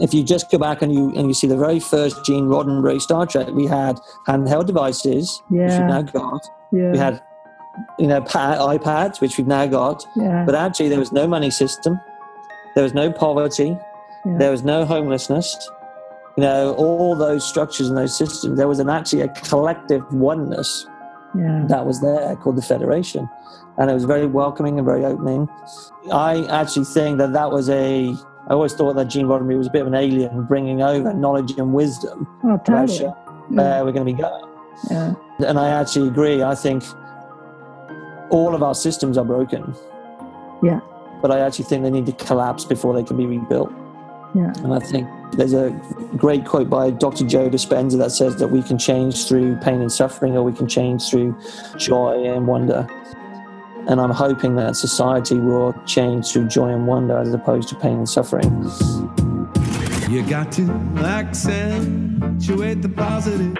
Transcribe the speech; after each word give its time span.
if 0.00 0.12
you 0.14 0.22
just 0.22 0.50
go 0.50 0.58
back 0.58 0.82
and 0.82 0.92
you 0.92 1.12
and 1.16 1.28
you 1.28 1.34
see 1.34 1.46
the 1.46 1.56
very 1.56 1.80
first 1.80 2.24
Gene 2.24 2.46
Roddenberry 2.46 3.00
Star 3.00 3.26
Trek, 3.26 3.48
we 3.48 3.66
had 3.66 3.98
handheld 4.26 4.66
devices, 4.66 5.42
Yeah. 5.50 5.62
which 5.62 5.72
we've 5.72 5.88
now 5.88 6.02
got. 6.02 6.46
Yeah. 6.72 6.92
We 6.92 6.98
had, 6.98 7.22
you 7.98 8.06
know, 8.06 8.20
pa- 8.22 8.58
iPads, 8.76 9.20
which 9.20 9.38
we've 9.38 9.46
now 9.46 9.66
got. 9.66 10.04
yeah. 10.16 10.44
But 10.44 10.54
actually, 10.54 10.88
there 10.88 10.98
was 10.98 11.12
no 11.12 11.26
money 11.26 11.50
system. 11.50 12.00
There 12.74 12.82
was 12.84 12.94
no 12.94 13.12
poverty. 13.12 13.76
Yeah. 14.24 14.38
There 14.38 14.50
was 14.50 14.64
no 14.64 14.84
homelessness. 14.84 15.70
You 16.36 16.42
know, 16.42 16.74
all 16.74 17.14
those 17.14 17.46
structures 17.46 17.88
and 17.88 17.96
those 17.96 18.16
systems. 18.16 18.56
There 18.58 18.66
was 18.66 18.80
an 18.80 18.88
actually 18.88 19.22
a 19.22 19.28
collective 19.28 20.02
oneness 20.12 20.86
yeah. 21.36 21.64
that 21.68 21.86
was 21.86 22.00
there 22.00 22.34
called 22.36 22.56
the 22.56 22.62
Federation, 22.62 23.28
and 23.78 23.88
it 23.90 23.94
was 23.94 24.04
very 24.04 24.26
welcoming 24.26 24.78
and 24.78 24.84
very 24.84 25.04
opening. 25.04 25.48
I 26.12 26.44
actually 26.50 26.86
think 26.86 27.18
that 27.18 27.32
that 27.34 27.50
was 27.52 27.68
a. 27.70 28.14
I 28.48 28.52
always 28.52 28.74
thought 28.74 28.94
that 28.96 29.06
Gene 29.06 29.26
Roddenberry 29.26 29.56
was 29.56 29.66
a 29.68 29.70
bit 29.70 29.80
of 29.82 29.86
an 29.88 29.94
alien 29.94 30.44
bringing 30.44 30.82
over 30.82 31.14
knowledge 31.14 31.52
and 31.52 31.72
wisdom 31.72 32.26
Oh, 32.44 32.58
to 32.58 32.64
totally. 32.72 33.08
where 33.48 33.84
we're 33.84 33.92
going 33.92 34.06
to 34.06 34.12
be 34.12 34.20
going. 34.20 34.44
Yeah. 34.90 35.14
And 35.46 35.58
I 35.58 35.68
actually 35.70 36.08
agree. 36.08 36.42
I 36.42 36.54
think 36.54 36.84
all 38.30 38.54
of 38.54 38.62
our 38.62 38.74
systems 38.74 39.16
are 39.16 39.24
broken. 39.24 39.74
Yeah. 40.62 40.80
But 41.22 41.30
I 41.30 41.40
actually 41.40 41.64
think 41.66 41.84
they 41.84 41.90
need 41.90 42.06
to 42.06 42.12
collapse 42.12 42.64
before 42.64 42.94
they 42.94 43.02
can 43.02 43.16
be 43.16 43.26
rebuilt. 43.26 43.72
Yeah. 44.34 44.52
And 44.62 44.74
I 44.74 44.78
think 44.80 45.08
there's 45.32 45.54
a 45.54 45.70
great 46.16 46.44
quote 46.44 46.68
by 46.68 46.90
Dr. 46.90 47.24
Joe 47.26 47.48
Dispenza 47.48 47.96
that 47.98 48.10
says 48.10 48.36
that 48.36 48.48
we 48.48 48.62
can 48.62 48.78
change 48.78 49.26
through 49.26 49.56
pain 49.56 49.80
and 49.80 49.90
suffering 49.90 50.36
or 50.36 50.42
we 50.42 50.52
can 50.52 50.66
change 50.68 51.08
through 51.08 51.34
joy 51.78 52.24
and 52.24 52.46
wonder. 52.46 52.86
And 53.86 54.00
I'm 54.00 54.10
hoping 54.10 54.56
that 54.56 54.76
society 54.76 55.38
will 55.38 55.74
change 55.84 56.32
through 56.32 56.48
joy 56.48 56.70
and 56.70 56.86
wonder 56.86 57.18
as 57.18 57.34
opposed 57.34 57.68
to 57.68 57.74
pain 57.74 57.98
and 57.98 58.08
suffering. 58.08 58.50
You 60.08 60.22
got 60.28 60.52
to 60.52 60.70
accentuate 60.96 62.82
the 62.82 62.88
positive. 62.88 63.56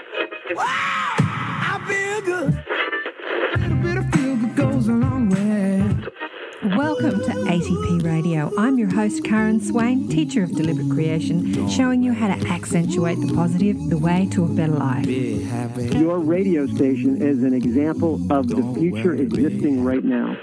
Welcome 6.75 7.21
to 7.21 7.31
ATP 7.31 8.03
Radio. 8.03 8.51
I'm 8.57 8.77
your 8.77 8.93
host, 8.93 9.23
Karen 9.23 9.61
Swain, 9.61 10.09
teacher 10.09 10.43
of 10.43 10.51
deliberate 10.51 10.89
creation, 10.89 11.69
showing 11.69 12.03
you 12.03 12.11
how 12.11 12.27
to 12.27 12.47
accentuate 12.47 13.17
the 13.21 13.33
positive, 13.33 13.77
the 13.89 13.97
way 13.97 14.27
to 14.31 14.43
a 14.43 14.47
better 14.47 14.73
life. 14.73 15.05
Your 15.05 16.19
radio 16.19 16.67
station 16.67 17.21
is 17.21 17.43
an 17.43 17.53
example 17.53 18.15
of 18.29 18.49
the 18.49 18.61
future 18.77 19.13
existing 19.15 19.85
right 19.85 20.03
now. 20.03 20.35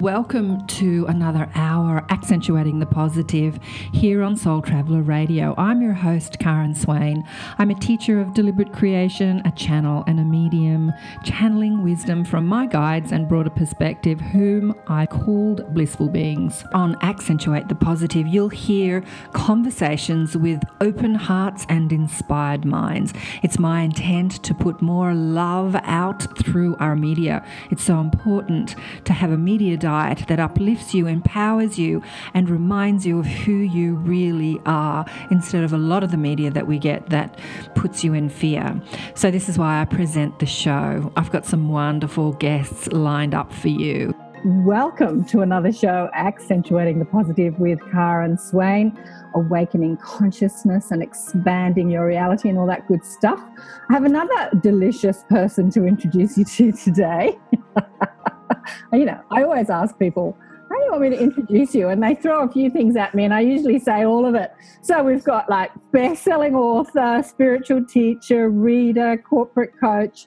Welcome 0.00 0.64
to 0.68 1.06
another 1.08 1.50
hour 1.56 2.06
accentuating 2.08 2.78
the 2.78 2.86
positive 2.86 3.58
here 3.92 4.22
on 4.22 4.36
Soul 4.36 4.62
Traveller 4.62 5.02
Radio. 5.02 5.56
I'm 5.58 5.82
your 5.82 5.92
host, 5.92 6.38
Karen 6.38 6.72
Swain. 6.72 7.24
I'm 7.58 7.72
a 7.72 7.74
teacher 7.74 8.20
of 8.20 8.32
deliberate 8.32 8.72
creation, 8.72 9.42
a 9.44 9.50
channel, 9.50 10.04
and 10.06 10.20
a 10.20 10.24
medium, 10.24 10.92
channeling 11.24 11.82
wisdom 11.82 12.24
from 12.24 12.46
my 12.46 12.66
guides 12.66 13.10
and 13.10 13.28
broader 13.28 13.50
perspective, 13.50 14.20
whom 14.20 14.72
I 14.86 15.06
called 15.06 15.74
blissful 15.74 16.08
beings. 16.08 16.62
On 16.72 16.96
Accentuate 17.02 17.66
the 17.66 17.74
Positive, 17.74 18.28
you'll 18.28 18.50
hear 18.50 19.02
conversations 19.32 20.36
with 20.36 20.62
open 20.80 21.16
hearts 21.16 21.66
and 21.68 21.92
inspired 21.92 22.64
minds. 22.64 23.12
It's 23.42 23.58
my 23.58 23.80
intent 23.80 24.44
to 24.44 24.54
put 24.54 24.80
more 24.80 25.12
love 25.12 25.74
out 25.82 26.38
through 26.38 26.76
our 26.76 26.94
media. 26.94 27.44
It's 27.72 27.82
so 27.82 27.98
important 27.98 28.76
to 29.04 29.12
have 29.12 29.32
a 29.32 29.36
media 29.36 29.76
diet 29.88 30.26
that 30.28 30.38
uplifts 30.38 30.92
you, 30.92 31.06
empowers 31.06 31.78
you, 31.78 32.02
and 32.34 32.50
reminds 32.50 33.06
you 33.06 33.18
of 33.20 33.26
who 33.26 33.56
you 33.78 33.94
really 33.94 34.60
are 34.66 35.06
instead 35.30 35.64
of 35.64 35.72
a 35.72 35.78
lot 35.78 36.04
of 36.04 36.10
the 36.10 36.18
media 36.18 36.50
that 36.50 36.66
we 36.66 36.78
get 36.78 37.08
that 37.08 37.38
puts 37.74 38.04
you 38.04 38.12
in 38.12 38.28
fear. 38.28 38.78
So, 39.14 39.30
this 39.30 39.48
is 39.48 39.56
why 39.56 39.80
I 39.80 39.86
present 39.86 40.40
the 40.40 40.46
show. 40.46 41.10
I've 41.16 41.30
got 41.30 41.46
some 41.46 41.70
wonderful 41.70 42.34
guests 42.34 42.86
lined 42.88 43.34
up 43.34 43.50
for 43.50 43.68
you. 43.68 44.14
Welcome 44.44 45.24
to 45.26 45.40
another 45.40 45.72
show, 45.72 46.10
Accentuating 46.14 46.98
the 46.98 47.06
Positive 47.06 47.58
with 47.58 47.80
Karen 47.90 48.36
Swain, 48.36 48.96
awakening 49.34 49.96
consciousness 49.96 50.90
and 50.90 51.02
expanding 51.02 51.90
your 51.90 52.06
reality 52.06 52.50
and 52.50 52.58
all 52.58 52.66
that 52.66 52.86
good 52.86 53.04
stuff. 53.04 53.40
I 53.88 53.94
have 53.94 54.04
another 54.04 54.50
delicious 54.60 55.24
person 55.30 55.70
to 55.70 55.86
introduce 55.86 56.36
you 56.36 56.44
to 56.44 56.72
today. 56.72 57.38
you 58.92 59.04
know, 59.04 59.20
I 59.30 59.42
always 59.42 59.70
ask 59.70 59.98
people, 59.98 60.36
how 60.68 60.76
do 60.76 60.84
you 60.84 60.90
want 60.90 61.02
me 61.02 61.10
to 61.10 61.18
introduce 61.18 61.74
you? 61.74 61.88
And 61.88 62.02
they 62.02 62.14
throw 62.14 62.42
a 62.42 62.52
few 62.52 62.70
things 62.70 62.96
at 62.96 63.14
me, 63.14 63.24
and 63.24 63.32
I 63.32 63.40
usually 63.40 63.78
say 63.78 64.04
all 64.04 64.26
of 64.26 64.34
it. 64.34 64.52
So 64.82 65.02
we've 65.02 65.24
got 65.24 65.48
like 65.48 65.70
best 65.92 66.24
selling 66.24 66.54
author, 66.54 67.22
spiritual 67.26 67.84
teacher, 67.86 68.50
reader, 68.50 69.16
corporate 69.16 69.72
coach. 69.80 70.26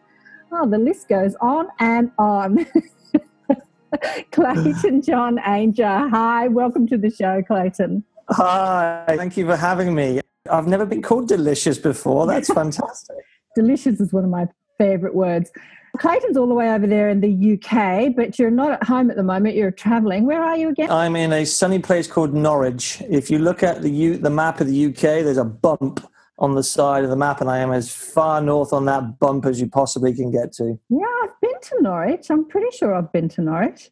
Oh, 0.52 0.68
the 0.68 0.78
list 0.78 1.08
goes 1.08 1.36
on 1.42 1.68
and 1.80 2.12
on. 2.18 2.66
Clayton 4.32 5.02
John 5.06 5.40
Anger. 5.40 6.10
Hi, 6.10 6.48
welcome 6.48 6.88
to 6.88 6.98
the 6.98 7.10
show, 7.10 7.42
Clayton. 7.44 8.04
Hi, 8.30 9.04
thank 9.10 9.38
you 9.38 9.46
for 9.46 9.56
having 9.56 9.94
me. 9.94 10.22
I've 10.50 10.68
never 10.68 10.86
been 10.86 11.02
called 11.02 11.28
delicious 11.28 11.78
before. 11.78 12.26
That's 12.26 12.48
fantastic. 12.54 13.18
Delicious 13.56 14.00
is 14.00 14.14
one 14.14 14.24
of 14.24 14.30
my 14.30 14.48
favorite 14.78 15.14
words. 15.14 15.52
Clayton's 15.98 16.38
all 16.38 16.48
the 16.48 16.54
way 16.54 16.72
over 16.72 16.88
there 16.88 17.10
in 17.10 17.20
the 17.20 17.54
UK, 17.54 18.16
but 18.16 18.40
you're 18.40 18.50
not 18.50 18.72
at 18.72 18.84
home 18.84 19.10
at 19.10 19.18
the 19.18 19.24
moment. 19.24 19.56
You're 19.56 19.72
traveling. 19.72 20.26
Where 20.26 20.42
are 20.42 20.56
you 20.56 20.70
again? 20.70 20.90
I'm 20.90 21.16
in 21.16 21.34
a 21.34 21.46
sunny 21.46 21.80
place 21.80 22.08
called 22.08 22.34
Norwich. 22.34 23.02
If 23.10 23.30
you 23.30 23.40
look 23.40 23.62
at 23.62 23.82
the 23.82 23.90
U- 23.90 24.18
the 24.18 24.30
map 24.30 24.62
of 24.62 24.68
the 24.68 24.86
UK, 24.86 25.22
there's 25.24 25.38
a 25.38 25.44
bump 25.46 26.06
on 26.40 26.56
the 26.56 26.64
side 26.64 27.04
of 27.04 27.10
the 27.10 27.16
map, 27.16 27.42
and 27.42 27.50
I 27.50 27.60
am 27.60 27.72
as 27.72 27.92
far 27.94 28.42
north 28.42 28.74
on 28.74 28.86
that 28.86 29.20
bump 29.20 29.46
as 29.46 29.60
you 29.62 29.68
possibly 29.68 30.14
can 30.14 30.32
get 30.32 30.54
to. 30.54 30.80
Yeah, 30.90 31.06
I've 31.24 31.40
been 31.42 31.60
to 31.62 31.82
Norwich. 31.82 32.32
I'm 32.32 32.46
pretty 32.48 32.76
sure 32.76 32.96
I've 32.96 33.12
been 33.12 33.30
to 33.30 33.42
Norwich. 33.42 33.92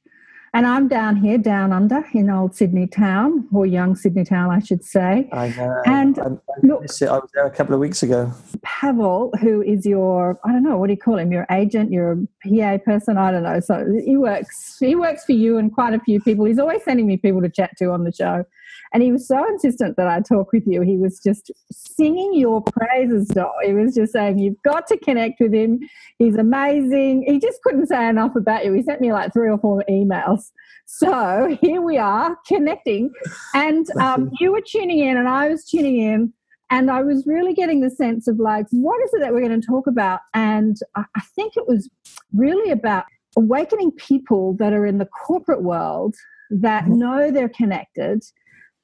And 0.54 0.66
I'm 0.66 0.88
down 0.88 1.16
here, 1.16 1.38
down 1.38 1.72
under 1.72 2.04
in 2.14 2.30
old 2.30 2.56
Sydney 2.56 2.88
town, 2.88 3.48
or 3.54 3.66
young 3.66 3.96
Sydney 3.96 4.24
town, 4.24 4.50
I 4.52 4.60
should 4.60 4.84
say. 4.84 5.30
I 5.32 5.50
know. 5.50 5.82
And 5.86 6.18
I, 6.20 6.24
I, 6.24 6.28
look- 6.64 6.80
I 6.80 7.20
was 7.20 7.30
there 7.34 7.46
a 7.46 7.52
couple 7.52 7.74
of 7.76 7.80
weeks 7.80 8.02
ago. 8.02 8.32
Pavel, 8.64 9.32
who 9.40 9.62
is 9.62 9.86
your, 9.86 10.40
I 10.44 10.52
don't 10.52 10.64
know, 10.64 10.78
what 10.78 10.88
do 10.88 10.94
you 10.94 11.00
call 11.00 11.18
him? 11.18 11.32
Your 11.32 11.46
agent, 11.52 11.92
your 11.92 12.18
PA 12.44 12.78
person? 12.84 13.18
I 13.18 13.32
don't 13.32 13.44
know. 13.44 13.60
So 13.60 13.86
he 14.04 14.18
works, 14.18 14.78
he 14.80 14.96
works 14.96 15.24
for 15.26 15.34
you 15.34 15.58
and 15.58 15.72
quite 15.74 15.94
a 15.94 16.00
few 16.00 16.20
people. 16.20 16.46
He's 16.46 16.60
always 16.60 16.84
sending 16.84 17.06
me 17.06 17.18
people 17.18 17.42
to 17.42 17.50
chat 17.50 17.78
to 17.78 17.92
on 17.92 18.04
the 18.04 18.12
show. 18.12 18.46
And 18.94 19.04
he 19.04 19.12
was 19.12 19.28
so 19.28 19.48
insistent 19.48 19.98
that 19.98 20.08
I 20.08 20.20
talk 20.22 20.52
with 20.52 20.64
you. 20.66 20.82
He 20.82 20.98
was 20.98 21.20
just 21.20 21.52
singing 21.72 22.34
your 22.34 22.62
praises, 22.62 23.28
Doll. 23.28 23.54
He 23.64 23.74
was 23.74 23.94
just 23.94 24.14
saying, 24.14 24.40
You've 24.40 24.62
got 24.64 24.88
to 24.88 24.98
connect 24.98 25.40
with 25.40 25.54
him. 25.54 25.80
He's 26.18 26.36
amazing. 26.36 27.24
He 27.28 27.40
just 27.40 27.62
couldn't 27.62 27.88
say 27.88 28.08
enough 28.08 28.36
about 28.36 28.66
you. 28.66 28.74
He 28.74 28.82
sent 28.82 29.02
me 29.02 29.14
like 29.14 29.32
three 29.32 29.50
or 29.50 29.60
four 29.60 29.84
emails. 29.90 30.52
So 30.86 31.56
here 31.62 31.82
we 31.82 31.98
are 31.98 32.38
connecting. 32.48 33.12
And 33.54 33.86
um, 33.98 34.32
you 34.40 34.52
were 34.52 34.62
tuning 34.62 35.00
in, 35.00 35.18
and 35.18 35.30
I 35.30 35.50
was 35.50 35.66
tuning 35.66 36.00
in. 36.00 36.34
And 36.72 36.92
I 36.92 37.02
was 37.02 37.26
really 37.26 37.54
getting 37.54 37.82
the 37.82 37.90
sense 37.90 38.28
of 38.28 38.38
like, 38.38 38.68
what 38.70 39.04
is 39.04 39.12
it 39.16 39.22
that 39.22 39.34
we're 39.34 39.48
going 39.48 39.60
to 39.60 39.66
talk 39.66 39.88
about? 39.88 40.20
And 40.34 40.78
I 40.96 41.04
I 41.16 41.22
think 41.36 41.58
it 41.58 41.68
was 41.68 41.90
really 42.34 42.72
about 42.72 43.06
awakening 43.36 43.92
people 43.92 44.56
that 44.60 44.74
are 44.74 44.86
in 44.86 44.98
the 44.98 45.08
corporate 45.08 45.64
world 45.64 46.16
that 46.50 46.88
know 46.88 47.32
they're 47.32 47.50
connected 47.50 48.24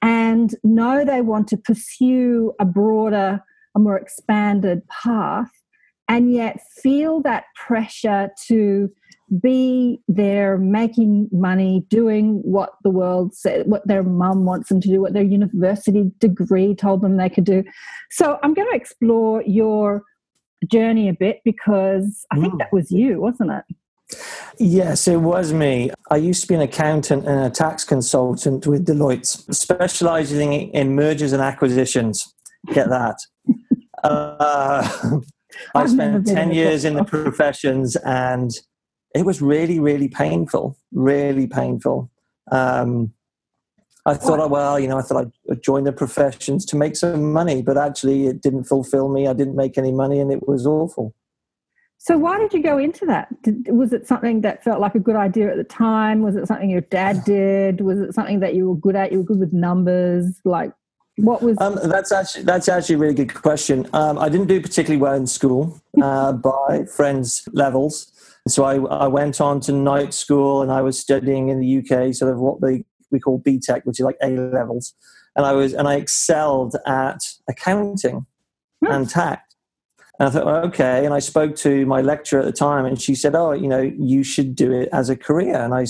and 0.06 0.54
know 0.64 1.04
they 1.04 1.22
want 1.22 1.48
to 1.48 1.58
pursue 1.58 2.54
a 2.60 2.66
broader, 2.66 3.44
a 3.76 3.80
more 3.80 3.98
expanded 3.98 4.88
path, 4.88 5.50
and 6.08 6.32
yet 6.32 6.62
feel 6.82 7.22
that 7.24 7.46
pressure 7.56 8.30
to 8.48 8.92
be 9.42 10.00
there 10.08 10.60
making 10.60 11.28
money, 11.32 11.84
doing 11.90 12.42
what 12.44 12.74
the 12.84 12.92
world 12.92 13.34
said, 13.34 13.66
what 13.66 13.86
their 13.88 14.04
mum 14.04 14.46
wants 14.46 14.70
them 14.70 14.80
to 14.80 14.88
do, 14.88 15.02
what 15.02 15.14
their 15.14 15.24
university 15.24 16.12
degree 16.20 16.76
told 16.76 17.02
them 17.02 17.18
they 17.18 17.28
could 17.30 17.44
do. 17.44 17.64
So 18.12 18.38
I'm 18.44 18.54
going 18.54 18.70
to 18.70 18.76
explore 18.76 19.42
your 19.48 20.04
journey 20.68 21.10
a 21.10 21.14
bit 21.14 21.42
because 21.44 22.26
I 22.32 22.40
think 22.40 22.54
Mm. 22.54 22.60
that 22.60 22.72
was 22.72 22.92
you, 22.92 23.20
wasn't 23.20 23.52
it? 23.52 23.64
Yes, 24.58 25.08
it 25.08 25.18
was 25.18 25.52
me. 25.52 25.92
I 26.12 26.18
used 26.18 26.42
to 26.42 26.48
be 26.48 26.56
an 26.56 26.62
accountant 26.62 27.26
and 27.26 27.40
a 27.46 27.50
tax 27.50 27.84
consultant 27.84 28.68
with 28.68 28.86
Deloitte, 28.86 29.54
specializing 29.54 30.54
in 30.54 30.96
mergers 30.96 31.34
and 31.34 31.42
acquisitions. 31.42 32.34
Get 32.74 32.90
that. 32.90 33.18
Uh, 34.04 35.20
I 35.74 35.88
spent 35.88 36.28
10 36.28 36.52
years 36.52 36.86
in 36.86 36.94
the 36.94 37.04
professions 37.04 37.96
and 37.96 38.52
it 39.16 39.26
was 39.26 39.42
really, 39.42 39.80
really 39.80 40.10
painful, 40.10 40.78
really 40.92 41.48
painful. 41.48 42.12
Um, 42.52 43.14
I 44.06 44.14
thought, 44.14 44.40
oh, 44.40 44.48
well, 44.48 44.80
you 44.80 44.88
know, 44.88 45.00
I 45.00 45.02
thought 45.02 45.32
I'd 45.50 45.64
join 45.64 45.86
the 45.86 45.92
professions 45.92 46.66
to 46.68 46.76
make 46.76 46.96
some 46.96 47.34
money, 47.34 47.64
but 47.64 47.80
actually 47.80 48.28
it 48.28 48.42
didn't 48.42 48.66
fulfill 48.66 49.10
me. 49.10 49.28
I 49.28 49.34
didn't 49.34 49.56
make 49.56 49.76
any 49.76 49.92
money 49.92 50.20
and 50.20 50.32
it 50.32 50.48
was 50.48 50.68
awful. 50.68 51.16
So 52.06 52.20
why 52.20 52.38
did 52.38 52.54
you 52.54 52.62
go 52.62 52.78
into 52.78 53.04
that? 53.08 53.42
Did, 53.42 53.68
was 53.68 53.92
it 53.92 54.08
something 54.08 54.42
that 54.42 54.64
felt 54.64 54.80
like 54.80 54.94
a 54.94 55.00
good 55.00 55.16
idea 55.16 55.50
at 55.50 55.58
the 55.58 55.64
time? 55.64 56.22
Was 56.22 56.36
it 56.36 56.46
something 56.48 56.70
your 56.70 56.82
dad 56.82 57.24
did? 57.26 57.82
Was 57.82 58.00
it 58.00 58.14
something 58.14 58.42
that 58.42 58.54
you 58.54 58.70
were 58.70 58.76
good 58.76 58.96
at? 58.96 59.12
You 59.12 59.18
were 59.20 59.24
good 59.24 59.40
with 59.40 59.54
numbers? 59.54 60.40
Like, 60.46 60.72
what 61.18 61.42
was? 61.42 61.58
Um, 61.60 61.80
that's 61.86 62.12
actually 62.12 62.44
that's 62.44 62.70
actually 62.70 62.96
a 62.96 62.98
really 63.00 63.16
good 63.16 63.34
question. 63.34 63.90
Um, 63.94 64.20
I 64.20 64.30
didn't 64.30 64.46
do 64.46 64.62
particularly 64.62 65.02
well 65.02 65.16
in 65.16 65.26
school 65.26 65.82
uh, 66.02 66.34
by 66.34 66.86
friends' 66.96 67.50
levels, 67.54 68.12
so 68.48 68.66
I, 68.66 68.76
I 68.76 69.08
went 69.08 69.42
on 69.42 69.60
to 69.62 69.72
night 69.72 70.14
school 70.14 70.62
and 70.62 70.72
I 70.72 70.82
was 70.82 71.00
studying 71.00 71.50
in 71.50 71.60
the 71.60 71.80
UK, 71.80 72.14
sort 72.14 72.32
of 72.32 72.38
what 72.38 72.62
they 72.62 72.86
we 73.10 73.20
call 73.20 73.42
BTEC, 73.42 73.84
which 73.84 74.00
is 74.00 74.04
like 74.04 74.18
A 74.22 74.28
levels, 74.28 74.94
and 75.36 75.44
I 75.44 75.54
was 75.54 75.74
and 75.74 75.88
I 75.88 75.96
excelled 75.96 76.76
at 76.86 77.24
accounting 77.50 78.28
Hmm. 78.84 78.92
and 78.92 79.10
tax. 79.10 79.55
And 80.20 80.30
I 80.30 80.32
thought, 80.32 80.46
well, 80.46 80.66
okay. 80.68 81.06
And 81.06 81.14
I 81.14 81.20
spoke 81.20 81.56
to 81.58 81.86
my 81.86 82.02
lecturer 82.02 82.40
at 82.40 82.46
the 82.46 82.52
time, 82.52 82.86
and 82.86 83.02
she 83.02 83.16
said, 83.16 83.36
"Oh, 83.36 83.52
you 83.52 83.68
know, 83.68 83.82
you 83.82 84.24
should 84.24 84.56
do 84.56 84.72
it 84.72 84.90
as 84.94 85.10
a 85.10 85.16
career." 85.16 85.56
And 85.56 85.74
I, 85.74 85.86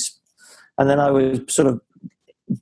and 0.77 0.89
then 0.89 0.99
I 0.99 1.11
was 1.11 1.41
sort 1.47 1.67
of 1.67 1.81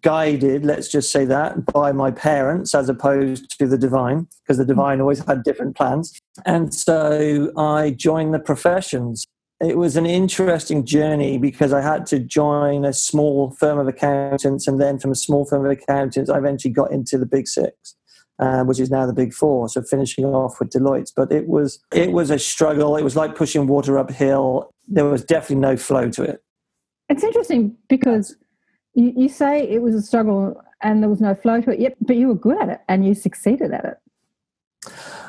guided, 0.02 0.64
let's 0.64 0.88
just 0.88 1.12
say 1.12 1.26
that, 1.26 1.66
by 1.66 1.92
my 1.92 2.10
parents 2.12 2.74
as 2.74 2.90
opposed 2.90 3.58
to 3.60 3.68
the 3.68 3.78
divine, 3.78 4.28
because 4.44 4.58
the 4.58 4.64
hmm. 4.64 4.70
divine 4.70 5.02
always 5.02 5.24
had 5.26 5.44
different 5.44 5.76
plans. 5.76 6.20
And 6.46 6.74
so 6.74 7.52
I 7.58 7.92
joined 7.92 8.34
the 8.34 8.40
professions. 8.40 9.26
It 9.62 9.78
was 9.78 9.96
an 9.96 10.06
interesting 10.06 10.86
journey 10.86 11.38
because 11.38 11.72
I 11.72 11.82
had 11.82 12.06
to 12.08 12.20
join 12.20 12.84
a 12.84 12.92
small 12.92 13.52
firm 13.52 13.80
of 13.80 13.88
accountants, 13.88 14.68
and 14.68 14.82
then 14.82 15.00
from 15.00 15.12
a 15.12 15.16
small 15.16 15.46
firm 15.46 15.66
of 15.66 15.72
accountants, 15.72 16.30
I 16.30 16.38
eventually 16.38 16.74
got 16.74 16.92
into 16.92 17.18
the 17.18 17.26
big 17.26 17.48
six 17.48 17.96
uh, 18.40 18.64
which 18.64 18.80
is 18.80 18.90
now 18.90 19.06
the 19.06 19.14
big 19.14 19.34
four. 19.34 19.70
So 19.70 19.82
finishing 19.82 20.26
off 20.26 20.60
with 20.60 20.70
Deloitte, 20.70 21.12
but 21.16 21.32
it 21.32 21.48
was 21.48 21.80
it 21.94 22.12
was 22.12 22.30
a 22.30 22.40
struggle. 22.40 22.98
It 22.98 23.04
was 23.04 23.16
like 23.16 23.36
pushing 23.36 23.68
water 23.68 23.98
uphill. 23.98 24.72
There 24.88 25.06
was 25.06 25.24
definitely 25.24 25.58
no 25.58 25.78
flow 25.78 26.10
to 26.10 26.24
it. 26.24 26.44
It's 27.10 27.24
interesting 27.24 27.76
because 27.90 28.36
you, 28.94 29.14
you 29.16 29.30
say 29.30 29.68
it 29.68 29.82
was 29.82 29.96
a 29.96 30.02
struggle 30.02 30.62
and 30.82 31.02
there 31.02 31.10
was 31.10 31.22
no 31.22 31.36
flow 31.36 31.62
to 31.62 31.72
it. 31.72 31.80
Yep, 31.80 31.96
but 32.02 32.16
you 32.16 32.28
were 32.28 32.36
good 32.36 32.62
at 32.62 32.70
it 32.70 32.80
and 32.88 33.06
you 33.06 33.14
succeeded 33.14 33.72
at 33.72 33.86
it. 33.86 33.98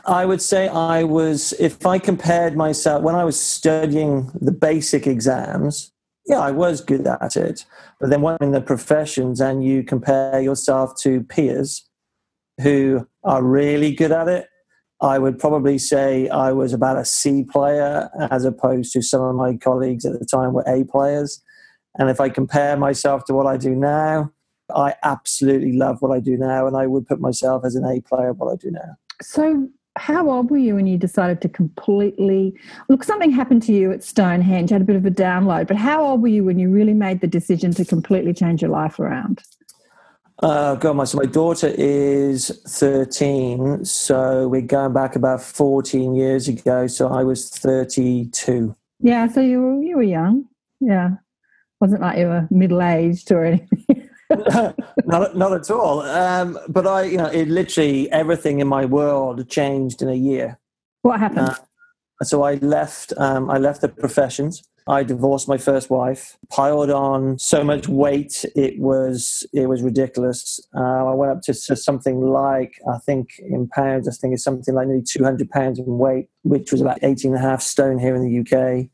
I 0.06 0.26
would 0.26 0.42
say 0.42 0.68
I 0.68 1.04
was, 1.04 1.52
if 1.54 1.86
I 1.86 1.98
compared 1.98 2.56
myself 2.56 3.02
when 3.02 3.14
I 3.14 3.24
was 3.24 3.40
studying 3.40 4.30
the 4.40 4.52
basic 4.52 5.06
exams, 5.06 5.92
yeah, 6.26 6.40
I 6.40 6.50
was 6.50 6.80
good 6.80 7.06
at 7.06 7.36
it. 7.36 7.64
But 8.00 8.10
then 8.10 8.22
when 8.22 8.36
in 8.40 8.52
the 8.52 8.60
professions 8.60 9.40
and 9.40 9.64
you 9.64 9.82
compare 9.82 10.40
yourself 10.40 10.96
to 11.02 11.22
peers 11.22 11.88
who 12.62 13.06
are 13.24 13.42
really 13.42 13.94
good 13.94 14.12
at 14.12 14.28
it, 14.28 14.48
I 15.00 15.18
would 15.18 15.38
probably 15.38 15.78
say 15.78 16.28
I 16.28 16.52
was 16.52 16.72
about 16.72 16.96
a 16.96 17.04
C 17.04 17.44
player 17.44 18.08
as 18.30 18.44
opposed 18.44 18.92
to 18.92 19.02
some 19.02 19.20
of 19.22 19.34
my 19.34 19.56
colleagues 19.56 20.06
at 20.06 20.18
the 20.18 20.24
time 20.24 20.52
were 20.52 20.64
A 20.66 20.84
players. 20.84 21.42
And 21.98 22.10
if 22.10 22.20
I 22.20 22.28
compare 22.28 22.76
myself 22.76 23.24
to 23.26 23.34
what 23.34 23.46
I 23.46 23.56
do 23.56 23.74
now, 23.74 24.32
I 24.74 24.94
absolutely 25.02 25.72
love 25.72 26.00
what 26.00 26.10
I 26.10 26.20
do 26.20 26.36
now, 26.36 26.66
and 26.66 26.76
I 26.76 26.86
would 26.86 27.06
put 27.06 27.20
myself 27.20 27.64
as 27.64 27.74
an 27.74 27.84
A 27.84 28.00
player 28.00 28.32
what 28.32 28.52
I 28.52 28.56
do 28.56 28.70
now. 28.70 28.96
So, 29.20 29.68
how 29.96 30.28
old 30.28 30.50
were 30.50 30.56
you 30.56 30.74
when 30.74 30.86
you 30.86 30.98
decided 30.98 31.40
to 31.42 31.48
completely 31.48 32.54
look? 32.88 33.04
Something 33.04 33.30
happened 33.30 33.62
to 33.64 33.72
you 33.72 33.92
at 33.92 34.02
Stonehenge, 34.02 34.70
had 34.70 34.80
a 34.80 34.84
bit 34.84 34.96
of 34.96 35.06
a 35.06 35.10
download, 35.10 35.68
but 35.68 35.76
how 35.76 36.04
old 36.04 36.22
were 36.22 36.28
you 36.28 36.42
when 36.44 36.58
you 36.58 36.70
really 36.70 36.94
made 36.94 37.20
the 37.20 37.26
decision 37.26 37.72
to 37.74 37.84
completely 37.84 38.32
change 38.32 38.62
your 38.62 38.70
life 38.70 38.98
around? 38.98 39.42
Uh, 40.40 40.74
God, 40.74 40.96
my 40.96 41.04
so 41.04 41.18
my 41.18 41.26
daughter 41.26 41.72
is 41.78 42.48
thirteen, 42.66 43.84
so 43.84 44.48
we're 44.48 44.62
going 44.62 44.92
back 44.92 45.14
about 45.14 45.42
fourteen 45.42 46.14
years 46.14 46.48
ago. 46.48 46.86
So 46.88 47.08
I 47.08 47.22
was 47.22 47.48
thirty-two. 47.50 48.74
Yeah, 49.00 49.28
so 49.28 49.40
you 49.40 49.60
were 49.60 49.82
you 49.82 49.96
were 49.96 50.02
young. 50.02 50.46
Yeah, 50.80 51.10
wasn't 51.80 52.00
like 52.00 52.18
you 52.18 52.26
were 52.26 52.48
middle 52.50 52.82
aged 52.82 53.30
or 53.30 53.44
anything. 53.44 54.10
not, 55.04 55.36
not 55.36 55.52
at 55.52 55.70
all. 55.70 56.00
Um, 56.00 56.58
but 56.68 56.86
I, 56.86 57.04
you 57.04 57.18
know, 57.18 57.26
it 57.26 57.48
literally 57.48 58.10
everything 58.10 58.60
in 58.60 58.66
my 58.66 58.84
world 58.84 59.48
changed 59.48 60.02
in 60.02 60.08
a 60.08 60.14
year. 60.14 60.58
what 61.02 61.20
happened? 61.20 61.50
Uh, 61.50 62.24
so 62.24 62.42
I 62.42 62.54
left. 62.54 63.12
Um, 63.16 63.50
I 63.50 63.58
left 63.58 63.80
the 63.80 63.88
professions. 63.88 64.64
I 64.86 65.02
divorced 65.02 65.48
my 65.48 65.56
first 65.56 65.88
wife. 65.88 66.36
Piled 66.50 66.90
on 66.90 67.38
so 67.38 67.64
much 67.64 67.88
weight, 67.88 68.44
it 68.54 68.78
was 68.78 69.46
it 69.52 69.66
was 69.66 69.82
ridiculous. 69.82 70.60
Uh, 70.76 71.06
I 71.06 71.14
went 71.14 71.32
up 71.32 71.42
to, 71.42 71.54
to 71.54 71.76
something 71.76 72.20
like 72.20 72.78
I 72.92 72.98
think 72.98 73.38
in 73.38 73.66
pounds, 73.68 74.06
I 74.06 74.12
think 74.12 74.34
it's 74.34 74.44
something 74.44 74.74
like 74.74 74.86
nearly 74.86 75.02
two 75.02 75.24
hundred 75.24 75.48
pounds 75.50 75.78
in 75.78 75.98
weight, 75.98 76.28
which 76.42 76.70
was 76.70 76.82
about 76.82 76.98
18 77.02 77.34
and 77.34 77.42
a 77.42 77.48
half 77.48 77.62
stone 77.62 77.98
here 77.98 78.14
in 78.14 78.22
the 78.22 78.40
UK. 78.40 78.88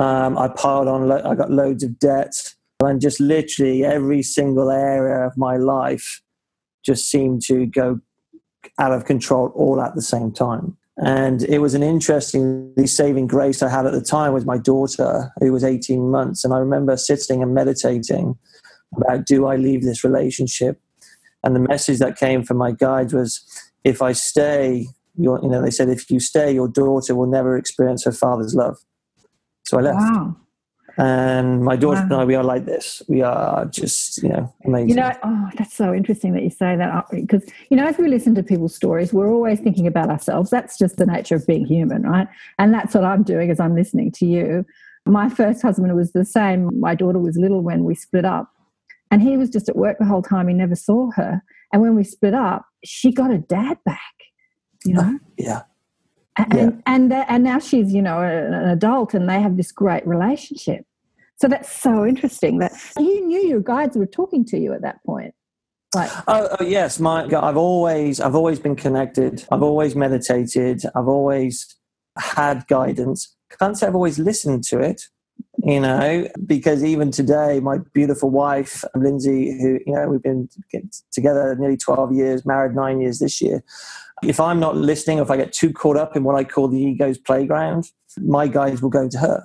Um, 0.00 0.36
I 0.36 0.48
piled 0.48 0.88
on. 0.88 1.08
Lo- 1.08 1.22
I 1.24 1.34
got 1.34 1.50
loads 1.50 1.82
of 1.82 1.98
debt, 1.98 2.54
and 2.80 3.00
just 3.00 3.18
literally 3.18 3.84
every 3.84 4.22
single 4.22 4.70
area 4.70 5.26
of 5.26 5.36
my 5.38 5.56
life 5.56 6.22
just 6.84 7.10
seemed 7.10 7.40
to 7.42 7.64
go 7.64 8.00
out 8.78 8.92
of 8.92 9.06
control 9.06 9.50
all 9.54 9.80
at 9.80 9.94
the 9.94 10.02
same 10.02 10.30
time. 10.32 10.76
And 10.98 11.42
it 11.44 11.58
was 11.58 11.74
an 11.74 11.82
interesting 11.82 12.74
saving 12.86 13.26
grace 13.26 13.62
I 13.62 13.70
had 13.70 13.86
at 13.86 13.92
the 13.92 14.02
time 14.02 14.32
with 14.34 14.44
my 14.44 14.58
daughter, 14.58 15.32
who 15.40 15.52
was 15.52 15.64
18 15.64 16.10
months. 16.10 16.44
And 16.44 16.52
I 16.52 16.58
remember 16.58 16.96
sitting 16.96 17.42
and 17.42 17.54
meditating 17.54 18.38
about 18.96 19.24
do 19.26 19.46
I 19.46 19.56
leave 19.56 19.82
this 19.82 20.04
relationship? 20.04 20.80
And 21.42 21.56
the 21.56 21.60
message 21.60 21.98
that 21.98 22.18
came 22.18 22.42
from 22.42 22.58
my 22.58 22.72
guides 22.72 23.14
was 23.14 23.42
if 23.84 24.02
I 24.02 24.12
stay, 24.12 24.86
you 25.16 25.38
know, 25.42 25.62
they 25.62 25.70
said 25.70 25.88
if 25.88 26.10
you 26.10 26.20
stay, 26.20 26.52
your 26.52 26.68
daughter 26.68 27.14
will 27.14 27.26
never 27.26 27.56
experience 27.56 28.04
her 28.04 28.12
father's 28.12 28.54
love. 28.54 28.76
So 29.64 29.78
I 29.78 29.82
left. 29.82 29.98
wow. 29.98 30.36
And 30.98 31.64
my 31.64 31.76
daughter 31.76 32.00
and 32.00 32.12
I, 32.12 32.24
we 32.24 32.34
are 32.34 32.44
like 32.44 32.66
this. 32.66 33.02
We 33.08 33.22
are 33.22 33.64
just, 33.66 34.22
you 34.22 34.28
know, 34.28 34.54
amazing. 34.64 34.90
You 34.90 34.94
know, 34.96 35.12
oh, 35.22 35.48
that's 35.56 35.74
so 35.74 35.94
interesting 35.94 36.34
that 36.34 36.42
you 36.42 36.50
say 36.50 36.76
that 36.76 36.94
uh, 36.94 37.02
because, 37.10 37.44
you 37.70 37.76
know, 37.76 37.86
as 37.86 37.96
we 37.98 38.08
listen 38.08 38.34
to 38.34 38.42
people's 38.42 38.74
stories, 38.74 39.12
we're 39.12 39.32
always 39.32 39.60
thinking 39.60 39.86
about 39.86 40.10
ourselves. 40.10 40.50
That's 40.50 40.76
just 40.76 40.96
the 40.96 41.06
nature 41.06 41.36
of 41.36 41.46
being 41.46 41.64
human, 41.64 42.02
right? 42.02 42.28
And 42.58 42.74
that's 42.74 42.94
what 42.94 43.04
I'm 43.04 43.22
doing 43.22 43.50
as 43.50 43.58
I'm 43.58 43.74
listening 43.74 44.12
to 44.12 44.26
you. 44.26 44.66
My 45.06 45.28
first 45.28 45.62
husband 45.62 45.96
was 45.96 46.12
the 46.12 46.24
same. 46.24 46.78
My 46.78 46.94
daughter 46.94 47.18
was 47.18 47.36
little 47.36 47.62
when 47.62 47.84
we 47.84 47.94
split 47.94 48.24
up, 48.24 48.52
and 49.10 49.22
he 49.22 49.36
was 49.36 49.50
just 49.50 49.68
at 49.68 49.76
work 49.76 49.98
the 49.98 50.04
whole 50.04 50.22
time. 50.22 50.48
He 50.48 50.54
never 50.54 50.76
saw 50.76 51.10
her. 51.12 51.42
And 51.72 51.80
when 51.80 51.94
we 51.94 52.04
split 52.04 52.34
up, 52.34 52.66
she 52.84 53.12
got 53.12 53.30
her 53.30 53.38
dad 53.38 53.78
back, 53.84 53.98
you 54.84 54.98
uh, 54.98 55.02
know? 55.02 55.18
yeah. 55.38 55.62
And 56.36 56.54
Yeah. 56.54 56.70
and 56.86 57.12
and 57.12 57.44
now 57.44 57.58
she's 57.58 57.92
you 57.92 58.02
know 58.02 58.20
an 58.20 58.54
adult 58.68 59.14
and 59.14 59.28
they 59.28 59.40
have 59.40 59.56
this 59.56 59.72
great 59.72 60.06
relationship 60.06 60.84
so 61.36 61.48
that's 61.48 61.70
so 61.70 62.06
interesting 62.06 62.58
that 62.58 62.72
you 62.98 63.26
knew 63.26 63.40
your 63.40 63.60
guides 63.60 63.96
were 63.96 64.06
talking 64.06 64.44
to 64.46 64.58
you 64.58 64.72
at 64.72 64.82
that 64.82 65.02
point 65.04 65.34
like 65.94 66.10
Oh, 66.28 66.48
oh 66.58 66.64
yes, 66.64 66.98
my 66.98 67.24
I've 67.24 67.56
always 67.56 68.18
I've 68.20 68.34
always 68.34 68.58
been 68.58 68.76
connected. 68.76 69.44
I've 69.52 69.62
always 69.62 69.94
meditated. 69.94 70.82
I've 70.94 71.08
always 71.08 71.76
had 72.16 72.66
guidance. 72.66 73.34
Can't 73.58 73.76
say 73.76 73.86
I've 73.88 73.94
always 73.94 74.18
listened 74.18 74.64
to 74.64 74.78
it, 74.78 75.02
you 75.62 75.80
know, 75.80 76.28
because 76.46 76.82
even 76.82 77.10
today, 77.10 77.60
my 77.60 77.76
beautiful 77.92 78.30
wife 78.30 78.84
Lindsay, 78.94 79.58
who 79.60 79.80
you 79.86 79.94
know 79.94 80.08
we've 80.08 80.22
been 80.22 80.48
together 81.12 81.54
nearly 81.58 81.76
twelve 81.76 82.10
years, 82.12 82.46
married 82.46 82.74
nine 82.74 83.00
years 83.00 83.18
this 83.18 83.42
year. 83.42 83.62
If 84.22 84.38
I'm 84.38 84.60
not 84.60 84.76
listening, 84.76 85.18
or 85.18 85.22
if 85.22 85.30
I 85.30 85.36
get 85.36 85.52
too 85.52 85.72
caught 85.72 85.96
up 85.96 86.16
in 86.16 86.22
what 86.24 86.36
I 86.36 86.44
call 86.44 86.68
the 86.68 86.78
ego's 86.78 87.18
playground, 87.18 87.90
my 88.18 88.46
guides 88.46 88.80
will 88.80 88.90
go 88.90 89.08
to 89.08 89.18
her, 89.18 89.42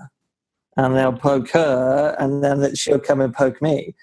and 0.75 0.95
they'll 0.95 1.13
poke 1.13 1.49
her, 1.51 2.15
and 2.19 2.43
then 2.43 2.75
she'll 2.75 2.99
come 2.99 3.21
and 3.21 3.33
poke 3.33 3.61
me. 3.61 3.95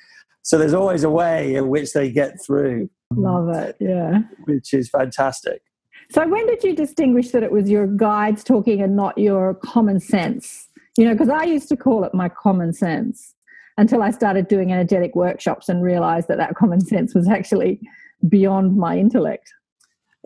So 0.42 0.58
there's 0.58 0.74
always 0.74 1.04
a 1.04 1.10
way 1.10 1.54
in 1.54 1.68
which 1.68 1.92
they 1.92 2.10
get 2.10 2.42
through, 2.44 2.90
love 3.10 3.48
it 3.50 3.76
yeah. 3.80 4.20
Which 4.44 4.74
is 4.74 4.88
fantastic. 4.88 5.62
so 6.10 6.26
when 6.28 6.46
did 6.46 6.62
you 6.62 6.74
distinguish 6.74 7.30
that 7.30 7.42
it 7.42 7.52
was 7.52 7.70
your 7.70 7.86
guides 7.86 8.44
talking 8.44 8.82
and 8.82 8.96
not 8.96 9.16
your 9.16 9.54
common 9.54 10.00
sense? 10.00 10.68
You 10.96 11.06
know 11.06 11.12
because 11.12 11.28
i 11.28 11.42
used 11.42 11.68
to 11.70 11.76
call 11.76 12.04
it 12.04 12.14
my 12.14 12.28
common 12.28 12.72
sense 12.72 13.34
until 13.78 14.00
i 14.00 14.12
started 14.12 14.46
doing 14.46 14.70
energetic 14.70 15.16
workshops 15.16 15.68
and 15.68 15.82
realized 15.82 16.28
that 16.28 16.38
that 16.38 16.54
common 16.54 16.80
sense 16.80 17.16
was 17.16 17.26
actually 17.26 17.80
beyond 18.28 18.76
my 18.76 18.96
intellect 18.96 19.52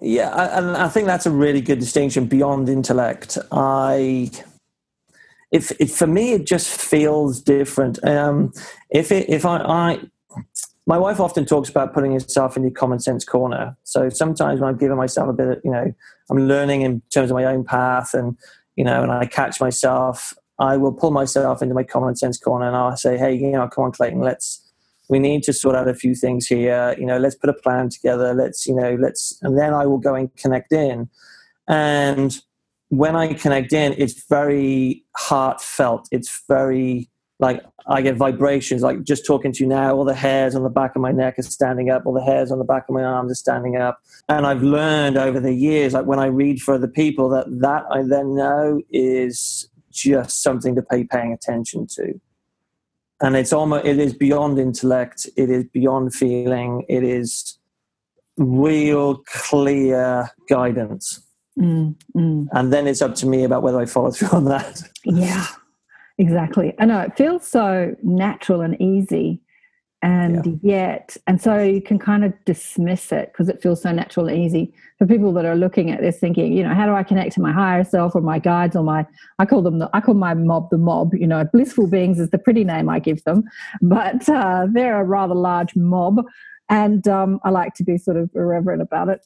Yeah, 0.01 0.59
and 0.59 0.77
I 0.77 0.89
think 0.89 1.07
that's 1.07 1.27
a 1.27 1.31
really 1.31 1.61
good 1.61 1.81
distinction 1.81 2.27
beyond 2.27 2.69
intellect. 2.69 3.37
I, 3.51 4.31
if, 5.51 5.73
if 5.81 5.97
for 5.97 6.07
me, 6.07 6.33
it 6.33 6.47
just 6.47 6.69
feels 6.69 7.41
different. 7.41 8.03
Um, 8.05 8.53
if 8.91 9.11
it, 9.11 9.29
if 9.29 9.45
I, 9.45 9.57
I, 9.59 10.01
my 10.87 10.99
wife 10.99 11.19
often 11.19 11.45
talks 11.45 11.69
about 11.69 11.93
putting 11.93 12.13
herself 12.13 12.57
in 12.57 12.63
the 12.63 12.71
common 12.71 13.01
sense 13.01 13.25
corner. 13.25 13.77
So 13.83 14.09
sometimes 14.09 14.61
when 14.61 14.69
I'm 14.69 14.79
giving 14.79 14.97
myself 14.97 15.29
a 15.29 15.33
bit 15.33 15.49
of, 15.49 15.61
you 15.65 15.73
know, 15.73 15.93
I'm 16.31 16.47
learning 16.47 16.83
in 16.83 17.03
terms 17.13 17.31
of 17.31 17.35
my 17.35 17.45
own 17.45 17.65
path, 17.65 18.15
and 18.15 18.37
you 18.77 18.85
know, 18.85 19.03
and 19.03 19.11
I 19.11 19.27
catch 19.27 19.61
myself, 19.61 20.33
I 20.61 20.77
will 20.77 20.93
pull 20.93 21.11
myself 21.11 21.61
into 21.61 21.75
my 21.75 21.83
common 21.83 22.15
sense 22.15 22.39
corner, 22.39 22.67
and 22.67 22.77
I'll 22.77 22.97
say, 22.97 23.19
hey, 23.19 23.35
you 23.35 23.51
know, 23.51 23.67
come 23.69 23.85
on, 23.85 23.93
Clayton, 23.93 24.21
let's 24.21 24.63
we 25.09 25.19
need 25.19 25.43
to 25.43 25.53
sort 25.53 25.75
out 25.75 25.89
a 25.89 25.95
few 25.95 26.15
things 26.15 26.47
here 26.47 26.95
you 26.99 27.07
know 27.07 27.19
let's 27.19 27.35
put 27.35 27.51
a 27.51 27.55
plan 27.55 27.89
together 27.89 28.35
let's 28.35 28.67
you 28.67 28.75
know 28.75 28.97
let's 29.01 29.39
and 29.43 29.59
then 29.59 29.75
i 29.75 29.87
will 29.87 29.99
go 29.99 30.15
and 30.15 30.35
connect 30.37 30.73
in 30.73 31.09
and 31.69 32.41
when 32.89 33.15
I 33.15 33.35
connect 33.35 33.73
in, 33.73 33.95
it's 33.99 34.27
very 34.29 35.05
heartfelt. 35.17 36.09
It's 36.11 36.43
very 36.49 37.09
like 37.39 37.63
I 37.87 38.03
get 38.03 38.17
vibrations. 38.17 38.83
Like 38.83 39.05
just 39.05 39.27
talking 39.27 39.53
to 39.53 39.63
you 39.63 39.69
now, 39.69 39.95
all 39.95 40.05
the 40.05 40.15
hairs 40.15 40.55
on 40.55 40.63
the 40.63 40.71
back 40.71 40.97
of 40.97 41.03
my 41.03 41.13
neck 41.13 41.39
are 41.39 41.43
standing 41.43 41.91
up, 41.91 42.07
all 42.07 42.15
the 42.15 42.25
hairs 42.25 42.51
on 42.51 42.59
the 42.59 42.65
back 42.65 42.85
of 42.89 42.95
my 42.95 43.05
arms 43.05 43.31
are 43.31 43.37
standing 43.37 43.77
up. 43.77 44.01
And 44.29 44.47
I've 44.47 44.63
learned 44.63 45.17
over 45.17 45.39
the 45.39 45.53
years, 45.53 45.93
like 45.93 46.07
when 46.07 46.19
I 46.19 46.27
read 46.27 46.61
for 46.61 46.75
other 46.75 46.89
people, 46.89 47.29
that 47.31 47.47
that 47.61 47.85
I 47.91 48.03
then 48.03 48.35
know 48.35 48.81
is 48.91 49.69
just 49.93 50.43
something 50.43 50.75
to 50.75 50.83
pay 50.83 51.05
paying 51.05 51.33
attention 51.33 51.87
to. 51.95 52.21
And 53.21 53.37
it's 53.37 53.53
almost 53.53 53.85
it 53.85 53.99
is 53.99 54.15
beyond 54.15 54.59
intellect. 54.59 55.29
It 55.37 55.51
is 55.51 55.65
beyond 55.65 56.15
feeling. 56.15 56.85
It 56.89 57.03
is 57.03 57.59
real 58.37 59.17
clear 59.27 60.31
guidance. 60.49 61.21
Mm, 61.59 61.97
mm. 62.17 62.47
And 62.53 62.73
then 62.73 62.87
it's 62.87 63.03
up 63.03 63.17
to 63.17 63.27
me 63.27 63.43
about 63.43 63.63
whether 63.63 63.81
I 63.81 63.87
follow 63.87 64.13
through 64.13 64.29
on 64.29 64.45
that. 64.45 64.83
Yeah, 65.05 65.47
exactly. 66.19 66.75
I 66.79 66.85
know 66.85 67.01
it 67.01 67.17
feels 67.17 67.47
so 67.47 67.97
natural 68.03 68.61
and 68.61 68.81
easy. 68.81 69.41
And 70.01 70.61
yet, 70.63 71.17
and 71.27 71.41
so 71.41 71.59
you 71.61 71.83
can 71.83 71.99
kind 71.99 72.25
of 72.25 72.33
dismiss 72.45 73.11
it 73.11 73.33
because 73.33 73.49
it 73.49 73.61
feels 73.61 73.83
so 73.83 73.91
natural 73.91 74.29
and 74.29 74.39
easy 74.39 74.73
for 74.97 75.07
people 75.07 75.33
that 75.33 75.45
are 75.45 75.57
looking 75.57 75.91
at 75.91 76.01
this 76.01 76.21
thinking, 76.21 76.53
you 76.53 76.63
know, 76.63 76.73
how 76.73 76.87
do 76.87 76.95
I 76.95 77.03
connect 77.03 77.33
to 77.35 77.41
my 77.41 77.53
higher 77.53 77.83
self 77.83 78.15
or 78.15 78.21
my 78.21 78.39
guides 78.39 78.77
or 78.77 78.85
my, 78.85 79.05
I 79.41 79.45
call 79.45 79.61
them, 79.61 79.81
the, 79.81 79.91
I 79.93 80.01
call 80.01 80.15
my 80.15 80.35
mob 80.35 80.71
the 80.71 80.79
mob, 80.79 81.15
you 81.15 81.27
know, 81.27 81.45
blissful 81.53 81.89
beings 81.89 82.21
is 82.21 82.31
the 82.31 82.39
pretty 82.39 82.63
name 82.63 82.89
I 82.89 83.01
give 83.01 83.25
them, 83.25 83.43
but 83.83 84.29
uh, 84.29 84.69
they're 84.73 85.01
a 85.01 85.05
rather 85.05 85.35
large 85.35 85.75
mob. 85.75 86.25
And 86.69 87.09
um, 87.09 87.41
I 87.45 87.51
like 87.51 87.75
to 87.75 87.85
be 87.85 87.99
sort 87.99 88.19
of 88.19 88.31
irreverent 88.35 88.83
about 88.83 89.09
it 89.09 89.25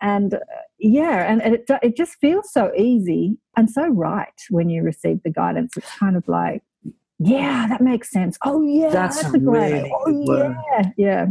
and 0.00 0.34
uh, 0.34 0.38
yeah 0.78 1.30
and 1.30 1.42
it, 1.42 1.64
it 1.82 1.96
just 1.96 2.14
feels 2.20 2.52
so 2.52 2.72
easy 2.76 3.36
and 3.56 3.70
so 3.70 3.88
right 3.88 4.32
when 4.50 4.70
you 4.70 4.82
receive 4.82 5.20
the 5.24 5.30
guidance 5.30 5.76
it's 5.76 5.96
kind 5.96 6.16
of 6.16 6.26
like 6.28 6.62
yeah 7.18 7.66
that 7.68 7.80
makes 7.80 8.10
sense 8.10 8.38
oh 8.44 8.62
yeah 8.62 8.90
That's 8.90 9.22
that's, 9.22 9.34
a 9.34 9.38
really 9.38 9.90
oh 9.94 10.24
word. 10.26 10.56
yeah 10.72 10.90
yeah 10.96 11.26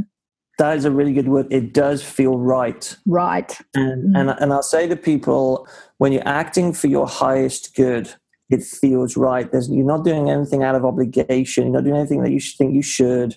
That 0.59 0.75
is 0.77 0.85
a 0.85 0.91
really 0.91 1.13
good 1.13 1.27
word. 1.27 1.47
It 1.51 1.71
does 1.73 2.01
feel 2.03 2.37
right. 2.37 2.83
right 3.05 3.51
And, 3.75 4.15
Mm. 4.15 4.19
and, 4.19 4.29
and 4.41 4.51
I'll 4.53 4.63
say 4.63 4.87
to 4.87 4.95
people, 4.95 5.67
when 5.99 6.11
you're 6.11 6.27
acting 6.27 6.73
for 6.73 6.87
your 6.87 7.05
highest 7.07 7.75
good, 7.75 8.05
it 8.49 8.63
feels 8.63 9.15
right. 9.15 9.51
There's, 9.51 9.69
you're 9.69 9.85
not 9.85 10.03
doing 10.03 10.29
anything 10.31 10.63
out 10.63 10.73
of 10.75 10.83
obligation. 10.83 11.65
You're 11.65 11.73
not 11.73 11.83
doing 11.83 11.97
anything 11.97 12.23
that 12.23 12.31
you 12.31 12.39
think 12.39 12.73
you 12.73 12.81
should. 12.81 13.35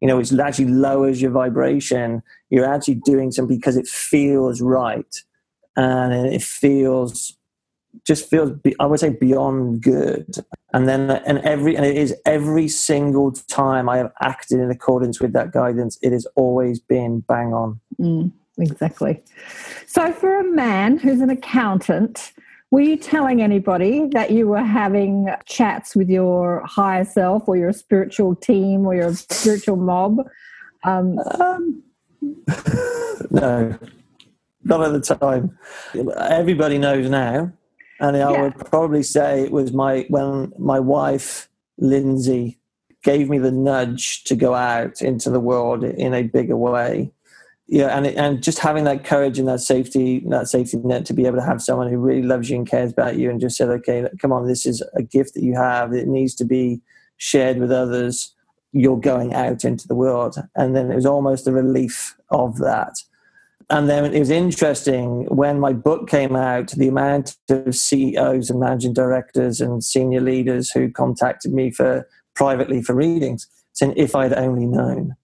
You 0.00 0.06
know, 0.08 0.20
it 0.20 0.30
actually 0.38 0.70
lowers 0.70 1.20
your 1.20 1.32
vibration. 1.32 2.22
You're 2.50 2.72
actually 2.74 3.00
doing 3.04 3.32
something 3.32 3.56
because 3.56 3.76
it 3.76 3.88
feels 3.88 4.60
right. 4.60 5.12
And 5.76 6.12
it 6.32 6.42
feels, 6.42 7.36
just 8.06 8.30
feels, 8.30 8.52
I 8.78 8.86
would 8.86 9.00
say 9.00 9.10
beyond 9.10 9.82
good. 9.82 10.26
And 10.72 10.88
then, 10.88 11.10
and 11.10 11.38
every, 11.38 11.76
and 11.76 11.84
it 11.84 11.96
is 11.96 12.14
every 12.24 12.68
single 12.68 13.32
time 13.32 13.88
I 13.88 13.96
have 13.96 14.12
acted 14.20 14.60
in 14.60 14.70
accordance 14.70 15.20
with 15.20 15.32
that 15.32 15.52
guidance, 15.52 15.98
it 16.02 16.12
has 16.12 16.26
always 16.36 16.78
been 16.78 17.20
bang 17.20 17.52
on. 17.52 17.80
Mm, 18.00 18.32
exactly 18.58 19.22
so 19.86 20.12
for 20.12 20.38
a 20.38 20.44
man 20.44 20.98
who's 20.98 21.20
an 21.20 21.30
accountant 21.30 22.32
were 22.70 22.80
you 22.80 22.96
telling 22.96 23.42
anybody 23.42 24.06
that 24.12 24.30
you 24.30 24.46
were 24.46 24.62
having 24.62 25.28
chats 25.46 25.96
with 25.96 26.08
your 26.08 26.62
higher 26.66 27.04
self 27.04 27.48
or 27.48 27.56
your 27.56 27.72
spiritual 27.72 28.34
team 28.34 28.86
or 28.86 28.94
your 28.94 29.14
spiritual 29.14 29.76
mob 29.76 30.20
um, 30.84 31.18
Um, 31.40 31.82
no, 33.30 33.78
not 34.64 34.82
at 34.82 34.92
the 34.92 35.00
time. 35.00 35.58
Everybody 36.18 36.78
knows 36.78 37.08
now, 37.08 37.52
and 38.00 38.16
I 38.16 38.20
Yeah. 38.20 38.42
would 38.42 38.56
probably 38.56 39.02
say 39.02 39.42
it 39.44 39.52
was 39.52 39.72
my 39.72 40.06
when 40.08 40.52
my 40.58 40.80
wife 40.80 41.48
Lindsay 41.78 42.58
gave 43.02 43.30
me 43.30 43.38
the 43.38 43.52
nudge 43.52 44.24
to 44.24 44.36
go 44.36 44.54
out 44.54 45.00
into 45.00 45.30
the 45.30 45.40
world 45.40 45.84
in 45.84 46.12
a 46.12 46.22
bigger 46.22 46.56
way. 46.56 47.12
Yeah, 47.66 47.96
and 47.96 48.06
it, 48.06 48.16
and 48.16 48.42
just 48.42 48.58
having 48.58 48.84
that 48.84 49.04
courage 49.04 49.38
and 49.38 49.46
that 49.48 49.60
safety 49.60 50.24
that 50.28 50.48
safety 50.48 50.78
net 50.78 51.06
to 51.06 51.14
be 51.14 51.26
able 51.26 51.38
to 51.38 51.44
have 51.44 51.62
someone 51.62 51.88
who 51.88 51.98
really 51.98 52.22
loves 52.22 52.50
you 52.50 52.56
and 52.56 52.68
cares 52.68 52.90
about 52.92 53.16
you 53.16 53.30
and 53.30 53.40
just 53.40 53.56
said, 53.56 53.68
okay, 53.68 54.08
come 54.20 54.32
on, 54.32 54.46
this 54.48 54.66
is 54.66 54.82
a 54.94 55.02
gift 55.02 55.34
that 55.34 55.44
you 55.44 55.54
have. 55.54 55.92
It 55.92 56.08
needs 56.08 56.34
to 56.36 56.44
be 56.44 56.80
shared 57.16 57.58
with 57.58 57.70
others 57.70 58.34
you're 58.72 58.98
going 59.00 59.34
out 59.34 59.64
into 59.64 59.86
the 59.88 59.94
world. 59.94 60.36
And 60.54 60.74
then 60.76 60.90
it 60.90 60.94
was 60.94 61.06
almost 61.06 61.46
a 61.46 61.52
relief 61.52 62.16
of 62.30 62.58
that. 62.58 62.94
And 63.70 63.88
then 63.88 64.12
it 64.12 64.18
was 64.18 64.30
interesting 64.30 65.26
when 65.26 65.60
my 65.60 65.72
book 65.72 66.08
came 66.08 66.34
out, 66.34 66.72
the 66.72 66.88
amount 66.88 67.36
of 67.48 67.74
CEOs 67.74 68.50
and 68.50 68.58
managing 68.58 68.92
directors 68.92 69.60
and 69.60 69.82
senior 69.82 70.20
leaders 70.20 70.70
who 70.70 70.90
contacted 70.90 71.52
me 71.52 71.70
for 71.70 72.08
privately 72.34 72.82
for 72.82 72.94
readings, 72.94 73.46
saying 73.72 73.94
if 73.96 74.16
I'd 74.16 74.32
only 74.32 74.66
known. 74.66 75.14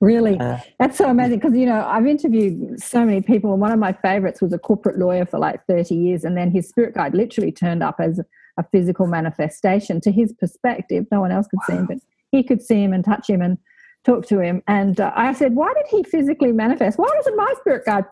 Really? 0.00 0.38
Uh, 0.38 0.58
That's 0.78 0.98
so 0.98 1.08
amazing 1.08 1.38
because, 1.38 1.56
you 1.56 1.64
know, 1.64 1.84
I've 1.86 2.06
interviewed 2.06 2.80
so 2.80 3.04
many 3.04 3.22
people, 3.22 3.52
and 3.52 3.60
one 3.60 3.72
of 3.72 3.78
my 3.78 3.92
favorites 3.92 4.42
was 4.42 4.52
a 4.52 4.58
corporate 4.58 4.98
lawyer 4.98 5.24
for 5.24 5.38
like 5.38 5.64
30 5.66 5.94
years. 5.94 6.24
And 6.24 6.36
then 6.36 6.50
his 6.50 6.68
spirit 6.68 6.94
guide 6.94 7.14
literally 7.14 7.50
turned 7.50 7.82
up 7.82 7.96
as 7.98 8.20
a 8.58 8.64
physical 8.70 9.06
manifestation 9.06 10.00
to 10.02 10.12
his 10.12 10.34
perspective. 10.34 11.06
No 11.10 11.20
one 11.20 11.32
else 11.32 11.46
could 11.48 11.60
see 11.66 11.72
him, 11.72 11.86
but 11.86 11.98
he 12.30 12.42
could 12.42 12.60
see 12.60 12.82
him 12.82 12.92
and 12.92 13.04
touch 13.04 13.28
him 13.28 13.40
and 13.40 13.56
talk 14.04 14.26
to 14.26 14.40
him. 14.40 14.62
And 14.66 15.00
uh, 15.00 15.12
I 15.14 15.32
said, 15.32 15.54
Why 15.54 15.72
did 15.74 15.86
he 15.90 16.02
physically 16.04 16.52
manifest? 16.52 16.98
Why 16.98 17.08
doesn't 17.16 17.36
my 17.36 17.52
spirit 17.60 17.84
guide 17.84 18.04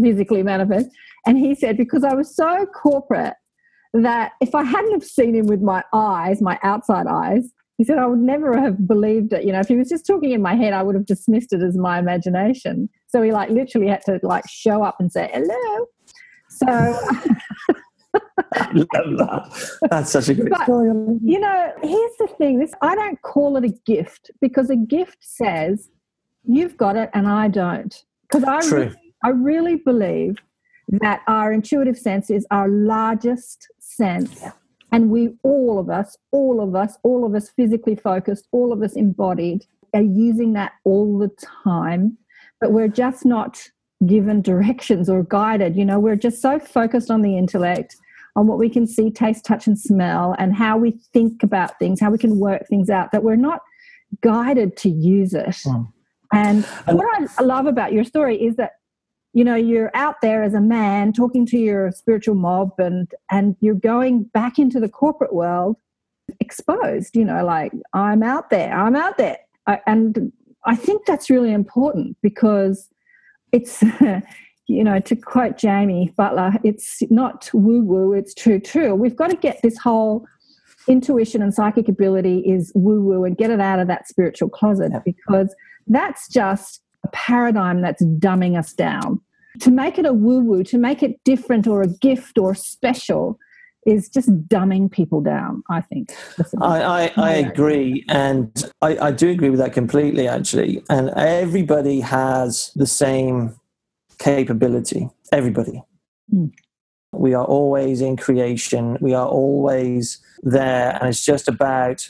physically 0.00 0.42
manifest? 0.42 0.88
And 1.26 1.38
he 1.38 1.54
said, 1.54 1.76
Because 1.76 2.04
I 2.04 2.14
was 2.14 2.34
so 2.34 2.66
corporate 2.66 3.34
that 3.94 4.32
if 4.40 4.54
I 4.54 4.64
hadn't 4.64 4.92
have 4.92 5.04
seen 5.04 5.34
him 5.34 5.46
with 5.46 5.62
my 5.62 5.82
eyes, 5.92 6.42
my 6.42 6.58
outside 6.62 7.06
eyes, 7.06 7.52
he 7.78 7.84
said 7.84 7.98
I 7.98 8.06
would 8.06 8.18
never 8.18 8.60
have 8.60 8.86
believed 8.88 9.32
it. 9.32 9.44
You 9.44 9.52
know, 9.52 9.60
if 9.60 9.68
he 9.68 9.76
was 9.76 9.88
just 9.88 10.04
talking 10.04 10.32
in 10.32 10.42
my 10.42 10.56
head, 10.56 10.72
I 10.72 10.82
would 10.82 10.96
have 10.96 11.06
dismissed 11.06 11.52
it 11.52 11.62
as 11.62 11.76
my 11.76 11.98
imagination. 11.98 12.88
So 13.06 13.22
he 13.22 13.30
like 13.30 13.50
literally 13.50 13.86
had 13.86 14.02
to 14.06 14.18
like 14.22 14.44
show 14.48 14.82
up 14.82 14.96
and 14.98 15.10
say 15.10 15.30
hello. 15.32 15.86
So 16.48 16.98
love 18.72 18.86
that. 18.92 19.78
That's 19.90 20.10
such 20.10 20.28
a 20.28 20.34
great 20.34 20.50
But- 20.50 20.62
story. 20.64 20.88
you 21.22 21.40
know, 21.40 21.72
here's 21.82 22.16
the 22.18 22.28
thing: 22.38 22.58
this 22.58 22.72
I 22.82 22.94
don't 22.94 23.20
call 23.22 23.56
it 23.56 23.64
a 23.64 23.74
gift 23.86 24.30
because 24.40 24.70
a 24.70 24.76
gift 24.76 25.18
says 25.20 25.90
you've 26.44 26.76
got 26.76 26.96
it 26.96 27.10
and 27.14 27.28
I 27.28 27.48
don't. 27.48 27.94
Because 28.22 28.44
I 28.44 28.60
True. 28.60 28.78
really, 28.78 29.14
I 29.24 29.28
really 29.30 29.76
believe 29.76 30.36
that 31.00 31.22
our 31.26 31.52
intuitive 31.52 31.98
sense 31.98 32.30
is 32.30 32.46
our 32.50 32.68
largest 32.68 33.66
sense. 33.78 34.42
And 34.90 35.10
we, 35.10 35.34
all 35.42 35.78
of 35.78 35.90
us, 35.90 36.16
all 36.32 36.62
of 36.62 36.74
us, 36.74 36.96
all 37.02 37.26
of 37.26 37.34
us 37.34 37.50
physically 37.50 37.94
focused, 37.94 38.48
all 38.52 38.72
of 38.72 38.82
us 38.82 38.94
embodied, 38.96 39.66
are 39.92 40.00
using 40.00 40.54
that 40.54 40.72
all 40.84 41.18
the 41.18 41.30
time. 41.64 42.16
But 42.60 42.72
we're 42.72 42.88
just 42.88 43.26
not 43.26 43.60
given 44.06 44.40
directions 44.40 45.10
or 45.10 45.24
guided. 45.24 45.76
You 45.76 45.84
know, 45.84 45.98
we're 46.00 46.16
just 46.16 46.40
so 46.40 46.58
focused 46.58 47.10
on 47.10 47.20
the 47.20 47.36
intellect, 47.36 47.96
on 48.38 48.46
what 48.46 48.56
we 48.56 48.70
can 48.70 48.86
see, 48.86 49.10
taste, 49.10 49.44
touch, 49.44 49.66
and 49.66 49.76
smell, 49.76 50.36
and 50.38 50.54
how 50.54 50.78
we 50.78 50.92
think 51.12 51.42
about 51.42 51.76
things, 51.80 51.98
how 52.00 52.08
we 52.08 52.18
can 52.18 52.38
work 52.38 52.62
things 52.68 52.88
out, 52.88 53.10
that 53.10 53.24
we're 53.24 53.34
not 53.34 53.60
guided 54.20 54.76
to 54.76 54.88
use 54.88 55.34
it. 55.34 55.56
Mm. 55.66 55.92
And 56.32 56.64
what 56.86 57.28
I 57.36 57.42
love 57.42 57.66
about 57.66 57.92
your 57.92 58.04
story 58.04 58.40
is 58.40 58.54
that 58.56 58.72
you 59.32 59.42
know 59.42 59.56
you're 59.56 59.90
out 59.92 60.16
there 60.22 60.44
as 60.44 60.54
a 60.54 60.60
man 60.60 61.12
talking 61.12 61.44
to 61.46 61.58
your 61.58 61.90
spiritual 61.90 62.36
mob 62.36 62.70
and 62.78 63.10
and 63.30 63.56
you're 63.60 63.74
going 63.74 64.22
back 64.22 64.58
into 64.58 64.80
the 64.80 64.88
corporate 64.88 65.34
world 65.34 65.76
exposed 66.40 67.14
you 67.14 67.26
know 67.26 67.44
like 67.44 67.70
i'm 67.92 68.22
out 68.22 68.48
there 68.48 68.72
i'm 68.72 68.96
out 68.96 69.18
there 69.18 69.36
I, 69.66 69.80
and 69.86 70.32
i 70.64 70.74
think 70.74 71.04
that's 71.04 71.28
really 71.28 71.52
important 71.52 72.16
because 72.22 72.88
it's 73.52 73.84
you 74.68 74.84
know 74.84 75.00
to 75.00 75.16
quote 75.16 75.56
jamie 75.56 76.12
butler 76.16 76.52
it's 76.62 77.02
not 77.10 77.50
woo 77.52 77.82
woo 77.82 78.12
it's 78.12 78.34
true 78.34 78.60
true 78.60 78.94
we've 78.94 79.16
got 79.16 79.30
to 79.30 79.36
get 79.36 79.60
this 79.62 79.78
whole 79.78 80.26
intuition 80.88 81.42
and 81.42 81.54
psychic 81.54 81.88
ability 81.88 82.40
is 82.40 82.72
woo 82.74 83.00
woo 83.00 83.24
and 83.24 83.36
get 83.36 83.50
it 83.50 83.60
out 83.60 83.78
of 83.78 83.86
that 83.88 84.08
spiritual 84.08 84.48
closet 84.48 84.92
because 85.04 85.54
that's 85.86 86.28
just 86.28 86.82
a 87.04 87.08
paradigm 87.08 87.80
that's 87.80 88.02
dumbing 88.02 88.58
us 88.58 88.72
down. 88.72 89.20
To 89.60 89.70
make 89.70 89.98
it 89.98 90.06
a 90.06 90.12
woo 90.12 90.40
woo, 90.40 90.62
to 90.64 90.78
make 90.78 91.02
it 91.02 91.22
different 91.24 91.66
or 91.66 91.82
a 91.82 91.88
gift 91.88 92.38
or 92.38 92.54
special 92.54 93.38
is 93.86 94.08
just 94.08 94.30
dumbing 94.48 94.90
people 94.90 95.20
down, 95.20 95.62
I 95.70 95.80
think. 95.80 96.12
I, 96.60 96.82
I, 96.82 97.12
I, 97.16 97.32
agree, 97.34 98.04
and 98.08 98.70
I, 98.82 98.98
I 98.98 99.10
do 99.12 99.30
agree 99.30 99.50
with 99.50 99.60
that 99.60 99.72
completely, 99.72 100.28
actually. 100.28 100.82
And 100.90 101.10
everybody 101.10 102.00
has 102.00 102.70
the 102.76 102.86
same 102.86 103.58
capability. 104.18 105.08
Everybody. 105.32 105.82
Mm. 106.32 106.52
We 107.12 107.34
are 107.34 107.44
always 107.44 108.00
in 108.00 108.16
creation. 108.16 108.98
We 109.00 109.14
are 109.14 109.26
always 109.26 110.18
there, 110.42 110.96
and 110.96 111.08
it's 111.08 111.24
just 111.24 111.48
about 111.48 112.08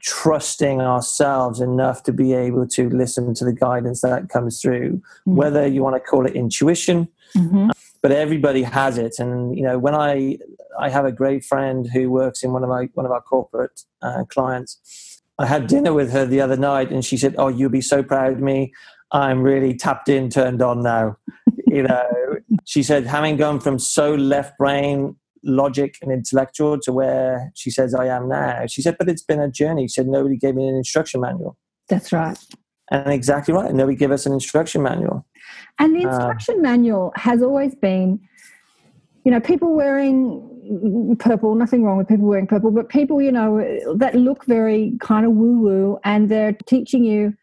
trusting 0.00 0.80
ourselves 0.80 1.60
enough 1.60 2.02
to 2.02 2.12
be 2.12 2.34
able 2.34 2.68
to 2.68 2.90
listen 2.90 3.32
to 3.34 3.44
the 3.44 3.52
guidance 3.52 4.02
that 4.02 4.28
comes 4.28 4.60
through. 4.60 5.00
Mm. 5.26 5.34
Whether 5.34 5.66
you 5.66 5.82
want 5.82 5.96
to 5.96 6.00
call 6.00 6.26
it 6.26 6.34
intuition, 6.34 7.08
Mhm. 7.34 7.70
but 8.02 8.12
everybody 8.12 8.62
has 8.62 8.98
it. 8.98 9.18
And 9.18 9.56
you 9.56 9.62
know, 9.62 9.78
when 9.78 9.94
I 9.94 10.38
I 10.78 10.90
have 10.90 11.04
a 11.04 11.12
great 11.12 11.44
friend 11.44 11.88
who 11.92 12.10
works 12.10 12.42
in 12.42 12.52
one 12.52 12.62
of 12.62 12.68
my 12.68 12.88
one 12.94 13.06
of 13.06 13.12
our 13.12 13.22
corporate 13.22 13.82
uh, 14.02 14.24
clients. 14.28 15.20
I 15.36 15.46
had 15.46 15.66
dinner 15.66 15.92
with 15.92 16.12
her 16.12 16.24
the 16.24 16.40
other 16.40 16.56
night, 16.56 16.92
and 16.92 17.04
she 17.04 17.16
said, 17.16 17.34
"Oh, 17.38 17.48
you'll 17.48 17.68
be 17.70 17.80
so 17.80 18.04
proud 18.04 18.34
of 18.34 18.40
me. 18.40 18.72
I'm 19.14 19.42
really 19.42 19.74
tapped 19.74 20.10
in, 20.10 20.28
turned 20.28 20.60
on 20.60 20.82
now." 20.82 21.16
you 21.66 21.82
know, 21.82 22.36
she 22.64 22.82
said, 22.82 23.06
having 23.06 23.36
gone 23.36 23.60
from 23.60 23.78
so 23.78 24.14
left 24.14 24.56
brain 24.58 25.16
logic 25.42 25.96
and 26.00 26.10
intellectual 26.10 26.78
to 26.80 26.92
where 26.92 27.52
she 27.54 27.70
says 27.70 27.94
I 27.94 28.06
am 28.06 28.28
now. 28.28 28.66
She 28.66 28.80
said, 28.80 28.96
but 28.98 29.08
it's 29.08 29.22
been 29.22 29.40
a 29.40 29.50
journey. 29.50 29.86
She 29.88 29.94
said, 29.94 30.06
nobody 30.06 30.36
gave 30.36 30.54
me 30.54 30.68
an 30.68 30.74
instruction 30.74 31.20
manual. 31.20 31.56
That's 31.88 32.12
right. 32.12 32.38
And 32.90 33.12
exactly 33.12 33.52
right. 33.52 33.74
Nobody 33.74 33.96
gave 33.96 34.10
us 34.10 34.24
an 34.24 34.32
instruction 34.32 34.82
manual. 34.82 35.26
And 35.78 35.94
the 35.94 36.02
instruction 36.02 36.56
uh, 36.58 36.62
manual 36.62 37.12
has 37.16 37.42
always 37.42 37.74
been, 37.74 38.20
you 39.24 39.30
know, 39.30 39.40
people 39.40 39.74
wearing 39.74 41.16
purple, 41.18 41.54
nothing 41.54 41.82
wrong 41.82 41.98
with 41.98 42.08
people 42.08 42.26
wearing 42.26 42.46
purple, 42.46 42.70
but 42.70 42.88
people, 42.88 43.20
you 43.20 43.32
know, 43.32 43.58
that 43.96 44.14
look 44.14 44.46
very 44.46 44.96
kind 45.00 45.26
of 45.26 45.32
woo 45.32 45.60
woo 45.60 45.98
and 46.04 46.30
they're 46.30 46.56
teaching 46.66 47.04
you 47.04 47.34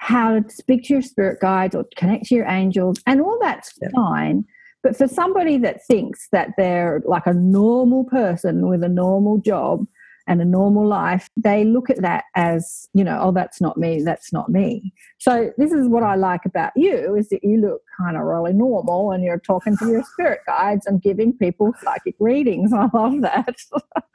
how 0.00 0.40
to 0.40 0.50
speak 0.50 0.84
to 0.84 0.94
your 0.94 1.02
spirit 1.02 1.40
guides 1.40 1.74
or 1.74 1.84
connect 1.94 2.24
to 2.26 2.34
your 2.34 2.46
angels, 2.46 2.96
and 3.06 3.20
all 3.20 3.38
that's 3.40 3.70
yeah. 3.80 3.88
fine. 3.94 4.44
But 4.82 4.96
for 4.96 5.06
somebody 5.06 5.58
that 5.58 5.84
thinks 5.86 6.26
that 6.32 6.52
they're 6.56 7.02
like 7.04 7.26
a 7.26 7.34
normal 7.34 8.04
person 8.04 8.66
with 8.66 8.82
a 8.82 8.88
normal 8.88 9.38
job 9.38 9.86
and 10.30 10.40
a 10.40 10.44
normal 10.44 10.86
life, 10.86 11.28
they 11.36 11.64
look 11.64 11.90
at 11.90 12.00
that 12.02 12.22
as, 12.36 12.88
you 12.94 13.02
know, 13.02 13.18
oh, 13.20 13.32
that's 13.32 13.60
not 13.60 13.76
me, 13.76 14.00
that's 14.04 14.32
not 14.32 14.48
me. 14.48 14.94
So 15.18 15.52
this 15.58 15.72
is 15.72 15.88
what 15.88 16.04
I 16.04 16.14
like 16.14 16.46
about 16.46 16.70
you 16.76 17.16
is 17.16 17.28
that 17.30 17.42
you 17.42 17.56
look 17.60 17.82
kind 17.98 18.16
of 18.16 18.22
really 18.22 18.52
normal 18.52 19.10
and 19.10 19.24
you're 19.24 19.40
talking 19.40 19.76
to 19.78 19.88
your 19.88 20.04
spirit 20.04 20.38
guides 20.46 20.86
and 20.86 21.02
giving 21.02 21.36
people 21.36 21.72
psychic 21.82 22.14
readings. 22.20 22.72
I 22.74 22.88
love 22.94 23.20
that. 23.22 23.56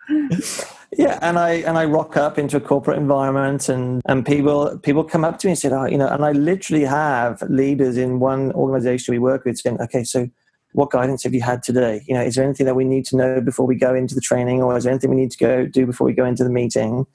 yeah, 0.98 1.20
and 1.22 1.38
I 1.38 1.56
and 1.68 1.78
I 1.78 1.84
rock 1.84 2.16
up 2.16 2.40
into 2.40 2.56
a 2.56 2.62
corporate 2.62 2.98
environment 2.98 3.68
and 3.68 4.02
and 4.06 4.26
people 4.26 4.78
people 4.78 5.04
come 5.04 5.26
up 5.26 5.38
to 5.40 5.48
me 5.48 5.52
and 5.52 5.60
say, 5.60 5.70
oh, 5.70 5.86
you 5.86 5.98
know, 5.98 6.08
and 6.08 6.24
I 6.24 6.32
literally 6.32 6.86
have 6.86 7.42
leaders 7.50 7.98
in 7.98 8.20
one 8.20 8.54
organization 8.54 9.12
we 9.12 9.20
work 9.20 9.44
with 9.44 9.58
saying, 9.58 9.82
okay, 9.82 10.06
so 10.06 10.30
what 10.76 10.92
guidance 10.92 11.24
have 11.24 11.34
you 11.34 11.42
had 11.42 11.64
today? 11.64 12.04
You 12.06 12.14
know, 12.14 12.22
is 12.22 12.36
there 12.36 12.44
anything 12.44 12.66
that 12.66 12.76
we 12.76 12.84
need 12.84 13.06
to 13.06 13.16
know 13.16 13.40
before 13.40 13.66
we 13.66 13.76
go 13.76 13.96
into 13.96 14.14
the 14.14 14.22
training, 14.22 14.62
or 14.62 14.76
is 14.76 14.84
there 14.84 14.92
anything 14.92 15.10
we 15.10 15.16
need 15.16 15.32
to 15.32 15.38
go 15.38 15.66
do 15.66 15.86
before 15.86 16.06
we 16.06 16.14
go 16.14 16.26
into 16.26 16.44
the 16.44 16.50
meeting? 16.50 17.08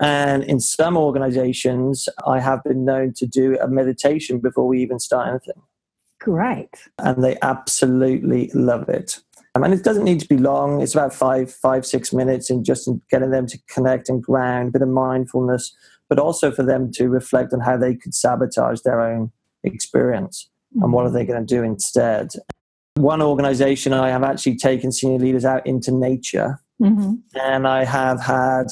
And 0.00 0.42
in 0.42 0.58
some 0.60 0.96
organizations, 0.96 2.08
I 2.26 2.40
have 2.40 2.62
been 2.64 2.84
known 2.84 3.14
to 3.14 3.26
do 3.26 3.58
a 3.60 3.68
meditation 3.68 4.40
before 4.40 4.66
we 4.66 4.82
even 4.82 4.98
start 4.98 5.28
anything. 5.28 5.62
Great. 6.20 6.68
And 6.98 7.22
they 7.22 7.38
absolutely 7.42 8.50
love 8.52 8.88
it. 8.88 9.20
Um, 9.54 9.62
and 9.62 9.72
it 9.72 9.84
doesn't 9.84 10.04
need 10.04 10.20
to 10.20 10.28
be 10.28 10.36
long. 10.36 10.82
It's 10.82 10.94
about 10.94 11.14
five, 11.14 11.50
five, 11.50 11.86
six 11.86 12.12
minutes, 12.12 12.50
and 12.50 12.64
just 12.64 12.90
getting 13.08 13.30
them 13.30 13.46
to 13.46 13.58
connect 13.68 14.08
and 14.08 14.22
ground, 14.22 14.70
a 14.70 14.72
bit 14.72 14.82
of 14.82 14.88
mindfulness, 14.88 15.74
but 16.08 16.18
also 16.18 16.50
for 16.50 16.64
them 16.64 16.90
to 16.92 17.08
reflect 17.08 17.52
on 17.52 17.60
how 17.60 17.76
they 17.76 17.94
could 17.94 18.14
sabotage 18.14 18.80
their 18.80 19.00
own 19.00 19.30
experience 19.62 20.50
mm-hmm. 20.74 20.82
and 20.82 20.92
what 20.92 21.06
are 21.06 21.10
they 21.10 21.24
going 21.24 21.40
to 21.40 21.54
do 21.54 21.62
instead 21.62 22.30
one 22.96 23.22
organization 23.22 23.92
I 23.92 24.10
have 24.10 24.22
actually 24.22 24.56
taken 24.56 24.92
senior 24.92 25.18
leaders 25.18 25.44
out 25.44 25.66
into 25.66 25.92
nature, 25.92 26.60
mm-hmm. 26.80 27.14
and 27.34 27.66
I 27.66 27.84
have 27.84 28.20
had 28.20 28.66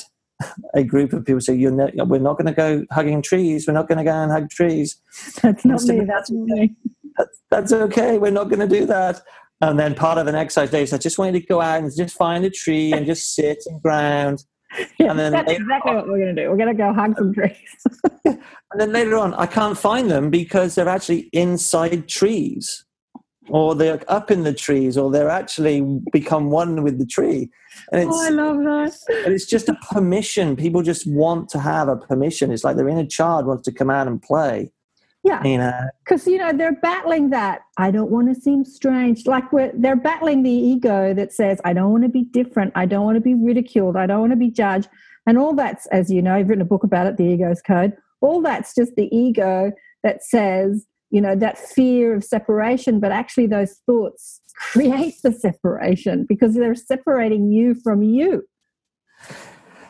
a 0.75 0.83
group 0.83 1.13
of 1.13 1.25
people 1.25 1.41
say, 1.41 1.55
"You're 1.55 1.73
we're 1.73 2.19
not 2.19 2.39
going 2.39 2.47
to 2.47 2.53
go 2.53 2.85
hugging 2.91 3.23
trees. 3.23 3.67
We're 3.67 3.75
not 3.75 3.89
going 3.89 3.99
to 3.99 4.05
go 4.05 4.13
and 4.13 4.33
hug 4.33 4.51
trees." 4.51 5.01
That's 5.43 5.65
not 5.65 5.83
me. 5.83 6.01
That's 6.05 6.31
me. 6.31 6.75
That's, 7.17 7.41
that's 7.51 7.73
okay. 7.73 8.19
We're 8.19 8.33
not 8.33 8.49
going 8.49 8.61
to 8.61 8.67
do 8.69 8.87
that. 8.87 9.23
And 9.61 9.79
then 9.79 9.95
part 9.95 10.19
of 10.19 10.27
an 10.27 10.35
exercise 10.35 10.71
day 10.71 10.83
is 10.83 10.93
I 10.93 10.99
just 10.99 11.19
wanted 11.19 11.41
to 11.41 11.47
go 11.47 11.61
out 11.61 11.83
and 11.83 11.95
just 11.95 12.17
find 12.17 12.45
a 12.45 12.51
tree 12.51 12.93
and 12.93 13.07
just 13.07 13.35
sit 13.35 13.63
and 13.67 13.81
ground. 13.81 14.45
Yeah, 14.99 15.11
and 15.11 15.19
then 15.21 15.31
that's 15.31 15.53
exactly 15.53 15.93
on, 15.93 15.99
what 15.99 16.09
we're 16.09 16.19
going 16.19 16.35
to 16.35 16.43
do. 16.43 16.51
We're 16.51 16.57
going 16.57 16.77
to 16.77 16.83
go 16.83 16.93
hug 16.93 17.17
some 17.17 17.33
trees. 17.33 17.55
and 18.25 18.41
then 18.75 18.91
later 18.91 19.17
on, 19.17 19.33
I 19.35 19.47
can't 19.47 19.79
find 19.79 20.11
them 20.11 20.31
because 20.31 20.75
they're 20.75 20.89
actually 20.89 21.29
inside 21.33 22.09
trees 22.09 22.85
or 23.49 23.75
they're 23.75 24.03
up 24.09 24.31
in 24.31 24.45
the 24.45 24.55
trees, 24.55 24.97
or 24.97 25.11
they're 25.11 25.31
actually 25.31 25.83
become 26.13 26.51
one 26.51 26.83
with 26.83 26.99
the 26.99 27.07
tree. 27.07 27.51
And 27.93 28.03
it's, 28.03 28.11
oh, 28.13 28.27
I 28.27 28.31
love 28.31 28.59
that. 28.59 28.99
And 29.25 29.35
it's 29.35 29.47
just 29.47 29.69
a 29.69 29.75
permission. 29.91 30.57
People 30.57 30.83
just 30.83 31.07
want 31.07 31.49
to 31.51 31.59
have 31.59 31.89
a 31.89 31.97
permission. 31.97 32.51
It's 32.51 32.65
like 32.65 32.77
their 32.77 32.89
inner 32.89 33.07
child 33.07 33.47
wants 33.47 33.65
to 33.65 33.73
come 33.73 33.91
out 33.91 34.07
and 34.07 34.21
play. 34.23 34.73
Yeah, 35.23 35.43
you 35.43 35.57
know, 35.57 35.73
because 36.05 36.27
you 36.27 36.37
know 36.37 36.53
they're 36.53 36.77
battling 36.77 37.31
that. 37.31 37.63
I 37.79 37.91
don't 37.91 38.11
want 38.11 38.35
to 38.35 38.39
seem 38.39 38.63
strange. 38.63 39.27
Like 39.27 39.51
we're, 39.55 39.73
they're 39.75 39.97
battling 39.97 40.43
the 40.43 40.51
ego 40.51 41.15
that 41.15 41.33
says, 41.33 41.63
"I 41.65 41.73
don't 41.73 41.91
want 41.91 42.03
to 42.03 42.11
be 42.11 42.25
different. 42.25 42.73
I 42.75 42.85
don't 42.85 43.07
want 43.07 43.17
to 43.17 43.23
be 43.23 43.35
ridiculed. 43.35 43.97
I 43.97 44.07
don't 44.07 44.21
want 44.21 44.33
to 44.33 44.37
be 44.37 44.51
judged." 44.51 44.89
And 45.27 45.39
all 45.39 45.55
that's, 45.55 45.87
as 45.87 46.11
you 46.11 46.21
know, 46.21 46.37
you've 46.37 46.49
written 46.49 46.61
a 46.61 46.67
book 46.67 46.85
about 46.85 47.07
it, 47.07 47.17
the 47.17 47.25
ego's 47.25 47.63
code. 47.63 47.95
All 48.21 48.43
that's 48.43 48.75
just 48.75 48.97
the 48.97 49.09
ego 49.17 49.73
that 50.03 50.23
says, 50.23 50.87
you 51.15 51.21
know 51.21 51.37
that 51.37 51.57
fear 51.57 52.15
of 52.15 52.25
separation 52.25 52.99
but 52.99 53.13
actually 53.13 53.47
those 53.47 53.75
thoughts 53.87 54.41
create 54.73 55.15
the 55.23 55.33
separation 55.33 56.27
because 56.29 56.55
they're 56.55 56.75
separating 56.75 57.51
you 57.51 57.75
from 57.75 58.03
you. 58.03 58.43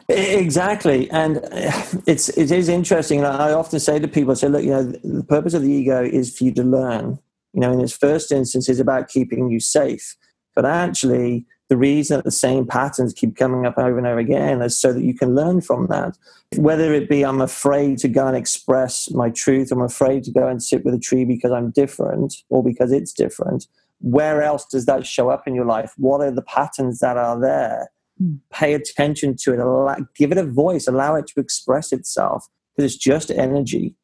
Exactly. 0.08 1.10
And 1.10 1.38
uh, 1.38 1.72
it's 2.06 2.28
it 2.30 2.50
is 2.50 2.68
interesting. 2.68 3.24
I 3.24 3.52
often 3.52 3.80
say 3.80 3.98
to 3.98 4.08
people 4.08 4.32
I 4.32 4.34
say 4.34 4.48
look 4.48 4.62
you 4.62 4.70
know 4.70 4.84
the 4.84 5.24
purpose 5.24 5.54
of 5.54 5.62
the 5.62 5.70
ego 5.70 6.02
is 6.02 6.36
for 6.36 6.44
you 6.44 6.52
to 6.54 6.62
learn. 6.62 7.18
You 7.54 7.60
know 7.60 7.72
in 7.72 7.80
its 7.80 7.96
first 7.96 8.30
instance 8.30 8.68
is 8.68 8.80
about 8.80 9.08
keeping 9.08 9.50
you 9.50 9.60
safe. 9.60 10.16
But 10.54 10.66
actually 10.66 11.46
the 11.68 11.76
reason 11.76 12.18
that 12.18 12.24
the 12.24 12.30
same 12.30 12.66
patterns 12.66 13.14
keep 13.14 13.36
coming 13.36 13.64
up 13.64 13.78
over 13.78 13.96
and 13.96 14.06
over 14.06 14.18
again 14.18 14.60
is 14.60 14.78
so 14.78 14.92
that 14.92 15.02
you 15.02 15.14
can 15.14 15.34
learn 15.34 15.60
from 15.60 15.86
that. 15.86 16.16
Whether 16.56 16.92
it 16.92 17.08
be 17.08 17.24
I'm 17.24 17.40
afraid 17.40 17.98
to 17.98 18.08
go 18.08 18.26
and 18.26 18.36
express 18.36 19.10
my 19.10 19.30
truth, 19.30 19.72
I'm 19.72 19.80
afraid 19.80 20.24
to 20.24 20.30
go 20.30 20.46
and 20.46 20.62
sit 20.62 20.84
with 20.84 20.94
a 20.94 20.98
tree 20.98 21.24
because 21.24 21.52
I'm 21.52 21.70
different 21.70 22.34
or 22.50 22.62
because 22.62 22.92
it's 22.92 23.12
different. 23.12 23.66
Where 24.00 24.42
else 24.42 24.66
does 24.66 24.84
that 24.86 25.06
show 25.06 25.30
up 25.30 25.46
in 25.46 25.54
your 25.54 25.64
life? 25.64 25.94
What 25.96 26.20
are 26.20 26.30
the 26.30 26.42
patterns 26.42 26.98
that 26.98 27.16
are 27.16 27.40
there? 27.40 27.90
Mm. 28.22 28.40
Pay 28.52 28.74
attention 28.74 29.36
to 29.38 29.54
it, 29.54 29.58
allow, 29.58 29.96
give 30.14 30.32
it 30.32 30.38
a 30.38 30.44
voice, 30.44 30.86
allow 30.86 31.14
it 31.14 31.26
to 31.28 31.40
express 31.40 31.92
itself 31.92 32.46
because 32.76 32.92
it's 32.92 33.02
just 33.02 33.30
energy. 33.30 33.96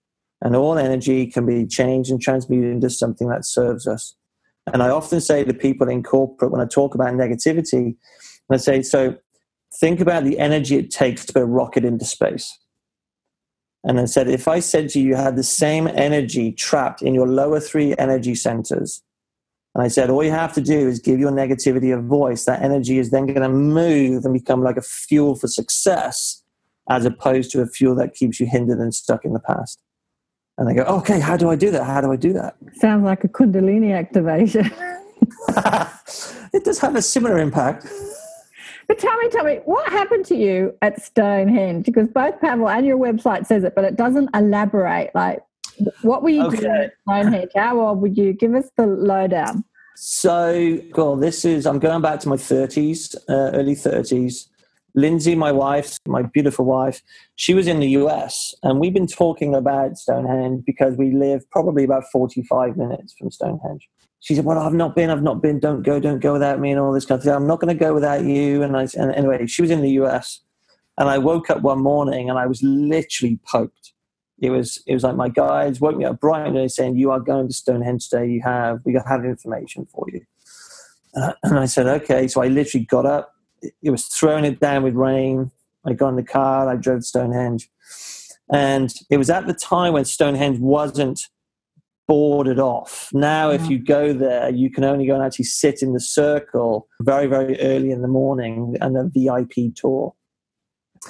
And 0.43 0.57
all 0.57 0.79
energy 0.79 1.27
can 1.27 1.45
be 1.45 1.67
changed 1.67 2.11
and 2.11 2.21
transmuted 2.21 2.71
into 2.73 2.89
something 2.89 3.29
that 3.29 3.45
serves 3.45 3.87
us. 3.87 4.15
And 4.73 4.83
I 4.83 4.91
often 4.91 5.21
say 5.21 5.45
to 5.45 5.55
people 5.55 5.89
in 5.89 6.03
corporate 6.03 6.53
when 6.53 6.61
I 6.61 6.67
talk 6.67 6.95
about 6.95 7.15
negativity, 7.15 7.97
I 8.51 8.57
say, 8.57 8.83
so 8.83 9.17
think 9.79 10.01
about 10.01 10.25
the 10.25 10.39
energy 10.39 10.77
it 10.77 10.91
takes 10.91 11.25
to 11.27 11.33
put 11.33 11.43
a 11.43 11.47
rocket 11.47 11.85
into 11.85 12.05
space. 12.05 12.59
And 13.85 13.99
I 13.99 14.05
said, 14.05 14.29
if 14.29 14.47
I 14.47 14.61
said 14.61 14.91
to 14.91 15.01
you, 15.01 15.09
you 15.09 15.15
had 15.15 15.37
the 15.37 15.43
same 15.43 15.87
energy 15.87 16.53
trapped 16.53 17.01
in 17.01 17.15
your 17.15 17.27
lower 17.27 17.61
three 17.61 17.95
energy 17.97 18.35
centers, 18.35 19.03
and 19.75 19.85
I 19.85 19.89
said, 19.89 20.11
all 20.11 20.25
you 20.25 20.33
have 20.33 20.53
to 20.55 20.61
do 20.61 20.89
is 20.89 20.99
give 20.99 21.21
your 21.21 21.31
negativity 21.31 21.97
a 21.97 22.03
voice. 22.03 22.45
That 22.45 22.61
energy 22.61 22.99
is 22.99 23.11
then 23.11 23.27
going 23.27 23.41
to 23.41 23.49
move 23.49 24.25
and 24.25 24.35
become 24.35 24.65
like 24.65 24.77
a 24.77 24.83
fuel 24.83 25.37
for 25.37 25.47
success, 25.47 26.43
as 26.91 27.05
opposed 27.05 27.53
to 27.53 27.63
a 27.63 27.67
fuel 27.67 27.95
that 27.95 28.15
keeps 28.15 28.41
you 28.41 28.47
hindered 28.47 28.81
and 28.81 28.93
stuck 28.93 29.25
in 29.25 29.33
the 29.33 29.41
past 29.41 29.81
and 30.61 30.69
they 30.69 30.75
go, 30.75 30.83
okay, 30.83 31.19
how 31.19 31.39
do 31.39 31.49
I 31.49 31.57
do 31.57 31.71
that? 31.71 31.85
How 31.85 32.03
do 32.03 32.13
I 32.13 32.17
do 32.17 32.35
that? 32.35 32.55
Sounds 32.75 33.03
like 33.03 33.25
a 33.25 33.29
Kundalini 33.29 33.97
activation. 33.97 34.67
it 36.53 36.65
does 36.65 36.79
have 36.81 36.95
a 36.97 37.01
similar 37.01 37.39
impact. 37.39 37.87
But 38.87 38.99
tell 38.99 39.17
me, 39.17 39.31
tell 39.31 39.45
me, 39.45 39.61
what 39.65 39.91
happened 39.91 40.27
to 40.27 40.37
you 40.37 40.77
at 40.83 41.03
Stonehenge? 41.03 41.87
Because 41.87 42.09
both 42.09 42.39
Pavel 42.43 42.69
and 42.69 42.85
your 42.85 42.99
website 42.99 43.47
says 43.47 43.65
it, 43.65 43.75
but 43.75 43.85
it 43.85 43.97
doesn't 43.97 44.29
elaborate. 44.35 45.15
Like, 45.15 45.43
what 46.03 46.23
were 46.23 46.29
you 46.29 46.45
okay. 46.45 46.59
doing 46.59 46.73
at 46.73 46.93
Stonehenge? 47.09 47.53
How 47.57 47.81
old 47.81 48.03
would 48.03 48.19
you? 48.19 48.35
Give 48.35 48.55
us 48.55 48.71
the 48.77 48.87
lowdown. 48.87 49.65
So, 49.97 50.79
well, 50.95 51.17
this 51.17 51.47
is, 51.47 51.67
I'm 51.67 51.79
going 51.79 52.03
back 52.03 52.21
to 52.21 52.29
my 52.29 52.37
30s, 52.37 53.17
uh, 53.31 53.57
early 53.57 53.75
30s. 53.75 54.50
Lindsay, 55.01 55.35
my 55.35 55.53
wife, 55.53 55.99
my 56.07 56.23
beautiful 56.23 56.65
wife, 56.65 57.03
she 57.37 57.55
was 57.55 57.67
in 57.67 57.81
the 57.81 57.89
US, 57.91 58.55
and 58.63 58.79
we've 58.81 58.95
been 58.95 59.07
talking 59.07 59.55
about 59.55 59.97
Stonehenge 59.97 60.65
because 60.65 60.97
we 60.97 61.13
live 61.13 61.49
probably 61.51 61.85
about 61.85 62.05
45 62.13 62.77
minutes 62.77 63.15
from 63.19 63.31
Stonehenge. 63.31 63.89
She 64.21 64.35
said, 64.35 64.45
Well, 64.45 64.59
I've 64.59 64.75
not 64.75 64.95
been, 64.95 65.11
I've 65.11 65.23
not 65.23 65.41
been, 65.41 65.59
don't 65.59 65.83
go, 65.83 65.99
don't 65.99 66.21
go 66.21 66.35
without 66.35 66.61
me, 66.61 66.71
and 66.71 66.81
all 66.81 66.93
this 66.93 67.07
kind 67.07 67.19
of 67.19 67.25
thing. 67.25 67.33
I'm 67.33 67.47
not 67.47 67.61
going 67.61 67.77
to 67.77 67.85
go 67.85 67.95
without 67.95 68.25
you. 68.25 68.63
And, 68.63 68.77
I, 68.77 68.87
and 68.97 69.15
anyway, 69.15 69.47
she 69.47 69.63
was 69.63 69.71
in 69.71 69.81
the 69.81 69.91
US, 70.03 70.41
and 71.01 71.09
I 71.09 71.17
woke 71.17 71.49
up 71.49 71.63
one 71.63 71.83
morning 71.83 72.29
and 72.29 72.39
I 72.39 72.47
was 72.47 72.63
literally 72.63 73.39
poked. 73.47 73.95
It 74.39 74.51
was, 74.51 74.83
it 74.87 74.93
was 74.93 75.03
like 75.03 75.17
my 75.17 75.31
guides 75.31 75.81
woke 75.81 75.97
me 75.97 76.05
up 76.05 76.21
bright 76.21 76.47
and 76.47 76.57
early 76.57 76.69
saying, 76.69 76.97
You 76.97 77.11
are 77.11 77.21
going 77.21 77.49
to 77.49 77.55
Stonehenge 77.55 78.09
today. 78.09 78.29
You 78.29 78.43
have, 78.43 78.81
we 78.85 78.93
got 78.93 79.09
have 79.09 79.25
information 79.25 79.87
for 79.87 80.05
you. 80.13 80.21
Uh, 81.17 81.33
and 81.43 81.59
I 81.59 81.65
said, 81.65 81.87
Okay. 81.87 82.29
So 82.29 82.43
I 82.43 82.49
literally 82.49 82.85
got 82.85 83.07
up, 83.07 83.33
it 83.63 83.91
was 83.91 84.07
throwing 84.07 84.45
it 84.45 84.61
down 84.61 84.83
with 84.83 84.95
rain. 84.95 85.51
I 85.87 85.95
got 85.95 86.09
in 86.09 86.17
the 86.17 86.23
car, 86.23 86.69
I 86.69 86.77
drove 86.77 87.01
to 87.01 87.07
Stonehenge. 87.07 87.71
And 88.53 88.93
it 89.11 89.17
was 89.17 89.31
at 89.31 89.47
the 89.47 89.55
time 89.55 89.93
when 89.93 90.05
Stonehenge 90.05 90.59
wasn't 90.59 91.29
boarded 92.09 92.59
off. 92.59 93.09
Now, 93.13 93.51
if 93.51 93.63
mm. 93.63 93.71
you 93.71 93.79
go 93.79 94.13
there, 94.13 94.51
you 94.51 94.71
can 94.71 94.83
only 94.83 95.07
go 95.07 95.15
and 95.15 95.23
actually 95.23 95.45
sit 95.45 95.81
in 95.81 95.93
the 95.93 96.01
circle 96.01 96.89
very, 97.03 97.27
very 97.27 97.59
early 97.61 97.93
in 97.93 98.03
the 98.03 98.09
morning 98.09 98.77
and 98.81 98.97
a 98.97 99.05
VIP 99.05 99.75
tour. 99.77 100.15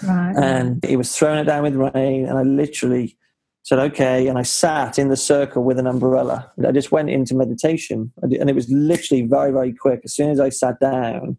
Right. 0.02 0.36
And 0.36 0.84
it 0.84 0.96
was 0.96 1.16
throwing 1.16 1.38
it 1.38 1.44
down 1.44 1.62
with 1.62 1.74
rain, 1.74 2.26
and 2.26 2.38
I 2.38 2.42
literally 2.42 3.16
said, 3.62 3.78
okay. 3.78 4.26
And 4.26 4.38
I 4.38 4.42
sat 4.42 4.98
in 4.98 5.08
the 5.08 5.16
circle 5.16 5.64
with 5.64 5.78
an 5.78 5.86
umbrella. 5.86 6.50
I 6.66 6.72
just 6.72 6.92
went 6.92 7.10
into 7.10 7.34
meditation. 7.34 8.12
And 8.22 8.50
it 8.50 8.54
was 8.54 8.68
literally 8.70 9.22
very, 9.22 9.52
very 9.52 9.72
quick. 9.72 10.00
As 10.04 10.14
soon 10.14 10.30
as 10.30 10.40
I 10.40 10.48
sat 10.48 10.80
down, 10.80 11.36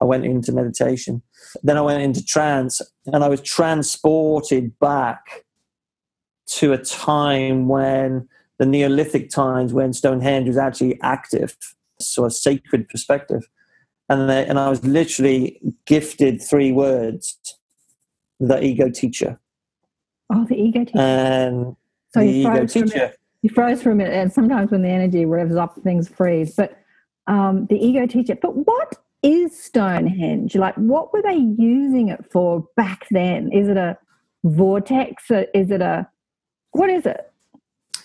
I 0.00 0.04
went 0.04 0.24
into 0.24 0.52
meditation. 0.52 1.22
Then 1.62 1.76
I 1.76 1.82
went 1.82 2.02
into 2.02 2.24
trance, 2.24 2.80
and 3.06 3.22
I 3.22 3.28
was 3.28 3.40
transported 3.42 4.78
back 4.78 5.44
to 6.46 6.72
a 6.72 6.78
time 6.78 7.68
when 7.68 8.28
the 8.58 8.66
Neolithic 8.66 9.30
times 9.30 9.72
when 9.72 9.92
Stonehenge 9.92 10.48
was 10.48 10.56
actually 10.56 11.00
active, 11.00 11.56
so 11.98 12.24
a 12.24 12.30
sacred 12.30 12.88
perspective. 12.88 13.48
And, 14.08 14.28
they, 14.28 14.44
and 14.46 14.58
I 14.58 14.68
was 14.68 14.84
literally 14.84 15.60
gifted 15.86 16.42
three 16.42 16.72
words 16.72 17.38
the 18.40 18.62
ego 18.62 18.88
teacher. 18.88 19.38
oh, 20.32 20.44
the 20.46 20.56
ego 20.56 20.84
teacher. 20.84 20.98
And 20.98 21.76
so 22.12 22.20
the 22.20 22.26
you 22.26 22.40
ego 22.40 22.50
froze, 22.50 22.72
for 22.72 22.78
a 22.78 22.82
teacher. 22.82 22.96
minute. 22.96 23.18
you 23.42 23.50
froze 23.50 23.82
for 23.82 23.90
a 23.90 23.94
minute, 23.94 24.14
and 24.14 24.32
sometimes 24.32 24.70
when 24.70 24.82
the 24.82 24.88
energy 24.88 25.24
revs 25.26 25.56
up, 25.56 25.76
things 25.82 26.08
freeze. 26.08 26.54
But 26.56 26.76
um, 27.26 27.66
the 27.66 27.76
ego 27.76 28.06
teacher. 28.06 28.34
But 28.34 28.56
what 28.56 28.96
is 29.22 29.62
Stonehenge? 29.62 30.56
Like, 30.56 30.74
what 30.76 31.12
were 31.12 31.22
they 31.22 31.36
using 31.36 32.08
it 32.08 32.24
for 32.32 32.66
back 32.76 33.06
then? 33.10 33.52
Is 33.52 33.68
it 33.68 33.76
a 33.76 33.98
vortex? 34.44 35.24
Is 35.54 35.70
it 35.70 35.82
a 35.82 36.08
what 36.72 36.90
is 36.90 37.06
it? 37.06 37.32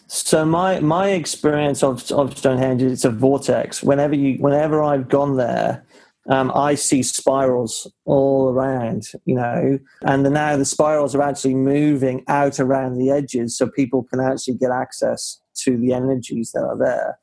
So 0.07 0.45
my 0.45 0.79
my 0.79 1.09
experience 1.09 1.83
of 1.83 2.11
of 2.11 2.37
Stonehenge 2.37 2.81
is 2.83 2.91
it's 2.91 3.05
a 3.05 3.09
vortex. 3.09 3.81
Whenever 3.81 4.15
you 4.15 4.37
whenever 4.39 4.83
I've 4.83 5.09
gone 5.09 5.37
there, 5.37 5.85
um, 6.27 6.51
I 6.53 6.75
see 6.75 7.03
spirals 7.03 7.91
all 8.05 8.49
around, 8.49 9.07
you 9.25 9.35
know, 9.35 9.79
and 10.01 10.25
the, 10.25 10.29
now 10.29 10.57
the 10.57 10.65
spirals 10.65 11.15
are 11.15 11.21
actually 11.21 11.55
moving 11.55 12.23
out 12.27 12.59
around 12.59 12.97
the 12.97 13.11
edges, 13.11 13.57
so 13.57 13.67
people 13.67 14.03
can 14.03 14.19
actually 14.19 14.55
get 14.55 14.71
access 14.71 15.39
to 15.55 15.77
the 15.77 15.93
energies 15.93 16.51
that 16.51 16.63
are 16.63 16.77
there. 16.77 17.19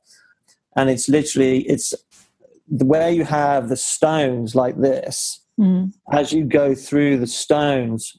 And 0.77 0.89
it's 0.89 1.09
literally 1.09 1.63
it's 1.63 1.93
where 2.81 3.11
you 3.11 3.25
have 3.25 3.69
the 3.69 3.77
stones 3.77 4.55
like 4.55 4.79
this. 4.79 5.41
Mm. 5.61 5.93
As 6.13 6.33
you 6.33 6.45
go 6.45 6.75
through 6.75 7.19
the 7.19 7.27
stones, 7.27 8.17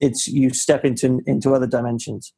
it's 0.00 0.28
you 0.28 0.50
step 0.50 0.84
into 0.84 1.20
into 1.26 1.54
other 1.54 1.66
dimensions 1.66 2.32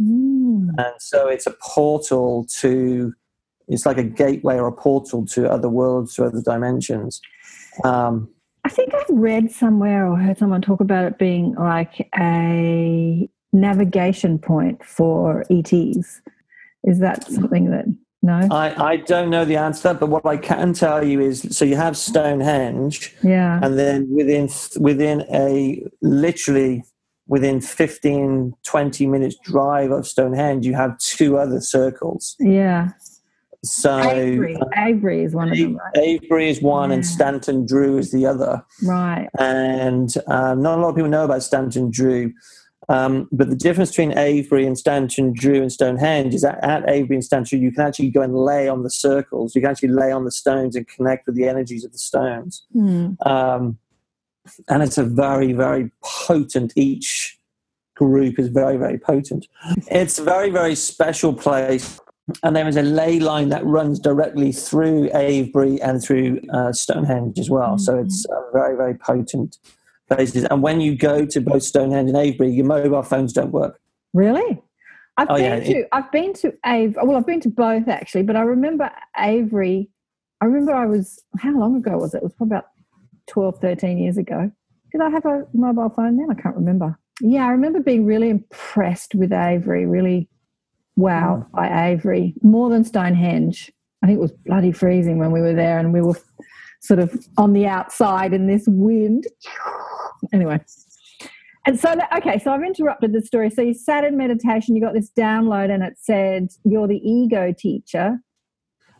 Mm. 0.00 0.68
and 0.78 0.94
so 0.98 1.28
it's 1.28 1.46
a 1.46 1.54
portal 1.62 2.46
to 2.60 3.12
it's 3.68 3.84
like 3.84 3.98
a 3.98 4.02
gateway 4.02 4.56
or 4.56 4.68
a 4.68 4.72
portal 4.72 5.26
to 5.26 5.50
other 5.50 5.68
worlds 5.68 6.14
to 6.14 6.24
other 6.24 6.40
dimensions 6.40 7.20
um, 7.84 8.28
I 8.64 8.68
think 8.68 8.94
I've 8.94 9.04
read 9.10 9.50
somewhere 9.50 10.06
or 10.06 10.16
heard 10.16 10.38
someone 10.38 10.62
talk 10.62 10.80
about 10.80 11.04
it 11.04 11.18
being 11.18 11.54
like 11.54 12.08
a 12.18 13.28
navigation 13.52 14.38
point 14.38 14.84
for 14.84 15.44
ETs. 15.50 16.20
Is 16.84 16.98
that 16.98 17.26
something 17.30 17.70
that 17.70 17.86
no? 18.22 18.46
I, 18.50 18.92
I 18.92 18.96
don't 18.96 19.30
know 19.30 19.44
the 19.44 19.56
answer 19.56 19.94
but 19.94 20.08
what 20.08 20.26
i 20.26 20.36
can 20.36 20.72
tell 20.72 21.04
you 21.04 21.20
is 21.20 21.46
so 21.56 21.64
you 21.64 21.76
have 21.76 21.96
stonehenge 21.96 23.14
Yeah. 23.22 23.60
and 23.62 23.78
then 23.78 24.08
within 24.14 24.48
within 24.78 25.22
a 25.32 25.82
literally 26.02 26.84
within 27.26 27.60
15 27.60 28.54
20 28.64 29.06
minutes 29.06 29.36
drive 29.44 29.90
of 29.90 30.06
stonehenge 30.06 30.66
you 30.66 30.74
have 30.74 30.98
two 30.98 31.38
other 31.38 31.60
circles 31.60 32.36
Yeah. 32.40 32.88
so 33.64 33.90
Avebury. 33.98 34.56
uh, 34.56 34.64
Avebury 34.74 35.24
is 35.24 35.34
one 35.34 35.50
of 35.50 35.56
them, 35.56 35.76
right? 35.76 35.96
avebury 35.96 36.50
is 36.50 36.60
one 36.60 36.90
and 36.90 37.04
stanton 37.06 37.64
drew 37.66 37.98
is 37.98 38.10
the 38.12 38.26
other 38.26 38.62
Right. 38.84 39.28
and 39.38 40.12
um, 40.26 40.60
not 40.62 40.78
a 40.78 40.82
lot 40.82 40.90
of 40.90 40.94
people 40.96 41.10
know 41.10 41.24
about 41.24 41.42
Stanton 41.42 41.90
Drew. 41.90 42.32
Um, 42.90 43.28
but 43.30 43.48
the 43.48 43.56
difference 43.56 43.90
between 43.90 44.18
Avebury 44.18 44.66
and 44.66 44.76
Stanton 44.76 45.32
Drew 45.32 45.62
and 45.62 45.72
Stonehenge 45.72 46.34
is 46.34 46.42
that 46.42 46.62
at 46.64 46.88
Avebury 46.88 47.18
and 47.18 47.24
Stanton 47.24 47.58
Drew, 47.58 47.66
you 47.66 47.72
can 47.72 47.86
actually 47.86 48.10
go 48.10 48.20
and 48.20 48.34
lay 48.34 48.68
on 48.68 48.82
the 48.82 48.90
circles. 48.90 49.54
You 49.54 49.60
can 49.60 49.70
actually 49.70 49.90
lay 49.90 50.10
on 50.10 50.24
the 50.24 50.32
stones 50.32 50.74
and 50.74 50.88
connect 50.88 51.26
with 51.26 51.36
the 51.36 51.46
energies 51.46 51.84
of 51.84 51.92
the 51.92 51.98
stones. 51.98 52.64
Hmm. 52.72 53.12
Um, 53.24 53.78
and 54.68 54.82
it's 54.82 54.98
a 54.98 55.04
very, 55.04 55.52
very 55.52 55.92
potent, 56.02 56.72
each 56.74 57.38
group 57.94 58.40
is 58.40 58.48
very, 58.48 58.76
very 58.76 58.98
potent. 58.98 59.46
It's 59.88 60.18
a 60.18 60.24
very, 60.24 60.50
very 60.50 60.74
special 60.74 61.32
place. 61.32 62.00
And 62.42 62.56
there 62.56 62.66
is 62.66 62.76
a 62.76 62.82
ley 62.82 63.20
line 63.20 63.50
that 63.50 63.64
runs 63.64 64.00
directly 64.00 64.50
through 64.50 65.10
Avebury 65.10 65.80
and 65.80 66.02
through 66.02 66.40
uh, 66.52 66.72
Stonehenge 66.72 67.38
as 67.38 67.50
well. 67.50 67.78
So 67.78 67.98
it's 67.98 68.26
uh, 68.26 68.40
very, 68.52 68.76
very 68.76 68.94
potent 68.94 69.58
places. 70.10 70.44
And 70.44 70.62
when 70.62 70.80
you 70.80 70.96
go 70.96 71.24
to 71.24 71.40
both 71.40 71.62
Stonehenge 71.62 72.08
and 72.08 72.18
Avebury, 72.18 72.50
your 72.50 72.66
mobile 72.66 73.02
phones 73.02 73.32
don't 73.32 73.52
work. 73.52 73.80
Really? 74.12 74.60
I've 75.16 75.30
Oh, 75.30 75.36
been 75.36 75.44
yeah, 75.44 75.60
to 75.60 75.84
I've 75.92 76.10
been 76.12 76.32
to 76.34 76.52
Avebury. 76.64 77.06
Well, 77.06 77.16
I've 77.16 77.26
been 77.26 77.40
to 77.40 77.48
both 77.48 77.88
actually, 77.88 78.22
but 78.22 78.36
I 78.36 78.42
remember 78.42 78.90
Avebury. 79.16 79.90
I 80.40 80.46
remember 80.46 80.74
I 80.74 80.86
was 80.86 81.22
how 81.38 81.56
long 81.58 81.76
ago 81.76 81.96
was 81.98 82.14
it? 82.14 82.18
It 82.18 82.22
was 82.22 82.32
probably 82.34 82.56
about 82.56 82.68
12, 83.28 83.58
13 83.60 83.98
years 83.98 84.16
ago. 84.16 84.50
Did 84.92 85.02
I 85.02 85.10
have 85.10 85.24
a 85.26 85.46
mobile 85.52 85.90
phone 85.90 86.16
then? 86.16 86.28
I 86.30 86.40
can't 86.40 86.56
remember. 86.56 86.98
Yeah, 87.20 87.46
I 87.46 87.50
remember 87.50 87.80
being 87.80 88.06
really 88.06 88.30
impressed 88.30 89.14
with 89.14 89.32
Avebury. 89.32 89.86
Really, 89.86 90.28
wow, 90.96 91.46
mm. 91.46 91.50
by 91.52 91.68
Avebury 91.68 92.34
more 92.42 92.70
than 92.70 92.84
Stonehenge. 92.84 93.70
I 94.02 94.06
think 94.06 94.16
it 94.16 94.22
was 94.22 94.32
bloody 94.32 94.72
freezing 94.72 95.18
when 95.18 95.30
we 95.30 95.40
were 95.40 95.52
there, 95.52 95.78
and 95.78 95.92
we 95.92 96.00
were 96.00 96.16
sort 96.80 96.98
of 96.98 97.26
on 97.36 97.52
the 97.52 97.66
outside 97.66 98.32
in 98.32 98.46
this 98.46 98.64
wind. 98.66 99.26
Anyway, 100.32 100.60
and 101.66 101.78
so, 101.78 101.94
that- 101.94 102.10
okay, 102.18 102.38
so 102.38 102.52
I've 102.52 102.62
interrupted 102.62 103.12
the 103.12 103.20
story. 103.20 103.50
So 103.50 103.62
you 103.62 103.74
sat 103.74 104.04
in 104.04 104.16
meditation, 104.16 104.74
you 104.74 104.82
got 104.82 104.94
this 104.94 105.10
download, 105.16 105.70
and 105.70 105.82
it 105.82 105.94
said 105.98 106.48
you're 106.64 106.88
the 106.88 107.00
ego 107.08 107.54
teacher. 107.56 108.18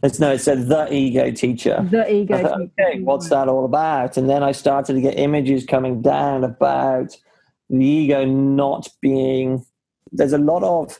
It's 0.03 0.19
no, 0.19 0.33
it 0.33 0.39
said 0.39 0.69
the 0.69 0.93
ego 0.93 1.31
teacher. 1.31 1.87
The 1.91 2.11
ego 2.11 2.41
thought, 2.41 2.59
teacher. 2.59 2.73
okay, 2.81 3.01
what's 3.01 3.29
that 3.29 3.49
all 3.49 3.67
about? 3.67 4.17
And 4.17 4.31
then 4.31 4.43
I 4.43 4.53
started 4.53 4.95
to 4.95 5.01
get 5.01 5.19
images 5.19 5.67
coming 5.67 6.01
down 6.01 6.43
about 6.43 7.17
the 7.69 7.85
ego 7.85 8.25
not 8.25 8.89
being. 9.03 9.65
There's 10.13 10.33
a 10.33 10.39
lot 10.39 10.63
of 10.63 10.99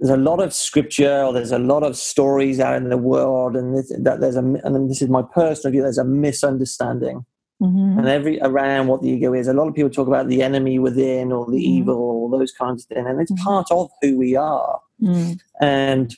there's 0.00 0.10
a 0.10 0.16
lot 0.16 0.40
of 0.40 0.54
scripture 0.54 1.24
or 1.24 1.32
there's 1.32 1.52
a 1.52 1.58
lot 1.58 1.82
of 1.82 1.96
stories 1.96 2.60
out 2.60 2.76
in 2.76 2.88
the 2.88 2.96
world, 2.96 3.56
and 3.56 3.76
this, 3.76 3.92
that 3.98 4.20
there's 4.20 4.36
a 4.36 4.40
and 4.40 4.90
this 4.90 5.02
is 5.02 5.08
my 5.08 5.22
personal 5.34 5.72
view. 5.72 5.82
There's 5.82 5.98
a 5.98 6.04
misunderstanding, 6.04 7.26
Mhm. 7.60 7.98
and 7.98 8.08
every 8.08 8.40
around 8.40 8.86
what 8.86 9.02
the 9.02 9.08
ego 9.10 9.34
is. 9.34 9.48
A 9.48 9.52
lot 9.52 9.66
of 9.68 9.74
people 9.74 9.90
talk 9.90 10.06
about 10.06 10.28
the 10.28 10.42
enemy 10.42 10.78
within 10.78 11.32
or 11.32 11.44
the 11.46 11.56
Mhm. 11.58 11.60
evil 11.78 11.96
or 11.96 12.30
those 12.30 12.52
kinds 12.52 12.84
of 12.84 12.88
things, 12.88 13.06
and 13.08 13.20
it's 13.20 13.32
Mhm. 13.32 13.38
part 13.44 13.66
of 13.70 13.90
who 14.00 14.16
we 14.16 14.36
are. 14.36 14.80
Mm. 15.02 15.38
And 15.60 16.16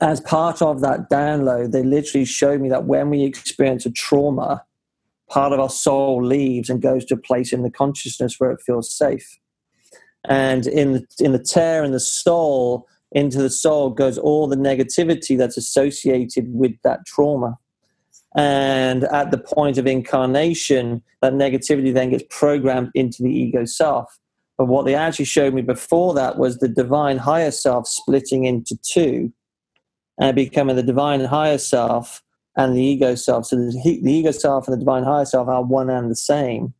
as 0.00 0.20
part 0.20 0.62
of 0.62 0.80
that 0.80 1.10
download, 1.10 1.72
they 1.72 1.82
literally 1.82 2.24
showed 2.24 2.60
me 2.62 2.68
that 2.70 2.86
when 2.86 3.10
we 3.10 3.24
experience 3.24 3.84
a 3.84 3.90
trauma, 3.90 4.64
part 5.28 5.52
of 5.52 5.60
our 5.60 5.68
soul 5.70 6.24
leaves 6.24 6.70
and 6.70 6.80
goes 6.80 7.04
to 7.06 7.14
a 7.14 7.18
place 7.18 7.52
in 7.52 7.62
the 7.62 7.70
consciousness 7.70 8.38
where 8.40 8.50
it 8.50 8.60
feels 8.62 8.90
safe. 8.94 9.38
And 10.26 10.66
in 10.66 10.92
the, 10.94 11.06
in 11.20 11.32
the 11.32 11.38
tear 11.38 11.84
in 11.84 11.92
the 11.92 12.00
soul, 12.00 12.86
into 13.12 13.42
the 13.42 13.50
soul 13.50 13.90
goes 13.90 14.16
all 14.16 14.46
the 14.46 14.56
negativity 14.56 15.36
that's 15.36 15.56
associated 15.58 16.54
with 16.54 16.72
that 16.82 17.04
trauma. 17.06 17.58
And 18.36 19.04
at 19.04 19.30
the 19.30 19.38
point 19.38 19.78
of 19.78 19.86
incarnation, 19.86 21.02
that 21.22 21.34
negativity 21.34 21.94
then 21.94 22.10
gets 22.10 22.24
programmed 22.30 22.90
into 22.94 23.22
the 23.22 23.30
ego 23.30 23.64
self. 23.64 24.18
But 24.58 24.66
what 24.66 24.84
they 24.84 24.94
actually 24.94 25.24
showed 25.24 25.54
me 25.54 25.62
before 25.62 26.14
that 26.14 26.38
was 26.38 26.58
the 26.58 26.68
divine 26.68 27.18
higher 27.18 27.50
self 27.50 27.86
splitting 27.86 28.44
into 28.44 28.76
two 28.82 29.32
and 30.20 30.34
becoming 30.34 30.76
the 30.76 30.82
divine 30.82 31.24
higher 31.24 31.58
self 31.58 32.22
and 32.56 32.76
the 32.76 32.82
ego 32.82 33.14
self. 33.14 33.46
So 33.46 33.56
the, 33.56 34.00
the 34.02 34.12
ego 34.12 34.30
self 34.30 34.68
and 34.68 34.74
the 34.74 34.78
divine 34.78 35.04
higher 35.04 35.24
self 35.24 35.48
are 35.48 35.62
one 35.62 35.90
and 35.90 36.10
the 36.10 36.16
same. 36.16 36.74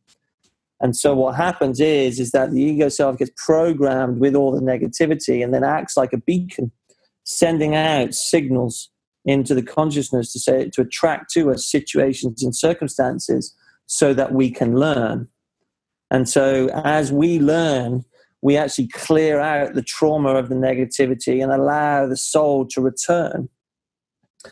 And 0.81 0.95
so 0.95 1.15
what 1.15 1.35
happens 1.35 1.79
is 1.79 2.19
is 2.19 2.31
that 2.31 2.51
the 2.51 2.61
ego 2.61 2.89
self 2.89 3.17
gets 3.17 3.31
programmed 3.37 4.19
with 4.19 4.35
all 4.35 4.51
the 4.51 4.61
negativity 4.61 5.43
and 5.43 5.53
then 5.53 5.63
acts 5.63 5.95
like 5.97 6.13
a 6.13 6.17
beacon, 6.17 6.71
sending 7.23 7.75
out 7.75 8.13
signals 8.13 8.89
into 9.25 9.55
the 9.55 9.63
consciousness 9.63 10.31
to 10.33 10.39
say 10.39 10.69
to 10.69 10.81
attract 10.81 11.31
to 11.33 11.51
us 11.51 11.69
situations 11.69 12.43
and 12.43 12.55
circumstances 12.55 13.55
so 13.87 14.13
that 14.13 14.31
we 14.31 14.51
can 14.51 14.77
learn. 14.77 15.27
And 16.11 16.29
so 16.29 16.69
as 16.73 17.11
we 17.11 17.39
learn, 17.39 18.05
we 18.41 18.57
actually 18.57 18.87
clear 18.89 19.39
out 19.39 19.73
the 19.73 19.81
trauma 19.81 20.35
of 20.35 20.49
the 20.49 20.55
negativity 20.55 21.41
and 21.41 21.51
allow 21.51 22.07
the 22.07 22.17
soul 22.17 22.65
to 22.67 22.81
return 22.81 23.49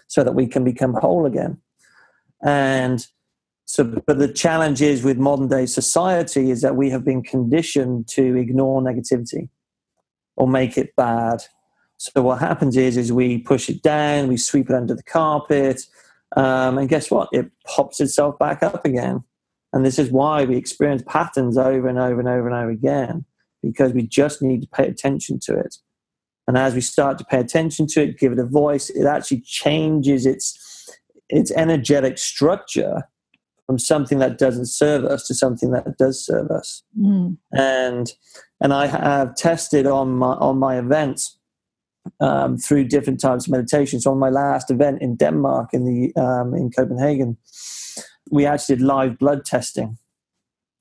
so 0.08 0.24
that 0.24 0.34
we 0.34 0.48
can 0.48 0.64
become 0.64 0.96
whole 0.96 1.28
again. 1.28 1.60
And 2.44 3.06
so, 3.66 3.84
but 3.84 4.18
the 4.18 4.28
challenge 4.28 4.82
is 4.82 5.04
with 5.04 5.18
modern 5.18 5.48
day 5.48 5.68
society 5.68 6.50
is 6.50 6.62
that 6.62 6.76
we 6.76 6.90
have 6.90 7.06
been 7.06 7.22
conditioned 7.22 8.08
to 8.10 8.36
ignore 8.36 8.82
negativity 8.82 9.50
or 10.36 10.48
make 10.48 10.78
it 10.78 10.96
bad 10.96 11.44
So 11.98 12.22
what 12.22 12.40
happens 12.40 12.76
is, 12.76 12.98
is 12.98 13.14
we 13.14 13.38
push 13.38 13.70
it 13.70 13.82
down, 13.82 14.28
we 14.28 14.38
sweep 14.38 14.70
it 14.70 14.76
under 14.76 14.96
the 14.96 15.04
carpet, 15.04 15.82
um, 16.36 16.78
and 16.78 16.90
guess 16.90 17.12
what? 17.12 17.30
It 17.32 17.52
pops 17.66 18.00
itself 18.00 18.38
back 18.40 18.64
up 18.64 18.86
again. 18.86 19.24
And 19.72 19.86
this 19.86 19.98
is 19.98 20.12
why 20.12 20.46
we 20.46 20.56
experience 20.56 21.04
patterns 21.08 21.58
over 21.58 21.88
and 21.88 22.00
over 22.00 22.20
and 22.20 22.30
over 22.30 22.48
and 22.48 22.56
over 22.56 22.70
again, 22.70 23.26
because 23.62 23.94
we 23.94 24.04
just 24.04 24.42
need 24.42 24.62
to 24.62 24.68
pay 24.68 24.88
attention 24.88 25.40
to 25.44 25.58
it. 25.58 25.78
And 26.48 26.58
as 26.58 26.76
we 26.76 26.82
start 26.82 27.18
to 27.20 27.26
pay 27.26 27.40
attention 27.40 27.88
to 27.88 28.04
it, 28.04 28.20
give 28.20 28.34
it 28.34 28.40
a 28.40 28.46
voice, 28.46 28.90
it 28.90 29.06
actually 29.06 29.42
changes 29.42 30.26
its 30.26 30.60
its 31.30 31.52
energetic 31.52 32.18
structure 32.18 33.08
from 33.66 33.80
something 33.80 34.20
that 34.20 34.38
doesn't 34.38 34.66
serve 34.66 35.06
us 35.06 35.26
to 35.26 35.34
something 35.34 35.72
that 35.72 35.98
does 35.98 36.24
serve 36.24 36.52
us. 36.52 36.84
Mm. 37.00 37.38
And 37.54 38.12
and 38.60 38.74
I 38.74 38.88
have 38.88 39.36
tested 39.36 39.88
on 39.88 40.18
my 40.18 40.34
on 40.34 40.60
my 40.60 40.78
events 40.78 41.40
um, 42.20 42.58
through 42.58 42.86
different 42.86 43.20
types 43.20 43.46
of 43.46 43.52
meditation. 43.52 44.00
So 44.00 44.12
on 44.12 44.20
my 44.20 44.30
last 44.30 44.72
event 44.72 45.02
in 45.02 45.16
Denmark, 45.16 45.70
in 45.74 45.86
the 45.86 46.22
um, 46.22 46.54
in 46.54 46.72
Copenhagen, 46.72 47.38
we 48.32 48.46
actually 48.46 48.78
did 48.78 48.86
live 48.86 49.18
blood 49.18 49.46
testing, 49.46 49.98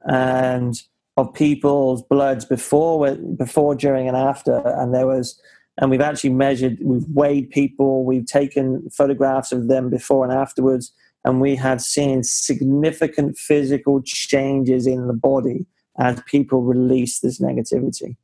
and 0.03 0.75
of 1.17 1.33
people's 1.35 2.03
bloods 2.03 2.45
before, 2.45 3.15
before, 3.15 3.75
during, 3.75 4.09
and 4.09 4.17
after, 4.17 4.63
and 4.67 4.95
there 4.95 5.07
was. 5.07 5.41
And 5.79 5.91
we've 5.91 6.03
actually 6.03 6.35
measured, 6.35 6.77
we've 6.83 7.09
weighed 7.09 7.49
people, 7.49 8.05
we've 8.05 8.27
taken 8.27 8.91
photographs 8.91 9.53
of 9.53 9.69
them 9.69 9.89
before 9.89 10.23
and 10.23 10.33
afterwards, 10.33 10.93
and 11.25 11.41
we 11.41 11.57
have 11.57 11.81
seen 11.81 12.23
significant 12.23 13.39
physical 13.39 14.03
changes 14.03 14.87
in 14.87 15.07
the 15.07 15.15
body 15.15 15.65
as 15.99 16.23
people 16.27 16.63
release 16.63 17.21
this 17.21 17.41
negativity. 17.41 18.17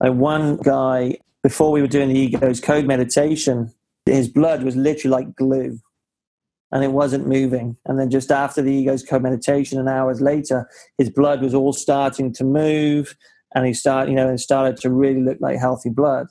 Like 0.00 0.12
one 0.12 0.58
guy 0.58 1.18
before 1.42 1.72
we 1.72 1.80
were 1.80 1.88
doing 1.88 2.08
the 2.08 2.18
ego's 2.18 2.60
code 2.60 2.86
meditation, 2.86 3.72
his 4.06 4.28
blood 4.28 4.62
was 4.62 4.76
literally 4.76 5.12
like 5.12 5.36
glue 5.36 5.78
and 6.70 6.82
it 6.82 6.92
wasn't 6.92 7.26
moving. 7.26 7.76
And 7.84 7.98
then 7.98 8.10
just 8.10 8.30
after 8.30 8.62
the 8.62 8.72
ego's 8.72 9.02
code 9.02 9.22
meditation, 9.22 9.78
and 9.78 9.88
hours 9.88 10.20
later, 10.20 10.68
his 10.98 11.10
blood 11.10 11.42
was 11.42 11.54
all 11.54 11.72
starting 11.72 12.32
to 12.34 12.44
move 12.44 13.16
and 13.54 13.66
he 13.66 13.74
started, 13.74 14.10
you 14.10 14.16
know, 14.16 14.30
it 14.30 14.38
started 14.38 14.78
to 14.78 14.90
really 14.90 15.20
look 15.20 15.38
like 15.40 15.58
healthy 15.58 15.90
blood. 15.90 16.28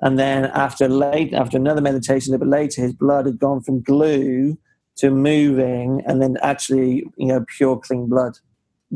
And 0.00 0.18
then 0.18 0.46
after 0.46 0.88
late, 0.88 1.34
after 1.34 1.56
another 1.56 1.80
meditation 1.80 2.32
a 2.32 2.36
little 2.36 2.46
bit 2.46 2.56
later, 2.56 2.80
his 2.80 2.94
blood 2.94 3.26
had 3.26 3.38
gone 3.38 3.60
from 3.60 3.82
glue 3.82 4.56
to 4.96 5.10
moving 5.10 6.02
and 6.06 6.22
then 6.22 6.38
actually, 6.42 7.04
you 7.16 7.26
know, 7.26 7.44
pure 7.56 7.76
clean 7.78 8.06
blood. 8.06 8.38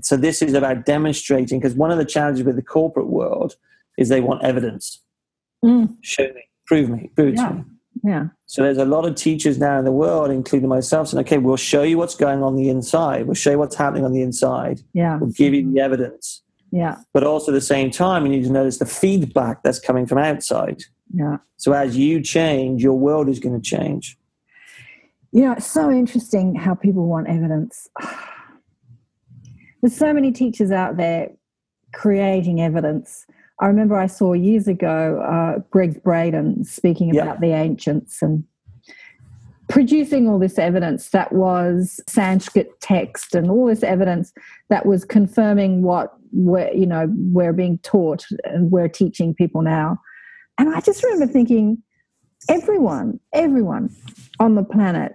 So 0.02 0.16
this 0.16 0.40
is 0.40 0.55
about 0.55 0.87
demonstrating 0.87 1.61
because 1.61 1.74
one 1.74 1.90
of 1.90 1.98
the 1.98 2.05
challenges 2.05 2.44
with 2.44 2.57
the 2.57 2.62
corporate 2.62 3.09
world 3.09 3.57
is 3.98 4.09
they 4.09 4.20
want 4.20 4.42
evidence. 4.42 5.02
Mm. 5.64 5.96
Show 6.03 6.25
me, 6.25 6.42
prove 6.66 6.88
me, 6.90 7.11
prove 7.14 7.29
it 7.29 7.35
Yeah. 7.37 7.48
to 7.48 7.55
me. 7.55 7.64
Yeah. 8.05 8.27
So 8.46 8.62
there's 8.62 8.79
a 8.79 8.85
lot 8.85 9.07
of 9.07 9.14
teachers 9.14 9.59
now 9.59 9.79
in 9.79 9.85
the 9.85 9.92
world, 9.92 10.31
including 10.31 10.68
myself, 10.68 11.09
saying, 11.09 11.20
okay, 11.25 11.38
we'll 11.38 11.57
show 11.57 11.83
you 11.83 11.98
what's 11.98 12.16
going 12.16 12.42
on 12.42 12.57
the 12.57 12.68
inside. 12.68 13.27
We'll 13.27 13.35
show 13.35 13.53
you 13.53 13.59
what's 13.59 13.77
happening 13.77 14.05
on 14.05 14.12
the 14.12 14.22
inside. 14.22 14.81
Yeah. 14.92 15.18
We'll 15.18 15.31
give 15.31 15.55
you 15.55 15.72
the 15.72 15.81
evidence. 15.81 16.42
Yeah. 16.72 16.96
But 17.12 17.22
also 17.22 17.53
at 17.53 17.55
the 17.55 17.61
same 17.61 17.90
time, 17.90 18.25
you 18.27 18.33
need 18.33 18.44
to 18.44 18.51
notice 18.51 18.79
the 18.79 18.87
feedback 18.87 19.62
that's 19.62 19.79
coming 19.79 20.07
from 20.07 20.18
outside. 20.18 20.83
Yeah. 21.14 21.37
So 21.59 21.72
as 21.72 21.96
you 21.96 22.20
change, 22.22 22.83
your 22.83 22.98
world 22.98 23.29
is 23.29 23.38
going 23.38 23.55
to 23.55 23.62
change. 23.62 24.18
You 25.31 25.42
know, 25.44 25.53
it's 25.53 25.66
so 25.66 25.90
interesting 25.90 26.55
how 26.57 26.75
people 26.75 27.07
want 27.07 27.29
evidence. 27.29 27.88
There's 29.81 29.96
so 29.96 30.12
many 30.12 30.33
teachers 30.33 30.70
out 30.70 30.96
there 30.96 31.31
creating 31.92 32.61
evidence. 32.61 33.27
I 33.62 33.66
remember 33.66 33.96
I 33.96 34.09
saw 34.09 34.33
years 34.33 34.66
ago 34.66 35.20
uh, 35.22 35.61
Gregg 35.70 36.03
Braden 36.03 36.64
speaking 36.64 37.16
about 37.16 37.40
the 37.40 37.53
ancients 37.53 38.20
and 38.20 38.42
producing 39.68 40.29
all 40.29 40.40
this 40.40 40.59
evidence 40.59 41.11
that 41.11 41.33
was 41.33 42.01
Sanskrit 42.09 42.81
text 42.81 43.37
and 43.37 43.48
all 43.48 43.66
this 43.66 43.85
evidence 43.85 44.33
that 44.68 44.85
was 44.85 45.05
confirming 45.05 45.83
what 45.83 46.12
we're, 46.33 46.72
you 46.72 46.87
know, 46.87 47.07
we're 47.31 47.53
being 47.53 47.79
taught 47.79 48.27
and 48.44 48.72
we're 48.72 48.88
teaching 48.88 49.33
people 49.33 49.62
now. 49.62 49.96
And 50.59 50.75
I 50.75 50.81
just 50.81 51.05
remember 51.05 51.33
thinking, 51.33 51.81
everyone, 52.48 53.20
everyone 53.33 53.94
on 54.40 54.57
the 54.57 54.64
planet 54.64 55.14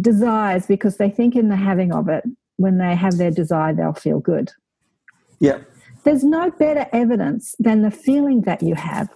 desires 0.00 0.64
because 0.66 0.96
they 0.96 1.10
think 1.10 1.34
in 1.34 1.48
the 1.48 1.56
having 1.56 1.92
of 1.92 2.08
it, 2.08 2.22
when 2.56 2.78
they 2.78 2.94
have 2.94 3.16
their 3.16 3.32
desire, 3.32 3.74
they'll 3.74 3.94
feel 3.94 4.20
good. 4.20 4.52
Yeah. 5.40 5.58
There's 6.04 6.24
no 6.24 6.50
better 6.50 6.86
evidence 6.92 7.54
than 7.58 7.82
the 7.82 7.90
feeling 7.90 8.42
that 8.42 8.62
you 8.62 8.74
have. 8.74 9.08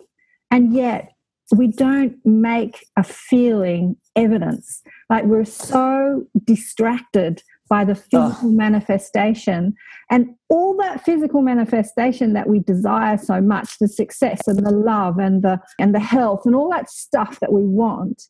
And 0.51 0.73
yet, 0.73 1.11
we 1.55 1.69
don't 1.69 2.17
make 2.25 2.87
a 2.97 3.03
feeling 3.03 3.97
evidence. 4.17 4.83
Like 5.11 5.25
we're 5.25 5.45
so 5.45 6.25
distracted 6.45 7.43
by 7.69 7.85
the 7.85 7.95
physical 7.95 8.51
manifestation 8.51 9.75
and 10.11 10.35
all 10.49 10.77
that 10.77 11.05
physical 11.05 11.41
manifestation 11.43 12.35
that 12.35 12.49
we 12.49 12.59
desire 12.61 13.17
so 13.17 13.41
much 13.41 13.79
the 13.79 13.89
success 13.89 14.47
and 14.47 14.65
the 14.65 14.71
love 14.71 15.19
and 15.19 15.43
the 15.43 15.59
and 15.79 15.95
the 15.95 16.01
health 16.01 16.43
and 16.45 16.55
all 16.55 16.71
that 16.71 16.91
stuff 16.91 17.41
that 17.41 17.53
we 17.53 17.63
want 17.63 18.25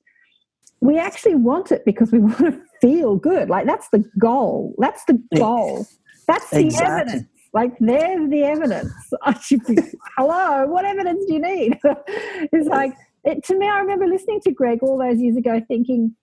we 0.81 0.99
actually 0.99 1.35
want 1.35 1.73
it 1.73 1.85
because 1.85 2.13
we 2.13 2.19
want 2.29 2.39
to 2.39 2.61
feel 2.81 3.17
good 3.17 3.49
like 3.49 3.67
that's 3.67 3.89
the 3.91 4.05
goal 4.19 4.75
that's 4.79 5.05
the 5.07 5.21
goal 5.37 5.87
that's 6.29 6.51
the 6.51 6.61
Exactly. 6.61 7.01
evidence 7.01 7.29
like 7.55 7.73
there's 7.79 8.29
the 8.29 8.43
evidence. 8.43 8.93
I 9.23 9.39
should 9.39 9.65
be, 9.65 9.79
hello 10.19 10.67
what 10.67 10.85
evidence 10.85 11.25
do 11.27 11.35
you 11.35 11.41
need? 11.41 11.79
It's 12.53 12.69
like 12.69 12.95
it, 13.25 13.43
to 13.45 13.59
me 13.59 13.67
i 13.67 13.79
remember 13.79 14.07
listening 14.07 14.41
to 14.43 14.53
greg 14.53 14.81
all 14.83 14.99
those 14.99 15.19
years 15.19 15.37
ago 15.37 15.63
thinking 15.67 16.15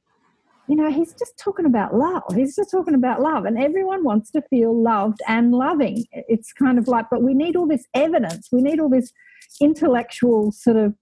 you 0.68 0.76
know 0.76 0.92
he's 0.92 1.14
just 1.14 1.38
talking 1.38 1.66
about 1.66 1.96
love. 1.96 2.24
He's 2.36 2.56
just 2.56 2.70
talking 2.70 2.94
about 2.94 3.22
love 3.22 3.46
and 3.46 3.58
everyone 3.58 4.04
wants 4.04 4.30
to 4.32 4.42
feel 4.50 4.80
loved 4.80 5.20
and 5.28 5.52
loving. 5.52 6.06
It's 6.14 6.54
kind 6.54 6.78
of 6.78 6.88
like 6.88 7.08
but 7.10 7.24
we 7.24 7.34
need 7.34 7.56
all 7.56 7.68
this 7.68 7.86
evidence. 7.94 8.50
We 8.52 8.62
need 8.62 8.80
all 8.80 8.90
this 8.90 9.12
intellectual 9.60 10.52
sort 10.52 10.78
of 10.78 10.96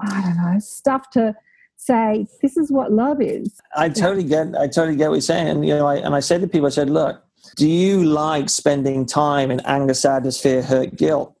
i 0.00 0.20
don't 0.22 0.36
know 0.36 0.58
stuff 0.58 1.10
to 1.10 1.32
say 1.76 2.26
this 2.42 2.56
is 2.56 2.70
what 2.70 2.92
love 2.92 3.20
is. 3.20 3.58
I 3.74 3.88
totally 3.88 4.24
get 4.24 4.54
I 4.56 4.66
totally 4.66 4.96
get 4.96 5.08
what 5.08 5.16
you're 5.16 5.22
saying. 5.22 5.48
And 5.48 5.66
you 5.66 5.74
know, 5.74 5.86
I 5.86 5.96
and 5.96 6.14
I 6.14 6.20
said 6.20 6.40
to 6.42 6.46
people, 6.46 6.66
I 6.66 6.70
said, 6.70 6.90
look, 6.90 7.22
do 7.56 7.68
you 7.68 8.04
like 8.04 8.48
spending 8.48 9.06
time 9.06 9.50
in 9.50 9.60
anger, 9.60 9.94
sadness, 9.94 10.40
fear, 10.40 10.62
hurt, 10.62 10.96
guilt? 10.96 11.34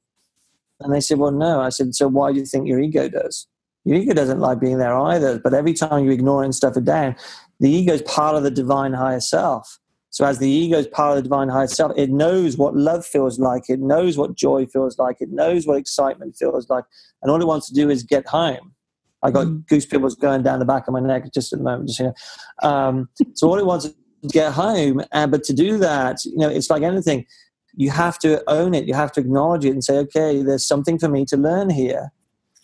And 0.80 0.94
they 0.94 1.00
said, 1.00 1.18
Well, 1.18 1.32
no. 1.32 1.60
I 1.60 1.68
said, 1.68 1.94
So 1.94 2.08
why 2.08 2.32
do 2.32 2.38
you 2.38 2.46
think 2.46 2.66
your 2.66 2.80
ego 2.80 3.08
does? 3.08 3.46
Your 3.84 3.96
ego 3.96 4.12
doesn't 4.12 4.40
like 4.40 4.60
being 4.60 4.78
there 4.78 4.96
either. 4.96 5.38
But 5.38 5.54
every 5.54 5.72
time 5.72 6.04
you 6.04 6.10
ignore 6.10 6.44
and 6.44 6.54
stuff 6.54 6.76
it 6.76 6.84
down, 6.84 7.16
the 7.60 7.70
ego 7.70 7.94
is 7.94 8.02
part 8.02 8.36
of 8.36 8.42
the 8.42 8.50
divine 8.50 8.92
higher 8.92 9.20
self. 9.20 9.78
So 10.10 10.26
as 10.26 10.38
the 10.38 10.50
ego 10.50 10.78
is 10.78 10.88
part 10.88 11.16
of 11.16 11.16
the 11.16 11.22
divine 11.22 11.48
higher 11.48 11.68
self, 11.68 11.92
it 11.96 12.10
knows 12.10 12.56
what 12.56 12.76
love 12.76 13.06
feels 13.06 13.38
like, 13.38 13.64
it 13.68 13.78
knows 13.78 14.18
what 14.18 14.34
joy 14.34 14.66
feels 14.66 14.98
like, 14.98 15.16
it 15.20 15.30
knows 15.30 15.66
what 15.66 15.78
excitement 15.78 16.36
feels 16.36 16.68
like, 16.68 16.84
and 17.22 17.30
all 17.30 17.40
it 17.40 17.46
wants 17.46 17.68
to 17.68 17.74
do 17.74 17.88
is 17.88 18.02
get 18.02 18.26
home. 18.26 18.74
I 19.22 19.30
got 19.30 19.66
goose 19.66 19.86
pimples 19.86 20.16
going 20.16 20.42
down 20.42 20.58
the 20.58 20.64
back 20.64 20.88
of 20.88 20.94
my 20.94 21.00
neck 21.00 21.32
just 21.32 21.52
at 21.52 21.58
the 21.58 21.64
moment. 21.64 21.88
Just 21.88 22.00
you 22.00 22.06
know. 22.06 22.68
um, 22.68 23.08
so 23.34 23.48
all 23.48 23.58
it 23.58 23.66
wants 23.66 23.84
is 23.84 23.92
to 23.92 23.98
get 24.28 24.52
home, 24.52 25.02
and 25.12 25.30
but 25.30 25.44
to 25.44 25.52
do 25.52 25.78
that, 25.78 26.24
you 26.24 26.38
know, 26.38 26.48
it's 26.48 26.70
like 26.70 26.82
anything. 26.82 27.26
You 27.74 27.90
have 27.90 28.18
to 28.20 28.42
own 28.48 28.74
it. 28.74 28.86
You 28.86 28.94
have 28.94 29.12
to 29.12 29.20
acknowledge 29.20 29.64
it 29.64 29.70
and 29.70 29.84
say, 29.84 29.96
okay, 29.98 30.42
there's 30.42 30.66
something 30.66 30.98
for 30.98 31.08
me 31.08 31.24
to 31.26 31.36
learn 31.36 31.70
here. 31.70 32.12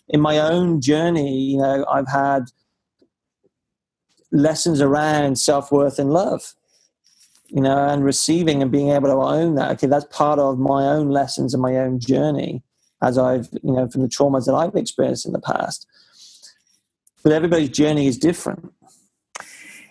In 0.09 0.21
my 0.21 0.37
own 0.37 0.81
journey, 0.81 1.39
you 1.39 1.57
know, 1.57 1.85
I've 1.89 2.09
had 2.09 2.45
lessons 4.31 4.81
around 4.81 5.39
self 5.39 5.71
worth 5.71 5.99
and 5.99 6.11
love, 6.11 6.53
you 7.47 7.61
know, 7.61 7.87
and 7.87 8.03
receiving 8.03 8.61
and 8.61 8.71
being 8.71 8.89
able 8.89 9.07
to 9.07 9.15
own 9.15 9.55
that. 9.55 9.71
Okay, 9.71 9.87
that's 9.87 10.05
part 10.05 10.39
of 10.39 10.59
my 10.59 10.85
own 10.85 11.09
lessons 11.09 11.53
and 11.53 11.61
my 11.61 11.77
own 11.77 11.99
journey 11.99 12.63
as 13.01 13.17
I've, 13.17 13.47
you 13.63 13.73
know, 13.73 13.87
from 13.87 14.01
the 14.01 14.07
traumas 14.07 14.45
that 14.45 14.53
I've 14.53 14.75
experienced 14.75 15.25
in 15.25 15.33
the 15.33 15.39
past. 15.39 15.87
But 17.23 17.31
everybody's 17.31 17.69
journey 17.69 18.07
is 18.07 18.17
different. 18.17 18.71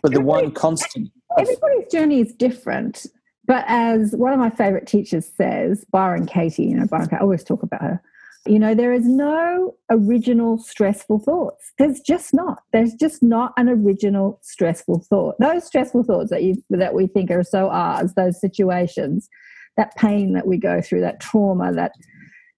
But 0.02 0.12
the 0.12 0.20
one 0.20 0.52
constant. 0.52 1.10
Everybody's 1.38 1.90
journey 1.90 2.20
is 2.20 2.32
different 2.34 3.06
but 3.46 3.64
as 3.68 4.12
one 4.16 4.32
of 4.32 4.38
my 4.38 4.50
favorite 4.50 4.86
teachers 4.86 5.30
says 5.36 5.84
byron 5.90 6.26
katie 6.26 6.64
you 6.64 6.76
know 6.76 6.86
byron 6.86 7.08
i 7.12 7.18
always 7.18 7.44
talk 7.44 7.62
about 7.62 7.80
her 7.80 8.02
you 8.46 8.58
know 8.58 8.74
there 8.74 8.92
is 8.92 9.06
no 9.06 9.74
original 9.90 10.58
stressful 10.58 11.18
thoughts. 11.20 11.72
There's 11.78 12.00
just 12.00 12.32
not. 12.32 12.62
There's 12.72 12.94
just 12.94 13.22
not 13.22 13.52
an 13.56 13.68
original 13.68 14.38
stressful 14.42 15.04
thought. 15.08 15.36
Those 15.40 15.64
stressful 15.64 16.04
thoughts 16.04 16.30
that 16.30 16.42
you 16.42 16.62
that 16.70 16.94
we 16.94 17.06
think 17.06 17.30
are 17.30 17.42
so 17.42 17.68
ours 17.68 18.14
those 18.14 18.40
situations 18.40 19.28
that 19.76 19.94
pain 19.96 20.32
that 20.32 20.46
we 20.46 20.56
go 20.56 20.80
through 20.80 21.00
that 21.02 21.20
trauma 21.20 21.72
that 21.72 21.92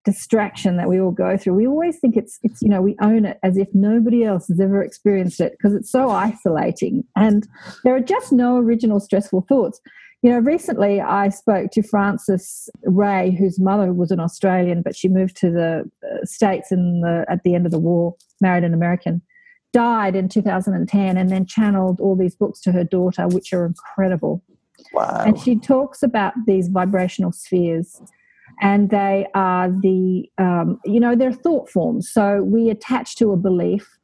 distraction 0.04 0.76
that 0.76 0.88
we 0.88 1.00
all 1.00 1.10
go 1.10 1.36
through 1.36 1.54
we 1.54 1.66
always 1.66 1.98
think 1.98 2.16
it's 2.16 2.38
it's 2.42 2.62
you 2.62 2.68
know 2.68 2.80
we 2.80 2.96
own 3.02 3.24
it 3.24 3.38
as 3.42 3.56
if 3.56 3.68
nobody 3.74 4.24
else 4.24 4.48
has 4.48 4.60
ever 4.60 4.82
experienced 4.82 5.40
it 5.40 5.52
because 5.52 5.74
it's 5.74 5.90
so 5.90 6.10
isolating 6.10 7.04
and 7.16 7.46
there 7.84 7.94
are 7.94 8.00
just 8.00 8.32
no 8.32 8.56
original 8.56 9.00
stressful 9.00 9.44
thoughts 9.48 9.80
you 10.22 10.30
know 10.30 10.38
recently 10.38 11.00
i 11.00 11.28
spoke 11.28 11.70
to 11.70 11.82
frances 11.82 12.70
ray 12.84 13.36
whose 13.38 13.60
mother 13.60 13.92
was 13.92 14.10
an 14.10 14.20
australian 14.20 14.80
but 14.82 14.96
she 14.96 15.08
moved 15.08 15.36
to 15.36 15.50
the 15.50 15.84
uh, 16.08 16.24
States 16.24 16.72
in 16.72 17.00
the, 17.00 17.24
at 17.28 17.42
the 17.42 17.54
end 17.54 17.66
of 17.66 17.72
the 17.72 17.78
war, 17.78 18.14
married 18.40 18.64
an 18.64 18.74
American, 18.74 19.22
died 19.72 20.16
in 20.16 20.28
2010 20.28 21.16
and 21.16 21.30
then 21.30 21.46
channeled 21.46 22.00
all 22.00 22.16
these 22.16 22.34
books 22.34 22.60
to 22.60 22.72
her 22.72 22.84
daughter, 22.84 23.28
which 23.28 23.52
are 23.52 23.66
incredible. 23.66 24.42
Wow. 24.92 25.24
And 25.26 25.38
she 25.38 25.56
talks 25.56 26.02
about 26.02 26.34
these 26.46 26.68
vibrational 26.68 27.32
spheres. 27.32 28.00
And 28.60 28.90
they 28.90 29.26
are 29.34 29.70
the, 29.70 30.28
um, 30.38 30.80
you 30.84 31.00
know, 31.00 31.14
they're 31.14 31.32
thought 31.32 31.68
forms. 31.68 32.10
So 32.10 32.42
we 32.42 32.70
attach 32.70 33.16
to 33.16 33.32
a 33.32 33.36
belief 33.36 33.98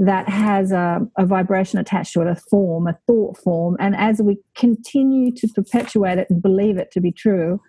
that 0.00 0.28
has 0.28 0.72
a, 0.72 1.06
a, 1.18 1.26
vibration 1.26 1.78
attached 1.78 2.14
to 2.14 2.22
it, 2.22 2.26
a 2.26 2.34
form, 2.34 2.88
a 2.88 2.98
thought 3.06 3.36
form. 3.36 3.76
And 3.78 3.94
as 3.94 4.20
we 4.22 4.38
continue 4.56 5.30
to 5.32 5.48
perpetuate 5.48 6.18
it 6.18 6.28
and 6.30 6.42
believe 6.42 6.78
it 6.78 6.90
to 6.92 7.00
be 7.00 7.12
true, 7.12 7.60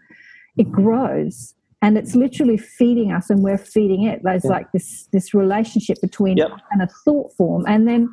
it 0.58 0.72
grows. 0.72 1.54
And 1.82 1.98
it's 1.98 2.16
literally 2.16 2.58
feeding 2.58 3.12
us, 3.12 3.30
and 3.30 3.42
we're 3.42 3.58
feeding 3.58 4.04
it. 4.04 4.22
There's 4.24 4.46
yeah. 4.46 4.52
like 4.52 4.72
this 4.72 5.08
this 5.12 5.34
relationship 5.34 6.00
between 6.00 6.38
yep. 6.38 6.52
and 6.70 6.84
a 6.84 6.88
thought 7.04 7.34
form, 7.36 7.66
and 7.68 7.88
then 7.88 8.08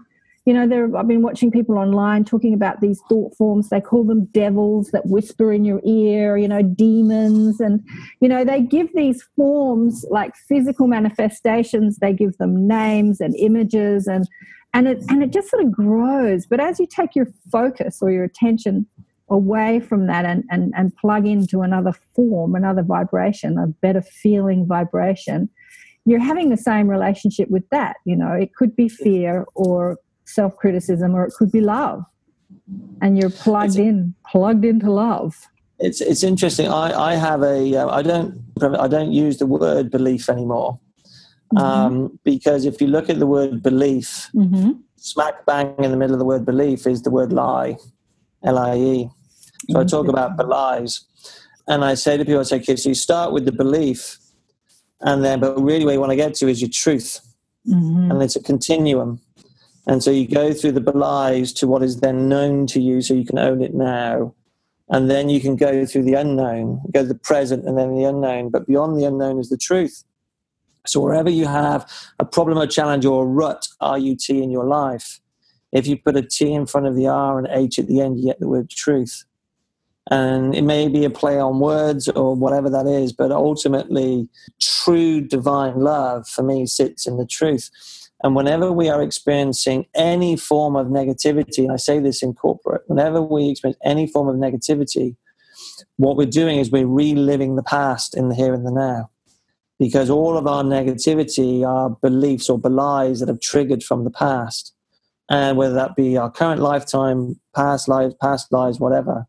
you 0.48 0.54
know, 0.54 0.66
there, 0.66 0.96
I've 0.96 1.06
been 1.06 1.20
watching 1.20 1.50
people 1.50 1.76
online 1.76 2.24
talking 2.24 2.54
about 2.54 2.80
these 2.80 3.02
thought 3.06 3.36
forms. 3.36 3.68
They 3.68 3.82
call 3.82 4.02
them 4.02 4.24
devils 4.32 4.92
that 4.92 5.04
whisper 5.04 5.52
in 5.52 5.66
your 5.66 5.82
ear, 5.84 6.38
you 6.38 6.48
know, 6.48 6.62
demons. 6.62 7.60
And, 7.60 7.86
you 8.22 8.30
know, 8.30 8.46
they 8.46 8.62
give 8.62 8.88
these 8.94 9.22
forms 9.36 10.06
like 10.08 10.34
physical 10.48 10.86
manifestations, 10.86 11.98
they 11.98 12.14
give 12.14 12.38
them 12.38 12.66
names 12.66 13.20
and 13.20 13.36
images 13.36 14.06
and, 14.06 14.26
and 14.72 14.88
it, 14.88 15.04
and 15.10 15.22
it 15.22 15.34
just 15.34 15.50
sort 15.50 15.62
of 15.62 15.70
grows. 15.70 16.46
But 16.46 16.60
as 16.60 16.80
you 16.80 16.86
take 16.86 17.14
your 17.14 17.26
focus 17.52 17.98
or 18.00 18.10
your 18.10 18.24
attention 18.24 18.86
away 19.28 19.80
from 19.80 20.06
that 20.06 20.24
and, 20.24 20.44
and, 20.50 20.72
and 20.74 20.96
plug 20.96 21.26
into 21.26 21.60
another 21.60 21.92
form, 22.16 22.54
another 22.54 22.82
vibration, 22.82 23.58
a 23.58 23.66
better 23.66 24.00
feeling 24.00 24.66
vibration, 24.66 25.50
you're 26.06 26.18
having 26.18 26.48
the 26.48 26.56
same 26.56 26.88
relationship 26.88 27.50
with 27.50 27.68
that. 27.68 27.96
You 28.06 28.16
know, 28.16 28.32
it 28.32 28.54
could 28.54 28.74
be 28.74 28.88
fear 28.88 29.44
or 29.54 29.98
self 30.28 30.56
criticism 30.56 31.14
or 31.14 31.24
it 31.24 31.34
could 31.34 31.50
be 31.50 31.60
love. 31.60 32.04
And 33.00 33.18
you're 33.18 33.30
plugged 33.30 33.70
it's, 33.70 33.76
in, 33.76 34.14
plugged 34.26 34.64
into 34.64 34.90
love. 34.90 35.48
It's 35.78 36.00
it's 36.00 36.22
interesting. 36.22 36.68
I 36.68 36.92
I 36.92 37.14
have 37.14 37.42
a 37.42 37.76
uh, 37.76 37.88
I 37.88 38.02
don't 38.02 38.42
I 38.62 38.88
don't 38.88 39.12
use 39.12 39.38
the 39.38 39.46
word 39.46 39.90
belief 39.90 40.28
anymore. 40.28 40.78
Mm-hmm. 41.54 41.64
Um, 41.64 42.18
because 42.24 42.66
if 42.66 42.80
you 42.80 42.88
look 42.88 43.08
at 43.08 43.18
the 43.18 43.26
word 43.26 43.62
belief, 43.62 44.28
mm-hmm. 44.34 44.72
smack 44.96 45.46
bang 45.46 45.74
in 45.78 45.90
the 45.90 45.96
middle 45.96 46.14
of 46.14 46.18
the 46.18 46.24
word 46.24 46.44
belief 46.44 46.86
is 46.86 47.02
the 47.02 47.10
word 47.10 47.32
lie, 47.32 47.76
L 48.44 48.58
I 48.58 48.76
E. 48.76 49.10
So 49.70 49.80
I 49.80 49.84
talk 49.84 50.08
about 50.08 50.36
belies, 50.36 51.04
and 51.66 51.84
I 51.84 51.94
say 51.94 52.16
to 52.16 52.24
people, 52.24 52.40
I 52.40 52.44
say, 52.44 52.56
okay, 52.56 52.76
so 52.76 52.90
you 52.90 52.94
start 52.94 53.32
with 53.32 53.44
the 53.44 53.52
belief, 53.52 54.18
and 55.00 55.24
then, 55.24 55.40
but 55.40 55.58
really, 55.60 55.84
where 55.84 55.94
you 55.94 56.00
want 56.00 56.12
to 56.12 56.16
get 56.16 56.34
to 56.36 56.48
is 56.48 56.60
your 56.60 56.70
truth, 56.70 57.20
mm-hmm. 57.66 58.10
and 58.10 58.22
it's 58.22 58.36
a 58.36 58.42
continuum. 58.42 59.20
And 59.88 60.02
so 60.02 60.10
you 60.10 60.28
go 60.28 60.52
through 60.52 60.72
the 60.72 60.82
belies 60.82 61.52
to 61.54 61.66
what 61.66 61.82
is 61.82 62.00
then 62.00 62.28
known 62.28 62.66
to 62.68 62.80
you 62.80 63.00
so 63.00 63.14
you 63.14 63.24
can 63.24 63.38
own 63.38 63.62
it 63.62 63.74
now. 63.74 64.34
And 64.90 65.10
then 65.10 65.30
you 65.30 65.40
can 65.40 65.56
go 65.56 65.86
through 65.86 66.04
the 66.04 66.14
unknown, 66.14 66.82
go 66.92 67.02
to 67.02 67.08
the 67.08 67.14
present 67.14 67.66
and 67.66 67.76
then 67.76 67.96
the 67.96 68.04
unknown. 68.04 68.50
But 68.50 68.66
beyond 68.66 68.98
the 68.98 69.06
unknown 69.06 69.38
is 69.38 69.48
the 69.48 69.56
truth. 69.56 70.04
So 70.86 71.00
wherever 71.00 71.30
you 71.30 71.46
have 71.46 71.90
a 72.18 72.24
problem 72.24 72.58
or 72.58 72.66
challenge 72.66 73.04
or 73.04 73.24
a 73.24 73.26
rut, 73.26 73.66
R-U-T, 73.80 74.42
in 74.42 74.50
your 74.50 74.66
life, 74.66 75.20
if 75.72 75.86
you 75.86 75.96
put 75.96 76.16
a 76.16 76.22
T 76.22 76.52
in 76.52 76.66
front 76.66 76.86
of 76.86 76.94
the 76.94 77.06
R 77.06 77.38
and 77.38 77.48
H 77.50 77.78
at 77.78 77.86
the 77.86 78.00
end, 78.00 78.18
you 78.18 78.26
get 78.26 78.40
the 78.40 78.48
word 78.48 78.70
truth. 78.70 79.24
And 80.10 80.54
it 80.54 80.62
may 80.62 80.88
be 80.88 81.04
a 81.04 81.10
play 81.10 81.38
on 81.38 81.60
words 81.60 82.08
or 82.08 82.34
whatever 82.34 82.70
that 82.70 82.86
is, 82.86 83.12
but 83.12 83.30
ultimately, 83.30 84.28
true 84.60 85.20
divine 85.20 85.80
love 85.80 86.26
for 86.26 86.42
me 86.42 86.64
sits 86.64 87.06
in 87.06 87.18
the 87.18 87.26
truth. 87.26 87.70
And 88.22 88.34
whenever 88.34 88.72
we 88.72 88.88
are 88.88 89.02
experiencing 89.02 89.86
any 89.94 90.36
form 90.36 90.74
of 90.76 90.88
negativity, 90.88 91.58
and 91.58 91.72
I 91.72 91.76
say 91.76 92.00
this 92.00 92.22
in 92.22 92.34
corporate, 92.34 92.82
whenever 92.86 93.22
we 93.22 93.50
experience 93.50 93.78
any 93.84 94.06
form 94.06 94.28
of 94.28 94.36
negativity, 94.36 95.16
what 95.96 96.16
we're 96.16 96.26
doing 96.26 96.58
is 96.58 96.70
we're 96.70 96.86
reliving 96.86 97.56
the 97.56 97.62
past 97.62 98.16
in 98.16 98.28
the 98.28 98.34
here 98.34 98.54
and 98.54 98.66
the 98.66 98.72
now. 98.72 99.10
Because 99.78 100.10
all 100.10 100.36
of 100.36 100.48
our 100.48 100.64
negativity 100.64 101.64
are 101.64 101.90
beliefs 101.90 102.50
or 102.50 102.58
belies 102.58 103.20
that 103.20 103.28
have 103.28 103.40
triggered 103.40 103.84
from 103.84 104.02
the 104.02 104.10
past. 104.10 104.74
And 105.30 105.56
whether 105.56 105.74
that 105.74 105.94
be 105.94 106.16
our 106.16 106.30
current 106.30 106.60
lifetime, 106.60 107.38
past 107.54 107.86
lives, 107.86 108.14
past 108.20 108.50
lives, 108.50 108.80
whatever. 108.80 109.26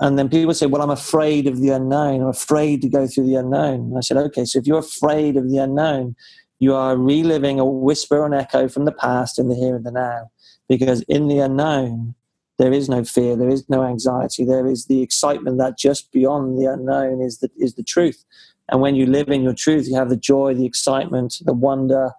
And 0.00 0.18
then 0.18 0.28
people 0.28 0.54
say, 0.54 0.66
Well, 0.66 0.82
I'm 0.82 0.90
afraid 0.90 1.46
of 1.46 1.60
the 1.60 1.68
unknown. 1.68 2.22
I'm 2.22 2.28
afraid 2.28 2.82
to 2.82 2.88
go 2.88 3.06
through 3.06 3.26
the 3.26 3.36
unknown. 3.36 3.80
And 3.80 3.98
I 3.98 4.00
said, 4.00 4.16
Okay, 4.16 4.44
so 4.44 4.58
if 4.58 4.66
you're 4.66 4.78
afraid 4.78 5.36
of 5.36 5.48
the 5.48 5.58
unknown, 5.58 6.16
you 6.62 6.76
are 6.76 6.96
reliving 6.96 7.58
a 7.58 7.64
whisper 7.64 8.24
and 8.24 8.32
echo 8.32 8.68
from 8.68 8.84
the 8.84 8.92
past 8.92 9.36
in 9.36 9.48
the 9.48 9.54
here 9.56 9.74
and 9.74 9.84
the 9.84 9.90
now. 9.90 10.30
Because 10.68 11.02
in 11.08 11.26
the 11.26 11.40
unknown, 11.40 12.14
there 12.56 12.72
is 12.72 12.88
no 12.88 13.02
fear, 13.02 13.34
there 13.34 13.48
is 13.48 13.68
no 13.68 13.82
anxiety, 13.82 14.44
there 14.44 14.68
is 14.68 14.86
the 14.86 15.02
excitement 15.02 15.58
that 15.58 15.76
just 15.76 16.12
beyond 16.12 16.56
the 16.56 16.66
unknown 16.66 17.20
is 17.20 17.38
the, 17.38 17.50
is 17.56 17.74
the 17.74 17.82
truth. 17.82 18.24
And 18.68 18.80
when 18.80 18.94
you 18.94 19.06
live 19.06 19.28
in 19.28 19.42
your 19.42 19.54
truth, 19.54 19.88
you 19.88 19.96
have 19.96 20.08
the 20.08 20.16
joy, 20.16 20.54
the 20.54 20.64
excitement, 20.64 21.38
the 21.44 21.52
wonder, 21.52 22.12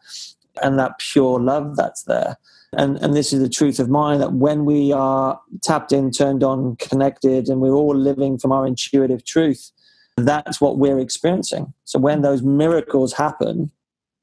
and 0.61 0.77
that 0.77 0.99
pure 0.99 1.39
love 1.39 1.77
that's 1.77 2.03
there. 2.03 2.35
And, 2.73 2.97
and 2.97 3.13
this 3.13 3.31
is 3.31 3.39
the 3.39 3.47
truth 3.47 3.79
of 3.79 3.87
mine 3.87 4.19
that 4.19 4.33
when 4.33 4.65
we 4.65 4.91
are 4.91 5.39
tapped 5.61 5.93
in, 5.93 6.11
turned 6.11 6.43
on, 6.43 6.75
connected, 6.75 7.47
and 7.47 7.61
we're 7.61 7.71
all 7.71 7.95
living 7.95 8.37
from 8.37 8.51
our 8.51 8.67
intuitive 8.67 9.23
truth, 9.23 9.71
that's 10.17 10.59
what 10.59 10.79
we're 10.79 10.99
experiencing. 10.99 11.73
So 11.85 11.97
when 11.97 12.23
those 12.23 12.43
miracles 12.43 13.13
happen, 13.13 13.71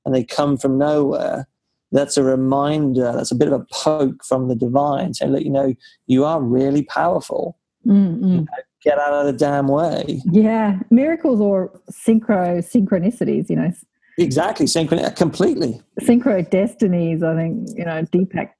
and 0.04 0.14
they 0.14 0.24
come 0.24 0.56
from 0.56 0.78
nowhere, 0.78 1.46
that's 1.92 2.16
a 2.16 2.22
reminder, 2.22 3.12
that's 3.12 3.32
a 3.32 3.34
bit 3.34 3.48
of 3.48 3.60
a 3.60 3.66
poke 3.72 4.24
from 4.24 4.48
the 4.48 4.54
divine 4.54 5.14
saying, 5.14 5.32
look, 5.32 5.42
you 5.42 5.50
know, 5.50 5.74
you 6.06 6.24
are 6.24 6.40
really 6.40 6.82
powerful. 6.82 7.58
Mm-hmm. 7.86 8.24
You 8.24 8.40
know, 8.42 8.46
get 8.84 8.98
out 8.98 9.12
of 9.12 9.26
the 9.26 9.32
damn 9.32 9.68
way. 9.68 10.22
Yeah. 10.30 10.78
Miracles 10.90 11.40
or 11.40 11.80
synchro 11.90 12.58
synchronicities, 12.58 13.50
you 13.50 13.56
know. 13.56 13.72
Exactly. 14.18 14.66
Synchron 14.66 15.14
completely. 15.16 15.80
Synchro 16.00 16.48
destinies, 16.48 17.22
I 17.22 17.34
think, 17.36 17.68
you 17.76 17.84
know, 17.84 18.02
Deepak. 18.02 18.50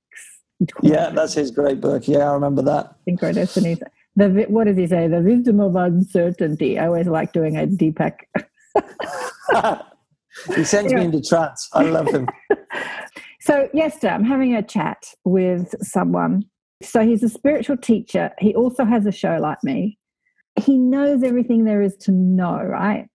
Yeah, 0.82 1.10
that's 1.10 1.34
his 1.34 1.50
great 1.50 1.80
book. 1.80 2.06
Yeah, 2.06 2.30
I 2.30 2.34
remember 2.34 2.62
that. 2.62 2.96
Synchro 3.08 3.34
destinies. 3.34 3.78
The 4.16 4.46
what 4.48 4.64
does 4.64 4.76
he 4.76 4.86
say? 4.86 5.06
The 5.06 5.20
wisdom 5.20 5.60
of 5.60 5.76
uncertainty. 5.76 6.78
I 6.78 6.86
always 6.86 7.06
like 7.06 7.32
doing 7.32 7.56
a 7.56 7.66
Deepak. 7.66 8.18
he 10.54 10.64
sends 10.64 10.92
me 10.92 11.04
into 11.04 11.20
trance. 11.20 11.68
I 11.72 11.82
love 11.84 12.08
him. 12.08 12.28
so, 13.40 13.68
yesterday, 13.72 14.12
I'm 14.12 14.24
having 14.24 14.54
a 14.54 14.62
chat 14.62 15.04
with 15.24 15.74
someone. 15.80 16.44
So, 16.82 17.04
he's 17.04 17.22
a 17.22 17.28
spiritual 17.28 17.76
teacher. 17.76 18.30
He 18.38 18.54
also 18.54 18.84
has 18.84 19.06
a 19.06 19.12
show 19.12 19.36
like 19.36 19.62
me. 19.62 19.98
He 20.56 20.78
knows 20.78 21.22
everything 21.22 21.64
there 21.64 21.82
is 21.82 21.96
to 21.98 22.12
know, 22.12 22.62
right? 22.62 23.06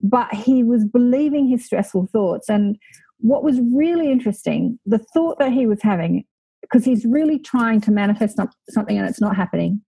But 0.00 0.32
he 0.34 0.62
was 0.62 0.84
believing 0.84 1.48
his 1.48 1.64
stressful 1.64 2.08
thoughts. 2.12 2.48
And 2.48 2.76
what 3.18 3.44
was 3.44 3.60
really 3.72 4.10
interesting, 4.10 4.78
the 4.84 4.98
thought 4.98 5.38
that 5.38 5.52
he 5.52 5.66
was 5.66 5.80
having, 5.82 6.24
because 6.60 6.84
he's 6.84 7.04
really 7.04 7.38
trying 7.38 7.80
to 7.82 7.90
manifest 7.90 8.38
something 8.70 8.98
and 8.98 9.08
it's 9.08 9.20
not 9.20 9.36
happening. 9.36 9.80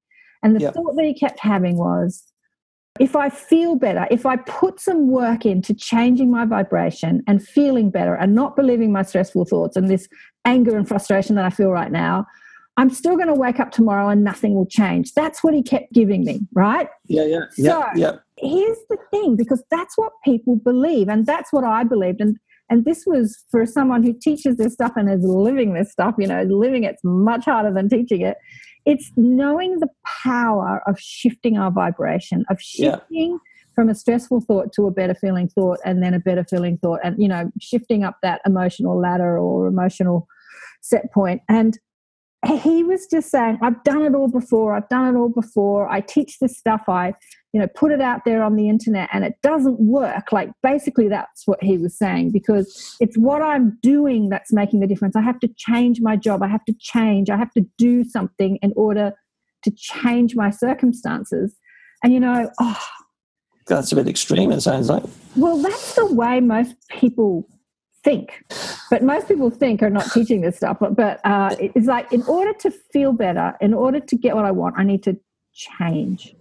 And 0.43 0.55
the 0.55 0.61
yep. 0.61 0.75
thought 0.75 0.95
that 0.97 1.05
he 1.05 1.15
kept 1.15 1.41
having 1.41 1.77
was, 1.77 2.23
if 3.01 3.17
I 3.17 3.29
feel 3.29 3.75
better, 3.75 4.07
if 4.11 4.25
I 4.25 4.37
put 4.37 4.79
some 4.79 5.09
work 5.09 5.45
into 5.45 5.75
changing 5.75 6.31
my 6.31 6.45
vibration 6.45 7.23
and 7.27 7.47
feeling 7.47 7.91
better 7.91 8.15
and 8.15 8.35
not 8.35 8.55
believing 8.55 8.93
my 8.93 9.03
stressful 9.03 9.47
thoughts 9.47 9.77
and 9.77 9.91
this 9.91 10.09
anger 10.45 10.77
and 10.77 10.87
frustration 10.87 11.35
that 11.37 11.45
I 11.45 11.51
feel 11.51 11.71
right 11.71 11.91
now, 11.91 12.27
I'm 12.77 12.91
still 12.91 13.17
going 13.17 13.29
to 13.29 13.35
wake 13.35 13.59
up 13.61 13.73
tomorrow 13.73 14.09
and 14.09 14.23
nothing 14.23 14.55
will 14.55 14.67
change. 14.67 15.13
That's 15.15 15.43
what 15.43 15.55
he 15.55 15.63
kept 15.63 15.93
giving 15.93 16.25
me, 16.25 16.41
right? 16.55 16.89
Yeah, 17.07 17.25
yeah, 17.25 17.45
yeah. 17.57 17.71
So 17.71 17.87
yeah. 17.97 18.13
here's 18.37 18.79
the 18.89 18.99
thing, 19.11 19.37
because 19.37 19.63
that's 19.71 19.97
what 19.97 20.13
people 20.25 20.57
believe, 20.57 21.09
and 21.09 21.27
that's 21.27 21.53
what 21.53 21.65
I 21.65 21.85
believed. 21.85 22.21
And 22.21 22.37
and 22.71 22.85
this 22.85 23.05
was 23.07 23.45
for 23.51 23.67
someone 23.67 24.03
who 24.03 24.15
teaches 24.15 24.57
this 24.57 24.73
stuff 24.73 24.93
and 24.97 25.11
is 25.11 25.23
living 25.23 25.75
this 25.75 25.93
stuff, 25.93 26.15
you 26.19 26.27
know, 26.27 26.43
living 26.45 26.85
it's 26.85 27.03
much 27.05 27.45
harder 27.45 27.73
than 27.73 27.89
teaching 27.89 28.23
it 28.23 28.39
it's 28.87 29.11
knowing 29.17 29.79
the 29.81 29.89
power 30.23 30.83
of 30.87 30.99
shifting 30.99 31.57
our 31.57 31.71
vibration, 31.71 32.45
of 32.51 32.61
shifting 32.61 33.33
yeah. 33.33 33.37
from 33.75 33.89
a 33.89 33.95
stressful 33.95 34.41
thought 34.43 34.73
to 34.75 34.87
a 34.87 34.91
better 34.91 35.15
feeling 35.15 35.49
thought, 35.49 35.79
and 35.85 36.03
then 36.03 36.15
a 36.15 36.19
better 36.19 36.45
feeling 36.45 36.79
thought, 36.79 37.01
and 37.03 37.21
you 37.21 37.29
know, 37.29 37.51
shifting 37.61 38.05
up 38.05 38.19
that 38.23 38.41
emotional 38.47 38.99
ladder 38.99 39.39
or 39.39 39.67
emotional 39.67 40.29
set 40.81 41.13
point. 41.13 41.41
And 41.49 41.79
he 42.63 42.85
was 42.85 43.07
just 43.07 43.31
saying, 43.31 43.59
I've 43.63 43.83
done 43.85 44.03
it 44.03 44.15
all 44.15 44.29
before. 44.29 44.75
I've 44.75 44.89
done 44.89 45.15
it 45.15 45.19
all 45.19 45.31
before. 45.31 45.89
I 45.89 46.01
teach 46.01 46.39
this 46.41 46.59
stuff. 46.59 46.83
I, 46.89 47.15
you 47.55 47.61
know, 47.61 47.69
put 47.69 47.93
it 47.93 48.01
out 48.01 48.25
there 48.25 48.43
on 48.43 48.57
the 48.57 48.69
internet 48.69 49.09
and 49.13 49.25
it 49.25 49.35
doesn't 49.41 49.79
work. 49.79 50.33
Like 50.33 50.51
basically 50.61 51.07
that's 51.07 51.47
what 51.47 51.63
he 51.63 51.79
was 51.79 51.97
saying 51.97 52.33
because 52.33 52.97
it's 52.99 53.17
what 53.17 53.43
I'm 53.43 53.79
doing 53.81 54.29
that's 54.29 54.53
making 54.53 54.81
the 54.81 54.89
difference. 54.89 55.15
I 55.15 55.23
have 55.23 55.39
to 55.39 55.49
change 55.57 56.01
my 56.01 56.17
job. 56.17 56.43
I 56.43 56.49
have 56.49 56.65
to 56.65 56.75
change. 56.81 57.31
I 57.31 57.37
have 57.37 57.53
to 57.53 57.65
do 57.79 58.03
something 58.03 58.59
in 58.61 58.73
order 58.75 59.13
to 59.63 59.71
change 59.71 60.35
my 60.35 60.51
circumstances. 60.51 61.55
And 62.03 62.13
you 62.13 62.19
know, 62.19 62.51
oh, 62.61 62.83
that's 63.69 63.93
a 63.93 63.95
bit 63.95 64.09
extreme, 64.09 64.51
it 64.51 64.61
sounds 64.63 64.91
like. 64.91 65.05
Well, 65.37 65.63
that's 65.63 65.95
the 65.95 66.13
way 66.13 66.41
most 66.41 66.75
people 66.91 67.49
think. 68.03 68.43
But 68.91 69.05
most 69.05 69.29
people 69.29 69.51
think 69.51 69.81
are 69.81 69.91
not 69.91 70.11
teaching 70.11 70.41
this 70.41 70.57
stuff. 70.57 70.79
But, 70.81 70.97
but 70.97 71.21
uh, 71.25 71.55
it's 71.61 71.87
like 71.87 72.13
in 72.13 72.25
order 72.25 72.53
to 72.53 72.73
feel 72.93 73.13
better, 73.13 73.55
in 73.61 73.75
order 73.75 74.01
to 74.01 74.17
get 74.17 74.35
what 74.35 74.45
I 74.45 74.51
want, 74.51 74.75
I 74.77 74.83
need 74.83 75.05
to 75.05 75.17
change. 75.53 76.35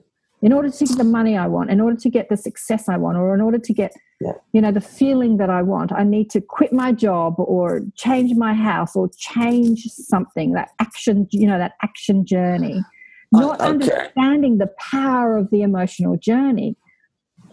In 0.43 0.51
order 0.51 0.69
to 0.69 0.85
get 0.85 0.97
the 0.97 1.05
money 1.05 1.37
I 1.37 1.47
want, 1.47 1.71
in 1.71 1.79
order 1.79 1.95
to 1.95 2.09
get 2.09 2.27
the 2.29 2.35
success 2.35 2.89
I 2.89 2.97
want, 2.97 3.17
or 3.17 3.33
in 3.33 3.41
order 3.41 3.57
to 3.57 3.73
get 3.73 3.91
Yeah. 4.19 4.33
you 4.51 4.61
know 4.61 4.71
the 4.79 4.85
feeling 4.99 5.37
that 5.37 5.49
I 5.49 5.61
want, 5.73 5.91
I 5.91 6.03
need 6.03 6.29
to 6.35 6.41
quit 6.41 6.71
my 6.73 6.91
job 6.91 7.35
or 7.37 7.81
change 7.95 8.35
my 8.35 8.53
house 8.53 8.93
or 8.95 9.09
change 9.17 9.79
something. 9.85 10.51
That 10.59 10.69
action, 10.79 11.27
you 11.31 11.47
know, 11.47 11.57
that 11.57 11.73
action 11.81 12.25
journey. 12.25 12.83
Not 13.31 13.61
okay. 13.61 13.69
understanding 13.69 14.57
the 14.59 14.71
power 14.77 15.37
of 15.37 15.49
the 15.49 15.61
emotional 15.63 16.17
journey. 16.17 16.75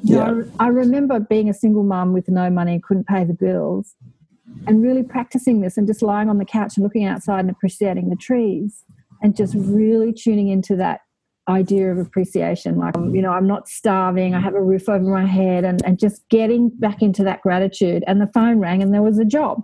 You 0.03 0.16
know, 0.16 0.45
I, 0.59 0.66
I 0.66 0.68
remember 0.68 1.20
being 1.20 1.49
a 1.49 1.55
single 1.55 1.84
mum 1.84 2.12
with 2.12 2.28
no 2.28 2.51
money 2.51 2.72
and 2.74 2.82
couldn't 2.82 3.07
pay 3.07 3.22
the 3.24 3.34
bills 3.34 3.95
and 4.66 4.82
really 4.82 5.03
practicing 5.03 5.61
this 5.61 5.76
and 5.78 5.86
just 5.86 6.03
lying 6.03 6.28
on 6.28 6.38
the 6.38 6.45
couch 6.45 6.76
and 6.76 6.84
looking 6.84 7.05
outside 7.05 7.41
and 7.41 7.51
appreciating 7.51 8.11
the 8.11 8.16
trees 8.16 8.84
and 9.22 9.36
just 9.36 9.55
really 9.57 10.12
tuning 10.12 10.49
into 10.49 10.76
that 10.76 11.01
idea 11.51 11.90
of 11.92 11.98
appreciation 11.98 12.76
like 12.78 12.96
um, 12.96 13.14
you 13.14 13.22
know 13.22 13.32
i'm 13.32 13.46
not 13.46 13.68
starving 13.68 14.34
i 14.34 14.40
have 14.40 14.55
a 14.55 14.62
roof 14.62 14.88
over 14.88 15.05
my 15.05 15.26
head 15.26 15.64
and, 15.64 15.84
and 15.84 15.98
just 15.98 16.28
getting 16.28 16.68
back 16.68 17.03
into 17.03 17.22
that 17.24 17.40
gratitude 17.42 18.03
and 18.07 18.20
the 18.20 18.26
phone 18.28 18.59
rang 18.59 18.82
and 18.82 18.94
there 18.94 19.03
was 19.03 19.18
a 19.18 19.24
job 19.24 19.62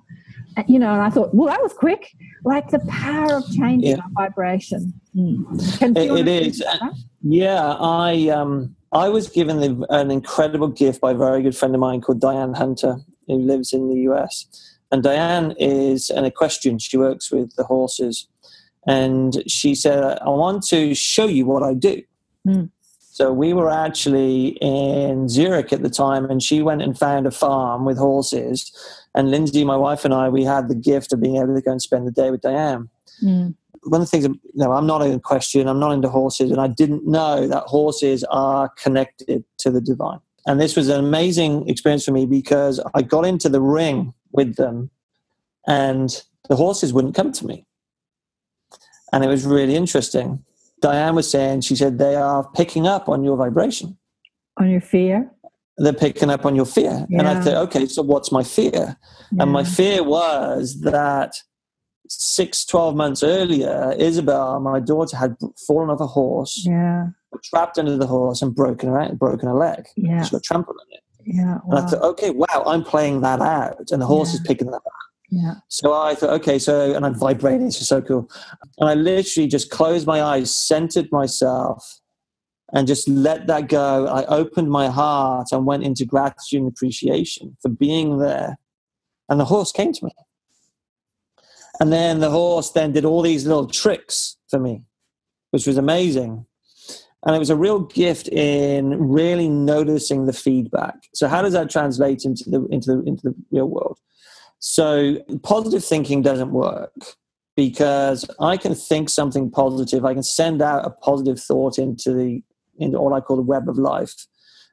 And, 0.56 0.68
you 0.68 0.78
know 0.78 0.92
and 0.92 1.02
i 1.02 1.10
thought 1.10 1.34
well 1.34 1.48
that 1.48 1.62
was 1.62 1.72
quick 1.72 2.12
like 2.44 2.70
the 2.70 2.80
power 2.88 3.36
of 3.36 3.44
changing 3.52 3.90
Yeah. 3.96 4.02
our 4.16 4.28
vibration 4.28 4.92
Mm. 5.16 5.78
Can- 5.78 5.96
It- 5.96 6.10
it 6.12 6.28
is. 6.28 6.58
that? 6.58 6.92
Yeah, 7.22 7.74
I 7.80 8.28
um, 8.28 8.76
I 8.92 9.08
was 9.08 9.28
given 9.30 9.56
the, 9.60 9.86
an 9.88 10.10
incredible 10.10 10.68
gift 10.68 11.00
by 11.00 11.12
a 11.12 11.14
very 11.14 11.42
good 11.42 11.56
friend 11.56 11.74
of 11.74 11.80
mine 11.80 12.02
called 12.02 12.20
Diane 12.20 12.52
Hunter, 12.52 12.98
who 13.26 13.36
lives 13.38 13.72
in 13.72 13.88
the 13.88 14.00
US. 14.10 14.46
And 14.92 15.02
Diane 15.02 15.54
is 15.58 16.10
an 16.10 16.24
equestrian. 16.26 16.78
She 16.78 16.96
works 16.98 17.32
with 17.32 17.56
the 17.56 17.64
horses, 17.64 18.28
and 18.86 19.42
she 19.46 19.74
said, 19.74 20.02
"I 20.02 20.28
want 20.28 20.62
to 20.68 20.94
show 20.94 21.26
you 21.26 21.46
what 21.46 21.62
I 21.62 21.74
do." 21.74 22.02
Hmm. 22.44 22.64
So 23.00 23.32
we 23.32 23.54
were 23.54 23.70
actually 23.70 24.58
in 24.60 25.28
Zurich 25.28 25.72
at 25.72 25.82
the 25.82 25.88
time, 25.88 26.26
and 26.26 26.42
she 26.42 26.60
went 26.60 26.82
and 26.82 26.98
found 26.98 27.26
a 27.26 27.30
farm 27.30 27.86
with 27.86 27.96
horses. 27.96 28.70
And 29.14 29.30
Lindsay, 29.30 29.64
my 29.64 29.76
wife, 29.76 30.04
and 30.04 30.12
I, 30.12 30.28
we 30.28 30.44
had 30.44 30.68
the 30.68 30.74
gift 30.74 31.14
of 31.14 31.22
being 31.22 31.36
able 31.36 31.54
to 31.54 31.62
go 31.62 31.72
and 31.72 31.80
spend 31.80 32.06
the 32.06 32.10
day 32.10 32.30
with 32.30 32.42
Diane 32.42 32.90
Mm. 33.22 33.54
one 33.84 34.00
of 34.00 34.06
the 34.06 34.10
things, 34.10 34.24
you 34.24 34.38
know, 34.54 34.72
I'm 34.72 34.86
not 34.86 35.02
in 35.02 35.20
question, 35.20 35.68
I'm 35.68 35.78
not 35.78 35.92
into 35.92 36.08
horses, 36.08 36.50
and 36.50 36.60
I 36.60 36.66
didn't 36.66 37.06
know 37.06 37.46
that 37.46 37.64
horses 37.64 38.24
are 38.24 38.68
connected 38.70 39.44
to 39.58 39.70
the 39.70 39.80
divine. 39.80 40.18
And 40.46 40.60
this 40.60 40.76
was 40.76 40.88
an 40.88 41.04
amazing 41.04 41.68
experience 41.68 42.04
for 42.04 42.12
me 42.12 42.26
because 42.26 42.80
I 42.94 43.02
got 43.02 43.26
into 43.26 43.48
the 43.48 43.60
ring 43.60 44.14
with 44.32 44.56
them 44.56 44.90
and 45.66 46.22
the 46.48 46.56
horses 46.56 46.92
wouldn't 46.92 47.16
come 47.16 47.32
to 47.32 47.46
me. 47.46 47.65
And 49.12 49.24
it 49.24 49.28
was 49.28 49.46
really 49.46 49.76
interesting. 49.76 50.44
Diane 50.80 51.14
was 51.14 51.30
saying, 51.30 51.62
she 51.62 51.76
said, 51.76 51.98
they 51.98 52.16
are 52.16 52.48
picking 52.54 52.86
up 52.86 53.08
on 53.08 53.24
your 53.24 53.36
vibration. 53.36 53.96
on 54.58 54.68
your 54.70 54.80
fear 54.80 55.30
They're 55.78 55.92
picking 55.92 56.30
up 56.30 56.44
on 56.44 56.54
your 56.56 56.66
fear. 56.66 57.06
And 57.10 57.26
I 57.28 57.40
thought, 57.40 57.56
okay, 57.68 57.86
so 57.86 58.02
what's 58.02 58.30
my 58.32 58.42
fear? 58.42 58.96
And 59.38 59.50
my 59.50 59.64
fear 59.64 60.02
was 60.02 60.80
that 60.80 61.34
six, 62.08 62.64
12 62.64 62.94
months 62.94 63.22
earlier, 63.22 63.94
Isabel, 63.98 64.60
my 64.60 64.80
daughter, 64.80 65.16
had 65.16 65.36
fallen 65.66 65.90
off 65.90 66.00
a 66.00 66.06
horse, 66.06 66.64
yeah 66.66 67.08
trapped 67.44 67.78
under 67.78 67.98
the 67.98 68.06
horse, 68.06 68.40
and 68.40 68.54
broken 68.54 68.88
her, 68.88 69.12
broken 69.14 69.48
her 69.48 69.54
leg. 69.54 69.86
yeah 69.96 70.22
She 70.22 70.30
got 70.30 70.42
trampled 70.42 70.76
on 70.80 70.86
it. 70.90 71.02
yeah 71.24 71.58
And 71.68 71.78
I 71.78 71.82
thought, 71.86 72.02
okay, 72.12 72.30
wow, 72.30 72.62
I'm 72.66 72.82
playing 72.82 73.20
that 73.22 73.40
out. 73.42 73.90
And 73.90 74.00
the 74.00 74.06
horse 74.06 74.32
is 74.32 74.40
picking 74.40 74.68
that 74.68 74.76
up. 74.76 75.05
Yeah 75.30 75.54
So 75.68 75.92
I 75.92 76.14
thought, 76.14 76.30
okay, 76.40 76.58
so, 76.58 76.94
and 76.94 77.04
I'm 77.04 77.14
vibrating, 77.14 77.66
it's 77.66 77.86
so 77.86 78.00
cool. 78.00 78.30
And 78.78 78.88
I 78.88 78.94
literally 78.94 79.48
just 79.48 79.70
closed 79.70 80.06
my 80.06 80.22
eyes, 80.22 80.54
centered 80.54 81.10
myself, 81.10 82.00
and 82.72 82.86
just 82.86 83.08
let 83.08 83.46
that 83.46 83.68
go. 83.68 84.06
I 84.06 84.24
opened 84.26 84.70
my 84.70 84.88
heart 84.88 85.48
and 85.52 85.66
went 85.66 85.84
into 85.84 86.04
gratitude 86.04 86.60
and 86.60 86.68
appreciation 86.68 87.56
for 87.60 87.68
being 87.68 88.18
there. 88.18 88.58
And 89.28 89.40
the 89.40 89.44
horse 89.44 89.72
came 89.72 89.92
to 89.92 90.04
me. 90.04 90.12
And 91.80 91.92
then 91.92 92.20
the 92.20 92.30
horse 92.30 92.70
then 92.70 92.92
did 92.92 93.04
all 93.04 93.22
these 93.22 93.46
little 93.46 93.66
tricks 93.66 94.36
for 94.48 94.58
me, 94.58 94.82
which 95.50 95.66
was 95.66 95.76
amazing. 95.76 96.46
And 97.24 97.34
it 97.34 97.38
was 97.38 97.50
a 97.50 97.56
real 97.56 97.80
gift 97.80 98.28
in 98.28 99.08
really 99.08 99.48
noticing 99.48 100.26
the 100.26 100.32
feedback. 100.32 100.94
So 101.12 101.28
how 101.28 101.42
does 101.42 101.52
that 101.54 101.70
translate 101.70 102.24
into 102.24 102.48
the 102.48 102.66
into 102.70 102.94
the 102.94 103.02
into 103.02 103.22
the 103.24 103.34
real 103.50 103.68
world? 103.68 103.98
So 104.58 105.18
positive 105.42 105.84
thinking 105.84 106.22
doesn't 106.22 106.50
work 106.50 106.92
because 107.56 108.24
I 108.40 108.56
can 108.56 108.74
think 108.74 109.08
something 109.08 109.50
positive. 109.50 110.04
I 110.04 110.14
can 110.14 110.22
send 110.22 110.60
out 110.62 110.86
a 110.86 110.90
positive 110.90 111.40
thought 111.40 111.78
into 111.78 112.12
the 112.12 112.42
into 112.78 113.00
what 113.00 113.12
I 113.12 113.20
call 113.20 113.36
the 113.36 113.42
web 113.42 113.68
of 113.68 113.78
life. 113.78 114.26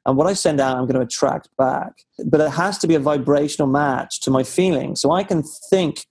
And 0.06 0.16
what 0.16 0.26
I 0.26 0.34
send 0.34 0.60
out, 0.60 0.76
I'm 0.76 0.84
going 0.84 0.96
to 0.96 1.00
attract 1.00 1.48
back. 1.56 1.92
But 2.26 2.40
it 2.40 2.50
has 2.50 2.78
to 2.78 2.86
be 2.86 2.94
a 2.94 3.00
vibrational 3.00 3.68
match 3.68 4.20
to 4.20 4.30
my 4.30 4.42
feelings. 4.42 5.00
So 5.00 5.12
I 5.12 5.24
can 5.24 5.42
think, 5.70 6.04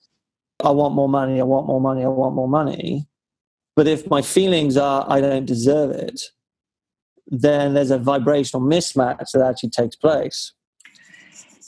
I 0.63 0.71
want 0.71 0.95
more 0.95 1.09
money, 1.09 1.39
I 1.39 1.43
want 1.43 1.67
more 1.67 1.79
money, 1.81 2.03
I 2.03 2.07
want 2.07 2.33
more 2.33 2.47
money. 2.47 3.07
But 3.75 3.87
if 3.87 4.09
my 4.09 4.21
feelings 4.21 4.77
are, 4.77 5.05
I 5.07 5.21
don't 5.21 5.45
deserve 5.45 5.91
it, 5.91 6.21
then 7.27 7.73
there's 7.73 7.91
a 7.91 7.97
vibrational 7.97 8.65
mismatch 8.65 9.31
that 9.33 9.41
actually 9.47 9.69
takes 9.69 9.95
place. 9.95 10.53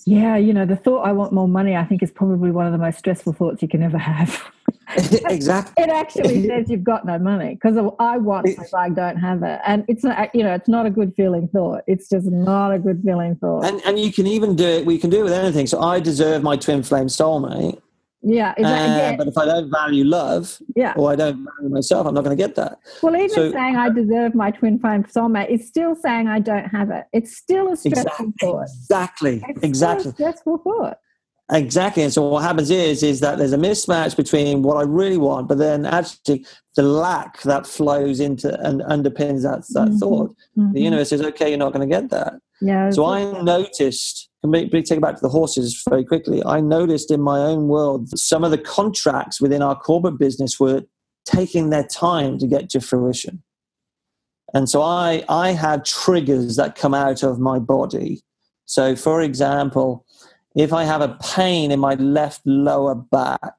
Yeah, 0.05 0.37
you 0.37 0.53
know, 0.53 0.67
the 0.67 0.75
thought 0.75 1.01
I 1.01 1.13
want 1.13 1.33
more 1.33 1.47
money, 1.47 1.75
I 1.75 1.83
think, 1.83 2.03
is 2.03 2.11
probably 2.11 2.51
one 2.51 2.67
of 2.67 2.71
the 2.71 2.77
most 2.77 2.99
stressful 2.99 3.33
thoughts 3.33 3.63
you 3.63 3.67
can 3.67 3.81
ever 3.81 3.97
have. 3.97 4.39
exactly. 4.95 5.83
it 5.83 5.89
actually 5.89 6.47
says 6.47 6.69
you've 6.69 6.83
got 6.83 7.05
no 7.05 7.17
money 7.17 7.55
because 7.55 7.75
I 7.99 8.17
want 8.17 8.47
it, 8.47 8.59
I 8.73 8.89
don't 8.89 9.17
have 9.17 9.41
it. 9.41 9.59
And 9.65 9.83
it's 9.87 10.03
not, 10.03 10.33
you 10.35 10.43
know, 10.43 10.53
it's 10.53 10.69
not 10.69 10.85
a 10.85 10.91
good 10.91 11.13
feeling 11.15 11.47
thought. 11.47 11.81
It's 11.87 12.07
just 12.07 12.27
not 12.27 12.71
a 12.71 12.77
good 12.77 13.01
feeling 13.03 13.35
thought. 13.37 13.65
And, 13.65 13.81
and 13.83 13.99
you 13.99 14.13
can 14.13 14.27
even 14.27 14.55
do 14.55 14.65
it, 14.65 14.85
we 14.85 14.99
can 14.99 15.09
do 15.09 15.21
it 15.21 15.23
with 15.23 15.33
anything. 15.33 15.65
So 15.65 15.81
I 15.81 15.99
deserve 15.99 16.43
my 16.43 16.55
twin 16.55 16.83
flame 16.83 17.07
soulmate. 17.07 17.81
Yeah, 18.25 18.53
that, 18.57 18.65
Uh, 18.65 18.97
yeah, 18.97 19.15
But 19.15 19.27
if 19.27 19.37
I 19.37 19.45
don't 19.45 19.69
value 19.69 20.03
love 20.03 20.59
yeah. 20.75 20.93
or 20.97 21.11
I 21.11 21.15
don't 21.15 21.45
value 21.45 21.69
myself, 21.73 22.07
I'm 22.07 22.13
not 22.15 22.23
going 22.23 22.35
to 22.35 22.43
get 22.43 22.55
that. 22.55 22.79
Well, 23.03 23.15
even 23.15 23.29
so- 23.29 23.51
saying 23.51 23.75
I 23.77 23.89
deserve 23.89 24.33
my 24.33 24.51
twin 24.51 24.79
flame 24.79 25.03
soulmate 25.03 25.49
is 25.49 25.67
still 25.67 25.95
saying 25.95 26.27
I 26.27 26.39
don't 26.39 26.65
have 26.69 26.89
it. 26.89 27.05
It's 27.13 27.37
still 27.37 27.71
a 27.71 27.77
stressful 27.77 28.09
Exactly. 28.09 28.33
thought. 28.41 28.63
Exactly. 28.63 29.43
It's 29.49 29.63
Exactly. 29.63 30.11
Stressful 30.13 30.57
thought. 30.59 30.97
Exactly. 31.51 32.01
And 32.01 32.11
so 32.11 32.27
what 32.27 32.41
happens 32.41 32.71
is 32.71 33.03
is 33.03 33.19
that 33.19 33.37
there's 33.37 33.53
a 33.53 33.57
mismatch 33.57 34.15
between 34.17 34.63
what 34.63 34.77
I 34.77 34.81
really 34.81 35.17
want, 35.17 35.47
but 35.47 35.59
then 35.59 35.85
actually 35.85 36.43
the 36.75 36.81
lack 36.81 37.43
that 37.43 37.67
flows 37.67 38.19
into 38.19 38.49
and 38.67 38.81
underpins 38.81 39.43
that, 39.43 39.61
that 39.75 39.89
Mhm. 39.91 39.99
thought. 39.99 40.35
Mhm. 40.57 40.73
The 40.73 40.81
universe 40.81 41.09
says, 41.09 41.21
okay, 41.21 41.49
you're 41.49 41.59
not 41.59 41.71
going 41.71 41.87
to 41.87 41.95
get 41.95 42.09
that. 42.09 42.33
Yeah. 42.61 42.89
So 42.89 43.05
I 43.05 43.39
noticed, 43.43 44.24
we 44.51 44.69
take 44.69 44.97
it 44.97 45.01
back 45.01 45.15
to 45.15 45.21
the 45.21 45.29
horses 45.29 45.83
very 45.89 46.03
quickly. 46.03 46.43
I 46.45 46.61
noticed 46.61 47.11
in 47.11 47.21
my 47.21 47.39
own 47.39 47.67
world 47.67 48.11
that 48.11 48.17
some 48.17 48.43
of 48.43 48.51
the 48.51 48.57
contracts 48.57 49.41
within 49.41 49.61
our 49.61 49.75
corporate 49.75 50.17
business 50.17 50.59
were 50.59 50.83
taking 51.25 51.69
their 51.69 51.85
time 51.85 52.37
to 52.39 52.47
get 52.47 52.69
to 52.69 52.81
fruition. 52.81 53.43
And 54.53 54.69
so 54.69 54.81
I, 54.81 55.23
I 55.27 55.51
had 55.51 55.85
triggers 55.85 56.55
that 56.55 56.75
come 56.75 56.93
out 56.93 57.23
of 57.23 57.39
my 57.39 57.59
body. 57.59 58.23
So, 58.65 58.95
for 58.95 59.21
example, 59.21 60.05
if 60.55 60.71
I 60.71 60.85
have 60.85 61.01
a 61.01 61.17
pain 61.21 61.71
in 61.71 61.79
my 61.79 61.95
left 61.95 62.41
lower 62.45 62.95
back, 62.95 63.55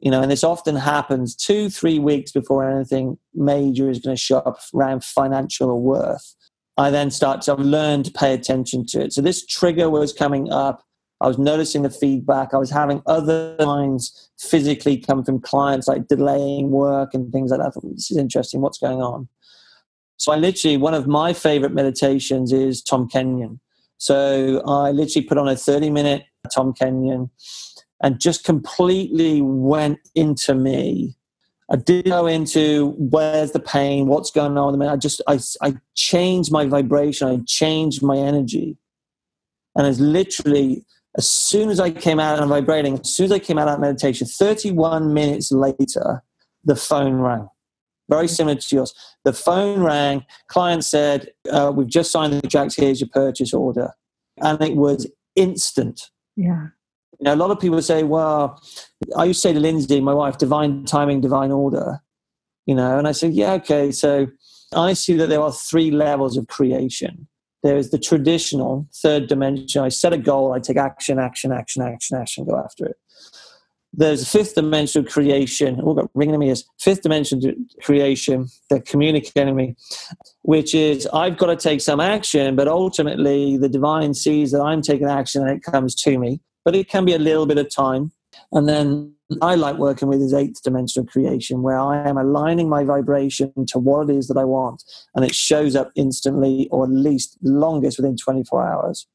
you 0.00 0.10
know, 0.10 0.22
and 0.22 0.30
this 0.30 0.44
often 0.44 0.76
happens 0.76 1.34
two, 1.34 1.68
three 1.68 1.98
weeks 1.98 2.32
before 2.32 2.68
anything 2.68 3.18
major 3.34 3.90
is 3.90 3.98
going 3.98 4.16
to 4.16 4.22
show 4.22 4.38
up 4.38 4.58
around 4.74 5.04
financial 5.04 5.68
or 5.68 5.80
worth. 5.80 6.34
I 6.76 6.90
then 6.90 7.10
start 7.10 7.42
to 7.42 7.54
I've 7.54 8.02
to 8.04 8.10
pay 8.10 8.34
attention 8.34 8.84
to 8.86 9.00
it. 9.00 9.12
So 9.12 9.22
this 9.22 9.44
trigger 9.46 9.88
was 9.88 10.12
coming 10.12 10.52
up. 10.52 10.82
I 11.20 11.28
was 11.28 11.38
noticing 11.38 11.82
the 11.82 11.90
feedback. 11.90 12.52
I 12.52 12.58
was 12.58 12.70
having 12.70 13.02
other 13.06 13.56
signs 13.58 14.30
physically 14.38 14.98
come 14.98 15.24
from 15.24 15.40
clients 15.40 15.88
like 15.88 16.08
delaying 16.08 16.70
work 16.70 17.14
and 17.14 17.32
things 17.32 17.50
like 17.50 17.60
that. 17.60 17.72
Thought, 17.72 17.94
this 17.94 18.10
is 18.10 18.18
interesting. 18.18 18.60
What's 18.60 18.78
going 18.78 19.00
on? 19.00 19.28
So 20.18 20.32
I 20.32 20.36
literally, 20.36 20.76
one 20.76 20.94
of 20.94 21.06
my 21.06 21.32
favorite 21.32 21.72
meditations 21.72 22.52
is 22.52 22.82
Tom 22.82 23.08
Kenyon. 23.08 23.60
So 23.98 24.62
I 24.66 24.90
literally 24.90 25.26
put 25.26 25.38
on 25.38 25.48
a 25.48 25.56
30 25.56 25.90
minute 25.90 26.24
Tom 26.54 26.74
Kenyon 26.74 27.30
and 28.02 28.20
just 28.20 28.44
completely 28.44 29.40
went 29.40 29.98
into 30.14 30.54
me. 30.54 31.16
I 31.70 31.76
did 31.76 32.06
go 32.06 32.26
into 32.26 32.94
where's 32.96 33.52
the 33.52 33.60
pain, 33.60 34.06
what's 34.06 34.30
going 34.30 34.56
on. 34.56 34.80
I 34.82 34.96
just, 34.96 35.20
I, 35.26 35.40
I 35.62 35.76
changed 35.94 36.52
my 36.52 36.66
vibration, 36.66 37.28
I 37.28 37.40
changed 37.46 38.02
my 38.02 38.16
energy. 38.16 38.76
And 39.74 39.86
it's 39.86 39.98
literally, 39.98 40.84
as 41.16 41.28
soon 41.28 41.70
as 41.70 41.80
I 41.80 41.90
came 41.90 42.20
out 42.20 42.38
and 42.38 42.48
vibrating, 42.48 43.00
as 43.00 43.12
soon 43.12 43.26
as 43.26 43.32
I 43.32 43.40
came 43.40 43.58
out 43.58 43.68
of 43.68 43.80
meditation, 43.80 44.26
31 44.26 45.12
minutes 45.12 45.50
later, 45.50 46.22
the 46.64 46.76
phone 46.76 47.14
rang. 47.14 47.48
Very 48.08 48.28
similar 48.28 48.56
to 48.56 48.76
yours. 48.76 48.94
The 49.24 49.32
phone 49.32 49.82
rang, 49.82 50.24
client 50.46 50.84
said, 50.84 51.30
uh, 51.50 51.72
We've 51.74 51.88
just 51.88 52.12
signed 52.12 52.32
the 52.32 52.42
contract, 52.42 52.76
here's 52.76 53.00
your 53.00 53.08
purchase 53.12 53.52
order. 53.52 53.90
And 54.38 54.62
it 54.62 54.76
was 54.76 55.10
instant. 55.34 56.10
yeah. 56.36 56.68
You 57.18 57.24
know, 57.24 57.34
a 57.34 57.36
lot 57.36 57.50
of 57.50 57.60
people 57.60 57.80
say, 57.80 58.02
well, 58.02 58.62
I 59.16 59.24
used 59.24 59.42
to 59.42 59.48
say 59.48 59.52
to 59.54 59.60
Lindsay, 59.60 60.00
my 60.00 60.14
wife, 60.14 60.38
divine 60.38 60.84
timing, 60.84 61.20
divine 61.20 61.50
order. 61.50 62.02
You 62.66 62.74
know, 62.74 62.98
and 62.98 63.08
I 63.08 63.12
said, 63.12 63.32
yeah, 63.32 63.52
okay. 63.54 63.92
So 63.92 64.26
I 64.74 64.92
see 64.92 65.14
that 65.14 65.28
there 65.28 65.40
are 65.40 65.52
three 65.52 65.90
levels 65.90 66.36
of 66.36 66.48
creation. 66.48 67.28
There 67.62 67.76
is 67.76 67.90
the 67.90 67.98
traditional 67.98 68.86
third 68.94 69.28
dimension. 69.28 69.82
I 69.82 69.88
set 69.88 70.12
a 70.12 70.18
goal, 70.18 70.52
I 70.52 70.58
take 70.58 70.76
action, 70.76 71.18
action, 71.18 71.52
action, 71.52 71.82
action, 71.82 72.16
action, 72.16 72.44
go 72.44 72.58
after 72.58 72.86
it. 72.86 72.96
There's 73.92 74.22
a 74.22 74.26
fifth 74.26 74.54
dimension 74.54 75.04
of 75.04 75.10
creation. 75.10 75.80
Oh, 75.82 75.94
got 75.94 76.10
ringing 76.14 76.34
to 76.34 76.38
me 76.38 76.50
is 76.50 76.64
fifth 76.78 77.02
dimension 77.02 77.40
to 77.40 77.56
creation. 77.82 78.46
They're 78.68 78.80
communicating 78.80 79.56
me, 79.56 79.74
which 80.42 80.74
is 80.74 81.08
I've 81.14 81.38
got 81.38 81.46
to 81.46 81.56
take 81.56 81.80
some 81.80 81.98
action, 81.98 82.56
but 82.56 82.68
ultimately 82.68 83.56
the 83.56 83.70
divine 83.70 84.12
sees 84.12 84.52
that 84.52 84.60
I'm 84.60 84.82
taking 84.82 85.08
action 85.08 85.40
and 85.46 85.50
it 85.50 85.62
comes 85.62 85.94
to 86.02 86.18
me. 86.18 86.40
But 86.66 86.74
it 86.74 86.88
can 86.90 87.04
be 87.04 87.14
a 87.14 87.18
little 87.18 87.46
bit 87.46 87.58
of 87.58 87.70
time. 87.74 88.10
And 88.52 88.68
then 88.68 89.14
I 89.40 89.54
like 89.54 89.76
working 89.76 90.08
with 90.08 90.18
this 90.18 90.34
eighth 90.34 90.62
dimension 90.62 91.02
of 91.04 91.08
creation 91.08 91.62
where 91.62 91.78
I 91.78 92.08
am 92.08 92.18
aligning 92.18 92.68
my 92.68 92.82
vibration 92.82 93.52
to 93.68 93.78
what 93.78 94.10
it 94.10 94.16
is 94.16 94.26
that 94.26 94.36
I 94.36 94.42
want. 94.44 94.82
And 95.14 95.24
it 95.24 95.34
shows 95.34 95.76
up 95.76 95.92
instantly 95.94 96.68
or 96.72 96.84
at 96.84 96.90
least 96.90 97.38
longest 97.42 97.98
within 97.98 98.16
24 98.16 98.66
hours. 98.68 99.06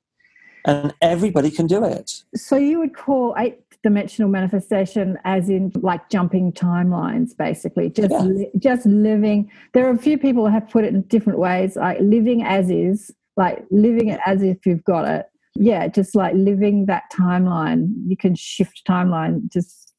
And 0.65 0.93
everybody 1.01 1.51
can 1.51 1.67
do 1.67 1.83
it. 1.83 2.23
So 2.35 2.55
you 2.55 2.79
would 2.79 2.95
call 2.95 3.35
eighth 3.37 3.63
dimensional 3.83 4.29
manifestation 4.29 5.17
as 5.25 5.49
in 5.49 5.73
like 5.75 6.07
jumping 6.09 6.53
timelines 6.53 7.35
basically 7.35 7.89
just 7.89 8.11
Yeah. 8.11 8.21
li- 8.21 8.51
just 8.59 8.85
living 8.85 9.49
there 9.73 9.87
are 9.87 9.89
a 9.89 9.97
few 9.97 10.19
people 10.19 10.45
who 10.45 10.51
have 10.53 10.69
put 10.69 10.85
it 10.85 10.93
in 10.93 11.01
different 11.03 11.39
ways 11.39 11.77
like 11.77 11.97
living 11.99 12.43
as 12.43 12.69
is 12.69 13.11
like 13.37 13.65
living 13.71 14.09
it 14.09 14.19
as 14.27 14.43
if 14.43 14.67
you've 14.67 14.83
got 14.83 15.07
it 15.07 15.25
yeah 15.55 15.87
just 15.87 16.15
like 16.15 16.33
living 16.35 16.85
that 16.85 17.03
timeline 17.13 17.91
you 18.07 18.15
can 18.15 18.35
shift 18.35 18.81
timeline 18.87 19.51
just 19.51 19.93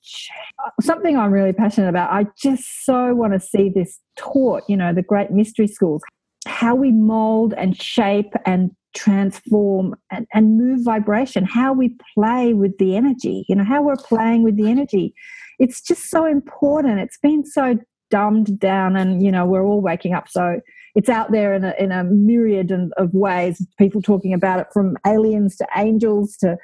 something 0.80 1.16
i'm 1.16 1.32
really 1.32 1.52
passionate 1.52 1.88
about 1.88 2.10
i 2.10 2.26
just 2.36 2.84
so 2.84 3.14
want 3.14 3.32
to 3.32 3.40
see 3.40 3.68
this 3.68 4.00
taught 4.16 4.62
you 4.68 4.76
know 4.76 4.92
the 4.92 5.02
great 5.02 5.30
mystery 5.30 5.66
schools 5.66 6.02
how 6.46 6.74
we 6.74 6.90
mold 6.90 7.54
and 7.54 7.80
shape 7.80 8.32
and 8.44 8.70
transform 8.94 9.94
and, 10.10 10.26
and 10.32 10.58
move 10.58 10.84
vibration, 10.84 11.44
how 11.44 11.72
we 11.72 11.96
play 12.14 12.52
with 12.52 12.76
the 12.78 12.96
energy, 12.96 13.44
you 13.48 13.54
know, 13.54 13.64
how 13.64 13.82
we're 13.82 13.96
playing 13.96 14.42
with 14.42 14.56
the 14.56 14.68
energy. 14.70 15.14
It's 15.58 15.80
just 15.80 16.10
so 16.10 16.26
important. 16.26 17.00
It's 17.00 17.18
been 17.18 17.44
so 17.44 17.78
dumbed 18.10 18.58
down 18.58 18.96
and, 18.96 19.22
you 19.22 19.30
know, 19.30 19.46
we're 19.46 19.64
all 19.64 19.80
waking 19.80 20.14
up. 20.14 20.28
So 20.28 20.60
it's 20.94 21.08
out 21.08 21.32
there 21.32 21.54
in 21.54 21.64
a, 21.64 21.74
in 21.78 21.92
a 21.92 22.04
myriad 22.04 22.70
of, 22.70 22.92
of 22.96 23.14
ways, 23.14 23.66
people 23.78 24.02
talking 24.02 24.34
about 24.34 24.60
it 24.60 24.66
from 24.72 24.96
aliens 25.06 25.56
to 25.56 25.66
angels 25.76 26.36
to 26.38 26.56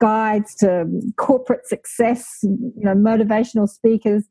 guides 0.00 0.54
to 0.56 0.86
corporate 1.16 1.66
success, 1.66 2.38
you 2.42 2.72
know, 2.76 2.94
motivational 2.94 3.68
speakers 3.68 4.24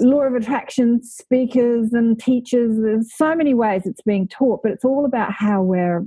law 0.00 0.22
of 0.22 0.34
attraction 0.34 1.02
speakers 1.02 1.92
and 1.92 2.18
teachers. 2.18 2.78
There's 2.80 3.14
so 3.16 3.34
many 3.34 3.54
ways 3.54 3.82
it's 3.84 4.02
being 4.02 4.26
taught, 4.28 4.62
but 4.62 4.72
it's 4.72 4.84
all 4.84 5.04
about 5.04 5.32
how 5.32 5.62
we're 5.62 6.06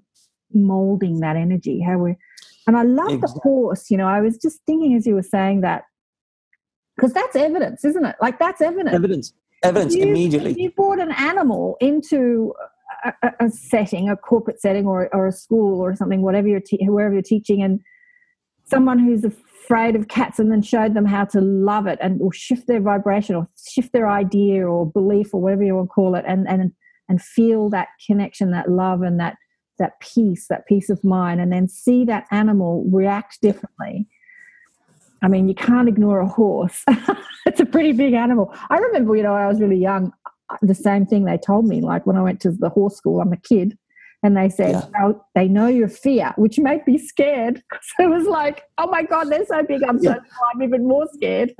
molding 0.53 1.19
that 1.19 1.35
energy. 1.35 1.81
How 1.81 1.97
we're, 1.97 2.17
and 2.67 2.77
I 2.77 2.83
love 2.83 3.09
the 3.09 3.15
Exactly. 3.15 3.41
horse. 3.43 3.91
You 3.91 3.97
know, 3.97 4.07
I 4.07 4.21
was 4.21 4.37
just 4.37 4.59
thinking 4.65 4.95
as 4.95 5.05
you 5.05 5.15
were 5.15 5.23
saying 5.23 5.61
that 5.61 5.83
because 6.95 7.13
that's 7.13 7.35
evidence, 7.35 7.83
isn't 7.85 8.05
it? 8.05 8.15
Like 8.21 8.39
that's 8.39 8.61
evidence. 8.61 8.93
Evidence. 8.93 9.33
Evidence 9.63 9.95
You- 9.95 10.03
immediately. 10.03 10.55
You 10.57 10.71
brought 10.71 10.99
an 10.99 11.11
animal 11.11 11.77
into 11.79 12.53
a, 13.03 13.31
a, 13.39 13.49
setting, 13.49 14.09
a 14.09 14.15
corporate 14.15 14.61
setting, 14.61 14.87
or, 14.87 15.13
or 15.13 15.27
a 15.27 15.31
school, 15.31 15.81
or 15.81 15.95
something, 15.95 16.21
whatever 16.21 16.47
you're 16.47 16.59
te- 16.59 16.85
wherever 16.87 17.13
you're 17.13 17.21
teaching, 17.21 17.61
and 17.61 17.79
someone 18.65 18.99
who's 18.99 19.23
afraid 19.23 19.95
of 19.95 20.07
cats, 20.07 20.39
and 20.39 20.51
then 20.51 20.61
showed 20.61 20.93
them 20.93 21.05
how 21.05 21.25
to 21.25 21.41
love 21.41 21.87
it 21.87 21.99
and 22.01 22.21
or 22.21 22.31
shift 22.33 22.67
their 22.67 22.81
vibration, 22.81 23.35
or 23.35 23.47
shift 23.67 23.91
their 23.93 24.09
idea 24.09 24.65
or 24.67 24.89
belief, 24.89 25.33
or 25.33 25.41
whatever 25.41 25.63
you 25.63 25.75
want 25.75 25.89
to 25.89 25.93
call 25.93 26.15
it, 26.15 26.25
and 26.27 26.47
and 26.47 26.71
and 27.09 27.21
feel 27.21 27.69
that 27.69 27.89
connection, 28.05 28.51
that 28.51 28.69
love, 28.69 29.01
and 29.01 29.19
that 29.19 29.35
that 29.79 29.99
peace, 29.99 30.47
that 30.49 30.65
peace 30.67 30.89
of 30.89 31.03
mind, 31.03 31.41
and 31.41 31.51
then 31.51 31.67
see 31.67 32.05
that 32.05 32.25
animal 32.31 32.85
react 32.91 33.41
differently. 33.41 34.07
I 35.23 35.29
mean, 35.29 35.47
you 35.47 35.55
can't 35.55 35.87
ignore 35.87 36.19
a 36.19 36.27
horse. 36.27 36.83
it's 37.45 37.61
a 37.61 37.65
pretty 37.65 37.93
big 37.93 38.13
animal. 38.13 38.53
I 38.69 38.77
remember, 38.77 39.15
you 39.15 39.23
know, 39.23 39.33
I 39.33 39.47
was 39.47 39.59
really 39.61 39.77
young, 39.77 40.11
uh, 40.49 40.57
the 40.61 40.75
same 40.75 41.05
thing 41.05 41.23
they 41.23 41.37
told 41.37 41.65
me, 41.65 41.79
like 41.81 42.05
when 42.05 42.17
I 42.17 42.21
went 42.21 42.41
to 42.41 42.51
the 42.51 42.69
horse 42.69 42.97
school, 42.97 43.21
I'm 43.21 43.31
a 43.31 43.37
kid, 43.37 43.77
and 44.21 44.35
they 44.35 44.49
said, 44.49 44.71
Yeah. 44.71 44.85
"Well, 45.01 45.25
they 45.33 45.47
know 45.47 45.67
your 45.67 45.87
fear, 45.87 46.33
which 46.37 46.59
made 46.59 46.85
me 46.85 46.97
scared. 46.97 47.63
So 47.97 48.03
it 48.03 48.09
was 48.09 48.27
like, 48.27 48.63
oh 48.77 48.87
my 48.87 49.03
God, 49.03 49.25
they're 49.29 49.45
so 49.45 49.63
big, 49.63 49.81
I'm 49.87 49.97
so 49.99 50.09
Yeah. 50.09 50.15
small, 50.15 50.49
I'm 50.53 50.61
even 50.63 50.85
more 50.87 51.07
scared. 51.13 51.53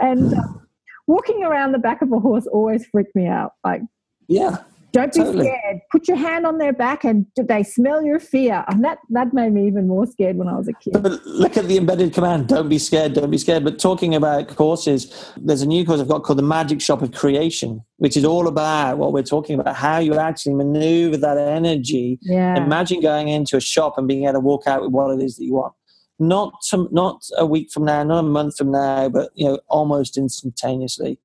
And 0.00 0.34
um, 0.34 0.66
walking 1.06 1.42
around 1.44 1.72
the 1.72 1.78
back 1.78 2.02
of 2.02 2.12
a 2.12 2.18
horse 2.18 2.46
always 2.46 2.84
freaked 2.86 3.14
me 3.16 3.26
out. 3.26 3.52
Like, 3.64 3.82
Yeah. 4.28 4.58
Don't 4.98 5.12
be 5.12 5.20
Totally. 5.20 5.46
scared. 5.46 5.80
Put 5.92 6.08
your 6.08 6.16
hand 6.16 6.44
on 6.44 6.58
their 6.58 6.72
back 6.72 7.04
and 7.04 7.26
do 7.34 7.42
they 7.44 7.62
smell 7.62 8.02
your 8.02 8.18
fear. 8.18 8.64
And 8.68 8.84
that, 8.84 8.98
that 9.10 9.32
made 9.32 9.52
me 9.52 9.66
even 9.66 9.86
more 9.86 10.06
scared 10.06 10.36
when 10.36 10.48
I 10.48 10.56
was 10.56 10.66
a 10.66 10.72
kid. 10.72 11.00
But 11.00 11.24
look 11.24 11.56
at 11.56 11.66
the 11.66 11.76
embedded 11.76 12.12
command. 12.12 12.48
Don't 12.48 12.68
be 12.68 12.78
scared. 12.78 13.12
Don't 13.12 13.30
be 13.30 13.38
scared. 13.38 13.62
But 13.62 13.78
talking 13.78 14.14
about 14.14 14.48
courses, 14.48 15.32
there's 15.36 15.62
a 15.62 15.66
new 15.66 15.86
course 15.86 16.00
I've 16.00 16.08
got 16.08 16.24
called 16.24 16.38
the 16.38 16.42
Magic 16.42 16.80
Shop 16.80 17.00
of 17.00 17.12
Creation, 17.12 17.80
which 17.98 18.16
is 18.16 18.24
all 18.24 18.48
about 18.48 18.98
what 18.98 19.12
we're 19.12 19.22
talking 19.22 19.58
about, 19.58 19.76
how 19.76 19.98
you 19.98 20.14
actually 20.14 20.54
maneuver 20.54 21.16
that 21.16 21.38
energy. 21.38 22.18
Yeah. 22.22 22.56
Imagine 22.56 23.00
going 23.00 23.28
into 23.28 23.56
a 23.56 23.60
shop 23.60 23.98
and 23.98 24.08
being 24.08 24.24
able 24.24 24.34
to 24.34 24.40
walk 24.40 24.66
out 24.66 24.82
with 24.82 24.90
what 24.90 25.16
it 25.16 25.22
is 25.22 25.36
that 25.36 25.44
you 25.44 25.54
want. 25.54 25.74
Not 26.18 26.54
to, 26.70 26.88
not 26.90 27.22
a 27.36 27.46
week 27.46 27.70
from 27.70 27.84
now, 27.84 28.02
not 28.02 28.18
a 28.24 28.28
month 28.28 28.56
from 28.56 28.72
now, 28.72 29.08
but 29.08 29.30
you 29.34 29.46
know, 29.46 29.60
almost 29.68 30.18
instantaneously. 30.18 31.20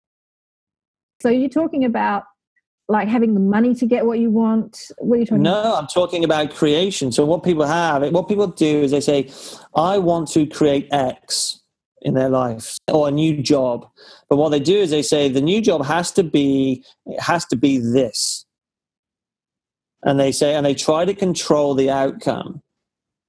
So 1.19 1.29
you're 1.29 1.49
talking 1.49 1.85
about 1.85 2.25
like 2.87 3.07
having 3.07 3.33
the 3.33 3.39
money 3.39 3.73
to 3.75 3.85
get 3.85 4.05
what 4.05 4.19
you 4.19 4.29
want. 4.29 4.91
What 4.97 5.15
are 5.15 5.19
you 5.19 5.25
talking 5.25 5.45
about? 5.45 5.63
No, 5.63 5.75
I'm 5.75 5.87
talking 5.87 6.23
about 6.23 6.53
creation. 6.53 7.11
So 7.11 7.25
what 7.25 7.43
people 7.43 7.65
have, 7.65 8.09
what 8.11 8.27
people 8.27 8.47
do 8.47 8.81
is 8.81 8.91
they 8.91 9.01
say, 9.01 9.29
I 9.75 9.97
want 9.97 10.29
to 10.31 10.45
create 10.45 10.87
X 10.91 11.61
in 12.01 12.13
their 12.13 12.29
life 12.29 12.77
or 12.91 13.07
a 13.07 13.11
new 13.11 13.41
job. 13.41 13.87
But 14.29 14.35
what 14.37 14.49
they 14.49 14.59
do 14.59 14.77
is 14.77 14.91
they 14.91 15.01
say 15.01 15.29
the 15.29 15.41
new 15.41 15.61
job 15.61 15.85
has 15.85 16.11
to 16.13 16.23
be 16.23 16.83
it 17.05 17.19
has 17.19 17.45
to 17.45 17.55
be 17.55 17.77
this. 17.77 18.45
And 20.03 20.19
they 20.19 20.33
say 20.33 20.53
and 20.53 20.65
they 20.65 20.75
try 20.75 21.05
to 21.05 21.13
control 21.13 21.75
the 21.75 21.89
outcome. 21.89 22.61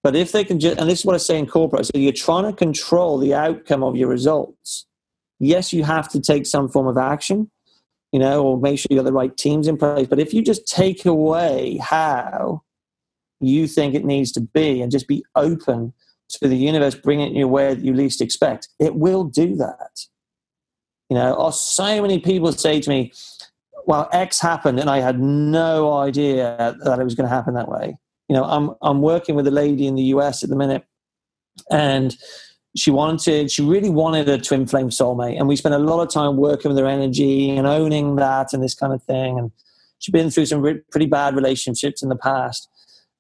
But 0.02 0.16
if 0.16 0.32
they 0.32 0.44
can 0.44 0.58
just 0.58 0.78
and 0.78 0.90
this 0.90 1.00
is 1.00 1.04
what 1.06 1.14
I 1.14 1.18
say 1.18 1.38
in 1.38 1.46
corporate, 1.46 1.86
so 1.86 1.92
you're 1.94 2.12
trying 2.12 2.44
to 2.44 2.52
control 2.52 3.18
the 3.18 3.34
outcome 3.34 3.84
of 3.84 3.96
your 3.96 4.08
results. 4.08 4.86
Yes, 5.38 5.72
you 5.72 5.84
have 5.84 6.08
to 6.10 6.20
take 6.20 6.46
some 6.46 6.68
form 6.68 6.86
of 6.86 6.96
action, 6.96 7.50
you 8.14 8.20
know, 8.20 8.44
or 8.44 8.60
make 8.60 8.78
sure 8.78 8.86
you 8.90 8.96
got 8.96 9.02
the 9.02 9.12
right 9.12 9.36
teams 9.36 9.66
in 9.66 9.76
place. 9.76 10.06
But 10.06 10.20
if 10.20 10.32
you 10.32 10.40
just 10.40 10.68
take 10.68 11.04
away 11.04 11.78
how 11.78 12.62
you 13.40 13.66
think 13.66 13.96
it 13.96 14.04
needs 14.04 14.30
to 14.32 14.40
be 14.40 14.80
and 14.80 14.92
just 14.92 15.08
be 15.08 15.24
open 15.34 15.92
to 16.28 16.46
the 16.46 16.56
universe 16.56 16.94
bringing 16.94 17.26
it 17.26 17.30
in 17.30 17.36
your 17.36 17.48
way 17.48 17.74
that 17.74 17.84
you 17.84 17.92
least 17.92 18.20
expect, 18.20 18.68
it 18.78 18.94
will 18.94 19.24
do 19.24 19.56
that. 19.56 20.06
You 21.10 21.16
know, 21.16 21.34
or 21.34 21.52
so 21.52 22.00
many 22.00 22.20
people 22.20 22.52
say 22.52 22.80
to 22.80 22.88
me, 22.88 23.12
well, 23.84 24.08
X 24.12 24.38
happened 24.40 24.78
and 24.78 24.88
I 24.88 25.00
had 25.00 25.18
no 25.18 25.94
idea 25.94 26.76
that 26.84 27.00
it 27.00 27.04
was 27.04 27.16
going 27.16 27.28
to 27.28 27.34
happen 27.34 27.54
that 27.54 27.68
way. 27.68 27.98
You 28.28 28.36
know, 28.36 28.44
I'm, 28.44 28.76
I'm 28.80 29.02
working 29.02 29.34
with 29.34 29.48
a 29.48 29.50
lady 29.50 29.88
in 29.88 29.96
the 29.96 30.04
US 30.14 30.44
at 30.44 30.50
the 30.50 30.56
minute 30.56 30.84
and 31.68 32.16
she 32.76 32.90
wanted 32.90 33.50
she 33.50 33.62
really 33.62 33.90
wanted 33.90 34.28
a 34.28 34.38
twin 34.38 34.66
flame 34.66 34.90
soulmate. 34.90 35.38
And 35.38 35.48
we 35.48 35.56
spent 35.56 35.74
a 35.74 35.78
lot 35.78 36.02
of 36.02 36.12
time 36.12 36.36
working 36.36 36.70
with 36.70 36.78
her 36.78 36.86
energy 36.86 37.50
and 37.50 37.66
owning 37.66 38.16
that 38.16 38.52
and 38.52 38.62
this 38.62 38.74
kind 38.74 38.92
of 38.92 39.02
thing. 39.02 39.38
And 39.38 39.52
she'd 39.98 40.12
been 40.12 40.30
through 40.30 40.46
some 40.46 40.60
re- 40.60 40.80
pretty 40.90 41.06
bad 41.06 41.36
relationships 41.36 42.02
in 42.02 42.08
the 42.08 42.16
past. 42.16 42.68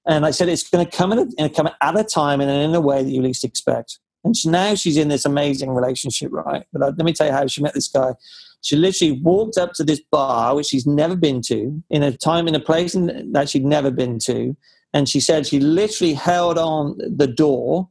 And 0.06 0.26
i 0.26 0.32
said 0.32 0.48
it's 0.48 0.68
going 0.68 0.84
to 0.84 0.96
come 0.96 1.12
at 1.12 1.18
a, 1.18 1.48
come 1.48 1.68
at 1.80 1.98
a 1.98 2.04
time 2.04 2.40
and 2.40 2.50
in 2.50 2.74
a 2.74 2.80
way 2.80 3.02
that 3.02 3.10
you 3.10 3.22
least 3.22 3.44
expect. 3.44 3.98
And 4.22 4.36
she, 4.36 4.48
now 4.48 4.74
she's 4.74 4.96
in 4.96 5.08
this 5.08 5.24
amazing 5.24 5.70
relationship 5.70 6.30
right? 6.32 6.64
But 6.72 6.96
let 6.96 7.04
me 7.04 7.12
tell 7.12 7.26
you 7.26 7.32
how 7.32 7.46
she 7.46 7.62
met 7.62 7.74
this 7.74 7.88
guy. 7.88 8.12
She 8.60 8.76
literally 8.76 9.20
walked 9.20 9.56
up 9.56 9.72
to 9.74 9.84
this 9.84 10.00
bar 10.10 10.54
which 10.56 10.66
she's 10.66 10.86
never 10.86 11.14
been 11.14 11.42
to 11.42 11.82
in 11.90 12.02
a 12.02 12.16
time 12.16 12.48
in 12.48 12.54
a 12.54 12.60
place 12.60 12.94
that 12.94 13.48
she'd 13.48 13.64
never 13.64 13.90
been 13.90 14.18
to. 14.20 14.56
And 14.92 15.08
she 15.08 15.20
said 15.20 15.46
she 15.46 15.60
literally 15.60 16.14
held 16.14 16.58
on 16.58 16.98
the 16.98 17.26
door 17.26 17.88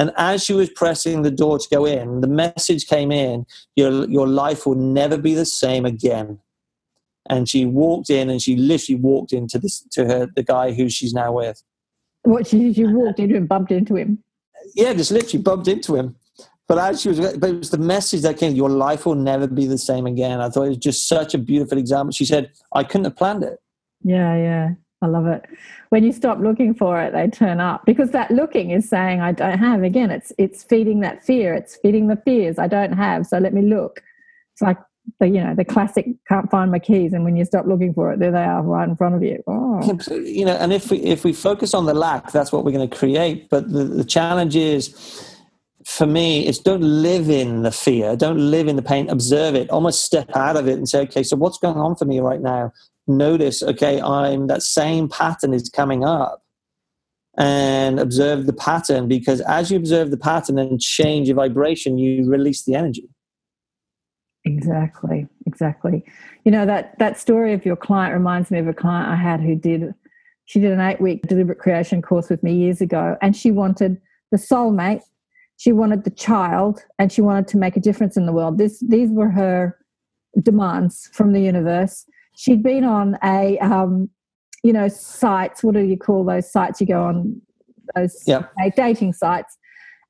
and 0.00 0.12
as 0.16 0.42
she 0.42 0.54
was 0.54 0.70
pressing 0.70 1.20
the 1.20 1.30
door 1.30 1.58
to 1.58 1.68
go 1.70 1.84
in, 1.84 2.22
the 2.22 2.26
message 2.26 2.86
came 2.86 3.12
in 3.12 3.44
your, 3.76 4.08
your 4.08 4.26
life 4.26 4.64
will 4.64 4.74
never 4.74 5.18
be 5.18 5.34
the 5.34 5.44
same 5.44 5.84
again. 5.84 6.38
And 7.28 7.46
she 7.46 7.66
walked 7.66 8.08
in 8.08 8.30
and 8.30 8.40
she 8.40 8.56
literally 8.56 8.98
walked 8.98 9.34
into 9.34 9.58
this 9.58 9.82
to 9.90 10.06
her 10.06 10.26
the 10.34 10.42
guy 10.42 10.72
who 10.72 10.88
she's 10.88 11.12
now 11.12 11.32
with. 11.32 11.62
What 12.22 12.46
she, 12.46 12.72
she 12.72 12.86
walked 12.86 13.20
into 13.20 13.36
and 13.36 13.46
bumped 13.46 13.72
into 13.72 13.96
him. 13.96 14.24
Yeah, 14.74 14.94
just 14.94 15.10
literally 15.10 15.42
bumped 15.42 15.68
into 15.68 15.96
him. 15.96 16.16
But 16.66 16.78
as 16.78 17.02
she 17.02 17.10
was 17.10 17.20
but 17.36 17.50
it 17.50 17.58
was 17.58 17.70
the 17.70 17.76
message 17.76 18.22
that 18.22 18.38
came, 18.38 18.54
your 18.54 18.70
life 18.70 19.04
will 19.04 19.16
never 19.16 19.46
be 19.46 19.66
the 19.66 19.76
same 19.76 20.06
again. 20.06 20.40
I 20.40 20.48
thought 20.48 20.62
it 20.62 20.68
was 20.70 20.78
just 20.78 21.08
such 21.08 21.34
a 21.34 21.38
beautiful 21.38 21.76
example. 21.76 22.12
She 22.12 22.24
said, 22.24 22.52
I 22.72 22.84
couldn't 22.84 23.04
have 23.04 23.16
planned 23.16 23.44
it. 23.44 23.58
Yeah, 24.02 24.34
yeah. 24.34 24.70
I 25.02 25.06
love 25.06 25.26
it. 25.26 25.46
When 25.88 26.04
you 26.04 26.12
stop 26.12 26.40
looking 26.40 26.74
for 26.74 27.00
it, 27.00 27.12
they 27.12 27.28
turn 27.28 27.58
up 27.58 27.86
because 27.86 28.10
that 28.10 28.30
looking 28.30 28.70
is 28.70 28.88
saying 28.88 29.20
I 29.20 29.32
don't 29.32 29.58
have. 29.58 29.82
Again, 29.82 30.10
it's 30.10 30.32
it's 30.36 30.62
feeding 30.62 31.00
that 31.00 31.24
fear. 31.24 31.54
It's 31.54 31.76
feeding 31.76 32.08
the 32.08 32.16
fears 32.16 32.58
I 32.58 32.66
don't 32.68 32.92
have. 32.92 33.26
So 33.26 33.38
let 33.38 33.54
me 33.54 33.62
look. 33.62 34.02
It's 34.52 34.62
like 34.62 34.76
the 35.18 35.28
you 35.28 35.42
know 35.42 35.54
the 35.54 35.64
classic 35.64 36.06
can't 36.28 36.50
find 36.50 36.70
my 36.70 36.78
keys, 36.78 37.14
and 37.14 37.24
when 37.24 37.34
you 37.34 37.46
stop 37.46 37.66
looking 37.66 37.94
for 37.94 38.12
it, 38.12 38.20
there 38.20 38.30
they 38.30 38.44
are 38.44 38.62
right 38.62 38.88
in 38.88 38.94
front 38.94 39.14
of 39.14 39.22
you. 39.22 39.42
Oh. 39.46 39.80
You 40.10 40.44
know, 40.44 40.56
and 40.56 40.72
if 40.72 40.90
we 40.90 40.98
if 40.98 41.24
we 41.24 41.32
focus 41.32 41.72
on 41.72 41.86
the 41.86 41.94
lack, 41.94 42.30
that's 42.30 42.52
what 42.52 42.64
we're 42.64 42.72
going 42.72 42.88
to 42.88 42.96
create. 42.96 43.48
But 43.48 43.72
the, 43.72 43.84
the 43.84 44.04
challenge 44.04 44.54
is 44.54 45.30
for 45.84 46.06
me, 46.06 46.46
it's 46.46 46.58
don't 46.58 46.82
live 46.82 47.30
in 47.30 47.62
the 47.62 47.72
fear, 47.72 48.16
don't 48.16 48.50
live 48.50 48.68
in 48.68 48.76
the 48.76 48.82
pain, 48.82 49.08
observe 49.08 49.54
it, 49.54 49.70
almost 49.70 50.04
step 50.04 50.28
out 50.36 50.56
of 50.56 50.68
it 50.68 50.74
and 50.74 50.88
say, 50.88 51.00
okay, 51.00 51.22
so 51.22 51.36
what's 51.36 51.58
going 51.58 51.78
on 51.78 51.96
for 51.96 52.04
me 52.04 52.20
right 52.20 52.40
now? 52.40 52.70
Notice, 53.10 53.62
okay, 53.62 54.00
I'm 54.00 54.46
that 54.46 54.62
same 54.62 55.08
pattern 55.08 55.52
is 55.52 55.68
coming 55.68 56.04
up 56.04 56.44
and 57.36 57.98
observe 57.98 58.46
the 58.46 58.52
pattern 58.52 59.08
because 59.08 59.40
as 59.40 59.70
you 59.70 59.76
observe 59.76 60.10
the 60.10 60.16
pattern 60.16 60.58
and 60.58 60.80
change 60.80 61.26
your 61.26 61.34
vibration, 61.34 61.98
you 61.98 62.30
release 62.30 62.64
the 62.64 62.74
energy. 62.74 63.08
Exactly, 64.44 65.26
exactly. 65.46 66.04
You 66.44 66.52
know 66.52 66.64
that 66.66 66.98
that 66.98 67.18
story 67.18 67.52
of 67.52 67.66
your 67.66 67.76
client 67.76 68.14
reminds 68.14 68.50
me 68.50 68.58
of 68.58 68.68
a 68.68 68.72
client 68.72 69.08
I 69.08 69.16
had 69.16 69.40
who 69.40 69.54
did 69.54 69.92
she 70.44 70.60
did 70.60 70.72
an 70.72 70.80
eight 70.80 71.00
week 71.00 71.22
deliberate 71.26 71.58
creation 71.58 72.02
course 72.02 72.30
with 72.30 72.42
me 72.42 72.54
years 72.54 72.80
ago, 72.80 73.16
and 73.20 73.36
she 73.36 73.50
wanted 73.50 74.00
the 74.30 74.38
soulmate, 74.38 75.02
she 75.56 75.72
wanted 75.72 76.04
the 76.04 76.10
child, 76.10 76.80
and 76.98 77.12
she 77.12 77.20
wanted 77.20 77.48
to 77.48 77.58
make 77.58 77.76
a 77.76 77.80
difference 77.80 78.16
in 78.16 78.26
the 78.26 78.32
world. 78.32 78.58
This 78.58 78.80
these 78.88 79.10
were 79.10 79.30
her 79.30 79.76
demands 80.42 81.10
from 81.12 81.32
the 81.32 81.40
universe. 81.40 82.06
She'd 82.36 82.62
been 82.62 82.84
on 82.84 83.18
a 83.22 83.58
um, 83.58 84.10
you 84.62 84.72
know 84.72 84.88
sites. 84.88 85.62
What 85.62 85.74
do 85.74 85.80
you 85.80 85.96
call 85.96 86.24
those 86.24 86.50
sites 86.50 86.80
you 86.80 86.86
go 86.86 87.02
on? 87.02 87.40
Those 87.96 88.22
dating 88.76 89.14
sites 89.14 89.58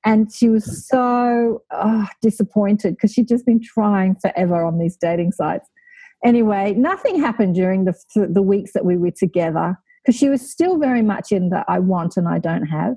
and 0.04 0.32
she 0.32 0.48
was 0.48 0.86
so 0.88 1.62
oh, 1.70 2.06
disappointed 2.22 2.96
because 2.96 3.12
she'd 3.12 3.28
just 3.28 3.44
been 3.44 3.60
trying 3.62 4.16
forever 4.16 4.64
on 4.64 4.78
these 4.78 4.96
dating 4.96 5.32
sites. 5.32 5.68
Anyway, 6.24 6.74
nothing 6.74 7.18
happened 7.18 7.54
during 7.54 7.84
the 7.84 7.94
the 8.14 8.42
weeks 8.42 8.72
that 8.72 8.84
we 8.84 8.96
were 8.96 9.10
together 9.10 9.78
because 10.04 10.18
she 10.18 10.28
was 10.28 10.50
still 10.50 10.78
very 10.78 11.02
much 11.02 11.32
in 11.32 11.50
the 11.50 11.64
I 11.68 11.78
want 11.78 12.16
and 12.16 12.28
I 12.28 12.38
don't 12.38 12.66
have. 12.66 12.96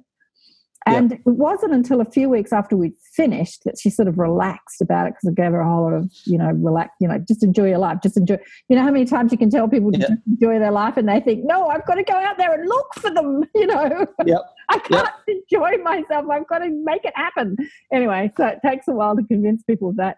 And 0.85 1.13
it 1.13 1.21
wasn't 1.25 1.73
until 1.73 2.01
a 2.01 2.05
few 2.05 2.29
weeks 2.29 2.51
after 2.51 2.75
we'd 2.75 2.97
finished 3.13 3.63
that 3.63 3.79
she 3.79 3.89
sort 3.89 4.07
of 4.07 4.17
relaxed 4.17 4.81
about 4.81 5.07
it 5.07 5.13
because 5.13 5.29
it 5.29 5.35
gave 5.35 5.51
her 5.51 5.61
a 5.61 5.67
whole 5.67 5.83
lot 5.83 5.93
of, 5.93 6.11
you 6.25 6.37
know, 6.37 6.51
relax, 6.51 6.93
you 6.99 7.07
know, 7.07 7.17
just 7.25 7.43
enjoy 7.43 7.69
your 7.69 7.77
life, 7.77 7.99
just 8.03 8.17
enjoy. 8.17 8.37
You 8.67 8.75
know 8.75 8.83
how 8.83 8.91
many 8.91 9.05
times 9.05 9.31
you 9.31 9.37
can 9.37 9.49
tell 9.49 9.67
people 9.67 9.91
to 9.93 10.17
enjoy 10.27 10.59
their 10.59 10.71
life 10.71 10.97
and 10.97 11.07
they 11.07 11.21
think, 11.21 11.45
no, 11.45 11.67
I've 11.69 11.85
got 11.85 11.95
to 11.95 12.03
go 12.03 12.13
out 12.13 12.37
there 12.37 12.53
and 12.53 12.67
look 12.67 12.87
for 12.95 13.11
them, 13.11 13.43
you 13.55 13.67
know. 13.67 14.07
Yep. 14.25 14.41
I 14.69 14.79
can't 14.79 15.09
enjoy 15.27 15.77
myself. 15.83 16.25
I've 16.29 16.47
got 16.47 16.59
to 16.59 16.69
make 16.69 17.05
it 17.05 17.13
happen. 17.15 17.55
Anyway, 17.91 18.31
so 18.35 18.47
it 18.47 18.59
takes 18.65 18.87
a 18.87 18.93
while 18.93 19.15
to 19.15 19.23
convince 19.23 19.63
people 19.63 19.89
of 19.89 19.97
that. 19.97 20.17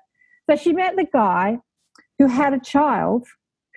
So 0.50 0.56
she 0.56 0.74
met 0.74 0.96
the 0.96 1.08
guy 1.12 1.60
who 2.18 2.28
had 2.28 2.54
a 2.54 2.60
child 2.60 3.28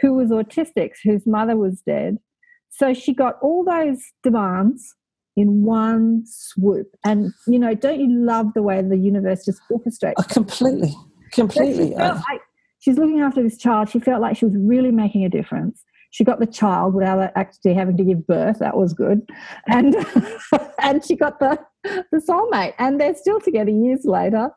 who 0.01 0.15
was 0.15 0.31
autistic, 0.31 0.93
whose 1.05 1.27
mother 1.27 1.57
was 1.57 1.83
dead. 1.83 2.19
So 2.71 2.95
she 2.95 3.13
got 3.13 3.39
all 3.43 3.65
those 3.65 4.01
demands 4.23 4.95
in 5.39 5.63
one 5.63 6.25
swoop. 6.27 6.89
And, 7.05 7.33
you 7.47 7.59
know, 7.61 7.75
don't 7.75 8.01
you 8.01 8.09
love 8.11 8.55
the 8.55 8.63
way 8.63 8.83
the 8.83 8.97
universe 8.97 9.45
just 9.45 9.61
orchestrates? 9.71 10.15
Uh, 10.17 10.25
completely, 10.25 10.91
So 10.91 11.43
completely. 11.43 11.91
She 11.91 11.95
Uh, 11.95 12.15
like 12.15 12.41
she's 12.81 12.99
looking 12.99 13.21
after 13.21 13.41
this 13.43 13.57
child. 13.57 13.89
She 13.89 14.01
felt 14.01 14.21
like 14.21 14.37
she 14.37 14.47
was 14.47 14.57
really 14.59 14.91
making 14.91 15.25
a 15.25 15.29
difference. 15.29 15.85
She 16.11 16.25
got 16.25 16.41
the 16.41 16.47
child 16.47 16.95
without 16.95 17.31
actually 17.37 17.75
having 17.75 17.97
to 17.99 18.05
give 18.05 18.27
birth. 18.27 18.59
That 18.59 18.77
was 18.77 18.95
good, 18.95 19.29
and 19.67 19.95
and 20.83 21.05
she 21.05 21.15
got 21.15 21.39
the 21.39 21.61
the 21.85 22.23
soulmate, 22.29 22.75
and 22.79 23.01
they're 23.01 23.15
still 23.15 23.41
together 23.41 23.71
years 23.71 24.05
later. 24.05 24.51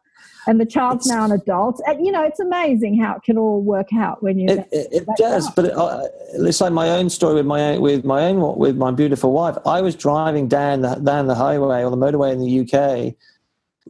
And 0.47 0.59
the 0.59 0.65
child's 0.65 1.07
now 1.07 1.23
an 1.23 1.31
adult. 1.31 1.81
And 1.85 2.05
you 2.05 2.11
know, 2.11 2.23
it's 2.23 2.39
amazing 2.39 2.99
how 2.99 3.15
it 3.15 3.23
can 3.23 3.37
all 3.37 3.61
work 3.61 3.93
out 3.93 4.23
when 4.23 4.39
you. 4.39 4.49
It, 4.49 4.67
it, 4.71 4.87
it 4.91 5.07
does, 5.17 5.49
but 5.51 5.65
it, 5.65 5.73
uh, 5.73 6.07
it's 6.33 6.61
like 6.61 6.73
my 6.73 6.89
own 6.89 7.09
story 7.09 7.35
with 7.35 7.45
my 7.45 7.61
own, 7.61 7.81
with 7.81 8.03
my 8.03 8.25
own 8.25 8.57
with 8.57 8.75
my 8.75 8.91
beautiful 8.91 9.31
wife. 9.31 9.57
I 9.65 9.81
was 9.81 9.95
driving 9.95 10.47
down 10.47 10.81
the 10.81 10.95
down 10.95 11.27
the 11.27 11.35
highway 11.35 11.83
or 11.83 11.91
the 11.91 11.97
motorway 11.97 12.33
in 12.33 12.39
the 12.39 12.61
UK, 12.61 13.13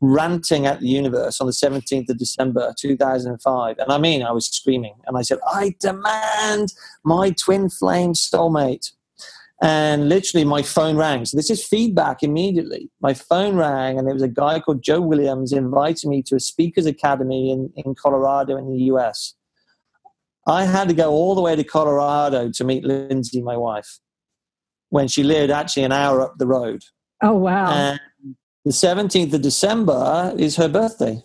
ranting 0.01 0.65
at 0.65 0.82
the 0.82 0.88
universe 0.88 1.39
on 1.39 1.47
the 1.47 1.53
seventeenth 1.53 2.09
of 2.09 2.17
December 2.17 2.73
two 2.77 2.97
thousand 2.97 3.32
and 3.32 3.41
five, 3.41 3.77
and 3.79 3.91
I 3.91 3.97
mean 3.97 4.21
I 4.21 4.32
was 4.32 4.47
screaming, 4.47 4.95
and 5.07 5.17
I 5.17 5.21
said, 5.21 5.39
"I 5.47 5.75
demand 5.79 6.73
my 7.05 7.32
twin 7.32 7.69
flame 7.69 8.13
soulmate." 8.13 8.91
And 9.64 10.09
literally, 10.09 10.43
my 10.43 10.64
phone 10.64 10.95
rang. 10.97 11.24
So 11.26 11.38
this 11.38 11.51
is 11.51 11.64
feedback 11.64 12.24
immediately. 12.24 12.89
My 12.99 13.14
phone 13.14 13.55
rang, 13.55 13.99
and 13.99 14.07
there 14.07 14.14
was 14.16 14.24
a 14.24 14.28
guy 14.28 14.59
called 14.59 14.82
Joe 14.82 15.01
Williams 15.01 15.53
inviting 15.53 16.09
me 16.09 16.24
to 16.24 16.36
a 16.36 16.39
speakers 16.39 16.88
academy 16.88 17.51
in, 17.51 17.72
in 17.76 17.93
Colorado 17.93 18.57
in 18.57 18.72
the 18.72 18.84
US. 18.86 19.36
I 20.47 20.66
had 20.66 20.88
to 20.88 20.95
go 20.95 21.12
all 21.12 21.36
the 21.36 21.41
way 21.41 21.55
to 21.55 21.64
Colorado 21.64 22.49
to 22.49 22.64
meet 22.64 22.84
Lindsay, 22.84 23.43
my 23.43 23.55
wife, 23.55 23.99
when 24.89 25.07
she 25.07 25.22
lived 25.22 25.51
actually 25.51 25.84
an 25.84 25.91
hour 25.91 26.22
up 26.22 26.39
the 26.39 26.47
road. 26.47 26.82
oh 27.22 27.36
wow! 27.36 27.72
And 27.72 27.99
the 28.66 28.72
17th 28.72 29.34
of 29.34 29.41
December 29.41 30.34
is 30.38 30.55
her 30.55 30.68
birthday. 30.68 31.24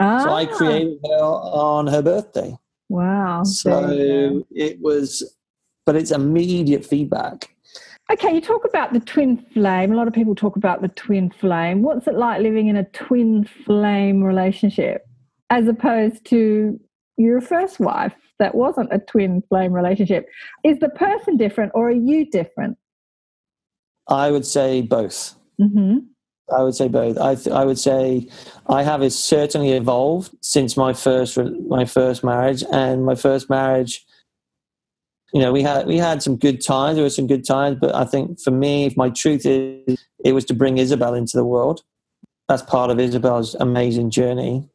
So 0.00 0.30
I 0.30 0.44
Ah, 0.44 0.56
created 0.56 0.98
her 1.04 1.18
on 1.22 1.86
her 1.88 2.00
birthday. 2.00 2.56
Wow. 2.88 3.42
So 3.42 4.44
it 4.50 4.80
was, 4.80 5.34
but 5.84 5.96
it's 5.96 6.12
immediate 6.12 6.84
feedback. 6.86 7.54
Okay, 8.10 8.34
you 8.34 8.40
talk 8.40 8.64
about 8.64 8.94
the 8.94 9.00
twin 9.00 9.36
flame. 9.52 9.92
A 9.92 9.96
lot 9.96 10.08
of 10.08 10.14
people 10.14 10.34
talk 10.34 10.56
about 10.56 10.80
the 10.80 10.88
twin 10.88 11.30
flame. 11.30 11.82
What's 11.82 12.06
it 12.06 12.14
like 12.14 12.40
living 12.40 12.68
in 12.68 12.76
a 12.76 12.84
twin 12.84 13.44
flame 13.66 14.22
relationship 14.24 15.06
as 15.50 15.66
opposed 15.68 16.24
to 16.26 16.80
your 17.18 17.40
first 17.42 17.80
wife 17.80 18.14
that 18.38 18.54
wasn't 18.54 18.92
a 18.92 18.98
twin 18.98 19.42
flame 19.50 19.72
relationship? 19.72 20.26
Is 20.64 20.78
the 20.78 20.88
person 20.88 21.36
different 21.36 21.72
or 21.74 21.88
are 21.88 21.92
you 21.92 22.30
different? 22.30 22.78
I 24.08 24.30
would 24.30 24.46
say 24.46 24.80
both. 24.80 25.34
hmm 25.60 25.98
I 26.50 26.62
would 26.62 26.74
say 26.74 26.88
both. 26.88 27.18
I 27.18 27.34
th- 27.34 27.54
I 27.54 27.66
would 27.66 27.78
say 27.78 28.26
I 28.70 28.82
have 28.82 29.02
is 29.02 29.18
certainly 29.18 29.72
evolved 29.72 30.34
since 30.40 30.78
my 30.78 30.94
first 30.94 31.36
re- 31.36 31.60
my 31.68 31.84
first 31.84 32.24
marriage 32.24 32.64
and 32.72 33.04
my 33.04 33.16
first 33.16 33.50
marriage. 33.50 34.06
You 35.32 35.40
know, 35.40 35.52
we 35.52 35.62
had 35.62 35.86
we 35.86 35.98
had 35.98 36.22
some 36.22 36.36
good 36.36 36.60
times. 36.62 36.96
There 36.96 37.04
were 37.04 37.10
some 37.10 37.26
good 37.26 37.46
times, 37.46 37.78
but 37.80 37.94
I 37.94 38.04
think 38.04 38.40
for 38.40 38.50
me, 38.50 38.86
if 38.86 38.96
my 38.96 39.10
truth 39.10 39.44
is, 39.44 40.02
it 40.24 40.32
was 40.32 40.44
to 40.46 40.54
bring 40.54 40.78
Isabel 40.78 41.14
into 41.14 41.36
the 41.36 41.44
world. 41.44 41.82
That's 42.48 42.62
part 42.62 42.90
of 42.90 42.98
Isabel's 42.98 43.54
amazing 43.56 44.10
journey. 44.10 44.68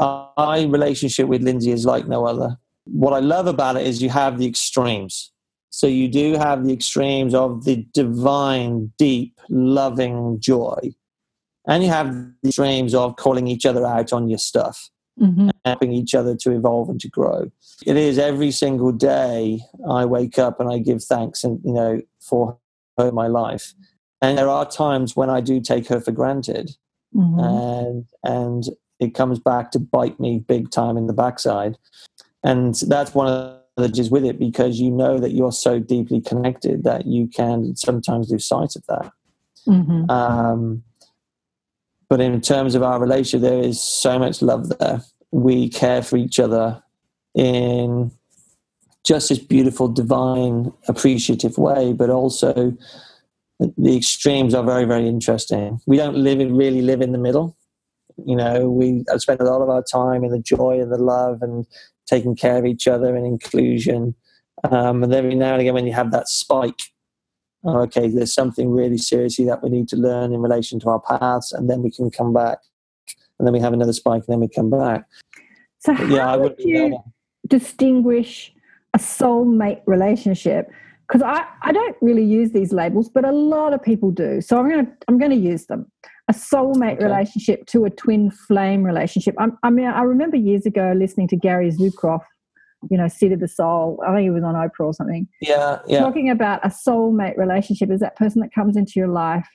My 0.00 0.66
relationship 0.68 1.28
with 1.28 1.42
Lindsay 1.42 1.70
is 1.70 1.86
like 1.86 2.08
no 2.08 2.26
other. 2.26 2.58
What 2.84 3.12
I 3.12 3.20
love 3.20 3.46
about 3.46 3.76
it 3.76 3.86
is 3.86 4.02
you 4.02 4.10
have 4.10 4.38
the 4.38 4.46
extremes. 4.46 5.30
So 5.70 5.86
you 5.86 6.08
do 6.08 6.34
have 6.34 6.64
the 6.64 6.72
extremes 6.72 7.34
of 7.34 7.64
the 7.64 7.86
divine, 7.92 8.92
deep, 8.98 9.38
loving 9.48 10.40
joy. 10.40 10.94
And 11.66 11.84
you 11.84 11.90
have 11.90 12.12
the 12.42 12.48
extremes 12.48 12.94
of 12.94 13.16
calling 13.16 13.46
each 13.46 13.66
other 13.66 13.84
out 13.86 14.12
on 14.12 14.28
your 14.28 14.38
stuff, 14.38 14.90
hmm 15.18 15.50
helping 15.64 15.92
each 15.92 16.14
other 16.14 16.34
to 16.34 16.50
evolve 16.52 16.88
and 16.88 17.00
to 17.00 17.08
grow. 17.08 17.50
It 17.84 17.96
is 17.96 18.18
every 18.18 18.50
single 18.50 18.92
day 18.92 19.60
I 19.90 20.04
wake 20.06 20.38
up 20.38 20.60
and 20.60 20.72
I 20.72 20.78
give 20.78 21.02
thanks 21.02 21.44
and 21.44 21.60
you 21.64 21.72
know 21.72 22.00
for 22.20 22.58
her 22.96 23.12
my 23.12 23.26
life. 23.26 23.74
And 24.22 24.38
there 24.38 24.48
are 24.48 24.64
times 24.68 25.14
when 25.14 25.30
I 25.30 25.40
do 25.40 25.60
take 25.60 25.88
her 25.88 26.00
for 26.00 26.12
granted 26.12 26.70
hmm 27.12 27.38
and 27.38 28.04
and 28.24 28.64
it 29.00 29.14
comes 29.14 29.38
back 29.38 29.70
to 29.72 29.78
bite 29.78 30.18
me 30.18 30.38
big 30.38 30.70
time 30.70 30.96
in 30.96 31.06
the 31.06 31.12
backside. 31.12 31.76
And 32.42 32.74
that's 32.74 33.14
one 33.14 33.28
of 33.28 33.34
the 33.76 33.82
challenges 33.82 34.10
with 34.10 34.24
it 34.24 34.38
because 34.38 34.80
you 34.80 34.90
know 34.90 35.18
that 35.18 35.32
you're 35.32 35.52
so 35.52 35.78
deeply 35.78 36.20
connected 36.20 36.84
that 36.84 37.06
you 37.06 37.28
can 37.28 37.76
sometimes 37.76 38.30
lose 38.30 38.46
sight 38.46 38.74
of 38.76 38.84
that. 38.88 39.12
hmm 39.66 40.10
Um, 40.10 40.82
but 42.08 42.20
in 42.20 42.40
terms 42.40 42.74
of 42.74 42.82
our 42.82 43.00
relationship, 43.00 43.48
there 43.48 43.60
is 43.60 43.82
so 43.82 44.18
much 44.18 44.42
love 44.42 44.68
there. 44.78 45.02
We 45.30 45.68
care 45.68 46.02
for 46.02 46.16
each 46.16 46.40
other 46.40 46.82
in 47.34 48.10
just 49.04 49.28
this 49.28 49.38
beautiful, 49.38 49.88
divine, 49.88 50.72
appreciative 50.88 51.58
way, 51.58 51.92
but 51.92 52.10
also 52.10 52.76
the 53.58 53.96
extremes 53.96 54.54
are 54.54 54.64
very, 54.64 54.84
very 54.84 55.08
interesting. 55.08 55.80
We 55.86 55.96
don't 55.96 56.16
live 56.16 56.40
in, 56.40 56.56
really 56.56 56.82
live 56.82 57.00
in 57.00 57.12
the 57.12 57.18
middle. 57.18 57.56
You 58.24 58.36
know, 58.36 58.70
we 58.70 59.04
spend 59.16 59.40
a 59.40 59.44
lot 59.44 59.62
of 59.62 59.68
our 59.68 59.82
time 59.82 60.24
in 60.24 60.30
the 60.30 60.38
joy 60.38 60.80
and 60.80 60.90
the 60.90 60.98
love 60.98 61.42
and 61.42 61.66
taking 62.06 62.34
care 62.34 62.56
of 62.56 62.66
each 62.66 62.88
other 62.88 63.14
and 63.14 63.26
inclusion. 63.26 64.14
Um, 64.70 65.02
and 65.04 65.14
every 65.14 65.34
now 65.34 65.52
and 65.52 65.60
again, 65.60 65.74
when 65.74 65.86
you 65.86 65.92
have 65.92 66.10
that 66.12 66.28
spike, 66.28 66.80
Oh, 67.64 67.80
okay, 67.82 68.08
there's 68.08 68.32
something 68.32 68.70
really 68.70 68.98
seriously 68.98 69.44
that 69.46 69.62
we 69.62 69.68
need 69.68 69.88
to 69.88 69.96
learn 69.96 70.32
in 70.32 70.40
relation 70.40 70.78
to 70.80 70.90
our 70.90 71.00
paths, 71.00 71.52
and 71.52 71.68
then 71.68 71.82
we 71.82 71.90
can 71.90 72.10
come 72.10 72.32
back. 72.32 72.58
And 73.38 73.46
then 73.46 73.52
we 73.52 73.60
have 73.60 73.72
another 73.72 73.92
spike, 73.92 74.22
and 74.26 74.32
then 74.32 74.40
we 74.40 74.48
come 74.48 74.70
back. 74.70 75.06
So, 75.80 75.94
But 75.94 76.06
how 76.06 76.14
yeah, 76.14 76.36
would 76.36 76.54
you 76.58 76.98
distinguish 77.48 78.52
a 78.94 78.98
soulmate 78.98 79.82
relationship 79.86 80.70
because 81.06 81.22
I, 81.22 81.46
I 81.62 81.72
don't 81.72 81.96
really 82.02 82.24
use 82.24 82.50
these 82.52 82.72
labels, 82.72 83.08
but 83.08 83.24
a 83.24 83.32
lot 83.32 83.72
of 83.72 83.82
people 83.82 84.10
do. 84.10 84.40
So 84.40 84.58
I'm 84.58 84.68
gonna 84.68 84.86
I'm 85.08 85.18
gonna 85.18 85.34
use 85.34 85.66
them. 85.66 85.90
A 86.28 86.34
soulmate 86.34 86.96
Okay. 86.96 87.04
relationship 87.04 87.64
to 87.66 87.86
a 87.86 87.90
twin 87.90 88.30
flame 88.30 88.82
relationship. 88.82 89.34
I'm, 89.38 89.56
I 89.62 89.70
mean, 89.70 89.86
I 89.86 90.02
remember 90.02 90.36
years 90.36 90.66
ago 90.66 90.92
listening 90.94 91.26
to 91.28 91.36
Gary 91.36 91.70
Zukav, 91.70 92.20
you 92.90 92.96
know, 92.96 93.08
Seat 93.08 93.32
of 93.32 93.40
the 93.40 93.48
Soul. 93.48 94.02
I 94.06 94.12
think 94.12 94.22
he 94.22 94.30
was 94.30 94.44
on 94.44 94.54
Oprah 94.54 94.86
or 94.86 94.94
something, 94.94 95.28
Yeah, 95.40 95.80
yeah. 95.86 96.00
talking 96.00 96.30
about 96.30 96.64
a 96.64 96.68
soulmate 96.68 97.36
relationship 97.36 97.90
is 97.90 98.00
that 98.00 98.16
person 98.16 98.40
that 98.40 98.54
comes 98.54 98.76
into 98.76 98.92
your 98.96 99.08
life 99.08 99.48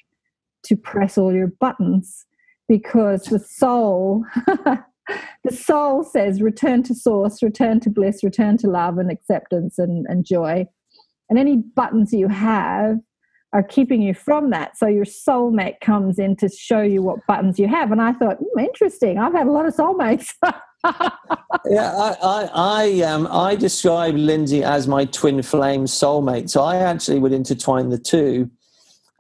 to 0.66 0.76
press 0.76 1.18
all 1.18 1.34
your 1.34 1.48
buttons? 1.48 2.26
Because 2.68 3.24
the 3.26 3.40
soul 3.40 4.24
the 5.44 5.52
soul 5.52 6.04
says 6.04 6.42
return 6.42 6.82
to 6.84 6.96
source 6.96 7.44
return 7.44 7.80
to 7.82 7.90
bliss 7.90 8.24
return 8.24 8.58
to 8.58 8.68
love 8.68 8.98
and 8.98 9.12
acceptance 9.12 9.78
and, 9.78 10.06
and 10.08 10.26
joy. 10.26 10.66
And 11.30 11.38
any 11.40 11.58
buttons 11.58 12.14
you 12.14 12.28
have 12.30 12.98
are 13.54 13.64
keeping 13.64 14.02
you 14.02 14.14
from 14.14 14.50
that. 14.50 14.78
So 14.78 14.88
your 14.88 15.06
soulmate 15.06 15.80
comes 15.80 16.18
in 16.20 16.36
to 16.38 16.50
show 16.50 16.82
you 16.82 17.02
what 17.04 17.26
buttons 17.28 17.60
you 17.60 17.68
have. 17.68 17.92
And 17.92 18.02
i 18.02 18.12
thought 18.14 18.38
hmm, 18.38 18.60
interesting. 18.60 19.20
I've 19.20 19.34
had 19.34 19.48
a 19.48 19.52
lot 19.52 19.66
of 19.68 19.76
soulmates 19.76 20.34
Yeah, 21.66 21.94
I, 21.96 22.18
I, 22.22 22.50
I, 22.54 23.02
um, 23.04 23.28
I 23.32 23.56
describe 23.56 24.16
Lindsay 24.16 24.64
as 24.64 24.88
my 24.88 25.06
twin 25.06 25.42
flame 25.42 25.86
soulmate. 25.86 26.50
So 26.50 26.62
I 26.62 26.78
actually 26.78 27.20
would 27.20 27.32
intertwine 27.32 27.90
the 27.90 27.98
two. 27.98 28.50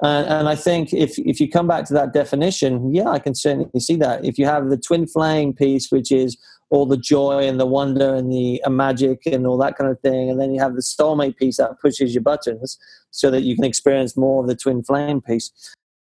And, 0.01 0.28
and 0.28 0.49
I 0.49 0.55
think 0.55 0.93
if, 0.93 1.18
if 1.20 1.39
you 1.39 1.49
come 1.49 1.68
back 1.68 1.86
to 1.86 1.93
that 1.93 2.11
definition, 2.11 2.93
yeah, 2.93 3.09
I 3.09 3.20
can 3.20 3.34
certainly 3.34 3.80
see 3.80 3.95
that. 3.97 4.26
If 4.26 4.38
you 4.38 4.45
have 4.45 4.70
the 4.70 4.78
twin 4.78 5.07
flame 5.07 5.53
piece, 5.53 5.89
which 5.91 6.11
is 6.11 6.38
all 6.70 6.86
the 6.86 6.97
joy 6.97 7.47
and 7.47 7.59
the 7.59 7.66
wonder 7.66 8.14
and 8.14 8.32
the 8.32 8.61
uh, 8.64 8.70
magic 8.70 9.26
and 9.26 9.47
all 9.47 9.57
that 9.59 9.78
kind 9.78 9.89
of 9.89 9.99
thing, 10.01 10.30
and 10.30 10.41
then 10.41 10.53
you 10.53 10.59
have 10.59 10.76
the 10.76 10.82
soulmate 10.82 11.38
piece 11.38 11.57
that 11.57 11.80
pushes 11.82 12.14
your 12.14 12.24
buttons 12.24 12.78
so 13.11 13.32
that 13.32 13.43
you 13.43 13.55
can 13.55 13.64
experience 13.64 14.18
more 14.18 14.41
of 14.41 14.49
the 14.49 14.55
twin 14.55 14.84
flame 14.84 15.22
piece. 15.22 15.51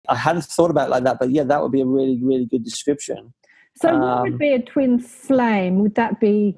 I 0.07 0.15
hadn't 0.15 0.43
thought 0.43 0.69
about 0.69 0.89
like 0.89 1.05
that, 1.05 1.17
but 1.17 1.31
yeah, 1.31 1.43
that 1.43 1.61
would 1.61 1.71
be 1.71 1.81
a 1.81 1.85
really, 1.85 2.19
really 2.21 2.45
good 2.45 2.63
description. 2.63 3.33
So, 3.81 3.97
what 3.97 4.17
Um, 4.17 4.23
would 4.23 4.37
be 4.39 4.53
a 4.53 4.61
twin 4.61 4.99
flame? 4.99 5.79
Would 5.79 5.95
that 5.95 6.19
be 6.19 6.57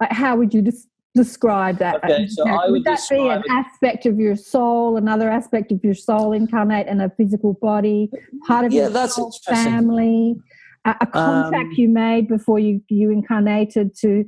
like 0.00 0.12
how 0.12 0.36
would 0.36 0.54
you 0.54 0.62
des- 0.62 0.88
describe 1.14 1.78
that? 1.78 1.96
Okay, 2.04 2.26
so 2.26 2.48
I 2.48 2.68
would 2.68 2.84
that 2.84 3.00
be 3.10 3.16
an 3.16 3.42
describe 3.42 3.64
aspect 3.64 4.06
of 4.06 4.18
your 4.18 4.36
soul, 4.36 4.96
another 4.96 5.30
aspect 5.30 5.72
of 5.72 5.80
your 5.84 5.94
soul 5.94 6.32
incarnate 6.32 6.86
in 6.86 7.00
a 7.00 7.10
physical 7.10 7.54
body, 7.60 8.10
part 8.46 8.64
of 8.64 8.72
Yeah, 8.72 8.84
your 8.84 8.90
that's 8.90 9.14
soul 9.14 9.32
family, 9.48 10.36
a, 10.84 10.94
a 11.02 11.06
contract 11.06 11.68
Um, 11.68 11.74
you 11.76 11.88
made 11.88 12.28
before 12.28 12.58
you 12.58 12.80
you 12.88 13.10
incarnated 13.10 13.94
to 13.98 14.24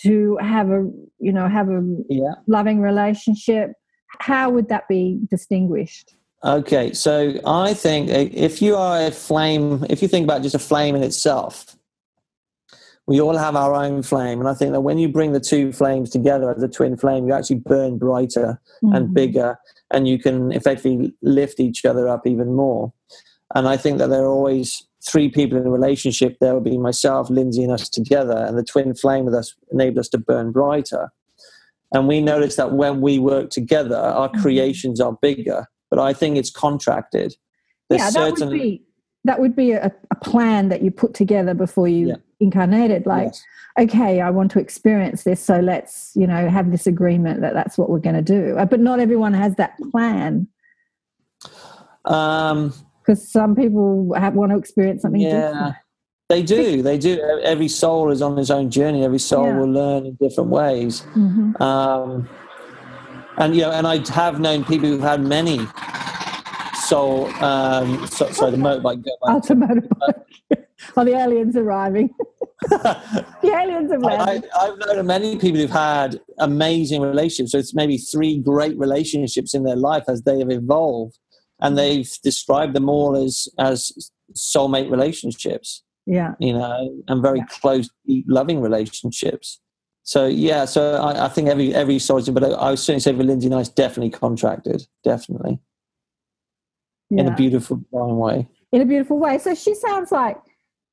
to 0.00 0.36
have 0.40 0.70
a 0.70 0.90
you 1.18 1.32
know 1.32 1.48
have 1.48 1.68
a 1.68 1.82
Yeah. 2.08 2.34
loving 2.46 2.80
relationship. 2.80 3.72
How 4.20 4.48
would 4.48 4.68
that 4.68 4.88
be 4.88 5.20
distinguished? 5.30 6.16
Okay, 6.44 6.92
so 6.92 7.34
I 7.46 7.72
think 7.72 8.10
if 8.10 8.60
you 8.60 8.76
are 8.76 9.06
a 9.06 9.10
flame, 9.10 9.84
if 9.88 10.02
you 10.02 10.08
think 10.08 10.24
about 10.24 10.42
just 10.42 10.54
a 10.54 10.58
flame 10.58 10.94
in 10.94 11.02
itself, 11.02 11.73
we 13.06 13.20
all 13.20 13.36
have 13.36 13.54
our 13.56 13.74
own 13.74 14.02
flame. 14.02 14.40
And 14.40 14.48
I 14.48 14.54
think 14.54 14.72
that 14.72 14.80
when 14.80 14.98
you 14.98 15.08
bring 15.08 15.32
the 15.32 15.40
two 15.40 15.72
flames 15.72 16.10
together 16.10 16.50
as 16.54 16.62
a 16.62 16.68
twin 16.68 16.96
flame, 16.96 17.26
you 17.26 17.34
actually 17.34 17.56
burn 17.56 17.98
brighter 17.98 18.60
and 18.82 19.08
Mhm. 19.08 19.14
bigger, 19.14 19.58
and 19.90 20.08
you 20.08 20.18
can 20.18 20.52
effectively 20.52 21.14
lift 21.22 21.60
each 21.60 21.84
other 21.84 22.08
up 22.08 22.26
even 22.26 22.54
more. 22.54 22.92
And 23.54 23.68
I 23.68 23.76
think 23.76 23.98
that 23.98 24.08
there 24.08 24.24
are 24.24 24.30
always 24.30 24.86
three 25.06 25.28
people 25.28 25.58
in 25.58 25.66
a 25.66 25.70
relationship. 25.70 26.38
There 26.40 26.54
will 26.54 26.60
be 26.62 26.78
myself, 26.78 27.28
Lindsay, 27.28 27.62
and 27.62 27.72
us 27.72 27.90
together, 27.90 28.38
and 28.38 28.56
the 28.56 28.64
twin 28.64 28.94
flame 28.94 29.26
with 29.26 29.34
us 29.34 29.54
enable 29.70 30.00
us 30.00 30.08
to 30.10 30.18
burn 30.18 30.50
brighter. 30.50 31.12
And 31.92 32.08
we 32.08 32.22
notice 32.22 32.56
that 32.56 32.72
when 32.72 33.02
we 33.02 33.18
work 33.18 33.50
together, 33.50 33.96
our 33.96 34.30
Mhm. 34.30 34.40
creations 34.40 35.00
are 35.00 35.16
bigger. 35.20 35.66
But 35.90 35.98
I 35.98 36.14
think 36.14 36.38
it's 36.38 36.50
contracted. 36.50 37.36
There's 37.88 38.00
yeah, 38.00 38.10
that 38.10 38.12
certain 38.38 38.48
would 38.48 38.58
be 38.58 38.82
that 39.26 39.40
would 39.40 39.56
be 39.56 39.72
a, 39.72 39.90
a 40.10 40.14
plan 40.16 40.68
that 40.68 40.82
you 40.82 40.90
put 40.90 41.14
together 41.14 41.54
before 41.54 41.88
you 41.88 42.08
Yeah. 42.08 42.16
Incarnated. 42.40 43.06
Like, 43.06 43.26
Yes. 43.32 43.44
okay, 43.80 44.20
I 44.20 44.30
want 44.30 44.50
to 44.52 44.58
experience 44.60 45.24
this, 45.24 45.40
so 45.40 45.60
let's 45.60 46.12
you 46.14 46.26
know 46.26 46.48
have 46.48 46.70
this 46.70 46.86
agreement 46.86 47.40
that 47.42 47.54
that's 47.54 47.76
what 47.78 47.88
we're 47.90 47.98
going 48.00 48.16
to 48.16 48.22
do. 48.22 48.56
Uh, 48.58 48.64
But 48.64 48.80
not 48.80 49.00
everyone 49.00 49.34
has 49.34 49.54
that 49.56 49.76
plan 49.90 50.48
Um, 52.04 52.72
because 53.00 53.30
some 53.30 53.54
people 53.54 54.12
have, 54.16 54.34
want 54.34 54.50
to 54.52 54.58
experience 54.58 55.02
something 55.02 55.20
yeah, 55.20 55.30
different. 55.52 55.74
they 56.28 56.42
do. 56.42 56.82
They 56.82 56.98
do. 56.98 57.20
Every 57.42 57.68
soul 57.68 58.10
is 58.10 58.22
on 58.22 58.38
its 58.38 58.50
own 58.50 58.70
journey. 58.70 59.04
Every 59.04 59.18
soul 59.18 59.46
Yeah. 59.46 59.58
will 59.58 59.68
learn 59.70 60.06
in 60.06 60.14
different 60.20 60.50
ways. 60.50 61.02
Mhm. 61.14 61.60
Um, 61.60 62.28
and 63.38 63.54
you 63.54 63.62
know, 63.62 63.70
and 63.72 63.86
I 63.86 63.98
have 64.12 64.40
known 64.40 64.64
people 64.64 64.88
who've 64.88 65.00
had 65.02 65.20
many 65.22 65.60
soul. 66.86 67.26
Um, 67.42 68.06
so, 68.06 68.30
sorry, 68.30 68.52
the 68.52 68.56
motorbike. 68.58 69.02
Go 69.04 69.10
back. 69.22 69.34
Ultimate. 69.34 69.84
oh, 70.96 71.04
the 71.04 71.12
aliens 71.14 71.56
arriving. 71.56 72.10
the 72.68 73.58
aliens 73.60 73.90
have 73.92 74.04
I, 74.04 74.14
I, 74.14 74.42
I've 74.60 74.78
known 74.78 75.06
many 75.06 75.36
people 75.36 75.60
who've 75.60 75.70
had 75.70 76.20
amazing 76.38 77.02
relationships. 77.02 77.52
So 77.52 77.58
it's 77.58 77.74
maybe 77.74 77.98
three 77.98 78.38
great 78.38 78.78
relationships 78.78 79.54
in 79.54 79.64
their 79.64 79.76
life 79.76 80.04
as 80.08 80.22
they 80.22 80.38
have 80.38 80.50
evolved, 80.50 81.18
and 81.60 81.74
mm. 81.74 81.76
they've 81.76 82.10
described 82.22 82.74
them 82.74 82.88
all 82.88 83.16
as 83.16 83.48
as 83.58 84.10
soulmate 84.34 84.90
relationships. 84.90 85.82
yeah. 86.06 86.34
You 86.38 86.52
know, 86.52 87.02
and 87.08 87.22
very 87.22 87.38
Yeah. 87.38 87.46
close, 87.60 87.90
deep, 88.06 88.24
loving 88.28 88.60
relationships. 88.60 89.60
So 90.02 90.26
yeah, 90.26 90.66
so 90.66 90.96
I, 90.96 91.26
I 91.26 91.28
think 91.28 91.48
every 91.48 91.74
every 91.74 91.98
soul, 91.98 92.22
but 92.32 92.44
I, 92.44 92.48
I 92.48 92.70
would 92.70 92.78
certainly 92.78 93.00
say 93.00 93.14
for 93.14 93.24
Lindsay 93.24 93.48
it's 93.48 93.68
definitely 93.68 94.10
contracted, 94.10 94.86
definitely 95.02 95.60
in 97.10 97.28
a 97.28 97.34
beautiful, 97.34 97.80
way. 97.90 98.48
in 98.72 98.80
a 98.80 98.84
beautiful 98.84 99.18
way. 99.18 99.38
So 99.38 99.54
she 99.54 99.74
sounds 99.74 100.10
like 100.12 100.38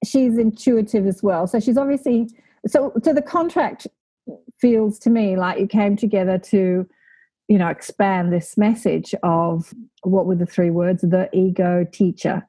she's 0.04 0.38
intuitive 0.38 1.06
as 1.08 1.22
well. 1.24 1.48
So 1.48 1.60
she's 1.60 1.78
obviously 1.78 2.30
so 2.68 2.94
so 3.04 3.14
the 3.14 3.22
contract 3.22 3.88
feels 4.60 5.00
to 5.00 5.10
me 5.10 5.36
like 5.36 5.60
you 5.60 5.68
came 5.68 5.96
together 5.96 6.38
to 6.38 6.88
you 7.48 7.58
know 7.58 7.68
expand 7.68 8.32
this 8.32 8.58
message 8.58 9.16
of 9.24 9.74
what 10.04 10.26
were 10.28 10.36
the 10.36 10.46
three 10.46 10.70
words 10.70 11.02
the 11.02 11.28
ego 11.34 11.86
teacher 11.92 12.48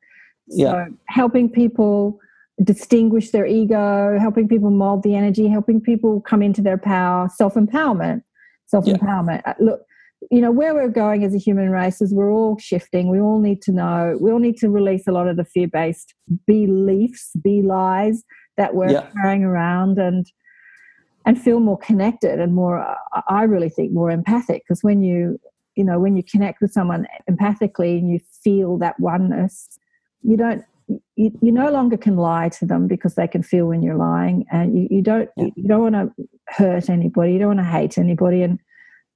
so 0.50 0.56
Yeah. 0.58 0.86
helping 1.08 1.48
people 1.48 2.20
distinguish 2.62 3.30
their 3.30 3.46
ego 3.46 4.18
helping 4.18 4.46
people 4.48 4.70
mold 4.70 5.02
the 5.02 5.14
energy 5.14 5.48
helping 5.48 5.80
people 5.80 6.20
come 6.20 6.42
into 6.42 6.60
their 6.60 6.76
power 6.76 7.28
self-empowerment 7.34 8.22
self-empowerment 8.66 9.40
Uh, 9.46 9.54
look 9.58 9.80
you 10.30 10.40
know 10.40 10.50
where 10.50 10.74
we're 10.74 10.88
going 10.88 11.24
as 11.24 11.34
a 11.34 11.38
human 11.38 11.70
race 11.70 12.00
is 12.00 12.14
we're 12.14 12.32
all 12.32 12.56
shifting 12.58 13.08
we 13.08 13.20
all 13.20 13.40
need 13.40 13.60
to 13.62 13.72
know 13.72 14.16
we 14.20 14.30
all 14.30 14.38
need 14.38 14.56
to 14.56 14.68
release 14.70 15.06
a 15.06 15.12
lot 15.12 15.26
of 15.28 15.36
the 15.36 15.44
fear-based 15.44 16.14
beliefs 16.46 17.30
be 17.42 17.62
lies 17.62 18.22
that 18.56 18.74
we're 18.74 18.90
Yeah. 18.90 19.08
carrying 19.20 19.44
around 19.44 19.98
and 19.98 20.26
and 21.24 21.40
feel 21.40 21.60
more 21.60 21.78
connected 21.78 22.40
and 22.40 22.54
more 22.54 22.96
i 23.28 23.42
really 23.44 23.68
think 23.68 23.92
more 23.92 24.10
empathic 24.10 24.62
because 24.64 24.82
when 24.82 25.02
you 25.02 25.40
you 25.76 25.84
know 25.84 25.98
when 25.98 26.16
you 26.16 26.22
connect 26.22 26.60
with 26.60 26.72
someone 26.72 27.06
empathically 27.30 27.98
and 27.98 28.10
you 28.10 28.18
feel 28.44 28.78
that 28.78 28.98
oneness 29.00 29.68
you 30.22 30.36
don't 30.36 30.62
you, 31.16 31.30
you 31.40 31.52
no 31.52 31.70
longer 31.70 31.96
can 31.96 32.16
lie 32.16 32.48
to 32.50 32.66
them 32.66 32.86
because 32.86 33.14
they 33.14 33.26
can 33.28 33.42
feel 33.42 33.66
when 33.66 33.82
you're 33.82 33.96
lying 33.96 34.44
and 34.52 34.76
you, 34.76 34.88
you 34.90 35.02
don't 35.02 35.28
Yeah. 35.36 35.48
you 35.56 35.68
don't 35.68 35.80
want 35.80 35.94
to 35.94 36.12
hurt 36.48 36.90
anybody 36.90 37.32
you 37.32 37.38
don't 37.38 37.48
want 37.56 37.60
to 37.60 37.64
hate 37.64 37.98
anybody 37.98 38.42
and, 38.42 38.58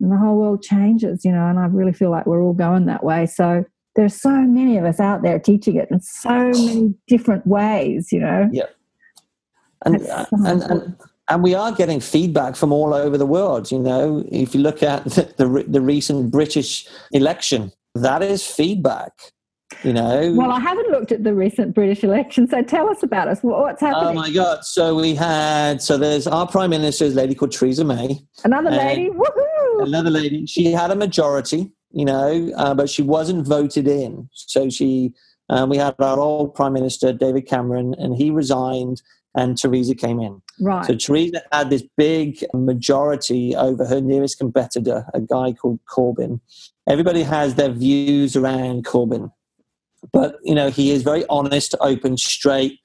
and 0.01 0.13
the 0.13 0.17
whole 0.17 0.37
world 0.37 0.63
changes 0.63 1.25
you 1.25 1.33
know 1.33 1.47
and 1.47 1.59
i 1.59 1.67
really 1.67 1.93
feel 1.93 2.11
like 2.11 2.27
we're 2.27 2.43
all 2.43 2.53
going 2.53 2.87
that 2.87 3.05
way 3.05 3.27
so 3.27 3.65
there's 3.95 4.15
so 4.15 4.31
many 4.31 4.77
of 4.77 4.85
us 4.85 5.01
out 5.01 5.23
there 5.23 5.39
teaching 5.39 5.77
it 5.77 5.89
in 5.91 6.01
so 6.01 6.51
many 6.51 6.95
different 7.07 7.47
ways 7.47 8.13
you 8.13 8.21
know 8.21 8.49
and 9.85 10.01
so 10.03 10.27
and, 10.45 10.63
and 10.63 10.97
and 11.29 11.43
we 11.43 11.55
are 11.55 11.73
getting 11.73 12.01
feedback 12.01 12.55
from 12.55 12.73
all 12.73 12.95
over 12.95 13.19
the 13.19 13.27
world. 13.27 13.71
You 13.73 13.81
know, 13.81 14.25
if 14.31 14.55
you 14.55 14.61
look 14.61 14.83
at 14.83 15.05
the 15.17 15.33
the, 15.37 15.65
the 15.67 15.81
recent 15.81 16.31
British 16.31 16.87
election, 17.13 17.73
that 17.95 18.23
is 18.23 18.47
feedback. 18.47 19.13
You 19.83 19.93
know, 19.93 20.33
well 20.37 20.53
i 20.53 20.61
haven't 20.61 20.91
looked 20.91 21.11
at 21.11 21.25
the 21.25 21.35
recent 21.35 21.75
british 21.75 22.05
election 22.05 22.49
so 22.49 22.63
tell 22.63 22.89
us 22.89 23.03
about 23.03 23.27
us 23.27 23.41
what's 23.43 23.81
happening? 23.81 24.11
oh 24.11 24.15
my 24.15 24.31
God! 24.31 24.65
So 24.65 24.95
we 24.95 25.15
had 25.15 25.83
so 25.83 25.99
there's 25.99 26.29
our 26.29 26.47
prime 26.47 26.71
minister 26.71 27.05
is 27.05 27.15
a 27.15 27.17
lady 27.17 27.35
called 27.35 27.51
Theresa 27.51 27.85
May. 27.85 28.21
another 28.45 28.71
lady 28.71 29.11
Woohoo! 29.11 29.57
Another 29.87 30.11
lady, 30.11 30.47
she 30.47 30.73
had 30.73 30.91
a 30.91 30.97
majority, 30.97 31.73
you 31.91 32.05
know, 32.05 32.51
uh, 32.57 32.75
but 32.75 32.89
she 32.89 33.03
wasn't 33.03 33.47
voted 33.47 33.87
in. 33.87 34.29
So 34.33 34.71
she, 34.71 35.13
uh, 35.51 35.67
we 35.69 35.77
had 35.77 35.95
our 35.99 36.19
old 36.19 36.55
prime 36.55 36.73
minister 36.73 37.13
David 37.13 37.47
Cameron, 37.47 37.95
and 37.99 38.17
he 38.17 38.31
resigned, 38.31 39.03
and 39.35 39.59
Theresa 39.59 39.95
came 39.95 40.21
in. 40.21 40.41
right 40.61 40.85
So 40.87 40.95
Theresa 40.95 41.43
had 41.53 41.71
this 41.71 41.85
big 41.97 42.45
majority 42.55 43.55
over 43.55 43.85
her 43.85 44.01
nearest 44.01 44.39
competitor, 44.39 45.07
a 45.13 45.21
guy 45.21 45.53
called 45.53 45.81
Corbyn. 45.91 46.41
Everybody 46.89 47.23
has 47.23 47.55
their 47.57 47.71
views 47.71 48.37
around 48.37 48.85
Corbyn, 48.85 49.31
but 50.13 50.37
you 50.43 50.55
know 50.55 50.71
he 50.71 50.91
is 50.91 51.03
very 51.03 51.25
honest, 51.29 51.75
open, 51.81 52.17
straight. 52.17 52.79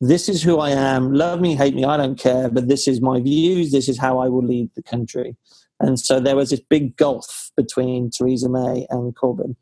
This 0.00 0.28
is 0.28 0.42
who 0.42 0.58
I 0.58 0.70
am. 0.70 1.12
Love 1.12 1.40
me, 1.40 1.56
hate 1.56 1.74
me, 1.74 1.84
I 1.84 1.96
don't 1.96 2.18
care. 2.18 2.48
But 2.48 2.68
this 2.68 2.86
is 2.86 3.00
my 3.00 3.20
views. 3.20 3.72
This 3.72 3.88
is 3.88 3.98
how 3.98 4.18
I 4.18 4.28
will 4.28 4.44
lead 4.44 4.70
the 4.76 4.82
country. 4.82 5.36
And 5.80 5.98
so 5.98 6.20
there 6.20 6.36
was 6.36 6.50
this 6.50 6.60
big 6.60 6.96
gulf 6.96 7.50
between 7.56 8.10
Theresa 8.10 8.48
May 8.48 8.86
and 8.90 9.14
Corbyn. 9.14 9.56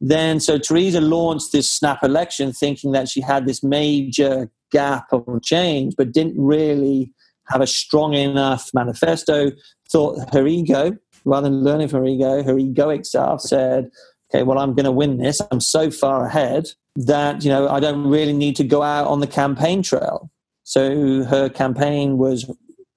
Then, 0.00 0.40
so 0.40 0.58
Theresa 0.58 1.00
launched 1.00 1.52
this 1.52 1.68
snap 1.68 2.02
election 2.02 2.52
thinking 2.52 2.92
that 2.92 3.08
she 3.08 3.20
had 3.20 3.46
this 3.46 3.62
major 3.62 4.50
gap 4.70 5.06
of 5.12 5.42
change, 5.42 5.94
but 5.96 6.12
didn't 6.12 6.34
really 6.38 7.12
have 7.48 7.60
a 7.60 7.66
strong 7.66 8.14
enough 8.14 8.70
manifesto. 8.74 9.50
Thought 9.90 10.34
her 10.34 10.46
ego, 10.46 10.96
rather 11.24 11.48
than 11.48 11.62
learning 11.64 11.88
from 11.88 12.00
her 12.00 12.06
ego, 12.06 12.42
her 12.42 12.54
egoic 12.54 13.06
self 13.06 13.40
said, 13.40 13.90
okay, 14.30 14.42
well, 14.42 14.58
I'm 14.58 14.74
going 14.74 14.84
to 14.84 14.92
win 14.92 15.18
this. 15.18 15.40
I'm 15.50 15.60
so 15.60 15.90
far 15.90 16.26
ahead 16.26 16.68
that, 16.96 17.44
you 17.44 17.50
know, 17.50 17.68
I 17.68 17.80
don't 17.80 18.06
really 18.06 18.32
need 18.32 18.56
to 18.56 18.64
go 18.64 18.82
out 18.82 19.06
on 19.06 19.20
the 19.20 19.26
campaign 19.26 19.82
trail. 19.82 20.30
So 20.64 21.24
her 21.24 21.48
campaign 21.48 22.18
was 22.18 22.50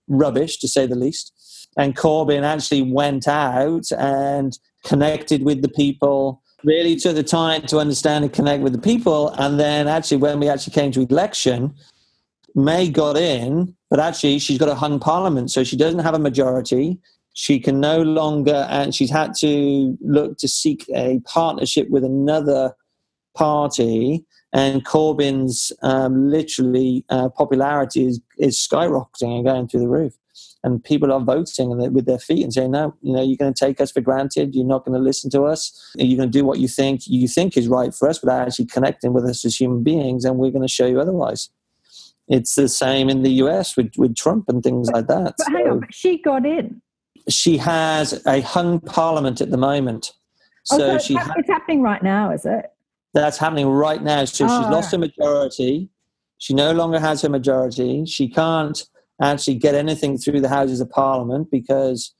rubbish, 0.08 0.58
to 0.60 0.68
say 0.68 0.86
the 0.88 0.96
least. 0.96 1.68
And 1.78 1.96
Corbyn 1.96 2.44
actually 2.44 2.82
went 2.82 3.28
out 3.28 3.92
and 3.98 4.58
connected 4.84 5.44
with 5.44 5.62
the 5.62 5.70
people, 5.70 6.42
really 6.64 6.96
took 6.96 7.16
the 7.16 7.24
time 7.24 7.62
to 7.68 7.78
understand 7.78 8.26
and 8.26 8.34
connect 8.34 8.64
with 8.64 8.74
the 8.74 8.80
people. 8.80 9.30
And 9.38 9.60
then 9.60 9.88
actually, 9.88 10.18
when 10.18 10.40
we 10.40 10.50
actually 10.50 10.74
came 10.74 10.92
to 10.94 11.02
election, 11.02 11.76
May 12.56 12.90
got 12.90 13.16
in, 13.16 13.76
but 13.90 14.00
actually 14.00 14.40
she's 14.40 14.58
got 14.58 14.70
a 14.70 14.76
hung 14.76 15.00
parliament, 15.00 15.52
so 15.52 15.64
she 15.64 15.78
doesn't 15.78 16.00
have 16.00 16.16
a 16.16 16.20
majority. 16.20 16.98
She 17.34 17.60
can 17.60 17.80
no 17.80 18.02
longer, 18.02 18.68
and 18.70 18.94
she's 18.94 19.12
had 19.12 19.34
to 19.40 19.98
look 20.02 20.38
to 20.40 20.48
seek 20.48 20.86
a 20.94 21.20
partnership 21.26 21.90
with 21.90 22.04
another 22.04 22.76
party. 23.36 24.26
And 24.52 24.84
Corbyn's 24.86 25.72
um, 25.84 26.30
literally 26.30 27.06
uh, 27.10 27.30
popularity 27.30 28.06
is, 28.06 28.20
is 28.38 28.58
skyrocketing 28.58 29.38
and 29.38 29.46
going 29.46 29.68
through 29.68 29.82
the 29.82 29.88
roof. 29.88 30.14
And 30.64 30.84
people 30.84 31.14
are 31.14 31.22
voting 31.22 31.78
with 31.94 32.06
their 32.06 32.20
feet 32.20 32.44
and 32.44 32.54
saying, 32.54 32.72
"No, 32.72 32.94
you 33.02 33.14
know, 33.14 33.24
you're 33.24 33.38
going 33.38 33.54
to 33.54 33.66
take 33.66 33.80
us 33.80 33.92
for 33.92 34.02
granted. 34.02 34.56
You're 34.56 34.66
not 34.66 34.84
going 34.84 34.98
to 34.98 35.04
listen 35.04 35.30
to 35.32 35.44
us. 35.44 35.94
You're 35.96 36.18
going 36.18 36.32
to 36.32 36.38
do 36.38 36.44
what 36.44 36.60
you 36.60 36.68
think 36.68 37.08
you 37.08 37.30
think 37.30 37.56
is 37.56 37.70
right 37.70 37.94
for 37.94 38.10
us, 38.10 38.22
without 38.22 38.48
actually 38.48 38.66
connecting 38.66 39.14
with 39.14 39.24
us 39.24 39.46
as 39.46 39.56
human 39.56 39.84
beings. 39.84 40.26
And 40.26 40.38
we're 40.38 40.52
going 40.52 40.68
to 40.68 40.74
show 40.74 40.88
you 40.88 41.00
otherwise." 41.00 41.50
It's 42.30 42.56
the 42.56 42.70
same 42.70 43.10
in 43.10 43.24
the 43.24 43.32
US 43.44 43.76
with, 43.76 43.92
with 43.98 44.16
Trump 44.16 44.50
and 44.50 44.62
things 44.62 44.90
like 44.92 45.08
that. 45.08 45.34
But 45.38 45.48
hang 45.48 45.68
on, 45.68 45.88
she 45.92 46.22
got 46.22 46.46
in. 46.46 46.82
She 47.30 47.58
has 47.58 48.26
a 48.26 48.42
hung 48.42 48.80
parliament 48.80 49.42
at 49.42 49.52
the 49.52 49.58
moment. 49.58 50.14
So, 50.66 50.76
oh, 50.76 50.98
so 50.98 51.00
she 51.00 51.16
it's, 51.16 51.30
it's 51.38 51.50
happening 51.50 51.82
right 51.82 52.02
now, 52.04 52.32
is 52.32 52.46
it? 52.46 52.66
That's 53.14 53.38
happening 53.38 53.68
right 53.68 54.02
now. 54.02 54.26
So 54.26 54.46
Oh, 54.48 54.62
she's 54.62 54.70
lost 54.70 54.92
her 54.92 54.98
majority. 54.98 55.90
She 56.38 56.54
no 56.54 56.72
longer 56.72 57.00
has 57.00 57.22
her 57.22 57.30
majority. 57.30 58.06
She 58.06 58.30
can't 58.30 58.82
actually 59.22 59.56
get 59.56 59.76
anything 59.76 60.18
through 60.18 60.42
the 60.42 60.50
Houses 60.50 60.80
of 60.80 60.90
Parliament 60.90 61.50
because 61.52 62.14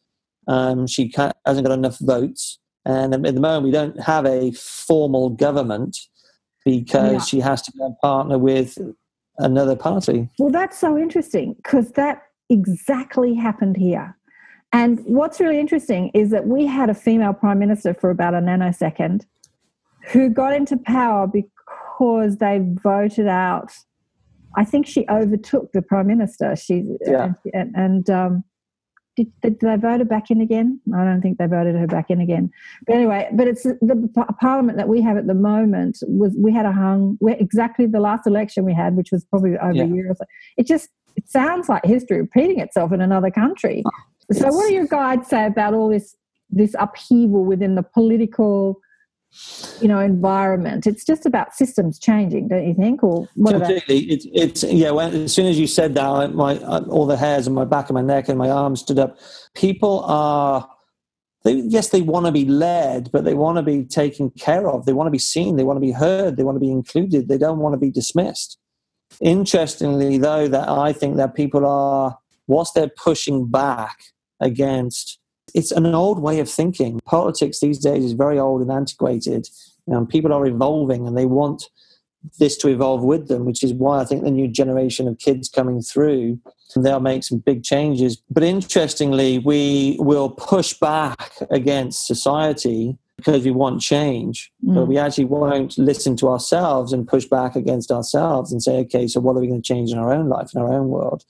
um, 0.48 0.88
she 0.88 1.14
hasn't 1.46 1.66
got 1.68 1.74
enough 1.74 2.00
votes. 2.00 2.60
And 2.86 3.14
at 3.14 3.36
the 3.36 3.42
moment, 3.42 3.66
we 3.66 3.72
don't 3.72 4.00
have 4.02 4.26
a 4.26 4.52
formal 4.52 5.30
government 5.30 5.98
because 6.66 7.12
Yeah. 7.14 7.20
she 7.20 7.40
has 7.40 7.62
to 7.64 7.72
go 7.78 7.86
and 7.86 7.98
partner 8.00 8.38
with 8.38 8.78
another 9.38 9.76
party. 9.76 10.30
Well, 10.40 10.52
that's 10.52 10.78
so 10.78 10.98
interesting 10.98 11.54
because 11.56 11.92
that 11.92 12.24
exactly 12.50 13.36
happened 13.36 13.78
here. 13.78 14.18
And 14.72 15.00
what's 15.06 15.40
really 15.40 15.60
interesting 15.60 16.12
is 16.14 16.30
that 16.30 16.46
we 16.48 16.66
had 16.66 16.90
a 16.90 16.94
female 16.94 17.34
prime 17.34 17.60
minister 17.60 17.94
for 17.94 18.10
about 18.10 18.34
a 18.34 18.38
nanosecond 18.38 19.26
who 20.12 20.30
got 20.30 20.54
into 20.54 20.78
power 20.78 21.28
because 21.28 22.38
they 22.38 22.62
voted 22.84 23.28
out. 23.28 23.72
I 24.56 24.64
think 24.66 24.86
she 24.88 25.06
overtook 25.10 25.72
the 25.74 25.82
prime 25.82 26.08
minister. 26.08 26.56
She 26.56 26.84
Yeah. 27.06 27.34
and, 27.54 27.76
and 27.76 28.10
um, 28.10 28.44
did, 29.16 29.32
did 29.42 29.60
they 29.60 29.76
vote 29.76 30.00
her 30.00 30.06
back 30.06 30.32
in 30.32 30.40
again? 30.40 30.80
I 30.96 31.04
don't 31.04 31.22
think 31.22 31.38
they 31.40 31.48
voted 31.48 31.76
her 31.76 31.88
back 31.88 32.10
in 32.10 32.22
again. 32.22 32.52
But 32.88 32.96
anyway, 32.96 33.28
but 33.34 33.48
it's 33.48 33.64
the 33.64 34.36
parliament 34.40 34.78
that 34.78 34.88
we 34.88 35.02
have 35.02 35.18
at 35.18 35.28
the 35.28 35.34
moment 35.34 35.98
was 36.08 36.36
we 36.38 36.54
had 36.54 36.66
a 36.66 36.72
hung 36.72 37.18
exactly 37.28 37.86
the 37.86 38.00
last 38.00 38.26
election 38.28 38.66
we 38.66 38.74
had, 38.74 38.96
which 38.96 39.12
was 39.12 39.26
probably 39.26 39.58
over 39.58 39.74
Yeah. 39.74 39.84
a 39.84 39.88
year 39.88 40.12
or 40.12 40.16
so. 40.16 40.26
It 40.58 40.68
just 40.68 40.90
it 41.20 41.30
sounds 41.30 41.68
like 41.68 41.84
history 41.86 42.22
repeating 42.22 42.60
itself 42.62 42.94
in 42.94 43.02
another 43.02 43.30
country. 43.30 43.84
Oh, 43.86 43.92
so, 44.32 44.48
what 44.54 44.70
do 44.70 44.74
your 44.74 44.88
guides 44.88 45.28
say 45.28 45.46
about 45.46 45.74
all 45.74 45.90
this 45.90 46.16
this 46.50 46.76
upheaval 46.80 47.44
within 47.44 47.76
the 47.76 47.84
political, 47.84 48.80
you 49.82 49.90
know, 49.90 50.00
environment? 50.00 50.88
It's 50.88 51.04
just 51.04 51.26
about 51.26 51.54
systems 51.54 52.00
changing, 52.00 52.48
don't 52.48 52.66
you 52.66 52.74
think? 52.74 53.04
Or 53.04 53.28
what 53.36 53.54
about? 53.54 53.68
Completely. 53.68 54.00
It's, 54.14 54.26
it's 54.34 54.64
yeah. 54.64 54.92
When, 54.92 55.14
as 55.14 55.34
soon 55.34 55.48
as 55.48 55.60
you 55.60 55.68
said 55.68 55.94
that, 55.96 56.06
I- 56.06 56.28
my 56.28 56.58
all 56.60 57.06
the 57.06 57.18
hairs 57.18 57.48
on 57.48 57.54
my 57.54 57.66
back 57.66 57.90
of 57.90 57.96
my 57.96 58.02
neck 58.02 58.30
and 58.30 58.38
my 58.38 58.50
arms 58.50 58.80
stood 58.80 59.00
up. 59.00 59.18
People 59.56 60.06
are, 60.06 60.70
they, 61.44 61.56
yes, 61.56 61.90
they 61.90 62.02
want 62.02 62.28
to 62.28 62.32
be 62.32 62.46
led, 62.46 63.12
but 63.12 63.26
they 63.26 63.34
want 63.34 63.58
to 63.58 63.64
be 63.64 63.84
taken 63.84 64.30
care 64.32 64.70
of. 64.70 64.86
They 64.86 64.94
want 64.94 65.08
to 65.08 65.12
be 65.12 65.20
seen. 65.20 65.58
They 65.58 65.64
want 65.66 65.76
to 65.76 65.82
be 65.82 65.92
heard. 65.92 66.38
They 66.38 66.44
want 66.44 66.56
to 66.56 66.62
be 66.62 66.72
included. 66.72 67.28
They 67.28 67.38
don't 67.38 67.60
want 67.60 67.74
to 67.74 67.78
be 67.78 67.92
dismissed. 67.92 68.58
Interestingly, 69.22 70.18
though, 70.18 70.48
that 70.48 70.70
I 70.70 70.94
think 70.94 71.18
that 71.18 71.36
people 71.36 71.66
are, 71.66 72.18
whilst 72.48 72.74
they're 72.74 72.90
pushing 72.90 73.48
back 73.48 74.00
against, 74.40 75.20
it's 75.54 75.72
an 75.72 75.88
old 75.88 76.22
way 76.22 76.40
of 76.40 76.50
thinking. 76.50 77.00
Politics 77.06 77.60
these 77.60 77.80
days 77.80 78.04
is 78.04 78.14
very 78.14 78.40
old 78.40 78.62
and 78.62 78.72
antiquated. 78.72 79.48
Um, 79.92 80.08
people 80.08 80.32
are 80.34 80.46
evolving 80.46 81.08
and 81.08 81.18
they 81.18 81.26
want 81.26 81.70
this 82.38 82.58
to 82.58 82.68
evolve 82.68 83.04
with 83.04 83.28
them, 83.28 83.46
which 83.46 83.64
is 83.64 83.74
why 83.74 84.00
I 84.00 84.06
think 84.06 84.24
the 84.24 84.32
new 84.32 84.48
generation 84.48 85.08
of 85.08 85.18
kids 85.20 85.50
coming 85.50 85.82
through, 85.82 86.40
they'll 86.76 87.00
make 87.00 87.24
some 87.24 87.40
big 87.40 87.64
changes. 87.64 88.22
But 88.30 88.44
interestingly, 88.44 89.40
we 89.40 89.98
will 90.00 90.30
push 90.30 90.74
back 90.74 91.32
against 91.50 92.06
society 92.06 92.98
because 93.20 93.44
we 93.46 93.52
want 93.52 93.82
change, 93.82 94.52
but 94.62 94.86
Mm. 94.86 94.88
we 94.88 94.98
actually 94.98 95.26
won't 95.26 95.78
listen 95.78 96.16
to 96.18 96.28
ourselves 96.30 96.94
and 96.94 97.08
push 97.08 97.26
back 97.26 97.56
against 97.56 97.92
ourselves 97.92 98.52
and 98.52 98.62
say, 98.62 98.78
okay, 98.80 99.08
so 99.08 99.20
what 99.20 99.36
are 99.36 99.40
we 99.40 99.48
going 99.48 99.62
to 99.62 99.74
change 99.74 99.92
in 99.92 99.98
our 99.98 100.12
own 100.12 100.28
life, 100.30 100.50
in 100.56 100.62
our 100.62 100.72
own 100.74 100.88
world? 100.90 101.24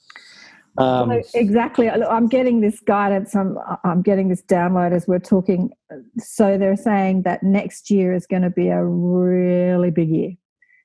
Um, 0.78 1.08
Well, 1.08 1.22
exactly. 1.34 1.90
I'm 1.90 2.28
getting 2.28 2.60
this 2.60 2.80
guidance. 2.80 3.34
I'm, 3.34 3.58
I'm 3.84 4.02
getting 4.02 4.28
this 4.28 4.42
download 4.42 4.92
as 4.92 5.06
we're 5.08 5.18
talking. 5.18 5.70
So 6.18 6.56
they're 6.56 6.76
saying 6.76 7.22
that 7.22 7.42
next 7.42 7.90
year 7.90 8.14
is 8.14 8.26
going 8.26 8.42
to 8.42 8.50
be 8.50 8.68
a 8.68 8.82
really 8.84 9.90
big 9.90 10.08
year. 10.08 10.32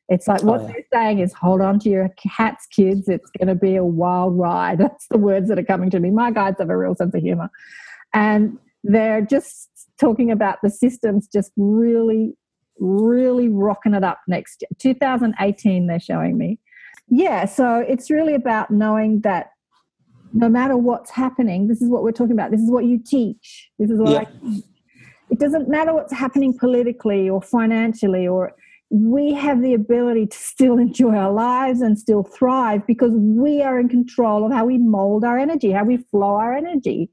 It's 0.10 0.28
like 0.28 0.44
what 0.44 0.62
Oh, 0.62 0.64
yeah. 0.64 0.72
they're 0.74 0.86
saying 0.94 1.20
is 1.20 1.34
hold 1.34 1.62
on 1.62 1.80
to 1.80 1.90
your 1.90 2.10
hats, 2.24 2.68
kids. 2.68 3.08
It's 3.10 3.30
going 3.40 3.48
to 3.48 3.56
be 3.56 3.76
a 3.76 3.84
wild 3.86 4.38
ride. 4.38 4.78
That's 4.84 5.08
the 5.08 5.18
words 5.18 5.50
that 5.50 5.58
are 5.60 5.64
coming 5.64 5.90
to 5.92 6.00
me. 6.00 6.12
My 6.12 6.32
guides 6.32 6.58
have 6.60 6.70
a 6.70 6.78
real 6.78 6.96
sense 6.96 7.14
of 7.16 7.22
humor. 7.22 7.50
And 8.14 8.58
they're 8.84 9.22
just 9.22 9.70
talking 10.00 10.32
about 10.32 10.58
the 10.64 10.70
systems 10.70 11.28
just 11.28 11.52
really, 11.58 12.34
really 12.80 13.50
rocking 13.50 13.94
it 13.94 14.04
up 14.04 14.20
next 14.28 14.62
year. 14.62 14.70
2018, 14.80 15.88
they're 15.88 16.00
showing 16.00 16.38
me. 16.38 16.60
Yeah, 17.08 17.46
so 17.46 17.78
it's 17.88 18.10
really 18.10 18.34
about 18.34 18.72
knowing 18.72 19.22
that 19.22 19.52
no 20.34 20.50
matter 20.50 20.76
what's 20.76 21.12
happening, 21.12 21.68
this 21.68 21.82
is 21.82 21.90
what 21.90 22.04
we're 22.04 22.12
talking 22.12 22.34
about. 22.34 22.52
This 22.52 22.62
is 22.62 22.70
what 22.70 22.86
you 22.86 23.00
teach. 23.00 23.70
This 23.80 23.90
is 23.90 24.00
what 24.00 24.12
Yeah. 24.12 24.20
I 24.20 24.26
teach. 24.26 24.64
It 25.30 25.40
doesn't 25.40 25.70
matter 25.70 25.94
what's 25.94 26.14
happening 26.14 26.56
politically 26.58 27.30
or 27.30 27.42
financially, 27.42 28.28
or 28.28 28.54
we 28.90 29.34
have 29.34 29.62
the 29.62 29.74
ability 29.74 30.28
to 30.28 30.38
still 30.38 30.78
enjoy 30.78 31.16
our 31.16 31.32
lives 31.32 31.82
and 31.82 31.98
still 31.98 32.24
thrive 32.24 32.86
because 32.86 33.12
we 33.14 33.62
are 33.62 33.80
in 33.80 33.90
control 33.90 34.46
of 34.46 34.52
how 34.52 34.66
we 34.66 34.78
mold 34.78 35.24
our 35.24 35.38
energy, 35.38 35.72
how 35.72 35.84
we 35.84 35.98
flow 35.98 36.36
our 36.36 36.54
energy. 36.54 37.10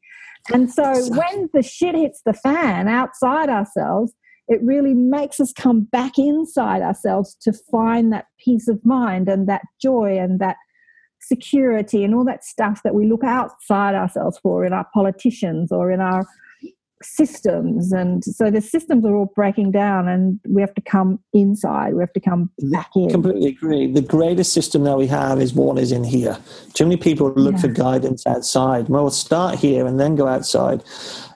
And 0.53 0.73
so 0.73 0.93
when 1.11 1.49
the 1.53 1.63
shit 1.63 1.95
hits 1.95 2.23
the 2.25 2.33
fan 2.33 2.89
outside 2.89 3.49
ourselves, 3.49 4.13
it 4.49 4.61
really 4.63 4.95
makes 4.95 5.41
us 5.41 5.53
come 5.53 5.83
back 5.83 6.19
inside 6.19 6.83
ourselves 6.83 7.37
to 7.43 7.53
find 7.53 8.13
that 8.13 8.27
peace 8.45 8.69
of 8.69 8.85
mind 8.85 9.29
and 9.29 9.49
that 9.49 9.63
joy 9.81 10.19
and 10.19 10.41
that 10.41 10.57
security 11.21 12.03
and 12.03 12.15
all 12.15 12.25
that 12.25 12.45
stuff 12.45 12.83
that 12.83 12.95
we 12.95 13.07
look 13.07 13.23
outside 13.23 13.95
ourselves 13.95 14.39
for 14.43 14.65
in 14.65 14.73
our 14.73 14.87
politicians 14.93 15.71
or 15.71 15.93
in 15.93 16.01
our 16.01 16.27
systems 17.05 17.93
and 17.93 18.25
so 18.25 18.51
the 18.51 18.61
systems 18.61 19.05
are 19.05 19.15
all 19.15 19.33
breaking 19.35 19.71
down 19.71 20.09
and 20.09 20.41
we 20.49 20.61
have 20.61 20.75
to 20.75 20.81
come 20.81 21.19
inside 21.33 21.95
we 21.95 22.01
have 22.01 22.13
to 22.13 22.21
come 22.21 22.51
back 22.59 22.91
in 22.95 23.11
Completely 23.11 23.49
agree. 23.49 23.91
The 23.91 24.03
greatest 24.03 24.53
system 24.53 24.85
that 24.85 24.97
we 24.97 25.07
have 25.09 25.41
is 25.41 25.55
what 25.55 25.79
is 25.79 25.93
in 25.93 26.05
here. 26.05 26.39
Too 26.75 26.85
many 26.85 26.97
people 26.97 27.33
look 27.33 27.59
for 27.59 27.69
guidance 27.69 28.27
outside. 28.27 28.89
Well, 28.89 29.11
start 29.11 29.59
here 29.59 29.87
and 29.87 30.01
then 30.01 30.15
go 30.17 30.27
outside. 30.27 30.83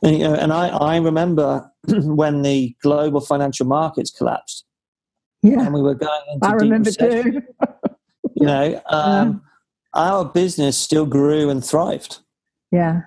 And, 0.03 0.19
you 0.19 0.25
know, 0.25 0.35
and 0.35 0.53
I, 0.53 0.69
I 0.69 0.97
remember 0.97 1.71
when 1.89 2.43
the 2.43 2.75
global 2.83 3.21
financial 3.21 3.67
markets 3.67 4.11
collapsed 4.11 4.65
yeah 5.43 5.61
and 5.61 5.75
we 5.75 5.83
were 5.83 5.95
going 5.95 6.23
into 6.33 6.47
i 6.47 6.53
remember 6.53 6.89
recession, 6.89 7.33
too 7.33 7.43
You 8.39 8.47
know, 8.47 8.83
um, 8.91 9.43
our 9.95 10.27
business 10.27 10.77
still 10.77 11.07
grew 11.07 11.49
and 11.49 11.65
thrived. 11.65 12.19
yeah 12.71 13.03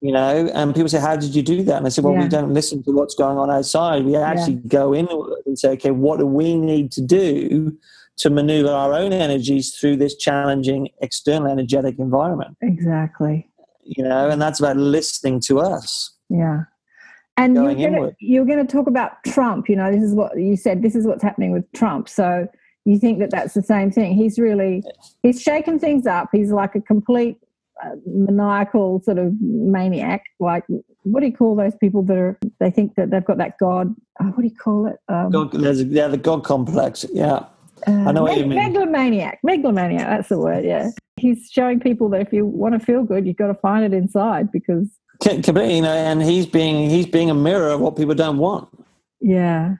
You 0.00 0.12
know, 0.12 0.50
and 0.54 0.74
people 0.74 0.88
say, 0.88 1.00
"How 1.00 1.16
did 1.16 1.34
you 1.34 1.42
do 1.42 1.62
that?" 1.62 1.78
And 1.78 1.86
I 1.86 1.88
said, 1.88 2.04
"Well, 2.04 2.14
Yeah. 2.14 2.22
we 2.24 2.28
don't 2.28 2.52
listen 2.52 2.82
to 2.82 2.90
what's 2.92 3.14
going 3.14 3.38
on 3.38 3.50
outside. 3.50 4.04
We 4.04 4.16
actually 4.16 4.56
go 4.66 4.92
in 4.92 5.08
and 5.46 5.58
say, 5.58 5.70
okay, 5.70 5.92
what 5.92 6.18
do 6.18 6.26
we 6.26 6.56
need 6.56 6.92
to 6.92 7.00
do 7.00 7.76
to 8.18 8.30
maneuver 8.30 8.70
our 8.70 8.92
own 8.92 9.12
energies 9.12 9.74
through 9.74 9.96
this 9.96 10.14
challenging 10.16 10.88
external 11.00 11.48
energetic 11.48 11.98
environment?" 11.98 12.56
exactly 12.60 13.48
you 13.84 14.02
know, 14.02 14.30
and 14.30 14.40
that's 14.40 14.60
about 14.60 14.76
listening 14.76 15.40
to 15.40 15.60
us. 15.60 16.14
Yeah. 16.28 16.62
And 17.36 17.54
you're 17.54 17.74
Going 17.74 17.94
gonna, 17.94 18.10
you're 18.20 18.44
going 18.44 18.64
to 18.64 18.72
talk 18.72 18.86
about 18.86 19.12
Trump. 19.26 19.68
You 19.68 19.76
know, 19.76 19.90
this 19.92 20.02
is 20.02 20.14
what 20.14 20.38
you 20.38 20.56
said. 20.56 20.82
This 20.82 20.94
is 20.94 21.06
what's 21.06 21.22
happening 21.22 21.50
with 21.50 21.70
Trump. 21.72 22.08
So 22.08 22.46
you 22.84 22.98
think 22.98 23.18
that 23.18 23.30
that's 23.30 23.54
the 23.54 23.62
same 23.62 23.90
thing? 23.90 24.14
He's 24.14 24.38
really 24.38 24.82
he's 25.22 25.40
shaken 25.42 25.78
things 25.78 26.06
up. 26.06 26.28
He's 26.32 26.52
like 26.52 26.74
a 26.74 26.80
complete 26.80 27.38
maniacal 28.06 29.02
sort 29.02 29.18
of 29.18 29.32
maniac. 29.40 30.22
Like 30.40 30.64
what 31.04 31.20
do 31.20 31.26
you 31.26 31.32
call 31.32 31.54
those 31.54 31.74
people 31.76 32.02
that 32.04 32.16
are? 32.16 32.38
They 32.60 32.70
think 32.70 32.94
that 32.96 33.10
they've 33.10 33.24
got 33.24 33.38
that 33.38 33.58
God. 33.58 33.94
Oh, 34.20 34.26
what 34.26 34.38
do 34.38 34.44
you 34.44 34.54
call 34.54 34.86
it? 34.86 34.96
Um, 35.08 35.30
God, 35.30 35.52
there's 35.52 35.80
a, 35.80 35.84
yeah, 35.84 36.08
the 36.08 36.16
God 36.16 36.44
complex. 36.44 37.04
Yeah. 37.12 37.44
uh, 37.86 38.12
know 38.12 38.22
what 38.22 38.38
you 38.38 38.46
mean. 38.46 38.58
Megalomaniac. 38.58 39.38
Megalomaniac. 39.42 40.06
That's 40.06 40.28
the 40.28 40.38
word. 40.38 40.64
Yeah. 40.64 40.90
He's 41.16 41.48
showing 41.50 41.80
people 41.80 42.08
that 42.10 42.20
if 42.22 42.32
you 42.32 42.46
want 42.46 42.78
to 42.78 42.84
feel 42.84 43.04
good, 43.04 43.26
you've 43.26 43.36
got 43.36 43.48
to 43.48 43.54
find 43.54 43.84
it 43.84 43.92
inside 43.92 44.50
because 44.50 44.88
completely, 45.20 45.76
you 45.76 45.82
know, 45.82 45.92
and 45.92 46.22
he's 46.22 46.46
being 46.46 46.88
he's 46.90 47.06
being 47.06 47.30
a 47.30 47.34
mirror 47.34 47.70
of 47.70 47.80
what 47.80 47.96
people 47.96 48.14
don't 48.14 48.38
want. 48.38 48.68
yeah, 49.20 49.76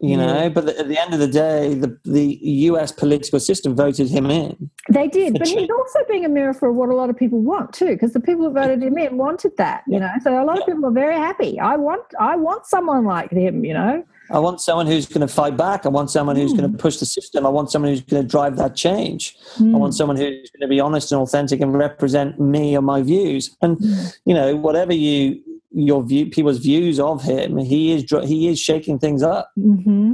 You 0.00 0.16
know, 0.16 0.48
but 0.48 0.68
at 0.68 0.86
the 0.86 0.96
end 0.96 1.12
of 1.12 1.18
the 1.18 1.26
day, 1.26 1.74
the 1.74 1.98
the 2.04 2.38
U.S. 2.70 2.92
political 2.92 3.40
system 3.40 3.74
voted 3.74 4.08
him 4.08 4.30
in. 4.30 4.70
They 4.88 5.08
did, 5.08 5.36
but 5.36 5.48
he's 5.48 5.68
also 5.68 5.98
being 6.08 6.24
a 6.24 6.28
mirror 6.28 6.54
for 6.54 6.70
what 6.72 6.88
a 6.88 6.94
lot 6.94 7.10
of 7.10 7.16
people 7.16 7.40
want 7.40 7.72
too, 7.72 7.86
because 7.94 8.12
the 8.12 8.20
people 8.20 8.44
who 8.44 8.52
voted 8.52 8.80
him 8.80 8.96
in 8.96 9.16
wanted 9.16 9.56
that, 9.56 9.82
you 9.88 9.98
know. 9.98 10.10
So 10.22 10.40
a 10.40 10.44
lot 10.44 10.58
of 10.60 10.66
people 10.66 10.86
are 10.86 10.92
very 10.92 11.16
happy. 11.16 11.58
I 11.58 11.74
want, 11.76 12.02
I 12.20 12.36
want 12.36 12.64
someone 12.66 13.04
like 13.06 13.32
him, 13.32 13.64
you 13.64 13.74
know. 13.74 14.04
I 14.30 14.38
want 14.38 14.60
someone 14.60 14.86
who's 14.86 15.06
going 15.06 15.26
to 15.26 15.32
fight 15.34 15.56
back. 15.56 15.84
I 15.84 15.88
want 15.88 16.10
someone 16.10 16.36
who's 16.36 16.52
Hmm. 16.52 16.58
going 16.58 16.72
to 16.72 16.78
push 16.78 16.98
the 16.98 17.06
system. 17.06 17.44
I 17.44 17.48
want 17.48 17.70
someone 17.72 17.90
who's 17.90 18.02
going 18.02 18.22
to 18.22 18.28
drive 18.28 18.56
that 18.58 18.76
change. 18.76 19.36
I 19.58 19.62
Hmm. 19.62 19.72
want 19.78 19.94
someone 19.94 20.16
who's 20.16 20.48
going 20.50 20.60
to 20.60 20.68
be 20.68 20.78
honest 20.78 21.10
and 21.10 21.20
authentic 21.20 21.60
and 21.60 21.76
represent 21.76 22.38
me 22.38 22.76
and 22.76 22.86
my 22.86 23.02
views. 23.02 23.56
And 23.62 23.78
Hmm. 23.78 23.94
you 24.26 24.34
know, 24.34 24.54
whatever 24.54 24.92
you 24.92 25.40
your 25.70 26.02
view, 26.02 26.30
people's 26.30 26.58
views 26.58 26.98
of 26.98 27.22
him, 27.22 27.58
he 27.58 27.92
is 27.92 28.04
he 28.24 28.48
is 28.48 28.58
shaking 28.60 28.98
things 28.98 29.22
up. 29.22 29.50
hmm 29.56 30.12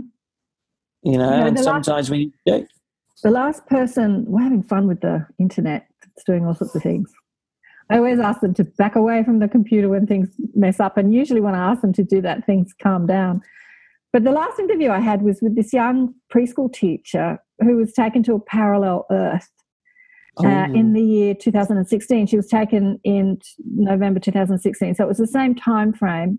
You 1.02 1.18
know, 1.18 1.30
Yeah, 1.30 1.46
and 1.46 1.56
the 1.56 1.62
last- 1.62 1.84
sometimes 1.84 2.10
we 2.10 2.32
shake. 2.46 2.66
The 3.22 3.30
last 3.30 3.64
person, 3.66 4.24
we're 4.26 4.42
having 4.42 4.62
fun 4.62 4.86
with 4.86 5.00
the 5.00 5.26
internet. 5.38 5.86
It's 6.14 6.24
doing 6.24 6.44
all 6.44 6.54
sorts 6.54 6.74
of 6.74 6.82
things. 6.82 7.10
I 7.90 7.96
always 7.98 8.18
ask 8.18 8.40
them 8.40 8.54
to 8.54 8.64
back 8.64 8.96
away 8.96 9.22
from 9.24 9.38
the 9.38 9.48
computer 9.48 9.88
when 9.88 10.06
things 10.06 10.28
mess 10.54 10.80
up, 10.80 10.96
and 10.96 11.12
usually 11.14 11.40
when 11.40 11.54
I 11.54 11.70
ask 11.70 11.80
them 11.82 11.92
to 11.94 12.04
do 12.04 12.20
that, 12.22 12.44
things 12.46 12.74
calm 12.82 13.06
down. 13.06 13.42
But 14.12 14.24
the 14.24 14.30
last 14.32 14.58
interview 14.58 14.90
I 14.90 15.00
had 15.00 15.22
was 15.22 15.40
with 15.42 15.54
this 15.56 15.72
young 15.72 16.14
preschool 16.32 16.72
teacher 16.72 17.38
who 17.60 17.76
was 17.76 17.92
taken 17.92 18.22
to 18.24 18.34
a 18.34 18.40
parallel 18.40 19.06
Earth 19.10 19.48
uh, 20.38 20.66
Oh. 20.68 20.74
in 20.74 20.92
the 20.92 21.02
year 21.02 21.34
2016. 21.34 22.26
She 22.26 22.36
was 22.36 22.48
taken 22.48 22.98
in 23.04 23.38
November 23.64 24.20
2016, 24.20 24.94
so 24.94 25.04
it 25.04 25.08
was 25.08 25.18
the 25.18 25.26
same 25.26 25.54
time 25.54 25.92
frame. 25.92 26.38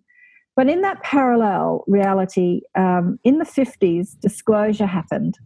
But 0.55 0.69
in 0.69 0.81
that 0.81 1.01
parallel 1.03 1.83
reality, 1.87 2.61
um, 2.75 3.19
in 3.23 3.39
the 3.39 3.45
50s, 3.45 4.17
disclosure 4.19 4.85
happened. 4.85 5.37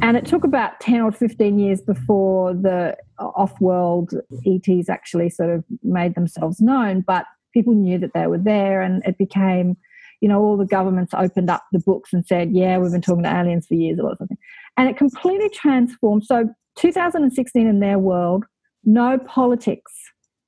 And 0.00 0.16
it 0.16 0.26
took 0.26 0.44
about 0.44 0.78
10 0.80 1.00
or 1.00 1.10
15 1.12 1.58
years 1.58 1.80
before 1.80 2.54
the 2.54 2.96
off 3.18 3.60
world 3.60 4.12
ETs 4.44 4.88
actually 4.88 5.30
sort 5.30 5.50
of 5.50 5.64
made 5.82 6.14
themselves 6.14 6.60
known. 6.60 7.00
But 7.00 7.24
people 7.52 7.74
knew 7.74 7.98
that 7.98 8.12
they 8.14 8.26
were 8.26 8.38
there, 8.38 8.80
and 8.80 9.02
it 9.04 9.18
became, 9.18 9.76
you 10.20 10.28
know, 10.28 10.40
all 10.40 10.56
the 10.56 10.66
governments 10.66 11.14
opened 11.16 11.50
up 11.50 11.64
the 11.72 11.80
books 11.80 12.12
and 12.12 12.24
said, 12.26 12.50
yeah, 12.52 12.78
we've 12.78 12.92
been 12.92 13.00
talking 13.00 13.24
to 13.24 13.36
aliens 13.36 13.66
for 13.66 13.74
years, 13.74 13.98
or 14.00 14.14
something. 14.16 14.38
And 14.76 14.88
it 14.88 14.96
completely 14.96 15.48
transformed. 15.50 16.24
So 16.24 16.48
2016 16.76 17.66
in 17.66 17.80
their 17.80 17.98
world, 17.98 18.44
no 18.84 19.18
politics, 19.18 19.92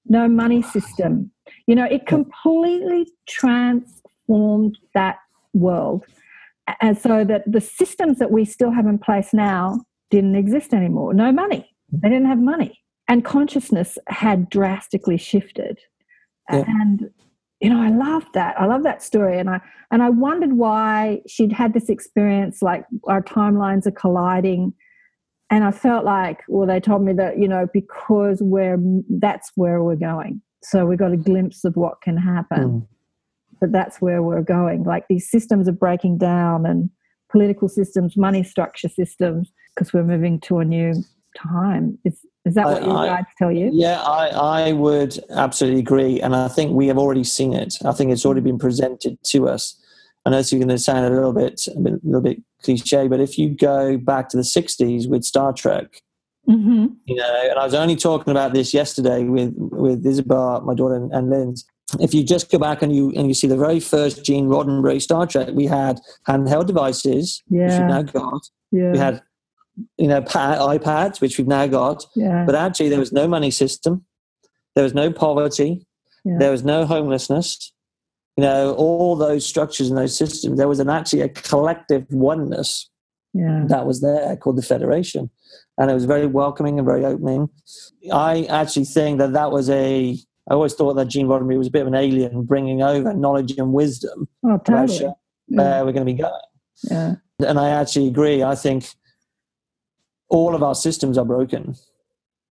no 0.07 0.29
money 0.29 0.63
system. 0.63 1.31
You 1.67 1.75
know, 1.75 1.85
it 1.85 2.07
completely 2.07 3.09
transformed 3.29 4.79
that 4.95 5.17
world. 5.55 6.05
And 6.81 6.99
so 6.99 7.25
that 7.25 7.51
the 7.51 7.61
systems 7.61 8.19
that 8.19 8.31
we 8.31 8.45
still 8.45 8.71
have 8.71 8.87
in 8.87 8.99
place 8.99 9.33
now 9.33 9.81
didn't 10.11 10.35
exist 10.37 10.75
anymore. 10.75 11.15
No 11.15 11.33
money. 11.33 11.75
Mm-hmm. 11.93 11.99
They 12.03 12.09
didn't 12.11 12.29
have 12.29 12.39
money. 12.39 12.81
And 13.09 13.25
consciousness 13.25 13.97
had 14.09 14.51
drastically 14.51 15.17
shifted. 15.17 15.79
Yeah. 16.51 16.65
And 16.67 17.11
you 17.61 17.69
know, 17.71 17.81
I 17.81 17.91
love 17.91 18.25
that. 18.35 18.61
I 18.61 18.67
love 18.67 18.83
that 18.85 19.03
story. 19.03 19.39
And 19.39 19.51
I 19.51 19.61
and 19.91 20.03
I 20.03 20.11
wondered 20.11 20.53
why 20.53 21.21
she'd 21.27 21.53
had 21.53 21.75
this 21.75 21.89
experience 21.89 22.63
like 22.63 22.85
our 23.09 23.23
timelines 23.23 23.87
are 23.87 23.91
colliding 23.93 24.73
and 25.51 25.65
I 25.65 25.71
felt 25.71 26.05
like, 26.05 26.43
well, 26.49 26.67
they 26.67 26.79
told 26.79 27.03
me 27.03 27.13
that 27.15 27.39
you 27.39 27.49
know 27.49 27.67
because 27.73 28.43
we're 28.43 28.79
that's 29.09 29.51
where 29.57 29.83
we're 29.83 29.97
going. 29.97 30.43
So 30.63 30.87
we 30.87 30.97
got 30.97 31.13
a 31.13 31.17
glimpse 31.17 31.65
of 31.65 31.77
what 31.77 32.01
can 32.03 32.17
happen, 32.17 32.65
Mm. 32.83 32.87
but 33.61 33.73
that's 33.73 34.01
where 34.01 34.23
we're 34.23 34.43
going. 34.43 34.85
Like 34.85 35.07
these 35.09 35.31
systems 35.31 35.69
are 35.69 35.73
breaking 35.73 36.19
down, 36.19 36.67
and 36.67 36.91
political 37.31 37.69
systems, 37.69 38.17
money 38.17 38.43
structure 38.43 38.89
systems, 38.89 39.53
because 39.75 39.93
we're 39.93 40.05
moving 40.05 40.41
to 40.41 40.59
a 40.59 40.65
new 40.65 40.95
time. 41.43 41.99
Is 42.05 42.25
is 42.45 42.55
that 42.55 42.67
I- 42.67 42.73
what 42.73 42.83
your 42.85 42.97
I- 42.97 43.07
guides 43.09 43.29
tell 43.39 43.53
you? 43.53 43.71
Yeah, 43.73 44.01
I, 44.03 44.29
I 44.69 44.73
would 44.73 45.19
absolutely 45.31 45.81
agree. 45.81 46.21
And 46.21 46.35
I 46.35 46.49
think 46.49 46.73
we 46.73 46.87
have 46.89 46.99
already 46.99 47.25
seen 47.25 47.53
it. 47.53 47.75
I 47.85 47.93
think 47.93 48.11
it's 48.11 48.25
already 48.25 48.41
been 48.41 48.59
presented 48.59 49.19
to 49.25 49.49
us. 49.49 49.79
I 50.25 50.31
know 50.31 50.39
it's 50.39 50.53
going 50.53 50.69
to 50.69 50.79
sound 50.79 51.07
a 51.07 51.11
little 51.11 51.33
bit 51.33 51.67
a 51.69 51.79
little 51.79 52.21
bit 52.21 52.43
cliche, 52.63 53.09
but 53.09 53.21
if 53.21 53.39
you 53.39 53.51
go 53.51 53.97
back 53.99 54.29
to 54.31 54.37
the 54.37 54.43
60s 54.43 55.09
with 55.09 55.25
Star 55.25 55.53
Trek, 55.53 56.03
Mm-hmm. 56.49 56.87
you 57.05 57.15
know, 57.15 57.41
and 57.51 57.59
I 57.59 57.65
was 57.65 57.75
only 57.75 57.95
talking 57.95 58.31
about 58.31 58.55
this 58.55 58.73
yesterday 58.73 59.25
with, 59.25 59.53
with 59.57 60.07
Isabel, 60.07 60.63
my 60.63 60.73
daughter, 60.73 60.95
and, 60.95 61.13
and 61.13 61.29
Lynn's. 61.29 61.67
If 62.01 62.15
you 62.15 62.25
just 62.25 62.51
go 62.51 62.57
back 62.59 62.81
and 62.81 62.91
you 62.95 63.13
and 63.17 63.29
you 63.29 63.35
see 63.35 63.47
the 63.47 63.57
very 63.57 63.81
first 63.81 64.25
Gene 64.25 64.47
Roddenberry 64.49 65.01
Star 65.03 65.27
Trek, 65.27 65.49
we 65.53 65.67
had 65.67 66.01
handheld 66.27 66.67
devices, 66.67 67.43
which 67.49 67.71
we've 67.71 67.81
now 67.81 68.01
got. 68.01 68.41
Yeah. 68.73 68.93
We 68.93 68.99
had, 68.99 69.21
you 69.97 70.09
know, 70.09 70.23
pa- 70.23 70.59
iPads, 70.69 71.21
which 71.21 71.39
we've 71.39 71.47
now 71.47 71.67
got. 71.67 72.05
yeah. 72.15 72.45
But 72.45 72.55
actually, 72.55 72.89
there 72.89 72.99
was 72.99 73.13
no 73.13 73.27
money 73.29 73.51
system. 73.51 74.05
There 74.75 74.85
was 74.85 74.95
no 74.95 75.11
poverty. 75.13 75.87
Yeah. 76.25 76.37
There 76.39 76.51
was 76.51 76.65
no 76.65 76.87
homelessness. 76.87 77.73
You 78.37 78.43
know, 78.43 78.75
all 78.75 79.17
those 79.17 79.45
structures 79.45 79.89
and 79.89 79.99
those 79.99 80.17
systems. 80.17 80.59
There 80.59 80.69
was 80.69 80.79
an 80.79 80.89
actually 80.89 81.23
a 81.23 81.29
collective 81.29 82.07
oneness 82.11 82.89
yeah. 83.35 83.65
that 83.69 83.85
was 83.87 84.01
there 84.01 84.37
called 84.37 84.57
the 84.57 84.63
Federation, 84.63 85.29
and 85.77 85.91
it 85.91 85.95
was 85.95 86.05
very 86.05 86.27
welcoming 86.27 86.79
and 86.79 86.87
very 86.87 87.05
opening. 87.05 87.49
I 88.13 88.45
actually 88.45 88.85
think 88.85 89.19
that 89.19 89.33
that 89.33 89.51
was 89.51 89.69
a. 89.71 90.17
I 90.51 90.55
always 90.55 90.73
thought 90.75 90.95
that 90.95 91.09
Gene 91.09 91.27
Roddenberry 91.27 91.59
was 91.59 91.67
a 91.67 91.71
bit 91.71 91.83
of 91.83 91.89
an 91.89 91.95
alien, 91.95 92.45
bringing 92.45 92.81
over 92.83 93.13
knowledge 93.13 93.59
and 93.59 93.73
wisdom 93.75 94.29
Oh, 94.45 94.57
totally. 94.59 95.05
Yeah. 95.05 95.13
where 95.49 95.85
we're 95.85 95.93
going 95.93 96.07
to 96.07 96.13
be 96.13 96.19
going. 96.19 96.33
yeah. 96.85 97.15
And 97.47 97.59
I 97.59 97.69
actually 97.71 98.07
agree. 98.09 98.43
I 98.43 98.55
think 98.55 98.87
all 100.29 100.55
of 100.55 100.63
our 100.63 100.75
systems 100.75 101.19
are 101.19 101.25
broken. 101.25 101.77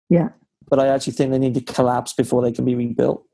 Yeah. 0.08 0.28
But 0.68 0.80
I 0.80 0.88
actually 0.88 1.12
think 1.12 1.30
they 1.30 1.38
need 1.38 1.54
to 1.54 1.60
collapse 1.60 2.12
before 2.12 2.42
they 2.42 2.52
can 2.52 2.64
be 2.64 2.74
rebuilt. 2.74 3.24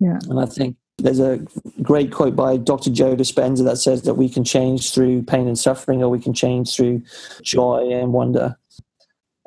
Yeah. 0.00 0.18
And 0.28 0.40
I 0.40 0.46
think 0.46 0.76
there's 0.98 1.20
a 1.20 1.44
great 1.82 2.12
quote 2.12 2.36
by 2.36 2.56
Dr. 2.56 2.90
Joe 2.90 3.16
Dispenza 3.16 3.64
that 3.64 3.78
says 3.78 4.02
that 4.02 4.14
we 4.14 4.28
can 4.28 4.44
change 4.44 4.92
through 4.92 5.22
pain 5.22 5.46
and 5.46 5.58
suffering 5.58 6.02
or 6.02 6.08
we 6.08 6.20
can 6.20 6.34
change 6.34 6.74
through 6.74 7.02
joy 7.42 7.88
and 7.90 8.12
wonder. 8.12 8.56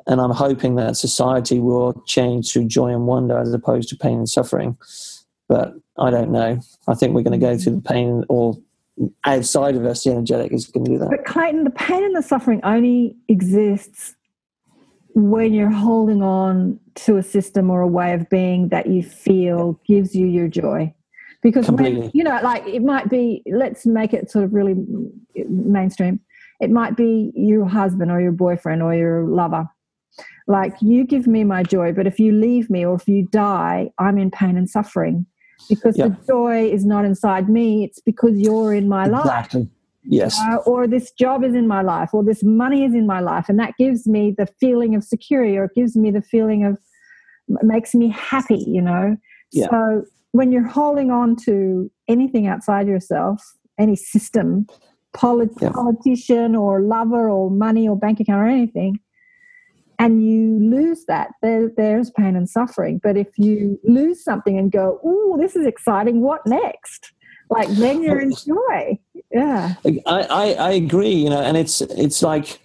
And 0.06 0.20
I'm 0.20 0.30
hoping 0.30 0.76
that 0.76 0.96
society 0.96 1.60
will 1.60 1.92
change 2.06 2.52
through 2.52 2.64
joy 2.64 2.88
and 2.88 3.06
wonder 3.06 3.38
as 3.38 3.52
opposed 3.52 3.90
to 3.90 3.96
pain 3.96 4.18
and 4.18 4.28
suffering. 4.28 4.76
But 5.48 5.74
I 5.98 6.10
don't 6.10 6.30
know. 6.30 6.60
I 6.86 6.94
think 6.94 7.14
we're 7.14 7.22
going 7.22 7.38
to 7.38 7.46
go 7.46 7.56
through 7.56 7.76
the 7.76 7.82
pain 7.82 8.24
or 8.28 8.58
outside 9.24 9.76
of 9.76 9.84
us, 9.84 10.04
the 10.04 10.10
energetic 10.10 10.52
is 10.52 10.66
going 10.66 10.84
to 10.84 10.90
do 10.92 10.98
that. 10.98 11.10
But 11.10 11.24
Clayton, 11.24 11.64
the 11.64 11.70
pain 11.70 12.04
and 12.04 12.16
the 12.16 12.22
suffering 12.22 12.60
only 12.64 13.16
exists 13.28 14.14
when 15.18 15.52
you're 15.52 15.70
holding 15.70 16.22
on 16.22 16.78
to 16.94 17.16
a 17.16 17.22
system 17.22 17.70
or 17.70 17.80
a 17.80 17.88
way 17.88 18.12
of 18.12 18.28
being 18.30 18.68
that 18.68 18.86
you 18.86 19.02
feel 19.02 19.80
gives 19.86 20.14
you 20.14 20.26
your 20.26 20.46
joy. 20.46 20.94
Because 21.42 21.68
when, 21.70 22.10
you 22.14 22.22
know, 22.24 22.38
like 22.42 22.66
it 22.66 22.82
might 22.82 23.08
be, 23.08 23.42
let's 23.50 23.84
make 23.84 24.12
it 24.12 24.30
sort 24.30 24.44
of 24.44 24.54
really 24.54 24.74
mainstream. 25.48 26.20
It 26.60 26.70
might 26.70 26.96
be 26.96 27.32
your 27.34 27.66
husband 27.66 28.10
or 28.10 28.20
your 28.20 28.32
boyfriend 28.32 28.82
or 28.82 28.94
your 28.94 29.24
lover. 29.24 29.68
Like 30.46 30.74
you 30.80 31.04
give 31.04 31.26
me 31.26 31.44
my 31.44 31.62
joy, 31.62 31.92
but 31.92 32.06
if 32.06 32.18
you 32.18 32.32
leave 32.32 32.70
me 32.70 32.84
or 32.84 32.94
if 32.94 33.06
you 33.08 33.26
die, 33.30 33.90
I'm 33.98 34.18
in 34.18 34.30
pain 34.30 34.56
and 34.56 34.70
suffering 34.70 35.26
because 35.68 35.98
Yeah. 35.98 36.08
the 36.08 36.16
joy 36.26 36.70
is 36.70 36.84
not 36.84 37.04
inside 37.04 37.48
me. 37.48 37.84
It's 37.84 38.00
because 38.00 38.38
you're 38.38 38.72
in 38.72 38.88
my 38.88 39.06
life 39.06 39.24
Exactly. 39.24 39.68
Yes. 40.10 40.40
uh, 40.40 40.56
or 40.66 40.86
this 40.86 41.12
job 41.12 41.44
is 41.44 41.54
in 41.54 41.68
my 41.68 41.82
life, 41.82 42.10
or 42.14 42.24
this 42.24 42.42
money 42.42 42.84
is 42.84 42.94
in 42.94 43.06
my 43.06 43.20
life, 43.20 43.48
and 43.48 43.58
that 43.58 43.74
gives 43.78 44.06
me 44.06 44.34
the 44.36 44.46
feeling 44.58 44.94
of 44.94 45.04
security, 45.04 45.56
or 45.58 45.64
it 45.64 45.72
gives 45.74 45.96
me 45.96 46.10
the 46.10 46.22
feeling 46.22 46.64
of 46.64 46.78
makes 47.62 47.94
me 47.94 48.08
happy, 48.08 48.64
you 48.66 48.80
know. 48.80 49.16
Yeah. 49.52 49.68
So 49.70 50.04
when 50.32 50.50
you're 50.52 50.66
holding 50.66 51.10
on 51.10 51.36
to 51.44 51.90
anything 52.08 52.46
outside 52.46 52.86
yourself, 52.86 53.42
any 53.78 53.96
system, 53.96 54.66
polit- 55.12 55.50
Yeah. 55.60 55.70
politician 55.72 56.56
or 56.56 56.80
lover 56.80 57.28
or 57.30 57.50
money 57.50 57.88
or 57.88 57.96
bank 57.96 58.20
account 58.20 58.42
or 58.42 58.46
anything, 58.46 58.98
and 59.98 60.24
you 60.24 60.58
lose 60.60 61.04
that, 61.06 61.30
there, 61.42 61.70
there's 61.76 62.10
pain 62.10 62.36
and 62.36 62.48
suffering. 62.48 63.00
But 63.02 63.16
if 63.16 63.36
you 63.36 63.78
lose 63.84 64.22
something 64.22 64.56
and 64.58 64.70
go, 64.70 65.00
"Oh, 65.04 65.36
this 65.38 65.56
is 65.56 65.66
exciting. 65.66 66.22
What 66.22 66.46
next?" 66.46 67.12
Like 67.50 67.68
then 67.70 68.02
you're 68.02 68.20
in 68.20 68.32
joy. 68.32 68.98
Yeah. 69.30 69.74
I, 69.84 70.00
I, 70.06 70.52
I 70.54 70.70
agree, 70.72 71.12
you 71.12 71.30
know, 71.30 71.40
and 71.40 71.56
it's 71.56 71.80
it's 71.80 72.22
like 72.22 72.60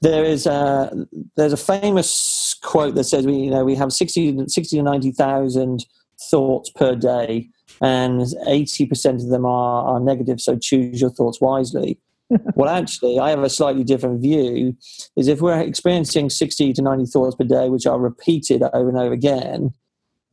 there 0.00 0.24
is 0.24 0.46
a 0.46 1.06
there's 1.36 1.52
a 1.52 1.56
famous 1.56 2.54
quote 2.62 2.94
that 2.94 3.04
says 3.04 3.26
we 3.26 3.34
you 3.34 3.50
know 3.50 3.64
we 3.64 3.74
have 3.74 3.92
60, 3.92 4.46
60 4.46 4.76
to 4.76 4.82
ninety 4.82 5.12
thousand 5.12 5.84
thoughts 6.30 6.70
per 6.70 6.94
day, 6.94 7.48
and 7.80 8.26
eighty 8.46 8.86
percent 8.86 9.22
of 9.22 9.28
them 9.28 9.44
are, 9.44 9.84
are 9.84 10.00
negative. 10.00 10.40
So 10.40 10.56
choose 10.56 11.00
your 11.00 11.10
thoughts 11.10 11.40
wisely. 11.40 11.98
well, 12.54 12.68
actually, 12.68 13.18
I 13.18 13.30
have 13.30 13.42
a 13.42 13.48
slightly 13.48 13.84
different 13.84 14.20
view. 14.20 14.76
Is 15.16 15.28
if 15.28 15.40
we're 15.40 15.60
experiencing 15.60 16.30
sixty 16.30 16.72
to 16.72 16.82
ninety 16.82 17.06
thoughts 17.06 17.36
per 17.36 17.44
day, 17.44 17.68
which 17.68 17.86
are 17.86 17.98
repeated 17.98 18.62
over 18.62 18.88
and 18.88 18.98
over 18.98 19.12
again, 19.12 19.72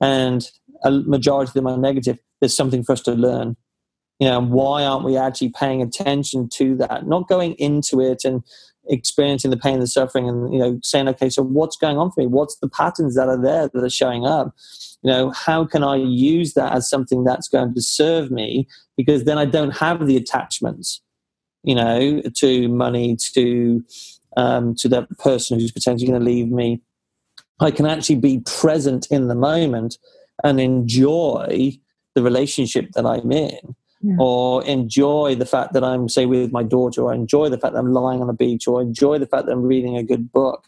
and 0.02 0.50
a 0.84 0.92
majority 0.92 1.50
of 1.50 1.54
them 1.54 1.68
are 1.68 1.78
negative, 1.78 2.20
there's 2.40 2.56
something 2.56 2.84
for 2.84 2.94
us 2.94 3.02
to 3.02 3.14
learn 3.14 3.56
you 4.20 4.28
know 4.28 4.40
why 4.40 4.84
aren't 4.84 5.06
we 5.06 5.18
actually 5.18 5.50
paying 5.50 5.82
attention 5.82 6.50
to 6.50 6.76
that? 6.78 7.08
Not 7.08 7.28
going 7.28 7.54
into 7.54 8.00
it 8.00 8.24
and 8.24 8.44
experiencing 8.88 9.52
the 9.52 9.58
pain 9.58 9.74
and 9.74 9.82
the 9.82 9.88
suffering 9.88 10.30
and 10.30 10.54
you 10.54 10.60
know 10.60 10.80
saying 10.84 11.08
okay 11.08 11.28
so 11.30 11.42
what's 11.42 11.78
going 11.78 11.98
on 11.98 12.12
for 12.12 12.22
me? 12.22 12.28
What's 12.28 12.58
the 12.58 12.70
patterns 12.70 13.16
that 13.16 13.28
are 13.28 13.42
there 13.42 13.70
that 13.74 13.84
are 13.84 13.90
showing 13.90 14.26
up? 14.26 14.54
You 15.02 15.12
know 15.12 15.32
how 15.32 15.66
can 15.66 15.84
i 15.84 15.96
use 15.96 16.54
that 16.54 16.74
as 16.74 16.90
something 16.90 17.24
that's 17.24 17.48
going 17.48 17.74
to 17.74 17.82
serve 17.82 18.32
me? 18.32 18.68
Because 18.96 19.24
then 19.24 19.38
i 19.38 19.46
don't 19.46 19.78
have 19.78 20.06
the 20.06 20.18
attachments 20.18 21.02
you 21.64 21.76
know 21.76 22.22
to 22.36 22.70
money 22.70 23.18
to 23.34 23.84
um, 24.38 24.76
to 24.76 24.90
that 24.90 25.10
person 25.18 25.60
who's 25.60 25.72
potentially 25.72 26.10
going 26.10 26.20
to 26.20 26.26
leave 26.26 26.50
me. 26.50 26.82
I 27.62 27.72
can 27.72 27.86
actually 27.86 28.18
be 28.18 28.40
present 28.40 29.08
in 29.10 29.30
the 29.30 29.36
moment 29.36 29.98
and 30.44 30.60
enjoy 30.60 31.78
the 32.14 32.22
relationship 32.22 32.92
that 32.94 33.06
i'm 33.06 33.32
in 33.32 33.76
yeah. 34.02 34.16
or 34.20 34.64
enjoy 34.66 35.36
the 35.36 35.46
fact 35.46 35.74
that 35.74 35.84
I'm, 35.84 36.08
say, 36.10 36.26
with 36.26 36.52
my 36.52 36.64
daughter, 36.64 37.02
or 37.02 37.14
enjoy 37.14 37.50
the 37.50 37.58
fact 37.58 37.74
that 37.74 37.80
I'm 37.80 37.94
lying 37.94 38.22
on 38.22 38.30
a 38.30 38.34
beach, 38.34 38.68
or 38.68 38.82
enjoy 38.82 39.20
the 39.20 39.28
fact 39.28 39.46
that 39.46 39.52
I'm 39.52 39.64
reading 39.64 39.98
a 39.98 40.04
good 40.04 40.32
book. 40.32 40.66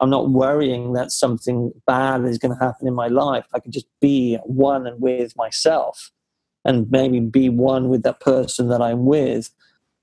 I'm 0.00 0.10
not 0.10 0.30
worrying 0.30 0.92
that 0.94 1.12
something 1.12 1.72
bad 1.86 2.24
is 2.24 2.38
going 2.38 2.56
to 2.56 2.64
happen 2.64 2.88
in 2.88 2.94
my 2.94 3.06
life. 3.06 3.46
I 3.54 3.60
can 3.60 3.70
just 3.70 3.86
be 4.00 4.36
one 4.44 4.86
and 4.86 5.00
with 5.00 5.36
myself 5.36 6.10
and 6.64 6.90
maybe 6.90 7.20
be 7.20 7.48
one 7.48 7.88
with 7.88 8.02
that 8.02 8.20
person 8.20 8.68
that 8.68 8.82
I'm 8.82 9.04
with, 9.06 9.50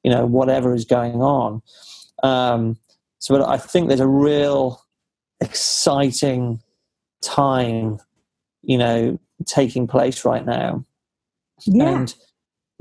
you 0.04 0.12
know, 0.12 0.26
whatever 0.26 0.74
is 0.74 0.86
going 0.86 1.22
on. 1.22 1.62
Um, 2.24 2.78
so 3.20 3.46
I 3.46 3.58
think 3.58 3.88
there's 3.88 4.00
a 4.00 4.08
real 4.08 4.82
exciting 5.42 6.62
time, 7.22 8.00
you 8.62 8.78
know, 8.78 9.20
taking 9.46 9.88
place 9.88 10.24
right 10.24 10.46
now. 10.46 10.86
Yeah. 11.66 11.90
And 11.90 12.16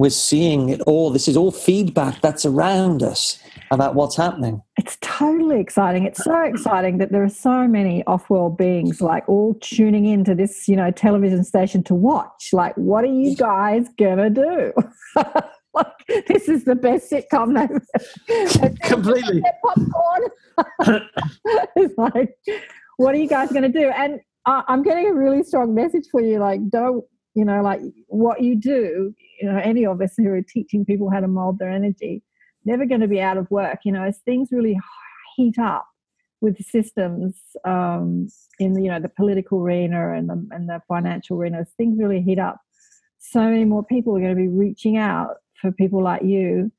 we're 0.01 0.09
seeing 0.09 0.70
it 0.70 0.80
all. 0.86 1.11
This 1.11 1.28
is 1.28 1.36
all 1.36 1.53
feedback 1.53 2.22
that's 2.22 2.46
around 2.46 3.03
us 3.03 3.38
about 3.70 3.94
what's 3.94 4.16
happening. 4.16 4.62
It's 4.78 4.96
totally 5.03 5.61
exciting. 5.61 6.05
It's 6.07 6.24
so 6.24 6.40
exciting 6.40 6.96
that 6.96 7.12
there 7.12 7.22
are 7.22 7.28
so 7.28 7.68
many 7.68 8.03
off-world 8.07 8.57
beings 8.57 9.03
like 9.03 9.28
all 9.28 9.59
tuning 9.61 10.07
into 10.07 10.34
this, 10.34 10.66
you 10.66 10.74
know, 10.74 10.90
television 10.90 11.44
station 11.44 11.82
to 11.82 11.94
watch. 11.94 12.48
Like, 12.55 12.74
what 12.76 13.05
are 13.05 13.12
you 13.12 13.36
guys 13.36 13.88
gonna 13.98 14.30
do? 14.30 14.72
like, 15.74 16.24
this 16.28 16.48
is 16.48 16.64
the 16.64 16.76
best 16.76 17.12
sitcom 17.12 17.55
they've 17.55 18.80
completely 18.80 19.42
popcorn. 19.62 20.22
it's 21.76 21.98
like, 21.98 22.34
what 22.96 23.14
are 23.14 23.18
you 23.18 23.28
guys 23.28 23.53
gonna 23.53 23.68
do? 23.68 23.90
And 23.90 24.18
uh, 24.46 24.62
I'm 24.66 24.82
getting 24.82 25.09
a 25.09 25.12
really 25.12 25.42
strong 25.42 25.74
message 25.74 26.07
for 26.11 26.22
you. 26.22 26.38
Like, 26.38 26.70
don't 26.70 27.05
you 27.34 27.44
know, 27.44 27.62
like 27.62 27.80
what 28.09 28.42
you 28.42 28.57
do, 28.57 29.14
you 29.41 29.51
know, 29.51 29.59
any 29.59 29.86
of 29.86 30.01
us 30.01 30.14
who 30.16 30.28
are 30.28 30.43
teaching 30.43 30.84
people 30.84 31.11
how 31.11 31.20
to 31.20 31.28
mold 31.28 31.59
their 31.59 31.70
energy, 31.70 32.22
never 32.64 32.84
going 32.84 33.01
to 33.01 33.09
be 33.09 33.20
out 33.20 33.38
of 33.38 33.51
work. 33.51 33.80
You 33.84 33.93
know, 33.93 34.03
as 34.03 34.18
things 34.18 34.51
really 34.53 34.78
heat 35.36 35.59
up 35.59 35.86
with 36.41 36.62
systems 36.64 37.36
um, 37.64 38.28
in 38.59 38.74
the, 38.74 38.82
you 38.82 38.91
know, 38.91 39.01
the 39.01 39.09
political 39.09 39.61
arena 39.61 40.14
and 40.14 40.28
the, 40.28 40.47
and 40.51 40.68
the 40.68 40.80
financial 40.88 41.38
arena, 41.38 41.61
as 41.61 41.70
things 41.76 41.99
really 41.99 42.20
heat 42.20 42.38
up, 42.38 42.61
so 43.18 43.41
many 43.41 43.64
more 43.64 43.84
people 43.84 44.16
are 44.16 44.20
going 44.20 44.34
to 44.34 44.36
be 44.36 44.49
reaching 44.49 44.97
out 44.97 45.36
for 45.61 45.72
people 45.72 46.03
like 46.03 46.22
you 46.22 46.70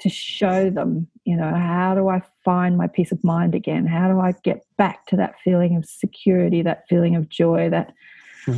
to 0.00 0.08
show 0.08 0.68
them, 0.68 1.08
you 1.24 1.36
know, 1.36 1.54
how 1.54 1.94
do 1.94 2.08
I 2.08 2.20
find 2.44 2.76
my 2.76 2.86
peace 2.86 3.12
of 3.12 3.24
mind 3.24 3.54
again? 3.54 3.86
How 3.86 4.08
do 4.08 4.20
I 4.20 4.34
get 4.44 4.62
back 4.76 5.06
to 5.06 5.16
that 5.16 5.36
feeling 5.42 5.74
of 5.76 5.86
security, 5.86 6.60
that 6.62 6.84
feeling 6.88 7.16
of 7.16 7.28
joy, 7.28 7.70
that 7.70 7.94
hmm 8.44 8.56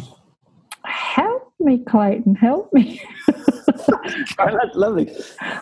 me, 1.61 1.79
Clayton, 1.79 2.35
help 2.35 2.73
me. 2.73 3.03
oh, 3.29 4.01
that's 4.39 4.75
lovely. 4.75 5.15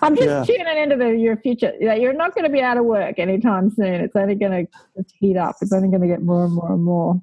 I'm 0.03 0.15
just 0.15 0.29
yeah. 0.29 0.45
tuning 0.45 0.83
into 0.83 0.97
the, 0.97 1.17
your 1.17 1.37
future. 1.37 1.73
You're 1.81 2.13
not 2.13 2.35
going 2.35 2.45
to 2.45 2.51
be 2.51 2.61
out 2.61 2.77
of 2.77 2.85
work 2.85 3.19
anytime 3.19 3.71
soon. 3.71 3.95
It's 3.95 4.17
only 4.17 4.35
going 4.35 4.67
to 4.67 5.05
heat 5.19 5.37
up. 5.37 5.57
It's 5.61 5.73
only 5.73 5.89
going 5.89 6.03
to 6.03 6.07
get 6.07 6.23
more 6.23 6.45
and 6.45 6.55
more 6.55 6.73
and 6.73 6.85
more. 6.85 7.23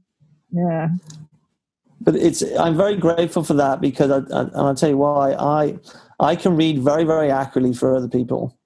Yeah. 0.51 0.89
But 2.01 2.15
it's. 2.15 2.43
I'm 2.57 2.75
very 2.75 2.97
grateful 2.97 3.43
for 3.43 3.53
that 3.53 3.79
because, 3.79 4.11
I, 4.11 4.17
I, 4.35 4.41
and 4.41 4.55
I'll 4.55 4.75
tell 4.75 4.89
you 4.89 4.97
why. 4.97 5.33
I 5.33 5.79
I 6.19 6.35
can 6.35 6.55
read 6.55 6.79
very 6.79 7.05
very 7.05 7.31
accurately 7.31 7.73
for 7.73 7.95
other 7.95 8.09
people, 8.09 8.57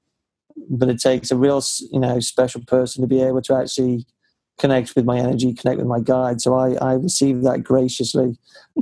but 0.70 0.90
it 0.90 1.00
takes 1.00 1.30
a 1.30 1.38
real 1.38 1.62
you 1.92 2.00
know 2.00 2.20
special 2.20 2.62
person 2.66 3.02
to 3.02 3.08
be 3.08 3.22
able 3.22 3.42
to 3.44 3.56
actually 3.56 4.08
connect 4.58 4.96
with 4.96 5.06
my 5.06 5.18
energy, 5.18 5.54
connect 5.54 5.78
with 5.78 5.88
my 5.88 6.00
guide. 6.00 6.42
So 6.42 6.56
I, 6.56 6.74
I 6.76 6.94
received 6.94 7.46
that 7.46 7.64
graciously, 7.64 8.38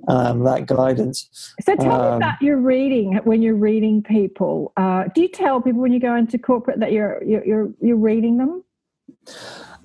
um, 0.08 0.44
that 0.44 0.68
guidance. 0.68 1.54
So 1.62 1.76
tell 1.76 2.02
um, 2.02 2.12
me 2.12 2.18
about 2.18 2.42
your 2.42 2.58
reading 2.58 3.20
when 3.24 3.42
you're 3.42 3.56
reading 3.56 4.02
people. 4.02 4.74
Uh, 4.78 5.06
do 5.14 5.22
you 5.22 5.28
tell 5.28 5.62
people 5.62 5.82
when 5.82 5.94
you 5.94 6.00
go 6.00 6.16
into 6.16 6.38
corporate 6.38 6.80
that 6.80 6.92
you're 6.92 7.24
you're 7.24 7.46
you're, 7.46 7.70
you're 7.82 7.98
reading 7.98 8.38
them? 8.38 8.64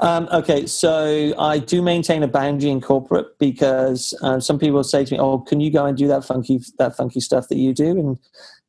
Um, 0.01 0.29
okay, 0.33 0.67
so 0.67 1.35
I 1.39 1.59
do 1.59 1.83
maintain 1.83 2.23
a 2.23 2.29
boundary 2.29 2.71
in 2.71 2.81
corporate 2.81 3.39
because 3.39 4.15
um, 4.23 4.41
some 4.41 4.59
people 4.59 4.83
say 4.83 5.05
to 5.05 5.13
me, 5.13 5.21
"Oh, 5.21 5.39
can 5.39 5.61
you 5.61 5.71
go 5.71 5.85
and 5.85 5.97
do 5.97 6.09
that 6.09 6.25
funky 6.25 6.61
that 6.79 6.97
funky 6.97 7.21
stuff 7.21 7.49
that 7.49 7.59
you 7.59 7.75
do?" 7.75 7.91
and 7.99 8.19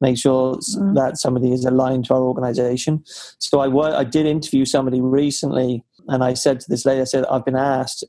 make 0.01 0.17
sure 0.17 0.55
mm. 0.55 0.95
that 0.95 1.17
somebody 1.17 1.53
is 1.53 1.63
aligned 1.63 2.05
to 2.05 2.15
our 2.15 2.22
organization. 2.22 3.03
So 3.05 3.59
I, 3.59 3.99
I 3.99 4.03
did 4.03 4.26
interview 4.26 4.65
somebody 4.65 4.99
recently 4.99 5.86
and 6.07 6.23
I 6.23 6.33
said 6.33 6.59
to 6.61 6.69
this 6.69 6.85
lady, 6.85 7.01
I 7.01 7.05
said, 7.05 7.25
I've 7.25 7.45
been 7.45 7.55
asked 7.55 8.03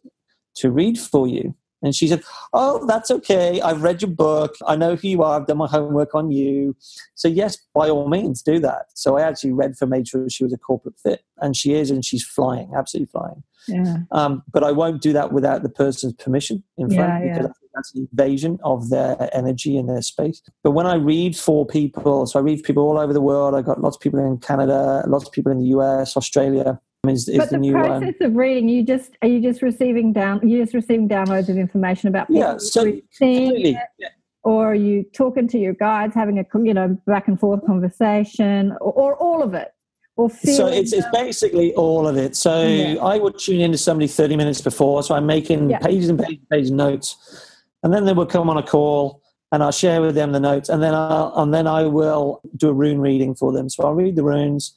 to 0.57 0.71
read 0.71 0.99
for 0.99 1.27
you. 1.27 1.55
And 1.83 1.95
she 1.95 2.07
said, 2.07 2.23
Oh, 2.53 2.87
that's 2.87 3.11
okay. 3.11 3.61
I've 3.61 3.83
read 3.83 4.03
your 4.03 4.11
book. 4.11 4.55
I 4.67 4.77
know 4.77 4.95
who 4.95 5.09
you 5.09 5.23
are. 5.23 5.41
I've 5.41 5.47
done 5.47 5.59
my 5.59 5.67
homework 5.67 6.15
on 6.15 6.31
you. 6.31 6.77
So, 7.15 7.29
yes, 7.29 7.59
by 7.75 7.89
all 7.89 8.09
means, 8.09 8.41
do 8.41 8.61
that. 8.61 8.87
So, 8.95 9.19
I 9.19 9.23
actually 9.23 9.53
read 9.53 9.77
for, 9.77 9.87
made 9.87 10.07
sure 10.07 10.29
she 10.31 10.45
was 10.45 10.53
a 10.53 10.59
corporate 10.59 10.99
fit. 11.03 11.23
And 11.39 11.57
she 11.57 11.75
is, 11.75 11.91
and 11.91 12.05
she's 12.05 12.25
flying, 12.25 12.71
absolutely 12.75 13.11
flying. 13.11 13.43
Yeah. 13.69 13.99
Um, 14.11 14.43
but 14.53 14.65
I 14.65 14.73
won't 14.73 15.03
do 15.03 15.13
that 15.13 15.33
without 15.33 15.63
the 15.63 15.69
person's 15.69 16.15
permission 16.15 16.63
in 16.79 16.89
front 16.89 17.25
yeah, 17.25 17.33
because 17.33 17.57
yeah. 17.63 17.69
that's 17.75 17.95
an 17.95 18.09
invasion 18.11 18.59
of 18.65 18.91
their 18.91 19.29
energy 19.33 19.77
and 19.77 19.89
their 19.89 20.03
space. 20.03 20.43
But 20.65 20.73
when 20.73 20.87
I 20.87 20.95
read 20.95 21.37
for 21.37 21.65
people, 21.67 22.27
so 22.27 22.39
I 22.39 22.43
read 22.43 22.63
people 22.65 22.83
all 22.83 22.99
over 22.99 23.13
the 23.13 23.21
world. 23.21 23.55
I've 23.55 23.65
got 23.65 23.81
lots 23.81 23.97
of 23.97 24.03
people 24.03 24.19
in 24.19 24.39
Canada, 24.39 25.05
lots 25.07 25.27
of 25.27 25.33
people 25.33 25.53
in 25.53 25.59
the 25.59 25.67
US, 25.67 26.17
Australia, 26.17 26.81
is, 27.09 27.29
is 27.29 27.39
but 27.39 27.51
the, 27.51 27.59
the 27.59 27.75
um, 27.75 27.75
process 27.75 28.15
one. 28.21 28.31
of 28.31 28.37
reading, 28.37 28.69
you 28.69 28.85
just 28.85 29.17
are 29.23 29.29
you 29.29 29.41
just 29.41 29.61
receiving 29.61 30.13
down 30.13 30.47
you 30.49 30.61
just 30.63 30.73
receiving 30.73 31.09
downloads 31.09 31.49
of 31.49 31.57
information 31.57 32.09
about 32.09 32.29
people 32.29 32.43
yeah, 32.43 32.57
so 32.59 32.85
completely. 32.85 33.77
Yeah. 33.99 34.09
or 34.45 34.71
are 34.71 34.75
you 34.75 35.03
talking 35.13 35.49
to 35.49 35.59
your 35.59 35.73
guides, 35.73 36.15
having 36.15 36.39
a 36.39 36.45
you 36.63 36.73
know 36.73 36.97
back 37.07 37.27
and 37.27 37.41
forth 37.41 37.67
conversation, 37.67 38.73
or, 38.81 38.93
or 38.93 39.17
all 39.17 39.43
of 39.43 39.55
it? 39.55 39.75
Or 40.15 40.31
so 40.31 40.67
it's, 40.69 40.93
it's 40.93 41.07
basically 41.13 41.75
all 41.75 42.07
of 42.07 42.17
it. 42.17 42.37
So 42.37 42.63
yeah. 42.63 43.03
I 43.03 43.19
would 43.19 43.39
tune 43.39 43.61
into 43.61 43.79
somebody 43.79 44.07
30 44.07 44.37
minutes 44.37 44.61
before, 44.61 45.03
so 45.03 45.15
I'm 45.15 45.27
making 45.27 45.71
yeah. 45.71 45.79
pages 45.79 46.11
and 46.11 46.19
pages 46.19 46.39
and 46.39 46.51
pages 46.51 46.71
of 46.71 46.77
notes, 46.77 47.57
and 47.83 47.93
then 47.93 48.05
they 48.05 48.13
will 48.13 48.27
come 48.27 48.49
on 48.49 48.59
a 48.59 48.63
call, 48.63 49.23
and 49.51 49.61
I'll 49.61 49.73
share 49.73 50.01
with 50.03 50.15
them 50.15 50.31
the 50.31 50.39
notes, 50.39 50.69
and 50.69 50.81
then 50.81 50.95
I'll 50.95 51.33
and 51.37 51.53
then 51.53 51.67
I 51.67 51.83
will 51.83 52.43
do 52.57 52.69
a 52.69 52.73
rune 52.73 53.01
reading 53.01 53.35
for 53.35 53.53
them. 53.53 53.69
So 53.69 53.83
I'll 53.83 53.95
read 53.95 54.15
the 54.15 54.23
runes 54.23 54.77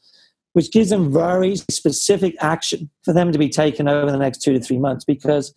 which 0.55 0.71
gives 0.71 0.89
them 0.89 1.11
very 1.11 1.57
specific 1.57 2.33
action 2.39 2.89
for 3.03 3.11
them 3.11 3.33
to 3.33 3.37
be 3.37 3.49
taken 3.49 3.89
over 3.89 4.09
the 4.09 4.17
next 4.17 4.37
two 4.37 4.53
to 4.53 4.59
three 4.61 4.79
months 4.79 5.03
because 5.03 5.53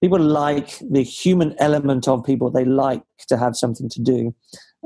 people 0.00 0.18
like 0.18 0.78
the 0.90 1.02
human 1.02 1.54
element 1.58 2.08
of 2.08 2.24
people. 2.24 2.50
They 2.50 2.64
like 2.64 3.02
to 3.28 3.36
have 3.36 3.56
something 3.56 3.90
to 3.90 4.00
do. 4.00 4.34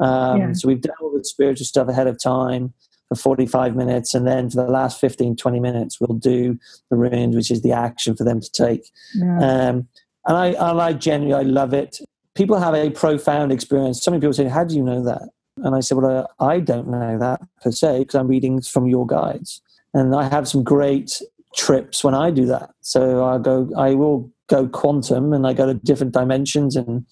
Um, 0.01 0.41
yeah. 0.41 0.53
So 0.55 0.67
we've 0.67 0.81
done 0.81 0.97
all 1.01 1.17
the 1.17 1.23
spiritual 1.25 1.65
stuff 1.65 1.87
ahead 1.87 2.09
of 2.09 2.21
time 2.21 2.73
for 3.09 3.15
45 3.15 3.77
minutes. 3.77 4.15
And 4.15 4.27
then 4.27 4.51
for 4.51 4.57
the 4.57 4.73
last 4.73 5.01
15, 5.01 5.37
20 5.37 5.61
minutes, 5.61 6.01
we'll 6.01 6.19
do 6.19 6.59
the 6.91 6.97
runes, 6.97 7.37
which 7.37 7.53
is 7.53 7.63
the 7.63 7.71
action 7.71 8.17
for 8.17 8.25
them 8.25 8.41
to 8.41 8.51
take. 8.51 8.91
Yeah. 9.15 9.37
Um, 9.37 9.89
and 10.27 10.37
I, 10.37 10.47
and 10.49 10.81
I 10.81 10.93
genuinely, 10.93 11.35
I 11.35 11.49
love 11.49 11.73
it. 11.73 11.99
People 12.35 12.59
have 12.59 12.75
a 12.75 12.91
profound 12.91 13.53
experience. 13.53 14.03
So 14.03 14.11
many 14.11 14.21
people 14.21 14.33
say, 14.33 14.49
how 14.49 14.65
do 14.65 14.75
you 14.75 14.83
know 14.83 15.05
that? 15.05 15.29
And 15.59 15.75
I 15.75 15.81
said, 15.81 15.99
Well, 15.99 16.27
uh, 16.41 16.45
I 16.45 16.61
don't 16.61 16.89
know 16.89 17.19
that 17.19 17.41
per 17.63 17.71
se 17.71 18.01
because 18.01 18.15
I'm 18.15 18.29
reading 18.29 18.61
from 18.63 18.87
your 18.87 19.07
guides. 19.07 19.61
And 19.95 20.15
I 20.15 20.29
have 20.29 20.49
some 20.49 20.65
great 20.65 21.21
trips 21.55 22.03
when 22.03 22.15
I 22.15 22.31
do 22.31 22.47
that. 22.47 22.71
So 22.81 23.25
I 23.25 23.39
go, 23.39 23.71
I 23.77 23.95
will 23.95 24.33
go 24.49 24.67
quantum, 24.67 25.33
and 25.33 25.47
I 25.47 25.53
go 25.53 25.67
to 25.67 25.75
different 25.75 26.13
dimensions, 26.13 26.77
and 26.77 27.07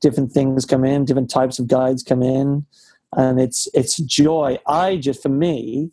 different 0.00 0.32
things 0.32 0.64
come 0.64 0.84
in, 0.84 1.04
different 1.04 1.30
types 1.30 1.58
of 1.58 1.66
guides 1.66 2.02
come 2.02 2.22
in, 2.22 2.66
and 3.16 3.40
it's 3.40 3.68
it's 3.74 3.96
joy. 3.98 4.58
I 4.66 4.96
just, 4.96 5.22
for 5.22 5.28
me, 5.28 5.90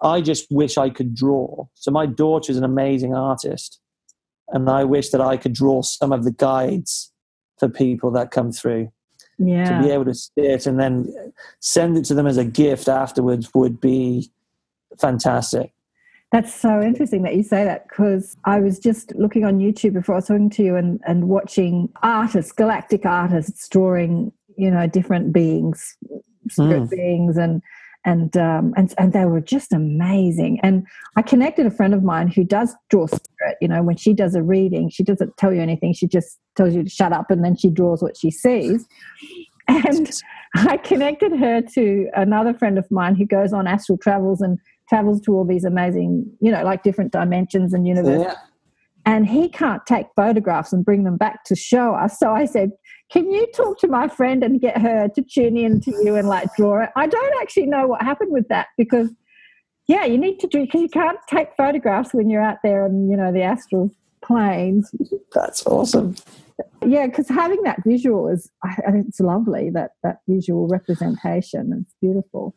I 0.00 0.20
just 0.20 0.46
wish 0.50 0.78
I 0.78 0.90
could 0.90 1.14
draw. 1.14 1.66
So 1.74 1.90
my 1.90 2.06
daughter 2.06 2.50
is 2.50 2.58
an 2.58 2.64
amazing 2.64 3.14
artist, 3.14 3.80
and 4.48 4.68
I 4.70 4.84
wish 4.84 5.10
that 5.10 5.20
I 5.20 5.36
could 5.36 5.52
draw 5.52 5.82
some 5.82 6.12
of 6.12 6.24
the 6.24 6.32
guides 6.32 7.12
for 7.58 7.68
people 7.68 8.10
that 8.12 8.30
come 8.30 8.52
through 8.52 8.92
Yeah. 9.38 9.64
to 9.80 9.86
be 9.86 9.92
able 9.92 10.04
to 10.04 10.14
see 10.14 10.30
it 10.36 10.66
and 10.66 10.78
then 10.78 11.12
send 11.60 11.96
it 11.96 12.04
to 12.06 12.14
them 12.14 12.26
as 12.26 12.36
a 12.36 12.44
gift 12.44 12.88
afterwards 12.88 13.50
would 13.54 13.80
be 13.80 14.30
fantastic. 15.00 15.72
That's 16.30 16.54
so 16.54 16.80
interesting 16.80 17.22
that 17.22 17.34
you 17.36 17.42
say 17.42 17.64
that 17.64 17.88
because 17.88 18.36
I 18.44 18.60
was 18.60 18.78
just 18.78 19.14
looking 19.14 19.44
on 19.44 19.58
YouTube 19.58 19.92
before 19.92 20.14
I 20.14 20.18
was 20.18 20.28
talking 20.28 20.48
to 20.50 20.62
you 20.62 20.76
and, 20.76 21.00
and 21.06 21.28
watching 21.28 21.90
artists, 22.02 22.52
galactic 22.52 23.04
artists 23.04 23.68
drawing, 23.68 24.32
you 24.56 24.70
know, 24.70 24.86
different 24.86 25.32
beings, 25.32 25.96
spirit 26.48 26.84
Mm. 26.84 26.90
beings 26.90 27.36
and 27.36 27.62
and 28.04 28.36
um 28.36 28.74
and 28.76 28.94
and 28.98 29.12
they 29.12 29.24
were 29.24 29.40
just 29.40 29.72
amazing. 29.72 30.60
And 30.62 30.86
I 31.16 31.22
connected 31.22 31.66
a 31.66 31.70
friend 31.70 31.94
of 31.94 32.02
mine 32.02 32.28
who 32.28 32.44
does 32.44 32.74
draw 32.90 33.06
spirit, 33.06 33.56
you 33.60 33.68
know, 33.68 33.82
when 33.82 33.96
she 33.96 34.12
does 34.12 34.34
a 34.34 34.42
reading, 34.42 34.88
she 34.88 35.02
doesn't 35.02 35.36
tell 35.36 35.52
you 35.52 35.60
anything, 35.60 35.92
she 35.92 36.06
just 36.06 36.38
tells 36.56 36.74
you 36.74 36.82
to 36.82 36.90
shut 36.90 37.12
up 37.12 37.30
and 37.30 37.44
then 37.44 37.56
she 37.56 37.70
draws 37.70 38.02
what 38.02 38.16
she 38.16 38.30
sees. 38.30 38.86
And 39.68 40.10
I 40.54 40.76
connected 40.76 41.32
her 41.38 41.62
to 41.74 42.08
another 42.14 42.54
friend 42.54 42.78
of 42.78 42.90
mine 42.90 43.14
who 43.14 43.24
goes 43.24 43.52
on 43.52 43.66
astral 43.66 43.98
travels 43.98 44.40
and 44.40 44.58
travels 44.88 45.20
to 45.22 45.34
all 45.34 45.44
these 45.44 45.64
amazing, 45.64 46.30
you 46.40 46.50
know, 46.50 46.62
like 46.64 46.82
different 46.82 47.12
dimensions 47.12 47.72
and 47.72 47.86
universes. 47.86 48.26
Yeah. 48.26 48.34
And 49.04 49.26
he 49.26 49.48
can't 49.48 49.84
take 49.86 50.06
photographs 50.14 50.72
and 50.72 50.84
bring 50.84 51.04
them 51.04 51.16
back 51.16 51.44
to 51.44 51.56
show 51.56 51.94
us. 51.94 52.18
So 52.18 52.32
I 52.32 52.44
said, 52.44 52.70
Can 53.12 53.30
you 53.30 53.46
talk 53.54 53.78
to 53.80 53.88
my 53.88 54.08
friend 54.08 54.42
and 54.42 54.58
get 54.58 54.78
her 54.80 55.06
to 55.08 55.22
tune 55.22 55.58
in 55.58 55.80
to 55.82 55.90
you 56.02 56.16
and 56.16 56.26
like 56.28 56.48
draw 56.56 56.82
it? 56.82 56.90
I 56.96 57.06
don't 57.06 57.42
actually 57.42 57.66
know 57.66 57.86
what 57.86 58.00
happened 58.00 58.32
with 58.32 58.48
that 58.48 58.68
because, 58.78 59.10
yeah, 59.86 60.06
you 60.06 60.16
need 60.16 60.40
to 60.40 60.46
do, 60.46 60.66
you 60.72 60.88
can't 60.88 61.18
take 61.28 61.54
photographs 61.54 62.14
when 62.14 62.30
you're 62.30 62.42
out 62.42 62.58
there 62.64 62.84
on, 62.84 63.10
you 63.10 63.16
know, 63.18 63.30
the 63.30 63.42
astral 63.42 63.90
planes. 64.22 64.90
That's 65.34 65.66
awesome. 65.66 66.16
Yeah, 66.86 67.06
because 67.06 67.28
having 67.28 67.62
that 67.64 67.82
visual 67.84 68.28
is, 68.28 68.50
I 68.64 68.76
it's 69.06 69.20
lovely, 69.20 69.68
that, 69.70 69.90
that 70.02 70.20
visual 70.26 70.66
representation. 70.68 71.84
It's 71.84 71.94
beautiful. 72.00 72.54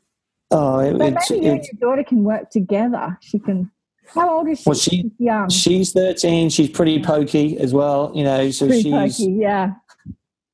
Oh, 0.52 0.80
it, 0.80 0.98
So 0.98 1.06
it's, 1.06 1.32
maybe 1.32 1.46
you 1.46 1.52
and 1.54 1.64
your 1.66 1.90
daughter 1.90 2.04
can 2.04 2.24
work 2.24 2.50
together. 2.50 3.18
She 3.22 3.40
can. 3.40 3.72
How 4.14 4.38
old 4.38 4.48
is 4.48 4.60
she? 4.60 4.70
Well, 4.70 4.76
she- 4.78 5.02
She's 5.02 5.12
young. 5.20 5.50
she's 5.50 5.92
13. 5.92 6.50
She's 6.50 6.70
pretty 6.70 7.02
pokey 7.04 7.58
as 7.58 7.74
well, 7.74 8.12
you 8.16 8.24
know, 8.24 8.52
so 8.52 8.68
Pretty 8.68 8.84
she's, 8.84 9.18
pokey, 9.18 9.32
yeah. 9.42 9.74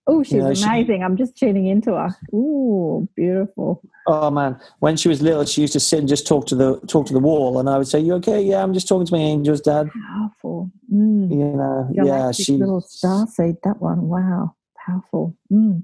Oh, 0.07 0.23
she's 0.23 0.33
know, 0.33 0.53
she- 0.53 0.63
amazing. 0.63 1.03
I'm 1.03 1.15
just 1.15 1.37
tuning 1.37 1.67
into 1.67 1.93
her. 1.93 2.09
Ooh, 2.33 3.07
beautiful. 3.15 3.81
oh 4.07 4.31
man, 4.31 4.59
when 4.79 4.97
she 4.97 5.09
was 5.09 5.21
little, 5.21 5.45
she 5.45 5.61
used 5.61 5.73
to 5.73 5.79
sit 5.79 5.99
and 5.99 6.09
just 6.09 6.27
talk 6.27 6.47
to 6.47 6.55
the, 6.55 6.79
talk 6.87 7.05
to 7.07 7.13
the 7.13 7.19
wall. 7.19 7.59
And 7.59 7.69
I 7.69 7.77
would 7.77 7.87
say, 7.87 7.99
you 7.99 8.13
okay? 8.15 8.41
Yeah, 8.41 8.63
I'm 8.63 8.73
just 8.73 8.87
talking 8.87 9.05
to 9.05 9.13
my 9.13 9.19
angels, 9.19 9.61
dad. 9.61 9.89
Powerful. 10.07 10.71
Mm. 10.91 11.31
You 11.31 11.37
know, 11.37 11.89
yeah, 11.93 12.31
she, 12.31 12.57
little 12.57 12.81
star 12.81 13.27
seed. 13.27 13.57
That 13.63 13.79
one. 13.81 14.07
Wow, 14.07 14.55
powerful. 14.85 15.35
Mm. 15.51 15.83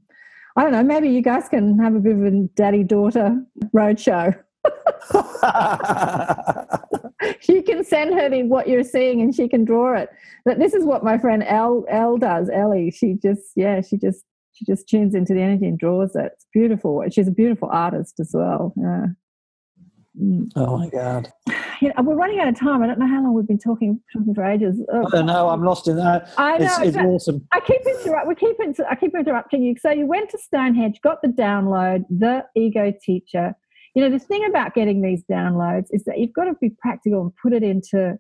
I 0.56 0.64
don't 0.64 0.72
know. 0.72 0.84
Maybe 0.84 1.10
you 1.10 1.22
guys 1.22 1.48
can 1.48 1.78
have 1.78 1.94
a 1.94 2.00
bit 2.00 2.16
of 2.16 2.24
a 2.24 2.32
daddy 2.56 2.84
daughter 2.84 3.40
roadshow. 3.76 4.36
you 7.48 7.64
can 7.64 7.84
send 7.84 8.14
her 8.14 8.30
the, 8.30 8.44
what 8.44 8.68
you're 8.68 8.84
seeing, 8.84 9.22
and 9.22 9.34
she 9.34 9.48
can 9.48 9.66
draw 9.66 9.96
it. 9.96 10.10
But 10.46 10.60
this 10.60 10.74
is 10.74 10.86
what 10.86 11.04
my 11.04 11.18
friend 11.18 11.44
Elle 11.44 11.86
Elle 11.90 12.18
does. 12.18 12.50
Ellie, 12.50 12.92
she 12.92 13.16
just 13.22 13.52
yeah, 13.56 13.82
she 13.82 13.98
just 13.98 14.24
she 14.54 14.66
just 14.66 14.88
tunes 14.88 15.16
into 15.16 15.34
the 15.34 15.42
energy 15.42 15.68
and 15.68 15.78
draws 15.78 16.16
it. 16.16 16.32
It's 16.34 16.48
beautiful. 16.54 17.04
She's 17.12 17.28
a 17.28 17.32
beautiful 17.32 17.70
artist 17.72 18.20
as 18.20 18.32
well. 18.34 18.74
Yeah. 18.76 19.06
Mm. 20.20 20.52
oh 20.56 20.78
my 20.78 20.90
God. 20.90 21.32
You 21.80 21.90
know, 21.90 22.02
we're 22.02 22.16
running 22.16 22.40
out 22.40 22.48
of 22.48 22.60
time. 22.60 22.82
I 22.82 22.88
don't 22.88 22.98
know 22.98 23.08
how 23.08 23.22
long 23.22 23.36
we've 23.36 23.46
been 23.46 23.60
talking 23.60 24.02
talking 24.12 24.34
for 24.34 24.44
ages. 24.44 24.82
Oh, 24.92 25.06
I 25.06 25.10
don't 25.12 25.28
know. 25.28 25.48
I'm 25.48 25.64
lost 25.64 25.88
in 25.88 25.96
that. 25.98 26.34
I 26.36 26.58
know. 26.58 26.66
It's, 26.66 26.80
it's 26.80 26.98
awesome. 26.98 27.48
I 27.52 27.60
keep 27.60 27.82
interrupt. 27.86 28.28
We 28.28 28.34
keep 28.34 28.56
inter- 28.60 28.88
I 28.90 28.96
keep 28.96 29.14
interrupting 29.14 29.62
you. 29.62 29.76
So 29.80 29.92
you 29.92 30.08
went 30.08 30.32
to 30.32 30.40
Stonehenge, 30.40 31.02
got 31.04 31.22
the 31.22 31.28
download, 31.28 32.06
the 32.10 32.44
ego 32.56 32.92
teacher. 33.00 33.54
You 33.98 34.04
know, 34.04 34.12
the 34.12 34.24
thing 34.24 34.46
about 34.46 34.76
getting 34.76 35.02
these 35.02 35.24
downloads 35.24 35.88
is 35.90 36.04
that 36.04 36.20
you've 36.20 36.32
got 36.32 36.44
to 36.44 36.54
be 36.62 36.70
practical 36.70 37.20
and 37.20 37.32
put 37.42 37.52
it 37.52 37.64
into 37.64 38.20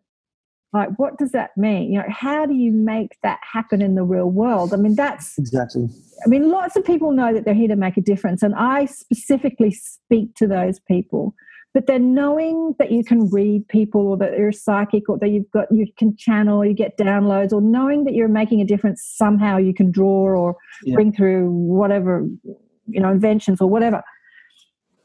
like 0.74 0.90
what 0.98 1.20
does 1.20 1.34
that 1.34 1.52
mean? 1.56 1.94
You 1.94 1.99
know, 1.99 2.06
how 2.10 2.48
do 2.48 2.56
you 2.56 2.72
make 2.72 3.16
that 3.22 3.40
happen 3.54 3.84
in 3.84 3.94
the 3.94 4.02
real 4.02 4.26
world? 4.26 4.74
I 4.74 4.78
mean, 4.78 4.95
that's 4.95 5.38
Exactly. 5.38 5.88
I 6.26 6.30
mean, 6.30 6.49
lots 6.49 6.76
of 6.78 6.84
people 6.84 7.12
know 7.12 7.32
that 7.32 7.45
they're 7.45 7.54
here 7.54 7.68
to 7.68 7.76
make 7.76 7.95
a 7.95 8.02
difference, 8.02 8.41
and 8.41 8.56
I 8.56 8.86
specifically 8.86 9.70
speak 9.70 10.34
to 10.38 10.48
those 10.48 10.80
people. 10.80 11.36
But 11.76 11.86
then 11.86 12.16
knowing 12.16 12.74
that 12.80 12.91
you 12.91 13.04
can 13.04 13.30
read 13.30 13.68
people, 13.68 14.08
or 14.08 14.18
that 14.18 14.36
you're 14.36 14.52
psychic, 14.52 15.08
or 15.08 15.20
that 15.20 15.30
you've 15.30 15.52
got 15.52 15.72
you 15.72 15.86
can 15.99 16.18
channel, 16.18 16.66
you 16.66 16.74
get 16.74 16.98
downloads, 16.98 17.54
or 17.54 17.62
knowing 17.62 18.04
that 18.06 18.16
you're 18.16 18.28
making 18.28 18.62
a 18.62 18.66
difference 18.66 19.04
somehow, 19.16 19.58
you 19.58 19.76
can 19.76 19.91
draw 19.91 20.30
or 20.36 20.56
Yeah. 20.84 20.95
bring 20.95 21.12
through 21.14 21.52
whatever 21.52 22.28
you 22.88 22.99
know 22.99 23.12
inventions 23.12 23.62
or 23.62 23.70
whatever. 23.70 24.02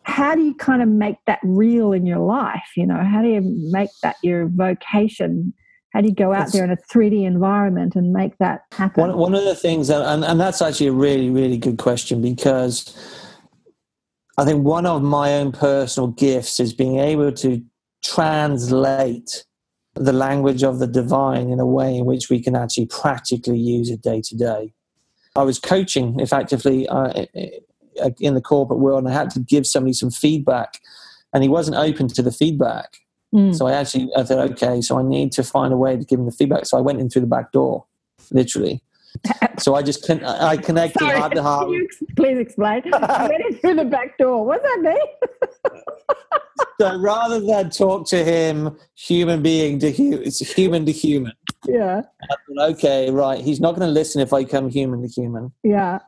How 0.05 0.35
do 0.35 0.43
you 0.43 0.55
kind 0.55 0.83
of 0.83 0.89
make 0.89 1.17
that 1.27 1.39
real 1.43 1.93
in 1.93 2.07
your 2.07 2.19
life? 2.19 2.71
You 2.77 2.87
know, 2.87 3.03
how 3.03 3.23
do 3.23 3.29
you 3.29 3.41
make 3.71 3.91
that 4.03 4.17
your 4.23 4.49
vocation? 4.49 5.55
How 5.93 6.01
do 6.01 6.09
you 6.09 6.15
go 6.15 6.33
out 6.33 6.49
It's- 6.49 6.53
there 6.53 6.65
in 6.65 6.71
a 6.71 6.77
3D 6.77 7.25
environment 7.25 7.95
and 7.97 8.13
make 8.13 8.39
that 8.39 8.63
happen? 8.73 9.01
One, 9.01 9.17
one 9.17 9.35
of 9.35 9.45
the 9.45 9.55
things, 9.55 9.91
and, 9.91 10.25
and 10.25 10.41
that's 10.41 10.63
actually 10.63 10.87
a 10.89 10.93
really, 10.93 11.31
really 11.31 11.59
good 11.59 11.79
question 11.79 12.23
because 12.23 12.97
I 14.39 14.45
think 14.45 14.65
one 14.65 14.87
of 14.87 15.03
my 15.03 15.35
own 15.35 15.53
personal 15.53 16.09
gifts 16.09 16.59
is 16.59 16.73
being 16.73 16.99
able 16.99 17.31
to 17.33 17.63
translate 18.03 19.45
the 19.95 20.13
language 20.13 20.63
of 20.63 20.79
the 20.79 20.87
divine 20.87 21.51
in 21.51 21.61
a 21.61 21.67
way 21.67 21.95
in 21.97 22.07
which 22.07 22.31
we 22.31 22.43
can 22.43 22.57
actually 22.57 22.87
practically 22.87 23.59
use 23.59 23.91
it 23.91 24.01
day 24.01 24.23
to 24.25 24.35
day. 24.37 24.73
I 25.37 25.43
was 25.43 25.59
coaching 25.59 26.19
effectively 26.19 26.89
uh, 26.89 27.27
in 28.21 28.35
the 28.35 28.41
corporate 28.41 28.79
world 28.79 29.05
and 29.05 29.09
I 29.09 29.13
had 29.13 29.31
to 29.31 29.41
give 29.41 29.67
somebody 29.67 29.93
some 29.93 30.11
feedback 30.11 30.81
and 31.33 31.43
he 31.43 31.49
wasn't 31.49 31.77
open 31.77 32.09
to 32.09 32.23
the 32.23 32.33
feedback. 32.33 32.97
Mm. 33.35 33.55
So 33.57 33.67
I 33.67 33.73
actually 33.73 34.11
I 34.17 34.25
thought, 34.25 34.51
okay, 34.53 34.81
so 34.81 34.99
I 34.99 35.03
need 35.03 35.33
to 35.33 35.43
find 35.43 35.73
a 35.73 35.77
way 35.77 35.97
to 35.97 36.05
give 36.05 36.19
him 36.19 36.27
the 36.27 36.33
feedback. 36.33 36.67
So 36.67 36.77
I 36.77 36.81
went 36.81 37.01
in 37.01 37.09
through 37.09 37.23
the 37.23 37.29
back 37.29 37.53
door, 37.53 37.87
literally. 38.31 38.83
so 39.59 39.75
I 39.75 39.83
just 39.83 40.07
con- 40.07 40.25
I 40.25 40.57
connected 40.57 41.01
Sorry, 41.01 41.19
heart 41.19 41.35
to 41.35 41.43
heart. 41.43 41.67
Can 41.67 41.73
you 41.75 41.85
ex- 41.85 42.03
please 42.17 42.39
explain? 42.39 42.83
I 42.95 43.29
went 43.29 43.45
in 43.47 43.59
through 43.59 43.77
the 43.77 43.85
back 43.85 44.19
door. 44.19 44.45
What's 44.45 44.63
that 44.63 44.81
mean? 44.83 44.97
So 46.81 46.99
rather 46.99 47.39
than 47.39 47.71
talk 47.71 48.09
to 48.09 48.25
him 48.25 48.77
human 48.97 49.41
being 49.43 49.79
to 49.81 49.91
human, 49.91 50.23
it's 50.25 50.41
human 50.41 50.85
to 50.87 50.93
human. 50.93 51.33
yeah, 51.67 52.03
I 52.23 52.27
thought, 52.27 52.71
okay, 52.73 53.11
right. 53.11 53.41
He's 53.41 53.61
not 53.61 53.77
going 53.77 53.87
to 53.87 53.93
listen 53.93 54.21
if 54.21 54.33
I 54.33 54.43
come 54.43 54.69
human 54.69 55.03
to 55.03 55.09
human 55.09 55.53
yeah, 55.63 56.01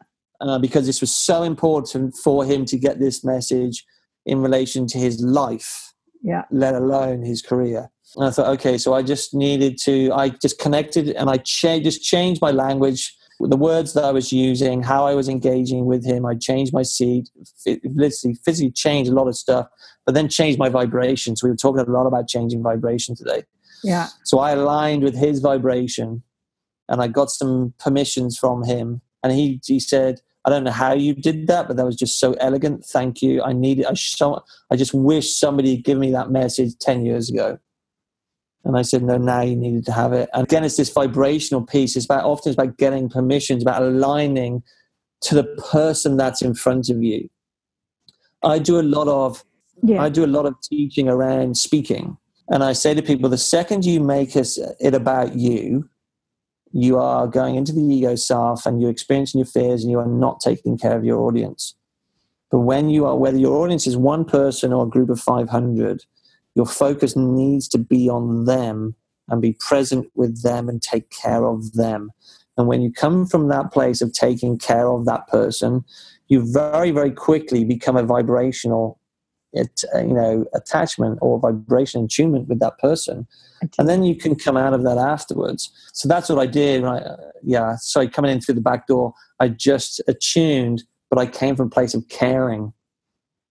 uh, 0.48 0.58
because 0.58 0.86
this 0.86 1.00
was 1.00 1.12
so 1.12 1.42
important 1.42 2.14
for 2.16 2.44
him 2.44 2.64
to 2.66 2.78
get 2.78 2.98
this 2.98 3.24
message 3.24 3.84
in 4.26 4.40
relation 4.40 4.86
to 4.88 4.98
his 4.98 5.20
life. 5.20 5.92
yeah. 6.22 6.44
let 6.50 6.74
alone 6.74 7.22
his 7.22 7.42
career. 7.42 7.90
And 8.16 8.26
I 8.26 8.30
thought, 8.30 8.48
okay, 8.54 8.78
so 8.78 8.94
I 8.94 9.02
just 9.02 9.34
needed 9.34 9.78
to, 9.82 10.10
I 10.12 10.30
just 10.30 10.58
connected 10.58 11.10
and 11.10 11.28
I 11.28 11.38
cha- 11.38 11.80
just 11.80 12.02
changed 12.02 12.40
my 12.40 12.50
language, 12.50 13.14
the 13.40 13.56
words 13.56 13.92
that 13.94 14.04
I 14.04 14.12
was 14.12 14.32
using, 14.32 14.82
how 14.82 15.06
I 15.06 15.14
was 15.14 15.28
engaging 15.28 15.84
with 15.86 16.04
him. 16.04 16.24
I 16.24 16.34
changed 16.34 16.72
my 16.72 16.82
seat, 16.82 17.28
literally 17.66 18.38
physically 18.44 18.70
changed 18.70 19.10
a 19.10 19.14
lot 19.14 19.28
of 19.28 19.36
stuff, 19.36 19.66
but 20.06 20.14
then 20.14 20.28
changed 20.28 20.58
my 20.58 20.68
vibration. 20.68 21.36
So 21.36 21.46
we 21.46 21.50
were 21.50 21.56
talking 21.56 21.80
a 21.80 21.90
lot 21.90 22.06
about 22.06 22.28
changing 22.28 22.62
vibration 22.62 23.14
today. 23.16 23.42
Yeah, 23.82 24.08
So 24.22 24.38
I 24.38 24.52
aligned 24.52 25.02
with 25.02 25.14
his 25.14 25.40
vibration 25.40 26.22
and 26.88 27.02
I 27.02 27.08
got 27.08 27.30
some 27.30 27.74
permissions 27.78 28.38
from 28.38 28.64
him. 28.64 29.02
And 29.22 29.32
he, 29.32 29.60
he 29.66 29.78
said, 29.78 30.20
I 30.44 30.50
don't 30.50 30.64
know 30.64 30.70
how 30.70 30.92
you 30.92 31.14
did 31.14 31.46
that, 31.46 31.68
but 31.68 31.76
that 31.76 31.86
was 31.86 31.96
just 31.96 32.18
so 32.18 32.32
elegant. 32.34 32.84
Thank 32.84 33.22
you. 33.22 33.42
I 33.42 33.52
needed, 33.52 33.86
I, 33.86 33.94
so, 33.94 34.44
I 34.70 34.76
just 34.76 34.92
wish 34.92 35.34
somebody 35.34 35.76
had 35.76 35.84
given 35.84 36.00
me 36.00 36.12
that 36.12 36.30
message 36.30 36.78
10 36.80 37.06
years 37.06 37.30
ago. 37.30 37.58
And 38.64 38.76
I 38.76 38.82
said, 38.82 39.02
no, 39.02 39.16
now 39.16 39.42
you 39.42 39.56
needed 39.56 39.84
to 39.86 39.92
have 39.92 40.12
it. 40.12 40.28
And 40.32 40.44
again, 40.44 40.64
it's 40.64 40.76
this 40.76 40.90
vibrational 40.90 41.62
piece. 41.62 41.96
It's 41.96 42.06
about 42.06 42.24
often 42.24 42.50
it's 42.50 42.58
about 42.58 42.76
getting 42.78 43.08
permissions, 43.08 43.62
about 43.62 43.82
aligning 43.82 44.62
to 45.22 45.34
the 45.34 45.44
person 45.70 46.16
that's 46.16 46.42
in 46.42 46.54
front 46.54 46.88
of 46.90 47.02
you. 47.02 47.28
I 48.42 48.58
do 48.58 48.78
a 48.78 48.82
lot 48.82 49.08
of 49.08 49.42
yeah, 49.82 50.02
I 50.02 50.08
do 50.08 50.24
a 50.24 50.26
lot 50.26 50.46
of 50.46 50.54
teaching 50.62 51.08
around 51.08 51.56
speaking. 51.56 52.16
And 52.48 52.62
I 52.62 52.74
say 52.74 52.94
to 52.94 53.02
people, 53.02 53.28
the 53.28 53.38
second 53.38 53.84
you 53.84 54.00
make 54.00 54.36
it 54.36 54.94
about 54.94 55.34
you, 55.34 55.88
you 56.76 56.98
are 56.98 57.28
going 57.28 57.54
into 57.54 57.72
the 57.72 57.80
ego 57.80 58.16
self 58.16 58.66
and 58.66 58.80
you're 58.80 58.90
experiencing 58.90 59.38
your 59.38 59.46
fears 59.46 59.82
and 59.82 59.92
you 59.92 60.00
are 60.00 60.06
not 60.06 60.40
taking 60.40 60.76
care 60.76 60.96
of 60.96 61.04
your 61.04 61.20
audience. 61.20 61.76
But 62.50 62.60
when 62.60 62.90
you 62.90 63.06
are, 63.06 63.16
whether 63.16 63.38
your 63.38 63.62
audience 63.62 63.86
is 63.86 63.96
one 63.96 64.24
person 64.24 64.72
or 64.72 64.84
a 64.84 64.88
group 64.88 65.08
of 65.08 65.20
500, 65.20 66.04
your 66.56 66.66
focus 66.66 67.14
needs 67.14 67.68
to 67.68 67.78
be 67.78 68.08
on 68.08 68.46
them 68.46 68.96
and 69.28 69.40
be 69.40 69.56
present 69.60 70.10
with 70.16 70.42
them 70.42 70.68
and 70.68 70.82
take 70.82 71.10
care 71.10 71.46
of 71.46 71.74
them. 71.74 72.10
And 72.58 72.66
when 72.66 72.82
you 72.82 72.92
come 72.92 73.24
from 73.24 73.48
that 73.48 73.72
place 73.72 74.00
of 74.00 74.12
taking 74.12 74.58
care 74.58 74.88
of 74.88 75.06
that 75.06 75.28
person, 75.28 75.84
you 76.26 76.52
very, 76.52 76.90
very 76.90 77.12
quickly 77.12 77.64
become 77.64 77.96
a 77.96 78.02
vibrational 78.02 78.98
it, 79.54 79.84
uh, 79.94 80.00
you 80.00 80.12
know, 80.12 80.44
attachment 80.54 81.18
or 81.22 81.38
vibration 81.38 82.04
attunement 82.04 82.48
with 82.48 82.58
that 82.58 82.78
person. 82.78 83.26
And 83.78 83.88
then 83.88 84.02
you 84.02 84.16
can 84.16 84.34
come 84.34 84.56
out 84.56 84.74
of 84.74 84.82
that 84.82 84.98
afterwards. 84.98 85.70
So 85.92 86.08
that's 86.08 86.28
what 86.28 86.38
I 86.38 86.46
did. 86.46 86.82
When 86.82 86.92
I, 86.92 86.98
uh, 86.98 87.16
yeah, 87.42 87.76
so 87.76 88.06
coming 88.06 88.32
in 88.32 88.40
through 88.40 88.56
the 88.56 88.60
back 88.60 88.86
door, 88.86 89.14
I 89.40 89.48
just 89.48 90.02
attuned, 90.08 90.82
but 91.08 91.18
I 91.18 91.26
came 91.26 91.56
from 91.56 91.68
a 91.68 91.70
place 91.70 91.94
of 91.94 92.08
caring, 92.08 92.72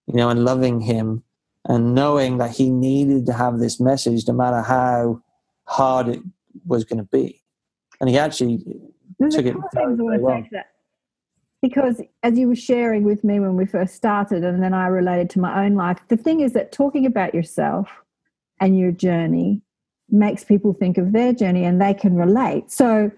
you 0.07 0.15
know, 0.15 0.29
and 0.29 0.45
loving 0.45 0.81
him 0.81 1.23
and 1.65 1.95
knowing 1.95 2.37
that 2.37 2.51
he 2.51 2.69
needed 2.69 3.25
to 3.27 3.33
have 3.33 3.59
this 3.59 3.79
message 3.79 4.27
no 4.27 4.33
matter 4.33 4.61
how 4.61 5.21
hard 5.65 6.09
it 6.09 6.19
was 6.65 6.83
going 6.83 6.99
to 6.99 7.09
be. 7.09 7.41
And 8.01 8.09
he 8.09 8.17
actually 8.17 8.63
There's 9.17 9.35
took 9.35 9.45
it 9.45 9.55
very, 9.73 9.95
very 9.95 10.19
well. 10.19 10.43
that. 10.51 10.72
Because 11.63 12.01
as 12.23 12.37
you 12.37 12.49
were 12.49 12.57
sharing 12.57 13.05
with 13.05 13.23
me 13.23 13.39
when 13.39 13.55
we 13.55 13.65
first 13.65 13.95
started, 13.95 14.43
and 14.43 14.61
then 14.61 14.73
I 14.73 14.87
related 14.87 15.29
to 15.31 15.39
my 15.39 15.65
own 15.65 15.75
life, 15.75 15.97
the 16.09 16.17
thing 16.17 16.41
is 16.41 16.51
that 16.51 16.73
talking 16.73 17.05
about 17.05 17.33
yourself 17.33 17.89
and 18.59 18.77
your 18.77 18.91
journey 18.91 19.61
makes 20.09 20.43
people 20.43 20.73
think 20.73 20.97
of 20.97 21.13
their 21.13 21.31
journey 21.31 21.63
and 21.63 21.81
they 21.81 21.93
can 21.93 22.15
relate. 22.17 22.69
So 22.69 23.09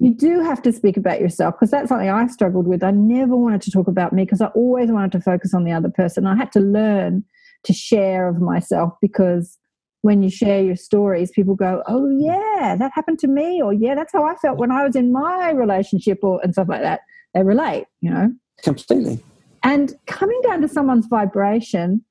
you 0.00 0.12
do 0.12 0.40
have 0.40 0.60
to 0.62 0.72
speak 0.72 0.96
about 0.96 1.20
yourself 1.20 1.54
because 1.54 1.70
that's 1.70 1.90
something 1.90 2.10
I 2.10 2.26
struggled 2.26 2.66
with. 2.66 2.82
I 2.82 2.90
never 2.90 3.36
wanted 3.36 3.62
to 3.62 3.70
talk 3.70 3.86
about 3.86 4.12
me 4.12 4.24
because 4.24 4.40
I 4.40 4.46
always 4.48 4.90
wanted 4.90 5.12
to 5.12 5.20
focus 5.20 5.54
on 5.54 5.62
the 5.62 5.70
other 5.70 5.88
person. 5.88 6.26
I 6.26 6.34
had 6.34 6.50
to 6.52 6.60
learn 6.60 7.24
to 7.62 7.72
share 7.72 8.26
of 8.28 8.40
myself 8.40 8.94
because 9.00 9.58
when 10.00 10.24
you 10.24 10.30
share 10.30 10.60
your 10.64 10.74
stories, 10.74 11.30
people 11.30 11.54
go, 11.54 11.84
"Oh 11.86 12.10
yeah, 12.10 12.74
that 12.76 12.90
happened 12.92 13.20
to 13.20 13.28
me," 13.28 13.62
or 13.62 13.72
"Yeah, 13.72 13.94
that's 13.94 14.12
how 14.12 14.24
I 14.24 14.34
felt 14.34 14.58
when 14.58 14.72
I 14.72 14.84
was 14.84 14.96
in 14.96 15.12
my 15.12 15.52
relationship," 15.52 16.18
or 16.24 16.40
and 16.42 16.52
stuff 16.52 16.68
like 16.68 16.82
that. 16.82 17.02
They 17.34 17.42
relate, 17.42 17.86
you 18.00 18.10
know. 18.10 18.32
completely. 18.62 19.22
And 19.62 19.94
coming 20.06 20.40
down 20.42 20.60
to 20.62 20.68
someone's 20.68 21.06
vibration, 21.06 22.04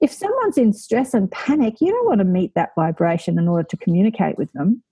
if 0.00 0.12
someone's 0.12 0.58
in 0.58 0.72
stress 0.72 1.14
and 1.14 1.30
panic, 1.30 1.80
you 1.80 1.90
don't 1.90 2.06
want 2.06 2.18
to 2.18 2.24
meet 2.24 2.54
that 2.54 2.70
vibration 2.76 3.38
in 3.38 3.48
order 3.48 3.66
to 3.68 3.76
communicate 3.76 4.38
with 4.38 4.52
them. 4.52 4.82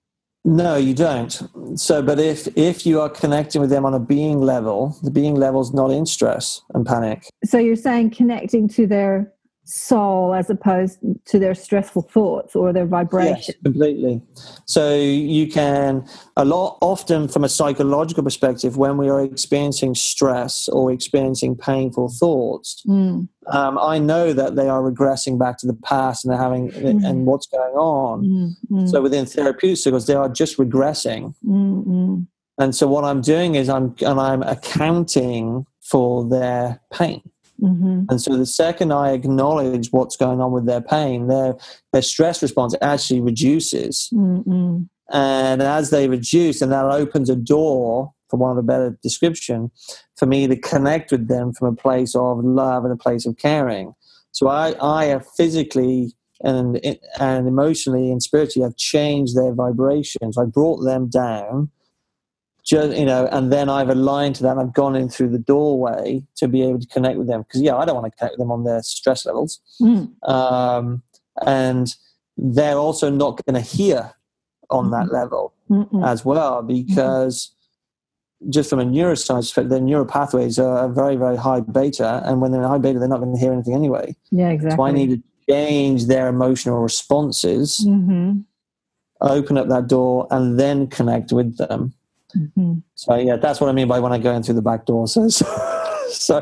No, 0.45 0.75
you 0.75 0.93
don't. 0.93 1.31
So, 1.79 2.01
but 2.01 2.19
if 2.19 2.47
if 2.57 2.85
you 2.85 2.99
are 2.99 3.09
connecting 3.09 3.61
with 3.61 3.69
them 3.69 3.85
on 3.85 3.93
a 3.93 3.99
being 3.99 4.41
level, 4.41 4.97
the 5.01 5.11
being 5.11 5.35
level 5.35 5.61
is 5.61 5.73
not 5.73 5.89
in 5.89 6.05
stress 6.05 6.61
and 6.73 6.85
panic. 6.85 7.29
So 7.45 7.57
you're 7.57 7.77
saying 7.77 8.09
connecting 8.11 8.67
to 8.69 8.85
their 8.85 9.31
soul 9.65 10.33
as 10.33 10.49
opposed 10.49 10.99
to 11.25 11.39
their 11.39 11.55
stressful 11.55 12.01
thoughts 12.01 12.55
or 12.55 12.73
their 12.73 12.85
vibration. 12.85 13.35
Yes, 13.35 13.51
completely. 13.63 14.21
So 14.65 14.93
you 14.95 15.47
can 15.47 16.05
a 16.35 16.43
lot 16.45 16.77
often 16.81 17.27
from 17.27 17.43
a 17.43 17.49
psychological 17.49 18.23
perspective 18.23 18.77
when 18.77 18.97
we 18.97 19.09
are 19.09 19.23
experiencing 19.23 19.95
stress 19.95 20.67
or 20.67 20.91
experiencing 20.91 21.55
painful 21.55 22.09
thoughts, 22.09 22.83
Mm, 22.87 23.27
um, 23.47 23.77
I 23.79 23.99
know 23.99 24.33
that 24.33 24.55
they 24.55 24.67
are 24.69 24.81
regressing 24.81 25.37
back 25.39 25.57
to 25.59 25.67
the 25.67 25.73
past 25.73 26.25
and 26.25 26.31
they're 26.33 26.41
having 26.41 26.71
and 27.05 27.25
what's 27.25 27.47
going 27.47 27.73
on. 27.75 28.23
mm, 28.23 28.49
mm, 28.71 28.89
So 28.89 29.01
within 29.01 29.25
therapeutic 29.25 29.77
circles, 29.77 30.07
they 30.07 30.15
are 30.15 30.29
just 30.29 30.57
regressing. 30.57 31.33
mm, 31.45 31.85
mm. 31.85 32.27
And 32.59 32.75
so 32.75 32.87
what 32.87 33.03
I'm 33.03 33.21
doing 33.21 33.55
is 33.55 33.67
I'm 33.69 33.95
and 34.01 34.19
I'm 34.19 34.43
accounting 34.43 35.65
for 35.81 36.27
their 36.27 36.81
pain. 36.91 37.21
Mhm. 37.61 38.05
And 38.09 38.21
so 38.21 38.35
the 38.35 38.45
second 38.45 38.91
I 38.91 39.11
acknowledge 39.11 39.91
what's 39.91 40.15
going 40.15 40.41
on 40.41 40.51
with 40.51 40.65
their 40.65 40.81
pain, 40.81 41.27
their 41.27 41.55
their 41.91 42.01
stress 42.01 42.41
response 42.41 42.75
actually 42.81 43.21
reduces. 43.21 44.09
Mm, 44.13 44.45
mm. 44.45 44.89
And 45.11 45.61
as 45.61 45.89
they 45.89 46.07
reduce, 46.07 46.61
and 46.61 46.71
that 46.71 46.85
opens 46.85 47.29
a 47.29 47.35
door, 47.35 48.11
for 48.29 48.37
one 48.37 48.51
of 48.51 48.57
a 48.57 48.63
better 48.63 48.97
description, 49.03 49.69
for 50.17 50.25
me 50.25 50.47
to 50.47 50.55
connect 50.55 51.11
with 51.11 51.27
them 51.27 51.53
from 51.53 51.67
a 51.67 51.75
place 51.75 52.15
of 52.15 52.43
love 52.43 52.83
and 52.83 52.91
a 52.91 52.97
place 52.97 53.25
of 53.27 53.37
caring. 53.37 53.93
So 54.31 54.47
I, 54.47 54.73
I 54.81 55.05
have 55.05 55.27
physically 55.37 56.13
and 56.43 56.79
and 57.19 57.47
emotionally 57.47 58.11
and 58.11 58.21
spiritually 58.21 58.63
have 58.63 58.75
changed 58.75 59.37
their 59.37 59.53
vibrations. 59.53 60.37
I 60.37 60.45
brought 60.45 60.83
them 60.83 61.07
down, 61.07 61.69
just 62.65 62.97
you 62.97 63.05
know, 63.05 63.27
and 63.31 63.51
then 63.51 63.69
I've 63.69 63.89
aligned 63.89 64.35
to 64.35 64.43
that. 64.43 64.51
And 64.51 64.59
I've 64.61 64.73
gone 64.73 64.95
in 64.95 65.09
through 65.09 65.29
the 65.29 65.39
doorway 65.39 66.23
to 66.37 66.47
be 66.47 66.61
able 66.63 66.79
to 66.79 66.87
connect 66.87 67.17
with 67.17 67.27
them 67.27 67.41
because 67.41 67.61
yeah, 67.61 67.75
I 67.75 67.85
don't 67.85 67.95
want 67.95 68.11
to 68.11 68.17
connect 68.17 68.33
with 68.33 68.39
them 68.39 68.51
on 68.51 68.63
their 68.63 68.81
stress 68.83 69.25
levels 69.25 69.59
Mm. 69.81 70.09
um, 70.29 71.01
and 71.45 71.93
they're 72.37 72.77
also 72.77 73.09
not 73.09 73.43
going 73.45 73.55
to 73.55 73.61
hear 73.61 74.13
on 74.69 74.91
that 74.91 75.11
level 75.11 75.53
Mm-mm. 75.69 76.05
as 76.05 76.23
well 76.25 76.61
because 76.63 77.51
just 78.49 78.69
from 78.69 78.79
a 78.79 78.85
neuroscience 78.85 79.41
perspective, 79.41 79.69
their 79.69 79.79
neural 79.81 80.05
pathways 80.05 80.57
are 80.59 80.89
very, 80.89 81.15
very 81.15 81.37
high 81.37 81.59
beta, 81.61 82.21
and 82.25 82.41
when 82.41 82.51
they're 82.51 82.61
in 82.61 82.67
high 82.67 82.77
beta, 82.77 82.99
they're 82.99 83.07
not 83.07 83.19
going 83.19 83.33
to 83.33 83.39
hear 83.39 83.53
anything 83.53 83.73
anyway. 83.73 84.15
Yeah, 84.31 84.49
exactly. 84.49 84.75
So 84.77 84.83
I 84.83 84.91
need 84.91 85.09
to 85.11 85.23
change 85.49 86.07
their 86.07 86.27
emotional 86.27 86.79
responses, 86.79 87.83
hmm 87.83 88.41
open 89.21 89.57
up 89.57 89.69
that 89.69 89.87
door, 89.87 90.27
and 90.31 90.59
then 90.59 90.87
connect 90.87 91.31
with 91.31 91.57
them. 91.57 91.93
Hmm 92.33 92.75
So 92.95 93.15
yeah, 93.15 93.37
that's 93.37 93.59
what 93.59 93.69
I 93.69 93.73
mean 93.73 93.87
by 93.87 93.99
when 93.99 94.11
I 94.11 94.17
go 94.17 94.33
in 94.33 94.43
through 94.43 94.55
the 94.55 94.61
back 94.61 94.85
door. 94.85 95.07
So, 95.07 95.27
so, 95.29 95.45
so 96.09 96.37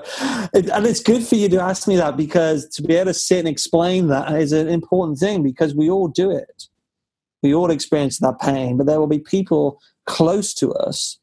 it, 0.53 0.69
and 0.69 0.85
it's 0.85 1.01
good 1.01 1.23
for 1.23 1.35
you 1.35 1.49
to 1.49 1.61
ask 1.61 1.88
me 1.88 1.95
that 1.97 2.18
because 2.18 2.68
to 2.69 2.81
be 2.81 2.95
able 2.95 3.11
to 3.11 3.13
sit 3.13 3.39
and 3.39 3.47
explain 3.47 4.07
that 4.07 4.31
is 4.34 4.51
an 4.51 4.68
important 4.68 5.19
thing 5.19 5.43
because 5.43 5.76
we 5.76 5.89
all 5.89 6.07
do 6.07 6.31
it. 6.31 6.68
We 7.43 7.55
all 7.55 7.72
experience 7.72 8.19
that 8.19 8.39
pain, 8.39 8.77
but 8.77 8.85
there 8.85 8.99
will 8.99 9.07
be 9.07 9.19
people 9.19 9.81
close 10.05 10.53
to 10.55 10.72
us 10.73 11.18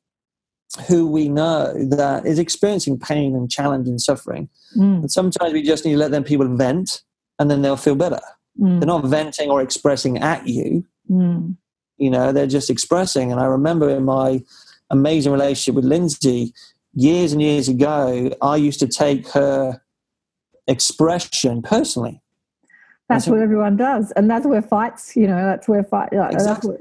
who 0.89 1.07
we 1.07 1.29
know 1.29 1.73
that 1.91 2.27
is 2.27 2.39
experiencing 2.39 2.99
pain 2.99 3.35
and 3.35 3.51
challenge 3.51 3.89
and 3.89 4.01
suffering. 4.01 4.49
Mm. 4.77 5.01
And 5.01 5.11
sometimes 5.11 5.53
we 5.53 5.63
just 5.63 5.85
need 5.85 5.93
to 5.93 5.99
let 5.99 6.11
them 6.11 6.25
people 6.25 6.49
vent, 6.57 7.03
and 7.39 7.51
then 7.51 7.63
they'll 7.63 7.77
feel 7.77 7.95
better. 7.95 8.21
Mm. 8.61 8.81
They're 8.81 8.87
not 8.87 9.05
venting 9.05 9.49
or 9.49 9.63
expressing 9.63 10.19
at 10.19 10.47
you 10.47 10.85
Mm. 11.11 11.57
You 11.99 12.11
know 12.11 12.33
they're 12.33 12.47
just 12.47 12.71
expressing 12.71 13.31
and 13.33 13.41
i 13.41 13.45
remember 13.45 13.89
in 13.91 14.05
my 14.05 14.43
amazing 14.91 15.33
relationship 15.33 15.75
with 15.75 15.85
lindsay 15.85 16.53
years 16.95 17.33
and 17.33 17.43
years 17.43 17.69
ago 17.69 18.31
i 18.43 18.57
used 18.57 18.81
to 18.81 18.87
take 18.89 19.29
her 19.29 19.81
expression 20.67 21.63
personally 21.63 22.21
That's 23.09 23.25
so- 23.25 23.33
what 23.33 23.41
everyone 23.41 23.77
does, 23.77 24.13
and 24.17 24.31
that's 24.31 24.47
where 24.47 24.61
fights. 24.63 25.17
You 25.17 25.27
know, 25.29 25.43
that's 25.43 25.67
where 25.67 25.83
fight. 25.83 26.13
Like, 26.13 26.33
Exactly. 26.35 26.77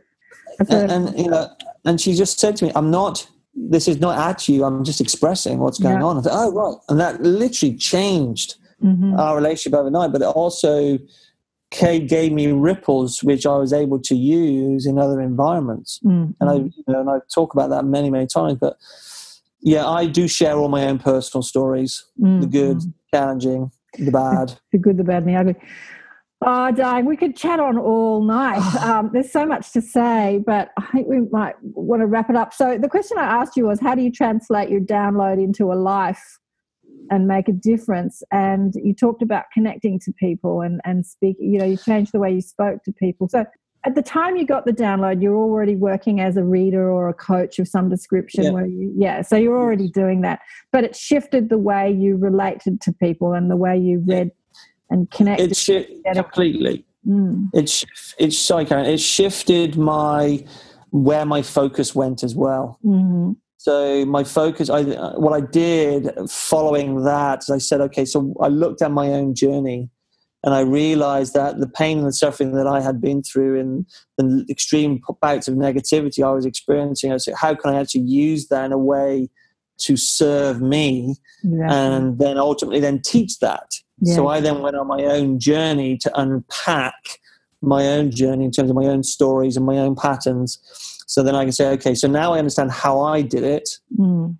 That's 0.57 0.69
where, 0.69 0.81
that's 0.88 0.94
and, 0.94 1.07
and 1.10 1.19
you 1.19 1.30
know 1.31 1.48
and 1.85 2.02
she 2.02 2.14
just 2.15 2.39
said 2.39 2.56
to 2.57 2.65
me 2.65 2.72
i'm 2.76 2.89
not 2.91 3.15
this 3.56 3.88
is 3.88 3.99
not 3.99 4.18
at 4.30 4.49
you 4.49 4.64
i'm 4.65 4.84
just 4.84 4.99
expressing 4.99 5.60
what's 5.60 5.80
going 5.80 5.99
Yeah. 5.99 6.03
on 6.06 6.18
I 6.18 6.22
thought, 6.22 6.34
oh 6.48 6.52
right 6.53 6.77
and 6.89 6.99
that 6.99 7.22
literally 7.22 7.76
changed 7.77 8.56
Mhm. 8.84 9.18
our 9.18 9.35
relationship 9.35 9.73
overnight 9.80 10.11
but 10.11 10.22
it 10.22 10.26
also 10.44 10.98
ca- 11.73 11.99
gave 11.99 12.31
me 12.31 12.48
ripples 12.48 13.23
which 13.23 13.45
i 13.45 13.56
was 13.56 13.73
able 13.73 13.99
to 13.99 14.15
use 14.15 14.85
in 14.85 14.98
other 14.98 15.22
environments 15.22 15.99
Mm, 16.06 16.27
and 16.39 16.49
I, 16.49 16.53
you 16.56 16.84
know, 16.88 17.02
and 17.02 17.10
I 17.10 17.18
talk 17.34 17.53
about 17.53 17.69
that 17.69 17.85
many, 17.85 18.10
many 18.10 18.27
times. 18.27 18.57
But 18.60 18.77
yeah, 19.61 19.88
I 19.88 20.06
do 20.06 20.27
share 20.27 20.57
all 20.57 20.69
my 20.69 20.85
own 20.88 20.99
personal 20.99 21.41
stories: 21.41 22.06
Mm, 22.19 22.41
the 22.41 22.48
good, 22.48 22.81
challenging, 23.14 23.72
the 23.98 24.11
bad. 24.11 24.60
the 24.72 24.77
good, 24.77 24.98
the 24.98 25.03
bad, 25.03 25.23
and 25.23 25.30
the 25.30 25.35
ugly. 25.35 25.56
Oh, 26.45 26.69
Di, 26.72 27.02
we 27.02 27.18
could 27.18 27.35
chat 27.35 27.60
on 27.60 27.77
all 27.77 28.23
night. 28.23 28.61
Um, 28.88 29.10
there's 29.11 29.31
so 29.31 29.45
much 29.45 29.72
to 29.73 29.81
say, 29.81 30.41
but 30.45 30.72
I 30.77 30.85
think 30.91 31.07
we 31.07 31.22
might 31.31 31.56
want 31.61 32.02
to 32.02 32.06
wrap 32.06 32.30
it 32.30 32.35
up. 32.35 32.53
So, 32.53 32.77
the 32.77 32.88
question 32.88 33.18
I 33.18 33.26
asked 33.26 33.57
you 33.57 33.65
was 33.65 33.80
how 33.80 33.95
do 33.95 34.02
you 34.02 34.11
translate 34.11 34.69
your 34.69 34.81
download 34.81 35.44
into 35.44 35.72
a 35.72 35.76
life 35.76 36.39
and 37.09 37.27
make 37.27 37.47
a 37.47 37.53
difference? 37.53 38.23
And 38.31 38.73
you 38.75 38.93
talked 38.93 39.21
about 39.21 39.45
connecting 39.53 39.99
to 40.01 40.11
people 40.13 40.61
and, 40.61 40.81
and 40.85 41.05
speak, 41.05 41.38
you 41.39 41.57
know, 41.59 41.65
you 41.65 41.77
changed 41.77 42.11
the 42.11 42.19
way 42.19 42.31
you 42.31 42.41
spoke 42.41 42.84
to 42.84 42.91
people. 42.91 43.27
So, 43.27 43.45
at 43.85 43.95
the 43.95 44.01
time 44.01 44.35
you 44.35 44.45
got 44.45 44.65
the 44.65 44.73
download, 44.73 45.21
you're 45.21 45.38
already 45.38 45.75
working 45.75 46.19
as 46.19 46.35
a 46.35 46.43
reader 46.43 46.91
or 46.91 47.07
a 47.07 47.13
coach 47.13 47.57
of 47.57 47.67
some 47.67 47.89
description. 47.89 48.43
Yeah. 48.43 48.49
Where 48.49 48.65
you, 48.65 48.91
yeah, 48.97 49.21
so 49.21 49.38
you're 49.38 49.57
already 49.57 49.88
doing 49.88 50.21
that, 50.21 50.39
but 50.73 50.84
it 50.84 50.95
shifted 50.95 51.49
the 51.49 51.57
way 51.57 51.91
you 51.91 52.17
related 52.17 52.81
to 52.81 52.91
people 52.91 53.34
and 53.34 53.49
the 53.49 53.55
way 53.55 53.77
you 53.77 54.03
read 54.05 54.31
and 54.89 55.09
connected. 55.11 55.51
It 55.51 55.57
shi 55.57 56.01
completely. 56.13 56.85
Mm, 57.07 57.49
it's 57.53 57.85
sorry, 58.38 58.65
Karen. 58.65 58.85
It 58.85 58.99
shifted 58.99 59.77
my 59.77 60.45
where 60.89 61.25
my 61.25 61.41
focus 61.41 61.93
went 61.95 62.23
as 62.23 62.35
well. 62.35 62.79
mhm, 62.84 63.38
So 63.57 64.05
my 64.05 64.23
focus, 64.23 64.69
I 64.69 64.81
uh, 64.81 65.13
what 65.13 65.34
I 65.34 65.41
did 65.41 66.09
following 66.29 67.03
that, 67.03 67.43
I 67.51 67.57
said, 67.57 67.81
okay, 67.81 68.05
so 68.05 68.34
I 68.39 68.47
looked 68.47 68.81
at 68.81 68.91
my 68.91 69.07
own 69.07 69.34
journey, 69.34 69.89
and 70.43 70.53
I 70.53 70.61
realized 70.61 71.34
that 71.34 71.59
the 71.59 71.67
pain 71.67 71.97
and 71.97 72.07
the 72.07 72.13
suffering 72.13 72.53
that 72.53 72.67
I 72.67 72.81
had 72.81 73.01
been 73.01 73.23
through 73.23 73.59
and 73.59 73.85
the 74.17 74.45
extreme 74.49 75.01
bouts 75.21 75.47
of 75.47 75.55
negativity 75.55 76.23
I 76.23 76.31
was 76.31 76.45
experiencing, 76.45 77.11
I 77.11 77.17
said, 77.17 77.34
how 77.35 77.55
can 77.55 77.73
I 77.73 77.79
actually 77.79 78.01
use 78.01 78.47
that 78.49 78.65
in 78.65 78.71
a 78.71 78.77
way 78.77 79.29
to 79.79 79.97
serve 79.97 80.61
me, 80.61 81.15
exactly. 81.43 81.75
and 81.75 82.19
then 82.19 82.38
ultimately 82.38 82.79
then 82.79 83.01
teach 83.01 83.39
that. 83.39 83.73
Yeah. 83.99 84.15
So 84.15 84.27
I 84.27 84.39
then 84.39 84.61
went 84.61 84.75
on 84.75 84.88
my 84.88 85.03
own 85.03 85.39
journey 85.39 85.97
to 85.97 86.19
unpack 86.19 87.19
my 87.61 87.88
own 87.88 88.11
journey 88.11 88.45
in 88.45 88.51
terms 88.51 88.69
of 88.69 88.75
my 88.75 88.85
own 88.85 89.03
stories 89.03 89.57
and 89.57 89.65
my 89.65 89.77
own 89.79 89.95
patterns. 89.95 90.59
So 91.07 91.23
then 91.23 91.35
I 91.35 91.43
can 91.43 91.51
say, 91.51 91.69
okay, 91.69 91.95
so 91.95 92.07
now 92.07 92.34
I 92.34 92.39
understand 92.39 92.71
how 92.71 93.01
I 93.01 93.21
did 93.21 93.43
it. 93.43 93.69
Mm. 93.97 94.38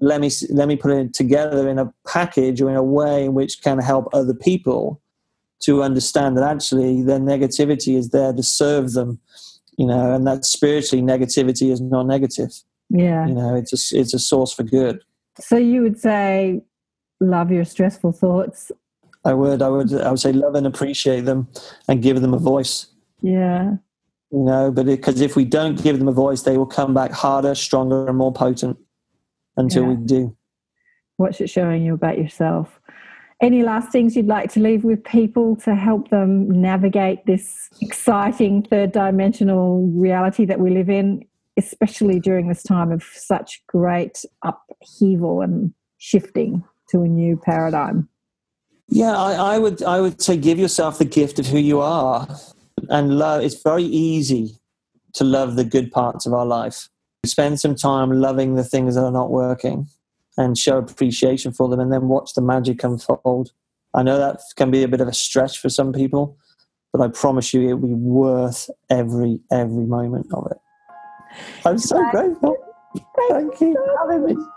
Let 0.00 0.20
me 0.20 0.30
let 0.50 0.68
me 0.68 0.76
put 0.76 0.90
it 0.92 1.14
together 1.14 1.68
in 1.68 1.78
a 1.78 1.92
package 2.06 2.60
or 2.60 2.70
in 2.70 2.76
a 2.76 2.82
way 2.82 3.24
in 3.24 3.34
which 3.34 3.62
can 3.62 3.78
help 3.78 4.08
other 4.12 4.34
people 4.34 5.00
to 5.60 5.82
understand 5.82 6.36
that 6.36 6.44
actually 6.44 7.02
their 7.02 7.18
negativity 7.18 7.96
is 7.96 8.10
there 8.10 8.32
to 8.32 8.42
serve 8.42 8.92
them, 8.92 9.20
you 9.76 9.86
know, 9.86 10.14
and 10.14 10.26
that 10.26 10.44
spiritually 10.44 11.02
negativity 11.02 11.70
is 11.70 11.80
not 11.80 12.06
negative. 12.06 12.52
Yeah. 12.90 13.26
You 13.26 13.34
know, 13.34 13.54
it's 13.54 13.72
a, 13.72 13.98
it's 13.98 14.14
a 14.14 14.18
source 14.18 14.52
for 14.52 14.62
good. 14.62 15.02
So 15.40 15.56
you 15.56 15.82
would 15.82 15.98
say, 16.00 16.62
love 17.20 17.50
your 17.50 17.64
stressful 17.64 18.12
thoughts. 18.12 18.70
I 19.24 19.34
would, 19.34 19.60
I 19.62 19.68
would, 19.68 19.92
I 19.92 20.10
would 20.10 20.20
say 20.20 20.32
love 20.32 20.54
and 20.54 20.66
appreciate 20.66 21.24
them 21.24 21.48
and 21.88 22.00
give 22.00 22.20
them 22.20 22.34
a 22.34 22.38
voice. 22.38 22.86
Yeah. 23.20 23.76
You 24.30 24.44
know, 24.44 24.70
but 24.70 24.84
because 24.86 25.20
if 25.20 25.36
we 25.36 25.44
don't 25.44 25.82
give 25.82 25.98
them 25.98 26.08
a 26.08 26.12
voice, 26.12 26.42
they 26.42 26.58
will 26.58 26.66
come 26.66 26.92
back 26.92 27.12
harder, 27.12 27.54
stronger, 27.54 28.06
and 28.08 28.18
more 28.18 28.32
potent 28.32 28.76
until 29.56 29.84
Yeah. 29.84 29.88
we 29.88 29.96
do. 29.96 30.36
What's 31.16 31.40
it 31.40 31.48
showing 31.48 31.82
you 31.82 31.94
about 31.94 32.18
yourself? 32.18 32.78
Any 33.40 33.62
last 33.62 33.90
things 33.90 34.16
you'd 34.16 34.26
like 34.26 34.52
to 34.52 34.60
leave 34.60 34.84
with 34.84 35.02
people 35.04 35.56
to 35.56 35.74
help 35.74 36.10
them 36.10 36.50
navigate 36.50 37.24
this 37.24 37.70
exciting 37.80 38.64
third 38.64 38.92
dimensional 38.92 39.86
reality 39.94 40.44
that 40.44 40.60
we 40.60 40.70
live 40.70 40.90
in, 40.90 41.24
especially 41.56 42.20
during 42.20 42.48
this 42.48 42.62
time 42.62 42.92
of 42.92 43.02
such 43.02 43.62
great 43.66 44.24
upheaval 44.42 45.40
and 45.40 45.72
shifting 45.98 46.64
to 46.90 47.02
a 47.02 47.08
new 47.08 47.36
paradigm? 47.36 48.08
Yeah, 48.88 49.16
I, 49.16 49.54
I 49.54 49.58
would, 49.58 49.82
I 49.82 50.00
would 50.00 50.20
say 50.20 50.36
give 50.36 50.58
yourself 50.58 50.98
the 50.98 51.04
gift 51.04 51.38
of 51.38 51.46
who 51.46 51.58
you 51.58 51.80
are, 51.80 52.26
and 52.88 53.18
love. 53.18 53.42
It's 53.42 53.62
very 53.62 53.84
easy 53.84 54.58
to 55.14 55.24
love 55.24 55.56
the 55.56 55.64
good 55.64 55.90
parts 55.90 56.26
of 56.26 56.32
our 56.32 56.46
life. 56.46 56.88
Spend 57.24 57.60
some 57.60 57.74
time 57.74 58.12
loving 58.12 58.54
the 58.54 58.64
things 58.64 58.94
that 58.94 59.04
are 59.04 59.12
not 59.12 59.30
working, 59.30 59.88
and 60.36 60.56
show 60.56 60.78
appreciation 60.78 61.52
for 61.52 61.68
them, 61.68 61.80
and 61.80 61.92
then 61.92 62.08
watch 62.08 62.34
the 62.34 62.42
magic 62.42 62.82
unfold. 62.84 63.52
I 63.94 64.02
know 64.02 64.18
that 64.18 64.40
can 64.56 64.70
be 64.70 64.82
a 64.82 64.88
bit 64.88 65.00
of 65.00 65.08
a 65.08 65.14
stretch 65.14 65.58
for 65.58 65.68
some 65.68 65.92
people, 65.92 66.36
but 66.92 67.00
I 67.00 67.08
promise 67.08 67.52
you, 67.52 67.62
it'll 67.64 67.78
be 67.78 67.94
worth 67.94 68.70
every 68.90 69.40
every 69.50 69.84
moment 69.84 70.26
of 70.32 70.50
it. 70.50 70.58
I'm 71.64 71.78
so 71.78 72.02
grateful. 72.10 72.56
Thank 73.28 73.60
you 73.60 73.76
having. 74.08 74.48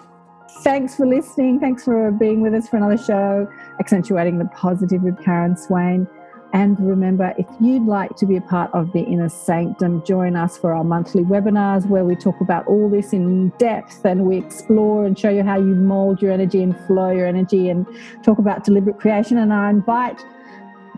Thanks 0.62 0.96
for 0.96 1.06
listening. 1.06 1.60
Thanks 1.60 1.84
for 1.84 2.12
being 2.12 2.42
with 2.42 2.54
us 2.54 2.70
for 2.70 2.78
another 2.78 2.98
show, 2.98 3.52
Accentuating 3.80 4.38
the 4.38 4.46
Positive 4.46 5.02
with 5.02 5.22
Karen 5.24 5.58
Swain. 5.58 6.08
And 6.54 6.80
remember, 6.80 7.34
if 7.38 7.48
you'd 7.60 7.86
like 7.86 8.16
to 8.18 8.28
be 8.28 8.38
a 8.38 8.42
part 8.42 8.70
of 8.74 8.94
the 8.94 9.02
Inner 9.02 9.28
Sanctum, 9.28 10.06
join 10.06 10.36
us 10.36 10.56
for 10.58 10.72
our 10.72 10.84
monthly 10.84 11.24
webinars 11.24 11.88
where 11.88 12.06
we 12.06 12.16
talk 12.16 12.40
about 12.40 12.68
all 12.68 12.90
this 12.90 13.12
in 13.12 13.50
depth 13.58 14.06
and 14.06 14.26
we 14.26 14.38
explore 14.38 15.06
and 15.06 15.18
show 15.18 15.30
you 15.30 15.44
how 15.44 15.58
you 15.58 15.74
mold 15.74 16.22
your 16.22 16.32
energy 16.32 16.62
and 16.62 16.78
flow 16.86 17.10
your 17.10 17.26
energy 17.26 17.70
and 17.70 17.88
talk 18.24 18.38
about 18.38 18.64
deliberate 18.64 19.00
creation. 19.00 19.40
And 19.40 19.52
I 19.52 19.72
invite 19.72 20.24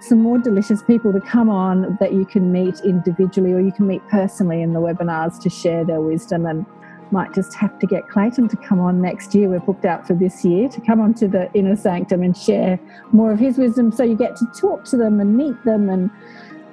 some 0.01 0.21
more 0.21 0.37
delicious 0.37 0.83
people 0.83 1.13
to 1.13 1.21
come 1.21 1.49
on 1.49 1.97
that 2.01 2.13
you 2.13 2.25
can 2.25 2.51
meet 2.51 2.81
individually 2.81 3.53
or 3.53 3.61
you 3.61 3.71
can 3.71 3.87
meet 3.87 4.05
personally 4.09 4.61
in 4.61 4.73
the 4.73 4.79
webinars 4.79 5.41
to 5.41 5.49
share 5.49 5.85
their 5.85 6.01
wisdom 6.01 6.45
and 6.45 6.65
might 7.11 7.33
just 7.33 7.53
have 7.55 7.77
to 7.79 7.87
get 7.87 8.07
Clayton 8.09 8.47
to 8.49 8.57
come 8.57 8.79
on 8.79 9.01
next 9.01 9.33
year. 9.35 9.49
We're 9.49 9.59
booked 9.59 9.85
out 9.85 10.07
for 10.07 10.13
this 10.13 10.43
year 10.43 10.69
to 10.69 10.81
come 10.81 10.99
on 10.99 11.13
to 11.15 11.27
the 11.27 11.51
inner 11.53 11.75
sanctum 11.75 12.23
and 12.23 12.35
share 12.35 12.79
more 13.11 13.31
of 13.31 13.39
his 13.39 13.57
wisdom 13.57 13.91
so 13.91 14.03
you 14.03 14.15
get 14.15 14.35
to 14.37 14.45
talk 14.59 14.85
to 14.85 14.97
them 14.97 15.19
and 15.19 15.35
meet 15.37 15.61
them 15.63 15.89
and 15.89 16.09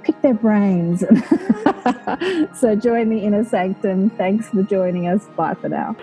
pick 0.02 0.20
their 0.22 0.34
brains. 0.34 1.00
so 2.58 2.74
join 2.74 3.08
the 3.08 3.20
inner 3.22 3.44
sanctum. 3.44 4.10
Thanks 4.10 4.48
for 4.48 4.62
joining 4.62 5.06
us. 5.06 5.26
Bye 5.36 5.54
for 5.54 5.68
now. 5.68 5.96